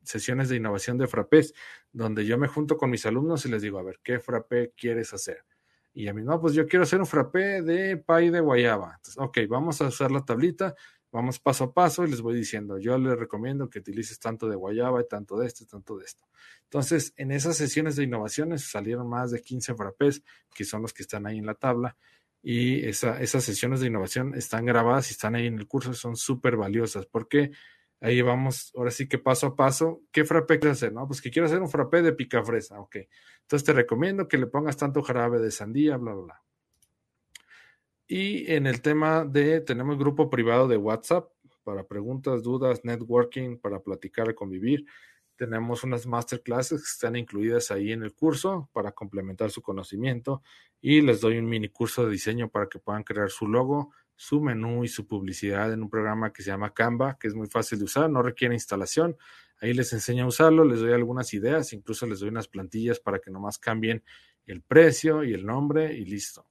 sesiones 0.06 0.48
de 0.48 0.56
innovación 0.56 0.98
de 0.98 1.06
frappés, 1.06 1.54
donde 1.92 2.24
yo 2.24 2.38
me 2.38 2.48
junto 2.48 2.76
con 2.76 2.90
mis 2.90 3.04
alumnos 3.06 3.44
y 3.44 3.50
les 3.50 3.62
digo, 3.62 3.78
a 3.78 3.82
ver, 3.82 4.00
¿qué 4.02 4.18
frappé 4.18 4.72
quieres 4.76 5.12
hacer? 5.12 5.44
Y 5.92 6.08
a 6.08 6.14
mí, 6.14 6.22
no, 6.22 6.38
pues 6.40 6.52
yo 6.52 6.66
quiero 6.66 6.82
hacer 6.82 7.00
un 7.00 7.06
frappé 7.06 7.62
de 7.62 7.96
pay 7.96 8.28
de 8.28 8.40
guayaba. 8.40 8.96
Entonces, 8.96 9.16
ok, 9.18 9.38
vamos 9.48 9.80
a 9.80 9.86
usar 9.86 10.10
la 10.10 10.22
tablita, 10.24 10.74
vamos 11.10 11.40
paso 11.40 11.64
a 11.64 11.72
paso 11.72 12.04
y 12.04 12.10
les 12.10 12.20
voy 12.20 12.34
diciendo, 12.34 12.78
yo 12.78 12.98
les 12.98 13.18
recomiendo 13.18 13.70
que 13.70 13.78
utilices 13.78 14.18
tanto 14.18 14.48
de 14.48 14.56
guayaba 14.56 15.00
y 15.00 15.08
tanto 15.08 15.38
de 15.38 15.46
esto 15.46 15.64
y 15.64 15.66
tanto 15.66 15.96
de 15.96 16.04
esto. 16.04 16.24
Entonces, 16.64 17.14
en 17.16 17.30
esas 17.30 17.56
sesiones 17.56 17.96
de 17.96 18.04
innovaciones 18.04 18.64
salieron 18.64 19.08
más 19.08 19.30
de 19.30 19.40
15 19.40 19.74
frappés, 19.74 20.22
que 20.54 20.64
son 20.64 20.82
los 20.82 20.92
que 20.92 21.02
están 21.02 21.26
ahí 21.26 21.38
en 21.38 21.46
la 21.46 21.54
tabla. 21.54 21.96
Y 22.42 22.86
esa, 22.86 23.20
esas 23.20 23.44
sesiones 23.44 23.80
de 23.80 23.86
innovación 23.86 24.34
están 24.34 24.66
grabadas 24.66 25.08
y 25.08 25.12
están 25.12 25.34
ahí 25.34 25.46
en 25.46 25.58
el 25.58 25.66
curso, 25.66 25.94
son 25.94 26.16
súper 26.16 26.56
valiosas. 26.56 27.06
porque 27.06 27.52
Ahí 28.06 28.22
vamos, 28.22 28.70
ahora 28.76 28.92
sí 28.92 29.08
que 29.08 29.18
paso 29.18 29.48
a 29.48 29.56
paso. 29.56 30.02
¿Qué 30.12 30.24
frappé 30.24 30.60
quieres 30.60 30.78
hacer? 30.78 30.92
No, 30.92 31.08
pues 31.08 31.20
que 31.20 31.28
quiero 31.28 31.46
hacer 31.46 31.60
un 31.60 31.68
frappé 31.68 32.02
de 32.02 32.12
picafresa. 32.12 32.78
Ok. 32.78 32.98
Entonces 33.42 33.66
te 33.66 33.72
recomiendo 33.72 34.28
que 34.28 34.38
le 34.38 34.46
pongas 34.46 34.76
tanto 34.76 35.02
jarabe 35.02 35.40
de 35.40 35.50
sandía, 35.50 35.96
bla, 35.96 36.14
bla, 36.14 36.22
bla. 36.22 36.42
Y 38.06 38.48
en 38.52 38.68
el 38.68 38.80
tema 38.80 39.24
de, 39.24 39.60
tenemos 39.60 39.98
grupo 39.98 40.30
privado 40.30 40.68
de 40.68 40.76
WhatsApp 40.76 41.32
para 41.64 41.88
preguntas, 41.88 42.44
dudas, 42.44 42.84
networking, 42.84 43.58
para 43.58 43.80
platicar, 43.80 44.32
convivir. 44.36 44.86
Tenemos 45.34 45.82
unas 45.82 46.06
masterclasses 46.06 46.82
que 46.82 46.88
están 46.88 47.16
incluidas 47.16 47.72
ahí 47.72 47.90
en 47.90 48.04
el 48.04 48.14
curso 48.14 48.70
para 48.72 48.92
complementar 48.92 49.50
su 49.50 49.62
conocimiento 49.62 50.44
y 50.80 51.00
les 51.00 51.20
doy 51.20 51.38
un 51.38 51.46
mini 51.46 51.70
curso 51.70 52.04
de 52.04 52.12
diseño 52.12 52.50
para 52.50 52.68
que 52.68 52.78
puedan 52.78 53.02
crear 53.02 53.30
su 53.30 53.48
logo, 53.48 53.90
su 54.16 54.40
menú 54.40 54.82
y 54.82 54.88
su 54.88 55.06
publicidad 55.06 55.72
en 55.72 55.82
un 55.82 55.90
programa 55.90 56.32
que 56.32 56.42
se 56.42 56.50
llama 56.50 56.72
Canva, 56.72 57.18
que 57.18 57.28
es 57.28 57.34
muy 57.34 57.46
fácil 57.46 57.78
de 57.78 57.84
usar, 57.84 58.10
no 58.10 58.22
requiere 58.22 58.54
instalación. 58.54 59.16
Ahí 59.60 59.74
les 59.74 59.92
enseño 59.92 60.24
a 60.24 60.28
usarlo, 60.28 60.64
les 60.64 60.80
doy 60.80 60.92
algunas 60.92 61.32
ideas, 61.34 61.72
incluso 61.72 62.06
les 62.06 62.20
doy 62.20 62.30
unas 62.30 62.48
plantillas 62.48 62.98
para 62.98 63.18
que 63.18 63.30
nomás 63.30 63.58
cambien 63.58 64.02
el 64.46 64.62
precio 64.62 65.22
y 65.22 65.34
el 65.34 65.44
nombre 65.44 65.94
y 65.94 66.04
listo. 66.06 66.46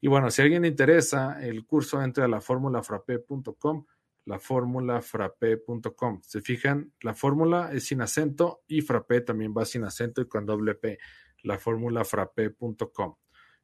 Y 0.00 0.08
bueno, 0.08 0.30
si 0.30 0.42
a 0.42 0.44
alguien 0.44 0.62
le 0.62 0.68
interesa 0.68 1.42
el 1.42 1.64
curso, 1.64 2.02
entre 2.02 2.24
a 2.24 2.28
la 2.28 2.40
fórmulafrape.com, 2.40 3.86
laformulafrape.com. 4.26 6.20
Se 6.22 6.40
fijan, 6.40 6.92
la 7.00 7.14
fórmula 7.14 7.70
es 7.72 7.86
sin 7.86 8.02
acento 8.02 8.62
y 8.66 8.82
frappé 8.82 9.20
también 9.20 9.54
va 9.56 9.64
sin 9.64 9.84
acento 9.84 10.20
y 10.20 10.28
con 10.28 10.44
doble 10.44 10.74
P, 10.74 10.98
laformulafrape.com. 11.42 13.16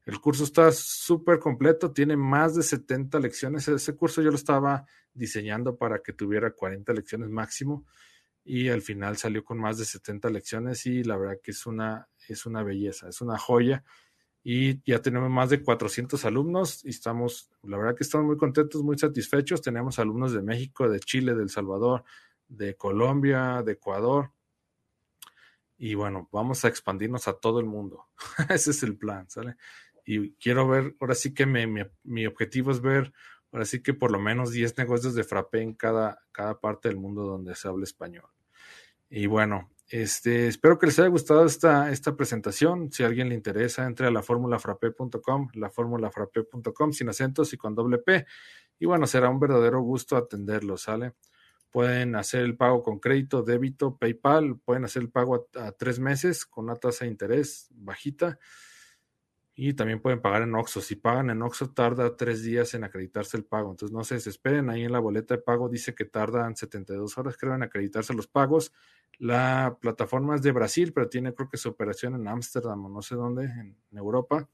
El 0.05 0.21
curso 0.21 0.45
está 0.45 0.73
súper 0.73 1.39
completo, 1.39 1.93
tiene 1.93 2.17
más 2.17 2.57
de 2.57 2.63
70 2.63 3.21
lecciones. 3.21 3.69
Ese 3.69 3.95
curso 3.95 4.21
yo 4.21 4.31
lo 4.31 4.37
estaba 4.37 4.85
diseñando 5.15 5.77
para 5.77 6.01
que 6.01 6.13
tuviera 6.13 6.51
40 6.51 6.93
lecciones 6.93 7.31
máximo 7.31 7.87
y 8.45 8.69
al 8.69 8.83
final 8.83 9.17
salió 9.17 9.45
con 9.45 9.59
más 9.59 9.79
de 9.79 9.85
70 9.85 10.31
lecciones 10.31 10.87
y 10.87 11.05
la 11.05 11.17
verdad 11.17 11.39
que 11.43 11.53
es 11.53 11.67
una, 11.67 12.09
es 12.29 12.47
una 12.47 12.63
belleza, 12.63 13.09
es 13.09 13.21
una 13.21 13.39
joya. 13.39 13.85
Y 14.45 14.83
ya 14.91 15.01
tenemos 15.01 15.31
más 15.31 15.51
de 15.51 15.63
400 15.63 16.25
alumnos 16.25 16.85
y 16.85 16.89
estamos, 16.89 17.51
la 17.63 17.77
verdad 17.77 17.95
que 17.95 18.03
estamos 18.03 18.27
muy 18.27 18.37
contentos, 18.37 18.83
muy 18.83 18.99
satisfechos. 18.99 19.63
Tenemos 19.63 20.01
alumnos 20.01 20.33
de 20.33 20.43
México, 20.43 20.89
de 20.89 20.99
Chile, 20.99 21.35
de 21.37 21.45
El 21.45 21.51
Salvador, 21.51 22.03
de 22.49 22.77
Colombia, 22.77 23.63
de 23.65 23.73
Ecuador. 23.73 24.33
Y 25.79 25.95
bueno, 25.95 26.29
vamos 26.33 26.65
a 26.65 26.69
expandirnos 26.69 27.29
a 27.29 27.35
todo 27.35 27.61
el 27.61 27.67
mundo. 27.67 28.09
Ese 28.49 28.73
es 28.73 28.83
el 28.83 28.97
plan, 28.97 29.31
¿sale? 29.31 29.57
Y 30.05 30.33
quiero 30.35 30.69
ver, 30.69 30.97
ahora 31.01 31.15
sí 31.15 31.33
que 31.33 31.47
mi, 31.47 32.27
objetivo 32.27 32.71
es 32.71 32.81
ver, 32.81 33.13
ahora 33.53 33.65
sí 33.65 33.83
que 33.83 33.95
por 33.95 34.11
lo 34.11 34.19
menos 34.19 34.51
10 34.51 34.79
negocios 34.79 35.15
de 35.15 35.25
frappé 35.25 35.63
en 35.63 35.75
cada, 35.75 36.21
cada 36.33 36.59
parte 36.61 36.89
del 36.89 36.99
mundo 36.99 37.23
donde 37.23 37.55
se 37.55 37.69
habla 37.69 37.85
español. 37.85 38.29
Y 39.09 39.27
bueno, 39.27 39.71
este, 39.89 40.49
espero 40.49 40.79
que 40.79 40.87
les 40.87 40.99
haya 40.99 41.09
gustado 41.09 41.45
esta, 41.45 41.91
esta 41.91 42.17
presentación. 42.17 42.91
Si 42.91 43.03
a 43.03 43.07
alguien 43.07 43.29
le 43.29 43.35
interesa, 43.35 43.87
entre 43.87 44.07
a 44.07 44.11
la 44.11 44.23
formulafrappé.com, 44.23 45.49
la 45.55 45.71
formulafrappé.com 45.71 46.93
sin 46.93 47.09
acentos 47.11 47.53
y 47.53 47.57
con 47.57 47.75
doble 47.75 47.99
P. 47.99 48.27
Y 48.79 48.87
bueno, 48.87 49.07
será 49.07 49.29
un 49.29 49.39
verdadero 49.39 49.81
gusto 49.83 50.17
atenderlo, 50.17 50.79
¿sale? 50.79 51.13
Pueden 51.71 52.17
hacer 52.17 52.41
el 52.43 52.57
pago 52.57 52.83
con 52.83 52.99
crédito, 52.99 53.43
débito, 53.43 53.97
PayPal, 53.97 54.59
pueden 54.59 54.85
hacer 54.85 55.03
el 55.03 55.11
pago 55.11 55.49
a 55.55 55.73
tres 55.73 55.99
meses 56.01 56.45
con 56.45 56.65
una 56.65 56.77
tasa 56.77 57.05
de 57.05 57.11
interés 57.11 57.69
bajita 57.71 58.39
y 59.55 59.75
también 59.75 60.01
pueden 60.01 60.21
pagar 60.21 60.43
en 60.43 60.55
Oxxo. 60.55 60.81
Si 60.81 60.97
pagan 60.97 61.29
en 61.31 61.43
Oxxo, 61.43 61.71
tarda 61.71 62.17
tres 62.17 62.43
días 62.43 62.73
en 62.75 62.85
acreditarse 62.85 63.37
el 63.37 63.45
pago. 63.45 63.71
Entonces, 63.71 63.95
no 63.95 64.03
se 64.03 64.15
desesperen. 64.15 64.71
Ahí 64.71 64.85
en 64.85 64.93
la 64.93 64.99
boleta 64.99 65.37
de 65.37 65.43
pago 65.43 65.69
dice 65.69 65.95
que 65.95 66.07
tardan 66.07 66.57
72 66.57 67.19
horas, 67.19 67.37
creo, 67.37 67.55
en 67.55 67.63
acreditarse 67.63 68.15
los 68.15 68.27
pagos. 68.27 68.73
La 69.19 69.77
plataforma 69.81 70.35
es 70.37 70.43
de 70.43 70.53
Brasil, 70.53 70.93
pero 70.95 71.09
tiene, 71.09 71.35
creo 71.35 71.51
que 71.51 71.59
su 71.59 71.69
operación 71.69 72.15
en 72.15 72.29
Ámsterdam 72.29 72.87
o 72.87 72.89
no 72.89 73.03
sé 73.03 73.15
dónde, 73.15 73.45
en, 73.45 73.77
Europa. 73.93 74.49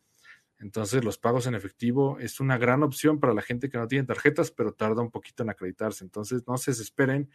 Entonces, 0.59 1.05
los 1.05 1.17
pagos 1.17 1.47
en 1.47 1.55
efectivo 1.55 2.19
es 2.19 2.41
una 2.41 2.59
gran 2.59 2.83
opción 2.83 3.21
para 3.21 3.33
la 3.33 3.43
gente 3.43 3.69
que 3.69 3.79
no 3.79 3.87
tiene 3.87 4.05
tarjetas, 4.05 4.51
pero 4.51 4.73
tarda 4.73 5.01
un 5.01 5.13
poquito 5.13 5.45
en 5.45 5.51
acreditarse. 5.51 6.03
Entonces, 6.03 6.43
no 6.49 6.59
se 6.59 6.73
desesperen. 6.73 7.31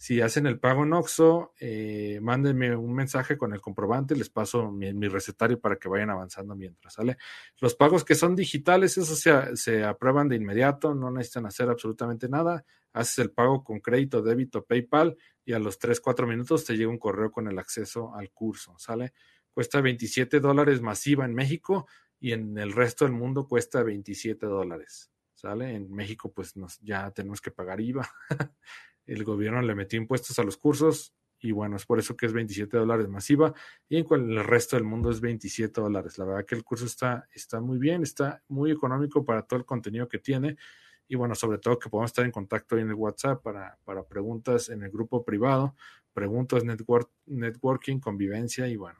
Si 0.00 0.20
hacen 0.20 0.46
el 0.46 0.60
pago 0.60 0.84
en 0.84 0.92
Oxxo, 0.92 1.54
eh, 1.58 2.20
mándenme 2.22 2.76
un 2.76 2.94
mensaje 2.94 3.36
con 3.36 3.52
el 3.52 3.60
comprobante, 3.60 4.14
les 4.14 4.30
paso 4.30 4.70
mi, 4.70 4.92
recetario 5.08 5.60
para 5.60 5.74
que 5.74 5.88
vayan 5.88 6.10
avanzando 6.10 6.54
mientras, 6.54 6.94
¿sale? 6.94 7.16
Los 7.60 7.74
pagos 7.74 8.04
que 8.04 8.14
son 8.14 8.36
digitales, 8.36 8.96
eso 8.96 9.16
se, 9.16 9.56
se, 9.56 9.82
aprueban 9.82 10.28
de 10.28 10.36
inmediato, 10.36 10.94
no 10.94 11.10
necesitan 11.10 11.46
hacer 11.46 11.68
absolutamente 11.68 12.28
nada. 12.28 12.64
Haces 12.92 13.18
el 13.18 13.32
pago 13.32 13.64
con 13.64 13.80
crédito, 13.80 14.22
débito, 14.22 14.64
PayPal 14.64 15.16
y 15.44 15.52
a 15.52 15.58
los 15.58 15.80
3, 15.80 16.00
4 16.00 16.28
minutos 16.28 16.64
te 16.64 16.76
llega 16.76 16.90
un 16.90 16.98
correo 16.98 17.32
con 17.32 17.48
el 17.48 17.58
acceso 17.58 18.14
al 18.14 18.30
curso, 18.30 18.76
¿sale? 18.78 19.12
Cuesta 19.52 19.80
27 19.80 20.38
dólares 20.38 20.80
masiva 20.80 21.24
en 21.24 21.34
México 21.34 21.88
y 22.20 22.32
en 22.32 22.56
el 22.56 22.72
resto 22.72 23.04
del 23.04 23.14
mundo 23.14 23.48
cuesta 23.48 23.82
27 23.82 24.46
dólares, 24.46 25.10
¿sale? 25.34 25.74
En 25.74 25.90
México 25.90 26.32
pues 26.32 26.56
nos, 26.56 26.78
ya 26.78 27.10
tenemos 27.10 27.40
que 27.40 27.50
pagar 27.50 27.80
IVA. 27.80 28.08
el 29.08 29.24
gobierno 29.24 29.60
le 29.62 29.74
metió 29.74 29.98
impuestos 29.98 30.38
a 30.38 30.44
los 30.44 30.56
cursos 30.56 31.14
y 31.40 31.52
bueno, 31.52 31.76
es 31.76 31.86
por 31.86 31.98
eso 31.98 32.16
que 32.16 32.26
es 32.26 32.32
27 32.32 32.76
dólares 32.76 33.08
masiva 33.08 33.54
y 33.88 33.98
en 33.98 34.06
el 34.10 34.44
resto 34.44 34.76
del 34.76 34.84
mundo 34.84 35.10
es 35.10 35.20
27 35.20 35.80
dólares. 35.80 36.18
La 36.18 36.24
verdad 36.24 36.44
que 36.44 36.54
el 36.54 36.64
curso 36.64 36.84
está, 36.84 37.28
está 37.32 37.60
muy 37.60 37.78
bien, 37.78 38.02
está 38.02 38.42
muy 38.48 38.70
económico 38.70 39.24
para 39.24 39.42
todo 39.42 39.58
el 39.58 39.64
contenido 39.66 40.08
que 40.08 40.18
tiene 40.18 40.56
y 41.06 41.16
bueno, 41.16 41.34
sobre 41.34 41.58
todo 41.58 41.78
que 41.78 41.88
podemos 41.88 42.10
estar 42.10 42.24
en 42.24 42.32
contacto 42.32 42.76
en 42.76 42.88
el 42.88 42.94
WhatsApp 42.94 43.42
para, 43.42 43.78
para 43.84 44.04
preguntas 44.04 44.68
en 44.68 44.82
el 44.82 44.90
grupo 44.90 45.24
privado, 45.24 45.74
preguntas, 46.12 46.64
network, 46.64 47.10
networking, 47.26 47.98
convivencia 47.98 48.68
y 48.68 48.76
bueno, 48.76 48.98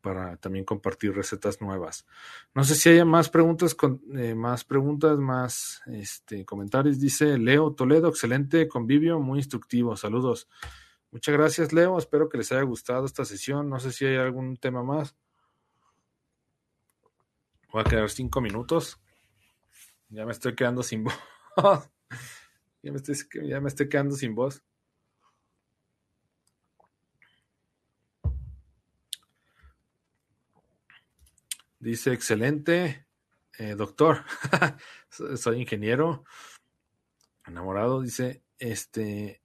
para 0.00 0.36
también 0.36 0.64
compartir 0.64 1.14
recetas 1.14 1.60
nuevas. 1.60 2.06
No 2.54 2.64
sé 2.64 2.74
si 2.74 2.88
haya 2.88 3.04
más 3.04 3.28
preguntas, 3.28 3.76
eh, 4.16 4.34
más 4.34 4.64
preguntas, 4.64 5.18
más 5.18 5.82
este, 5.86 6.44
comentarios. 6.44 7.00
Dice 7.00 7.38
Leo 7.38 7.72
Toledo, 7.72 8.08
excelente 8.08 8.68
convivio, 8.68 9.20
muy 9.20 9.38
instructivo. 9.38 9.96
Saludos. 9.96 10.48
Muchas 11.10 11.34
gracias, 11.34 11.72
Leo. 11.72 11.98
Espero 11.98 12.28
que 12.28 12.38
les 12.38 12.52
haya 12.52 12.62
gustado 12.62 13.04
esta 13.04 13.24
sesión. 13.24 13.68
No 13.68 13.80
sé 13.80 13.92
si 13.92 14.04
hay 14.04 14.16
algún 14.16 14.56
tema 14.56 14.82
más. 14.82 15.16
Voy 17.72 17.82
a 17.82 17.84
quedar 17.84 18.10
cinco 18.10 18.40
minutos. 18.40 19.00
Ya 20.08 20.24
me 20.24 20.32
estoy 20.32 20.54
quedando 20.54 20.82
sin 20.82 21.04
voz. 21.56 21.90
ya 22.82 23.60
me 23.60 23.68
estoy 23.68 23.88
quedando 23.88 24.16
sin 24.16 24.34
voz. 24.34 24.62
Dice, 31.80 32.12
excelente, 32.12 33.06
eh, 33.58 33.74
doctor. 33.74 34.18
Soy 35.08 35.62
ingeniero, 35.62 36.24
enamorado. 37.46 38.02
Dice, 38.02 38.42
este, 38.58 39.40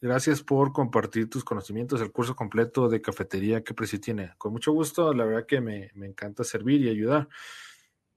gracias 0.00 0.42
por 0.42 0.72
compartir 0.72 1.28
tus 1.28 1.44
conocimientos. 1.44 2.00
El 2.00 2.12
curso 2.12 2.34
completo 2.34 2.88
de 2.88 3.02
cafetería, 3.02 3.62
¿qué 3.62 3.74
precio 3.74 4.00
tiene? 4.00 4.32
Con 4.38 4.52
mucho 4.52 4.72
gusto, 4.72 5.12
la 5.12 5.26
verdad 5.26 5.44
que 5.44 5.60
me, 5.60 5.90
me 5.94 6.06
encanta 6.06 6.44
servir 6.44 6.80
y 6.80 6.88
ayudar. 6.88 7.28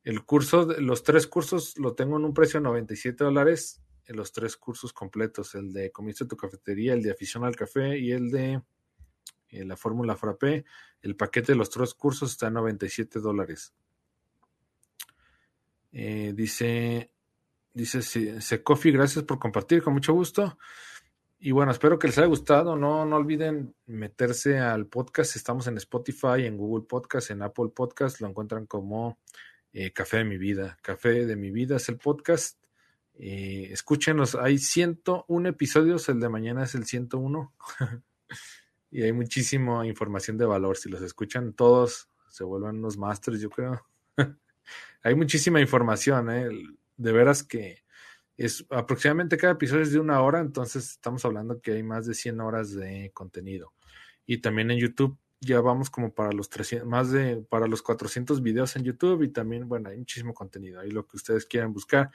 El 0.05 0.23
curso, 0.23 0.65
los 0.79 1.03
tres 1.03 1.27
cursos 1.27 1.77
lo 1.77 1.95
tengo 1.95 2.15
en 2.15 2.23
un 2.23 2.33
precio 2.33 2.61
de 2.61 2.63
97 2.63 3.25
dólares, 3.25 3.81
en 4.05 4.15
los 4.15 4.31
tres 4.31 4.55
cursos 4.55 4.93
completos, 4.93 5.53
el 5.55 5.73
de 5.73 5.91
comienzo 5.91 6.23
de 6.23 6.29
tu 6.29 6.37
cafetería, 6.37 6.93
el 6.93 7.03
de 7.03 7.11
afición 7.11 7.43
al 7.43 7.57
café 7.57 7.99
y 7.99 8.13
el 8.13 8.31
de 8.31 8.61
la 9.51 9.75
fórmula 9.75 10.15
frappé. 10.15 10.65
El 11.01 11.15
paquete 11.15 11.53
de 11.53 11.57
los 11.57 11.69
tres 11.69 11.93
cursos 11.93 12.31
está 12.31 12.47
en 12.47 12.53
97 12.53 13.19
dólares. 13.19 13.73
Eh, 15.91 16.33
dice, 16.35 17.11
dice 17.73 18.01
Secofi, 18.41 18.91
gracias 18.91 19.23
por 19.25 19.39
compartir, 19.39 19.81
con 19.81 19.93
mucho 19.93 20.13
gusto. 20.13 20.57
Y 21.41 21.51
bueno, 21.51 21.71
espero 21.71 21.97
que 21.97 22.07
les 22.07 22.17
haya 22.17 22.27
gustado. 22.27 22.75
No, 22.75 23.05
no 23.05 23.15
olviden 23.15 23.73
meterse 23.85 24.59
al 24.59 24.87
podcast. 24.87 25.37
Estamos 25.37 25.67
en 25.67 25.77
Spotify, 25.77 26.45
en 26.45 26.57
Google 26.57 26.85
Podcast, 26.85 27.31
en 27.31 27.41
Apple 27.41 27.69
Podcast. 27.73 28.19
Lo 28.19 28.27
encuentran 28.27 28.65
como 28.65 29.19
eh, 29.71 29.93
Café 29.93 30.17
de 30.17 30.25
mi 30.25 30.37
vida. 30.37 30.77
Café 30.81 31.25
de 31.25 31.37
mi 31.37 31.49
vida 31.49 31.77
es 31.77 31.87
el 31.87 31.97
podcast. 31.97 32.61
Eh, 33.13 33.69
escúchenos, 33.71 34.35
hay 34.35 34.57
101 34.57 35.49
episodios. 35.49 36.09
El 36.09 36.19
de 36.19 36.27
mañana 36.27 36.63
es 36.63 36.75
el 36.75 36.85
101. 36.85 37.53
y 38.91 39.03
hay 39.03 39.13
muchísima 39.13 39.85
información 39.85 40.37
de 40.37 40.45
valor. 40.45 40.77
Si 40.77 40.89
los 40.89 41.01
escuchan 41.01 41.53
todos, 41.53 42.09
se 42.27 42.43
vuelven 42.43 42.77
unos 42.77 42.97
masters, 42.97 43.39
yo 43.39 43.49
creo. 43.49 43.85
hay 45.03 45.15
muchísima 45.15 45.61
información, 45.61 46.29
¿eh? 46.31 46.49
de 46.97 47.11
veras 47.11 47.43
que 47.43 47.83
es 48.37 48.65
aproximadamente 48.69 49.37
cada 49.37 49.53
episodio 49.53 49.83
es 49.83 49.91
de 49.91 49.99
una 49.99 50.21
hora, 50.21 50.39
entonces 50.39 50.91
estamos 50.91 51.25
hablando 51.25 51.59
que 51.61 51.73
hay 51.73 51.83
más 51.83 52.05
de 52.05 52.13
100 52.13 52.39
horas 52.39 52.73
de 52.73 53.11
contenido. 53.13 53.73
Y 54.25 54.37
también 54.37 54.71
en 54.71 54.79
YouTube 54.79 55.17
ya 55.41 55.61
vamos 55.61 55.89
como 55.89 56.13
para 56.13 56.31
los 56.31 56.49
300, 56.49 56.87
más 56.87 57.11
de 57.11 57.37
para 57.49 57.67
los 57.67 57.81
400 57.81 58.41
videos 58.41 58.75
en 58.75 58.83
YouTube 58.83 59.23
y 59.23 59.29
también, 59.29 59.67
bueno, 59.67 59.89
hay 59.89 59.97
muchísimo 59.97 60.33
contenido, 60.33 60.79
ahí 60.79 60.91
lo 60.91 61.05
que 61.05 61.17
ustedes 61.17 61.45
quieran 61.45 61.73
buscar. 61.73 62.11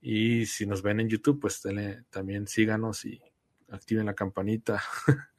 Y 0.00 0.46
si 0.46 0.66
nos 0.66 0.82
ven 0.82 1.00
en 1.00 1.08
YouTube, 1.08 1.40
pues 1.40 1.62
también 2.10 2.46
síganos 2.46 3.04
y 3.04 3.20
activen 3.68 4.06
la 4.06 4.14
campanita. 4.14 4.82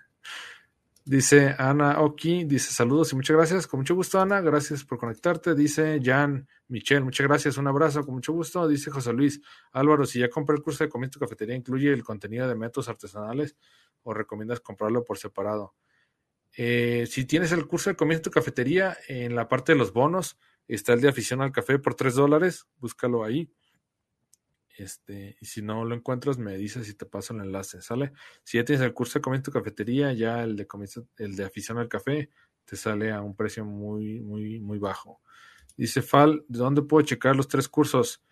Dice 1.04 1.56
Ana 1.58 2.00
Oki, 2.02 2.44
dice 2.44 2.72
saludos 2.72 3.12
y 3.12 3.16
muchas 3.16 3.36
gracias. 3.36 3.66
Con 3.66 3.80
mucho 3.80 3.96
gusto, 3.96 4.22
Ana. 4.22 4.40
Gracias 4.40 4.86
por 4.86 5.00
conectarte. 5.00 5.56
Dice 5.56 6.00
Jan 6.04 6.48
Michelle, 6.68 7.02
muchas 7.02 7.26
gracias. 7.28 7.58
Un 7.58 7.68
abrazo, 7.68 8.06
con 8.06 8.14
mucho 8.14 8.34
gusto. 8.34 8.68
Dice 8.68 8.92
José 8.92 9.12
Luis 9.12 9.42
Álvaro, 9.72 10.06
si 10.06 10.20
ya 10.20 10.30
compré 10.30 10.56
el 10.56 10.62
curso 10.62 10.84
de 10.84 10.92
comida 10.92 11.10
cafetería, 11.20 11.56
¿incluye 11.56 11.92
el 11.92 12.04
contenido 12.04 12.48
de 12.48 12.54
métodos 12.54 12.88
artesanales 12.88 13.58
o 14.04 14.14
recomiendas 14.14 14.60
comprarlo 14.60 15.04
por 15.04 15.18
separado? 15.18 15.74
Eh, 16.56 17.08
si 17.10 17.26
tienes 17.26 17.52
el 17.52 17.66
curso 17.66 17.90
de 17.90 17.96
comida 17.96 18.22
tu 18.22 18.30
cafetería, 18.30 18.96
en 19.08 19.36
la 19.36 19.48
parte 19.48 19.72
de 19.72 19.80
los 19.80 19.94
bonos 19.94 20.38
está 20.68 20.94
el 20.94 21.02
de 21.02 21.10
afición 21.10 21.42
al 21.42 21.52
café 21.52 21.80
por 21.80 21.96
3 21.96 22.14
dólares. 22.14 22.68
Búscalo 22.78 23.24
ahí. 23.24 23.52
Este, 24.82 25.38
y 25.40 25.46
si 25.46 25.62
no 25.62 25.86
lo 25.86 25.96
encuentras, 25.96 26.38
me 26.38 26.58
dices 26.58 26.90
y 26.90 26.94
te 26.94 27.06
paso 27.06 27.34
el 27.34 27.42
enlace, 27.42 27.82
¿sale? 27.82 28.14
Si 28.44 28.58
ya 28.58 28.66
tienes 28.66 28.84
el 28.84 28.94
curso 28.94 29.20
de 29.20 29.22
comienzo 29.22 29.52
tu 29.52 29.60
cafetería, 29.60 30.14
ya 30.14 30.44
el 30.44 30.56
de 30.56 30.68
el 31.18 31.36
de 31.36 31.44
afición 31.46 31.78
al 31.78 31.88
café, 31.88 32.30
te 32.66 32.76
sale 32.76 33.12
a 33.12 33.22
un 33.22 33.36
precio 33.36 33.66
muy, 33.66 34.22
muy, 34.22 34.60
muy 34.60 34.80
bajo. 34.80 35.22
Dice 35.78 36.02
Fal, 36.02 36.46
¿de 36.48 36.60
dónde 36.60 36.82
puedo 36.82 37.06
checar 37.06 37.36
los 37.36 37.48
tres 37.48 37.68
cursos? 37.68 38.24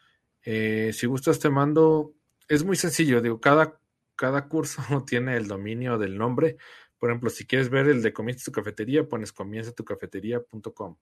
Eh, 0.43 0.91
si 0.93 1.07
gustas, 1.07 1.39
te 1.39 1.49
mando. 1.49 2.13
Es 2.47 2.63
muy 2.63 2.75
sencillo, 2.75 3.21
digo, 3.21 3.39
cada, 3.39 3.79
cada 4.15 4.47
curso 4.47 4.81
tiene 5.07 5.37
el 5.37 5.47
dominio 5.47 5.97
del 5.97 6.17
nombre. 6.17 6.57
Por 6.97 7.09
ejemplo, 7.09 7.29
si 7.29 7.45
quieres 7.45 7.69
ver 7.69 7.87
el 7.87 8.01
de 8.01 8.13
comienza 8.13 8.45
tu 8.45 8.51
cafetería, 8.51 9.07
pones 9.07 9.31
comienza 9.31 9.71
tu 9.71 9.85
cafetería.com. 9.85 10.97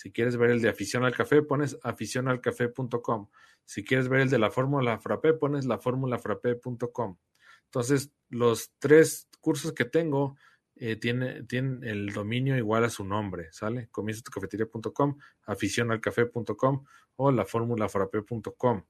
Si 0.00 0.12
quieres 0.12 0.38
ver 0.38 0.48
el 0.48 0.62
de 0.62 0.70
afición 0.70 1.04
al 1.04 1.14
café, 1.14 1.42
pones 1.42 1.76
aficionalcafé.com. 1.82 3.28
Si 3.66 3.84
quieres 3.84 4.08
ver 4.08 4.22
el 4.22 4.30
de 4.30 4.38
la 4.38 4.50
fórmula 4.50 4.98
frappé, 4.98 5.34
pones 5.34 5.66
la 5.66 5.78
frappé.com. 5.78 7.18
Entonces, 7.66 8.10
los 8.30 8.72
tres 8.78 9.28
cursos 9.42 9.74
que 9.74 9.84
tengo 9.84 10.38
eh, 10.76 10.96
tienen, 10.96 11.84
el 11.84 12.14
dominio 12.14 12.56
igual 12.56 12.84
a 12.84 12.88
su 12.88 13.04
nombre, 13.04 13.48
¿sale? 13.52 13.88
Comienza 13.90 14.22
tu 14.22 14.30
cafetería.com, 14.30 15.18
aficionalcafé.com 15.44 16.84
o 17.16 17.30
la 17.30 17.44
fórmula 17.44 17.86
frappé.com. 17.90 18.84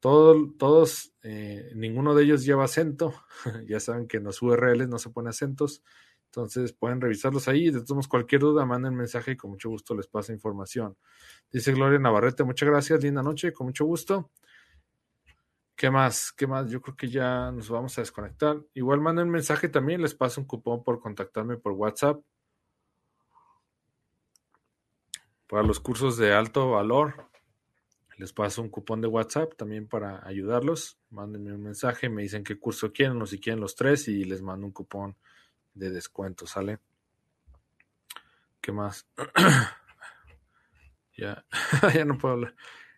Todo, 0.00 0.54
todos, 0.58 1.12
eh, 1.22 1.70
ninguno 1.76 2.16
de 2.16 2.24
ellos 2.24 2.44
lleva 2.44 2.64
acento. 2.64 3.14
ya 3.68 3.78
saben 3.78 4.08
que 4.08 4.16
en 4.16 4.24
los 4.24 4.42
URLs 4.42 4.88
no 4.88 4.98
se 4.98 5.10
pone 5.10 5.30
acentos. 5.30 5.84
Entonces 6.28 6.72
pueden 6.72 7.00
revisarlos 7.00 7.48
ahí. 7.48 7.70
De 7.70 7.82
todos 7.82 8.06
cualquier 8.06 8.42
duda, 8.42 8.66
manden 8.66 8.94
mensaje 8.94 9.32
y 9.32 9.36
con 9.36 9.50
mucho 9.50 9.70
gusto 9.70 9.94
les 9.94 10.06
paso 10.06 10.32
información. 10.32 10.96
Dice 11.50 11.72
Gloria 11.72 11.98
Navarrete, 11.98 12.44
muchas 12.44 12.68
gracias, 12.68 13.02
linda 13.02 13.22
noche, 13.22 13.52
con 13.52 13.68
mucho 13.68 13.86
gusto. 13.86 14.30
¿Qué 15.74 15.90
más? 15.90 16.32
¿Qué 16.32 16.46
más? 16.46 16.70
Yo 16.70 16.82
creo 16.82 16.96
que 16.96 17.08
ya 17.08 17.50
nos 17.52 17.70
vamos 17.70 17.96
a 17.96 18.02
desconectar. 18.02 18.60
Igual 18.74 19.00
manden 19.00 19.30
mensaje 19.30 19.68
también, 19.68 20.02
les 20.02 20.14
paso 20.14 20.40
un 20.40 20.46
cupón 20.46 20.82
por 20.84 21.00
contactarme 21.00 21.56
por 21.56 21.72
WhatsApp. 21.72 22.20
Para 25.46 25.62
los 25.62 25.80
cursos 25.80 26.18
de 26.18 26.34
alto 26.34 26.72
valor, 26.72 27.30
les 28.18 28.32
paso 28.32 28.60
un 28.60 28.68
cupón 28.68 29.00
de 29.00 29.06
WhatsApp 29.06 29.54
también 29.56 29.88
para 29.88 30.26
ayudarlos. 30.26 30.98
Mándenme 31.08 31.54
un 31.54 31.62
mensaje, 31.62 32.08
me 32.10 32.22
dicen 32.22 32.44
qué 32.44 32.58
curso 32.58 32.92
quieren 32.92 33.22
o 33.22 33.26
si 33.26 33.40
quieren 33.40 33.60
los 33.60 33.76
tres 33.76 34.08
y 34.08 34.24
les 34.24 34.42
mando 34.42 34.66
un 34.66 34.72
cupón 34.72 35.16
de 35.78 35.90
descuento, 35.90 36.46
¿sale? 36.46 36.78
¿Qué 38.60 38.72
más? 38.72 39.06
ya, 41.16 41.44
ya 41.94 42.04
no 42.04 42.18
puedo 42.18 42.34
hablar. 42.34 42.54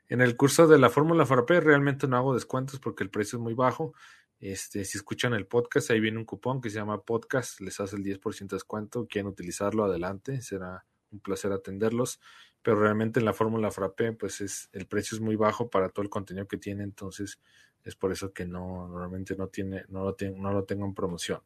En 0.08 0.20
el 0.20 0.36
curso 0.36 0.66
de 0.66 0.78
la 0.78 0.90
fórmula 0.90 1.24
Frappé 1.24 1.60
realmente 1.60 2.08
no 2.08 2.16
hago 2.16 2.34
descuentos 2.34 2.80
porque 2.80 3.04
el 3.04 3.10
precio 3.10 3.38
es 3.38 3.42
muy 3.42 3.54
bajo. 3.54 3.94
Este, 4.40 4.84
si 4.84 4.98
escuchan 4.98 5.34
el 5.34 5.46
podcast, 5.46 5.90
ahí 5.90 6.00
viene 6.00 6.18
un 6.18 6.24
cupón 6.24 6.60
que 6.60 6.70
se 6.70 6.76
llama 6.76 7.02
podcast, 7.02 7.60
les 7.60 7.78
hace 7.78 7.96
el 7.96 8.02
10% 8.02 8.48
de 8.48 8.56
descuento. 8.56 9.06
Quieren 9.06 9.28
utilizarlo 9.28 9.84
adelante, 9.84 10.42
será 10.42 10.84
un 11.12 11.20
placer 11.20 11.52
atenderlos. 11.52 12.20
Pero 12.62 12.80
realmente 12.80 13.20
en 13.20 13.26
la 13.26 13.32
fórmula 13.32 13.70
Frappé, 13.70 14.12
pues 14.12 14.40
es, 14.40 14.68
el 14.72 14.86
precio 14.86 15.14
es 15.14 15.20
muy 15.20 15.36
bajo 15.36 15.70
para 15.70 15.90
todo 15.90 16.02
el 16.02 16.10
contenido 16.10 16.48
que 16.48 16.58
tiene, 16.58 16.82
entonces 16.82 17.40
es 17.84 17.96
por 17.96 18.12
eso 18.12 18.32
que 18.32 18.44
no, 18.44 18.88
normalmente 18.88 19.36
no 19.36 19.48
tiene, 19.48 19.84
no 19.88 20.04
lo, 20.04 20.14
tengo, 20.14 20.38
no 20.38 20.52
lo 20.52 20.64
tengo 20.64 20.84
en 20.84 20.94
promoción. 20.94 21.40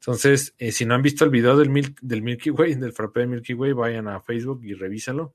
Entonces, 0.00 0.54
eh, 0.56 0.72
si 0.72 0.86
no 0.86 0.94
han 0.94 1.02
visto 1.02 1.24
el 1.24 1.30
video 1.30 1.58
del, 1.58 1.94
del 2.00 2.22
Milky 2.22 2.48
Way, 2.48 2.76
del 2.76 2.92
frappé 2.94 3.20
de 3.20 3.26
Milky 3.26 3.52
Way, 3.52 3.74
vayan 3.74 4.08
a 4.08 4.20
Facebook 4.20 4.64
y 4.64 4.72
revísalo. 4.72 5.34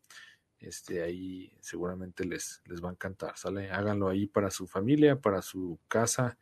Este, 0.60 1.04
ahí 1.04 1.54
seguramente 1.62 2.26
les, 2.26 2.64
les 2.66 2.84
va 2.84 2.90
a 2.90 2.94
encantar, 2.94 3.38
¿sale? 3.38 3.70
Háganlo 3.70 4.10
ahí 4.10 4.26
para 4.26 4.50
su 4.50 4.66
familia, 4.66 5.22
para 5.22 5.44
su 5.44 5.80
casa, 5.88 6.40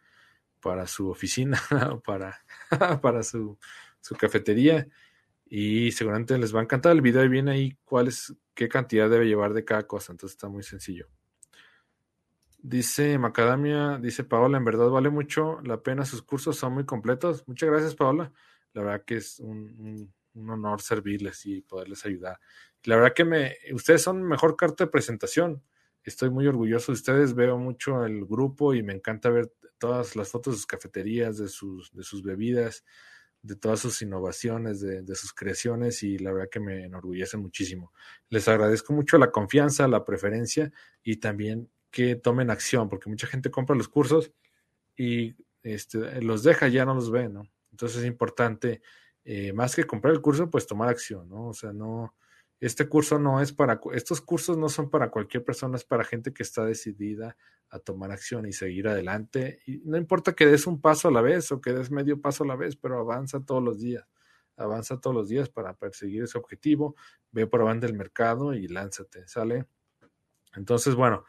para 0.61 0.87
su 0.87 1.09
oficina, 1.09 1.59
para, 2.05 2.45
para 3.01 3.23
su, 3.23 3.57
su 3.99 4.15
cafetería 4.15 4.87
y 5.45 5.91
seguramente 5.91 6.37
les 6.37 6.55
va 6.55 6.61
a 6.61 6.63
encantar 6.63 6.93
el 6.93 7.01
video 7.01 7.25
y 7.25 7.29
viene 7.29 7.51
ahí 7.51 7.77
cuál 7.83 8.07
es, 8.07 8.33
qué 8.53 8.69
cantidad 8.69 9.09
debe 9.09 9.27
llevar 9.27 9.53
de 9.53 9.65
cada 9.65 9.85
cosa, 9.85 10.13
entonces 10.13 10.35
está 10.35 10.47
muy 10.47 10.63
sencillo. 10.63 11.09
Dice 12.65 13.17
Macadamia, 13.17 13.99
dice 14.01 14.23
Paola, 14.23 14.57
en 14.57 14.63
verdad 14.63 14.87
vale 14.87 15.09
mucho 15.09 15.59
la 15.65 15.83
pena, 15.83 16.05
sus 16.05 16.21
cursos 16.21 16.55
son 16.55 16.73
muy 16.73 16.85
completos. 16.85 17.43
Muchas 17.45 17.69
gracias, 17.69 17.93
Paola. 17.93 18.31
La 18.71 18.83
verdad 18.83 19.03
que 19.05 19.17
es 19.17 19.41
un, 19.41 20.13
honor 20.33 20.81
servirles 20.81 21.45
y 21.45 21.59
poderles 21.59 22.05
ayudar. 22.05 22.39
La 22.85 22.95
verdad 22.95 23.13
que 23.13 23.25
me, 23.25 23.57
ustedes 23.73 24.01
son 24.01 24.23
mejor 24.23 24.55
carta 24.55 24.85
de 24.85 24.89
presentación. 24.89 25.61
Estoy 26.05 26.29
muy 26.29 26.47
orgulloso 26.47 26.93
de 26.93 26.95
ustedes, 26.95 27.35
veo 27.35 27.57
mucho 27.57 28.05
el 28.05 28.23
grupo 28.23 28.73
y 28.73 28.81
me 28.81 28.93
encanta 28.93 29.29
ver 29.29 29.51
todas 29.77 30.15
las 30.15 30.29
fotos 30.29 30.53
de 30.53 30.57
sus 30.59 30.65
cafeterías, 30.65 31.37
de 31.37 31.49
sus, 31.49 31.91
de 31.91 32.03
sus 32.03 32.23
bebidas, 32.23 32.85
de 33.41 33.57
todas 33.57 33.81
sus 33.81 34.01
innovaciones, 34.01 34.79
de, 34.79 35.01
de, 35.01 35.15
sus 35.15 35.33
creaciones 35.33 36.01
y 36.01 36.17
la 36.17 36.31
verdad 36.31 36.49
que 36.49 36.61
me 36.61 36.85
enorgullece 36.85 37.35
muchísimo. 37.35 37.91
Les 38.29 38.47
agradezco 38.47 38.93
mucho 38.93 39.17
la 39.17 39.31
confianza, 39.31 39.85
la 39.89 40.05
preferencia 40.05 40.71
y 41.03 41.17
también 41.17 41.69
que 41.93 42.15
tomen 42.15 42.49
acción, 42.49 42.89
porque 42.89 43.07
mucha 43.07 43.27
gente 43.27 43.51
compra 43.51 43.75
los 43.75 43.87
cursos 43.87 44.31
y 44.97 45.35
este, 45.61 46.23
los 46.23 46.41
deja, 46.41 46.67
ya 46.67 46.85
no 46.85 46.95
los 46.95 47.11
ve, 47.11 47.29
¿no? 47.29 47.47
Entonces 47.69 47.99
es 47.99 48.05
importante, 48.05 48.81
eh, 49.23 49.53
más 49.53 49.75
que 49.75 49.83
comprar 49.83 50.11
el 50.11 50.19
curso, 50.19 50.49
pues 50.49 50.65
tomar 50.65 50.89
acción, 50.89 51.29
¿no? 51.29 51.49
O 51.49 51.53
sea, 51.53 51.71
no, 51.71 52.15
este 52.59 52.89
curso 52.89 53.19
no 53.19 53.41
es 53.41 53.53
para, 53.53 53.79
estos 53.93 54.21
cursos 54.21 54.57
no 54.57 54.69
son 54.69 54.89
para 54.89 55.11
cualquier 55.11 55.45
persona, 55.45 55.77
es 55.77 55.83
para 55.83 56.03
gente 56.03 56.33
que 56.33 56.41
está 56.41 56.65
decidida 56.65 57.37
a 57.69 57.77
tomar 57.77 58.11
acción 58.11 58.47
y 58.47 58.53
seguir 58.53 58.87
adelante. 58.87 59.59
Y 59.67 59.77
no 59.85 59.95
importa 59.95 60.33
que 60.33 60.47
des 60.47 60.65
un 60.65 60.81
paso 60.81 61.09
a 61.09 61.11
la 61.11 61.21
vez 61.21 61.51
o 61.51 61.61
que 61.61 61.73
des 61.73 61.91
medio 61.91 62.19
paso 62.19 62.43
a 62.43 62.47
la 62.47 62.55
vez, 62.55 62.75
pero 62.75 62.99
avanza 62.99 63.39
todos 63.45 63.61
los 63.61 63.79
días. 63.79 64.07
Avanza 64.57 64.99
todos 64.99 65.15
los 65.15 65.29
días 65.29 65.47
para 65.47 65.75
perseguir 65.75 66.23
ese 66.23 66.39
objetivo. 66.39 66.95
Ve 67.31 67.45
por 67.45 67.61
abajo 67.61 67.81
del 67.81 67.93
mercado 67.93 68.55
y 68.55 68.67
lánzate, 68.67 69.27
¿sale? 69.27 69.67
Entonces, 70.55 70.95
bueno, 70.95 71.25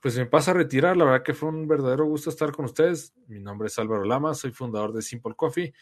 pues 0.00 0.16
me 0.16 0.26
pasa 0.26 0.50
a 0.52 0.54
retirar. 0.54 0.96
La 0.96 1.04
verdad 1.04 1.22
que 1.22 1.34
fue 1.34 1.48
un 1.48 1.66
verdadero 1.66 2.04
gusto 2.06 2.30
estar 2.30 2.52
con 2.52 2.64
ustedes. 2.64 3.14
Mi 3.26 3.40
nombre 3.40 3.68
es 3.68 3.78
Álvaro 3.78 4.04
Lama, 4.04 4.34
soy 4.34 4.52
fundador 4.52 4.92
de 4.92 5.02
Simple 5.02 5.34
Coffee. 5.34 5.74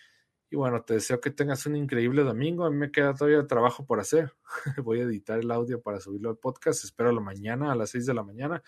Y 0.50 0.56
bueno, 0.56 0.82
te 0.82 0.94
deseo 0.94 1.20
que 1.20 1.30
tengas 1.30 1.66
un 1.66 1.76
increíble 1.76 2.22
domingo. 2.22 2.64
A 2.64 2.70
mí 2.70 2.76
me 2.76 2.92
queda 2.92 3.14
todavía 3.14 3.46
trabajo 3.46 3.84
por 3.84 3.98
hacer. 4.00 4.32
Voy 4.84 5.00
a 5.00 5.04
editar 5.04 5.38
el 5.38 5.50
audio 5.50 5.80
para 5.82 6.00
subirlo 6.00 6.30
al 6.30 6.38
podcast. 6.38 6.84
Espero 6.84 7.10
la 7.12 7.20
mañana 7.20 7.72
a 7.72 7.74
las 7.74 7.90
6 7.90 8.06
de 8.06 8.14
la 8.14 8.22
mañana 8.22 8.62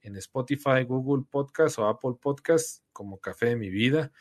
en 0.00 0.16
Spotify, 0.16 0.84
Google 0.86 1.24
Podcast 1.30 1.78
o 1.78 1.86
Apple 1.86 2.14
Podcast 2.20 2.84
como 2.92 3.20
Café 3.20 3.50
de 3.50 3.56
mi 3.56 3.70
vida. 3.70 4.12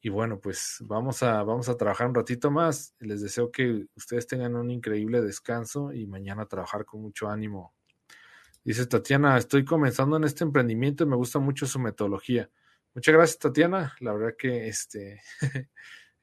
Y 0.00 0.10
bueno, 0.10 0.38
pues 0.38 0.78
vamos 0.82 1.22
a, 1.22 1.42
vamos 1.42 1.68
a 1.68 1.76
trabajar 1.76 2.08
un 2.08 2.14
ratito 2.14 2.50
más. 2.50 2.94
Les 2.98 3.22
deseo 3.22 3.50
que 3.50 3.86
ustedes 3.96 4.26
tengan 4.26 4.54
un 4.54 4.70
increíble 4.70 5.22
descanso 5.22 5.92
y 5.92 6.06
mañana 6.06 6.46
trabajar 6.46 6.84
con 6.84 7.00
mucho 7.00 7.28
ánimo 7.28 7.74
Dice 8.64 8.86
Tatiana, 8.86 9.36
estoy 9.36 9.62
comenzando 9.62 10.16
en 10.16 10.24
este 10.24 10.42
emprendimiento 10.42 11.04
y 11.04 11.06
me 11.06 11.16
gusta 11.16 11.38
mucho 11.38 11.66
su 11.66 11.78
metodología. 11.78 12.50
Muchas 12.94 13.14
gracias, 13.14 13.38
Tatiana. 13.38 13.94
La 14.00 14.14
verdad 14.14 14.36
que 14.38 14.68
este 14.68 15.20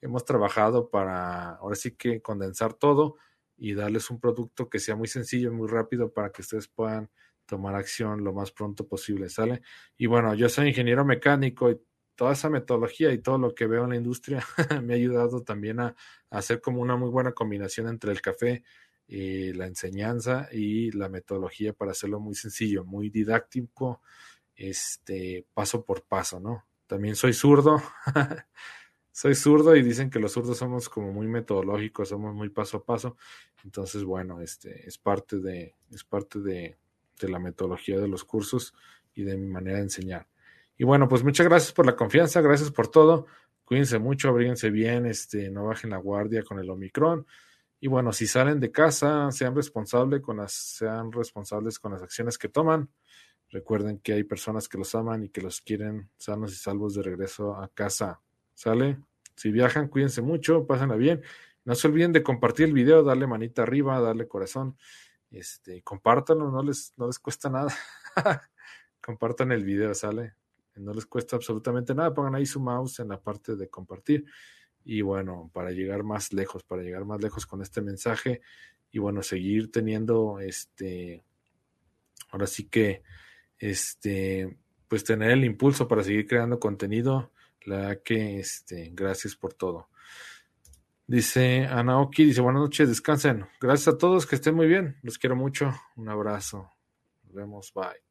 hemos 0.02 0.26
trabajado 0.26 0.90
para 0.90 1.52
ahora 1.52 1.76
sí 1.76 1.92
que 1.92 2.20
condensar 2.20 2.74
todo 2.74 3.18
y 3.58 3.76
darles 3.76 4.10
un 4.10 4.20
producto 4.20 4.70
que 4.70 4.80
sea 4.80 4.96
muy 4.96 5.08
sencillo 5.08 5.52
y 5.52 5.56
muy 5.56 5.68
rápido 5.68 6.12
para 6.12 6.32
que 6.32 6.42
ustedes 6.42 6.68
puedan 6.68 7.12
tomar 7.46 7.76
acción 7.76 8.24
lo 8.24 8.34
más 8.34 8.52
pronto 8.52 8.88
posible, 8.88 9.30
¿sale? 9.30 9.62
Y 9.96 10.08
bueno, 10.08 10.34
yo 10.34 10.50
soy 10.50 10.70
ingeniero 10.70 11.06
mecánico 11.06 11.70
y 11.70 11.80
toda 12.16 12.34
esa 12.34 12.50
metodología 12.50 13.14
y 13.14 13.20
todo 13.20 13.38
lo 13.38 13.54
que 13.54 13.68
veo 13.68 13.84
en 13.84 13.92
la 13.92 13.98
industria 13.98 14.44
me 14.82 14.94
ha 14.94 14.96
ayudado 14.96 15.44
también 15.44 15.80
a, 15.80 15.96
a 16.32 16.38
hacer 16.40 16.60
como 16.60 16.82
una 16.82 16.96
muy 16.96 17.10
buena 17.10 17.34
combinación 17.34 17.88
entre 17.88 18.12
el 18.12 18.22
café, 18.22 18.64
eh, 19.14 19.52
la 19.54 19.68
enseñanza 19.68 20.48
y 20.54 20.90
la 20.92 21.10
metodología 21.10 21.74
para 21.74 21.92
hacerlo 21.92 22.22
muy 22.22 22.34
sencillo, 22.34 22.86
muy 22.86 23.10
didáctico, 23.10 24.02
este, 24.56 25.46
paso 25.54 25.84
por 25.84 26.04
paso, 26.04 26.40
¿no? 26.40 26.66
También 26.88 27.18
soy 27.18 27.34
zurdo, 27.34 27.84
soy 29.12 29.36
zurdo 29.36 29.76
y 29.76 29.84
dicen 29.84 30.10
que 30.10 30.20
los 30.20 30.32
zurdos 30.32 30.60
somos 30.60 30.88
como 30.88 31.12
muy 31.12 31.28
metodológicos, 31.28 32.08
somos 32.08 32.34
muy 32.34 32.48
paso 32.48 32.78
a 32.78 32.86
paso, 32.86 33.18
entonces 33.66 34.06
bueno, 34.06 34.40
este, 34.40 34.88
es 34.88 34.98
parte 34.98 35.40
de, 35.40 35.76
es 35.92 36.06
parte 36.06 36.40
de, 36.40 36.78
de 37.20 37.28
la 37.28 37.40
metodología 37.40 38.00
de 38.00 38.08
los 38.08 38.24
cursos 38.24 38.74
y 39.14 39.24
de 39.24 39.36
mi 39.36 39.48
manera 39.48 39.80
de 39.80 39.84
enseñar. 39.84 40.30
Y 40.78 40.86
bueno, 40.86 41.10
pues 41.10 41.22
muchas 41.22 41.48
gracias 41.48 41.74
por 41.74 41.86
la 41.86 41.98
confianza, 41.98 42.40
gracias 42.40 42.72
por 42.72 42.88
todo. 42.88 43.28
Cuídense 43.66 44.00
mucho, 44.00 44.30
abríguense 44.30 44.70
bien, 44.70 45.06
este, 45.06 45.52
no 45.52 45.66
bajen 45.66 45.90
la 45.90 45.98
guardia 45.98 46.44
con 46.44 46.60
el 46.60 46.70
Omicron. 46.70 47.28
Y 47.84 47.88
bueno, 47.88 48.14
si 48.14 48.28
salen 48.28 48.60
de 48.60 48.72
casa, 48.72 49.32
sean 49.32 49.56
responsables 49.56 50.22
con 50.22 50.38
las, 50.38 50.54
sean 50.54 51.12
responsables 51.12 51.80
con 51.80 51.92
las 51.92 52.04
acciones 52.04 52.38
que 52.38 52.48
toman. 52.48 52.92
Recuerden 53.50 53.98
que 53.98 54.14
hay 54.14 54.24
personas 54.24 54.70
que 54.70 54.78
los 54.78 54.94
aman 54.94 55.24
y 55.24 55.30
que 55.30 55.42
los 55.42 55.62
quieren 55.62 56.12
sanos 56.16 56.54
y 56.54 56.58
salvos 56.58 56.94
de 56.94 57.02
regreso 57.02 57.56
a 57.56 57.70
casa. 57.70 58.22
¿Sale? 58.54 59.00
Si 59.36 59.52
viajan, 59.52 59.88
cuídense 59.88 60.22
mucho, 60.22 60.68
pásenla 60.68 60.96
bien. 60.96 61.24
No 61.66 61.74
se 61.74 61.88
olviden 61.88 62.12
de 62.12 62.22
compartir 62.22 62.68
el 62.68 62.74
video, 62.74 63.02
darle 63.02 63.26
manita 63.26 63.64
arriba, 63.64 64.00
darle 64.00 64.28
corazón. 64.28 64.78
Este, 65.32 65.82
compártanlo, 65.82 66.52
no 66.52 66.62
les, 66.62 66.94
no 66.98 67.08
les 67.08 67.18
cuesta 67.18 67.50
nada. 67.50 67.74
Compartan 69.04 69.52
el 69.52 69.66
video, 69.66 69.96
¿sale? 69.96 70.36
No 70.76 70.94
les 70.94 71.08
cuesta 71.08 71.36
absolutamente 71.36 71.96
nada. 71.96 72.14
Pongan 72.14 72.36
ahí 72.36 72.46
su 72.46 72.60
mouse 72.60 73.00
en 73.00 73.08
la 73.08 73.20
parte 73.20 73.56
de 73.56 73.70
compartir 73.70 74.24
y 74.84 75.02
bueno, 75.02 75.50
para 75.54 75.72
llegar 75.72 76.04
más 76.04 76.34
lejos, 76.34 76.64
para 76.64 76.82
llegar 76.82 77.06
más 77.06 77.22
lejos 77.22 77.46
con 77.46 77.62
este 77.62 77.82
mensaje 77.82 78.42
y 78.92 79.00
bueno, 79.00 79.24
seguir 79.24 79.72
teniendo 79.72 80.40
este, 80.40 81.24
ahora 82.32 82.48
sí 82.48 82.68
que, 82.68 83.04
este, 83.58 84.58
pues 84.88 85.04
tener 85.04 85.32
el 85.32 85.46
impulso 85.46 85.88
para 85.88 86.04
seguir 86.04 86.28
creando 86.28 86.60
contenido, 86.60 87.32
la 87.64 87.98
que, 87.98 88.40
este, 88.40 88.90
gracias 88.94 89.36
por 89.36 89.54
todo. 89.54 89.90
Dice 91.08 91.66
Anaoki, 91.66 92.24
dice 92.24 92.42
buenas 92.42 92.62
noches, 92.62 92.88
descansen. 92.88 93.46
Gracias 93.60 93.96
a 93.96 93.98
todos, 93.98 94.26
que 94.26 94.36
estén 94.36 94.56
muy 94.56 94.68
bien. 94.68 94.98
Los 95.04 95.18
quiero 95.18 95.36
mucho. 95.36 95.74
Un 95.98 96.08
abrazo. 96.08 96.70
Nos 97.24 97.34
vemos. 97.34 97.74
Bye. 97.74 98.11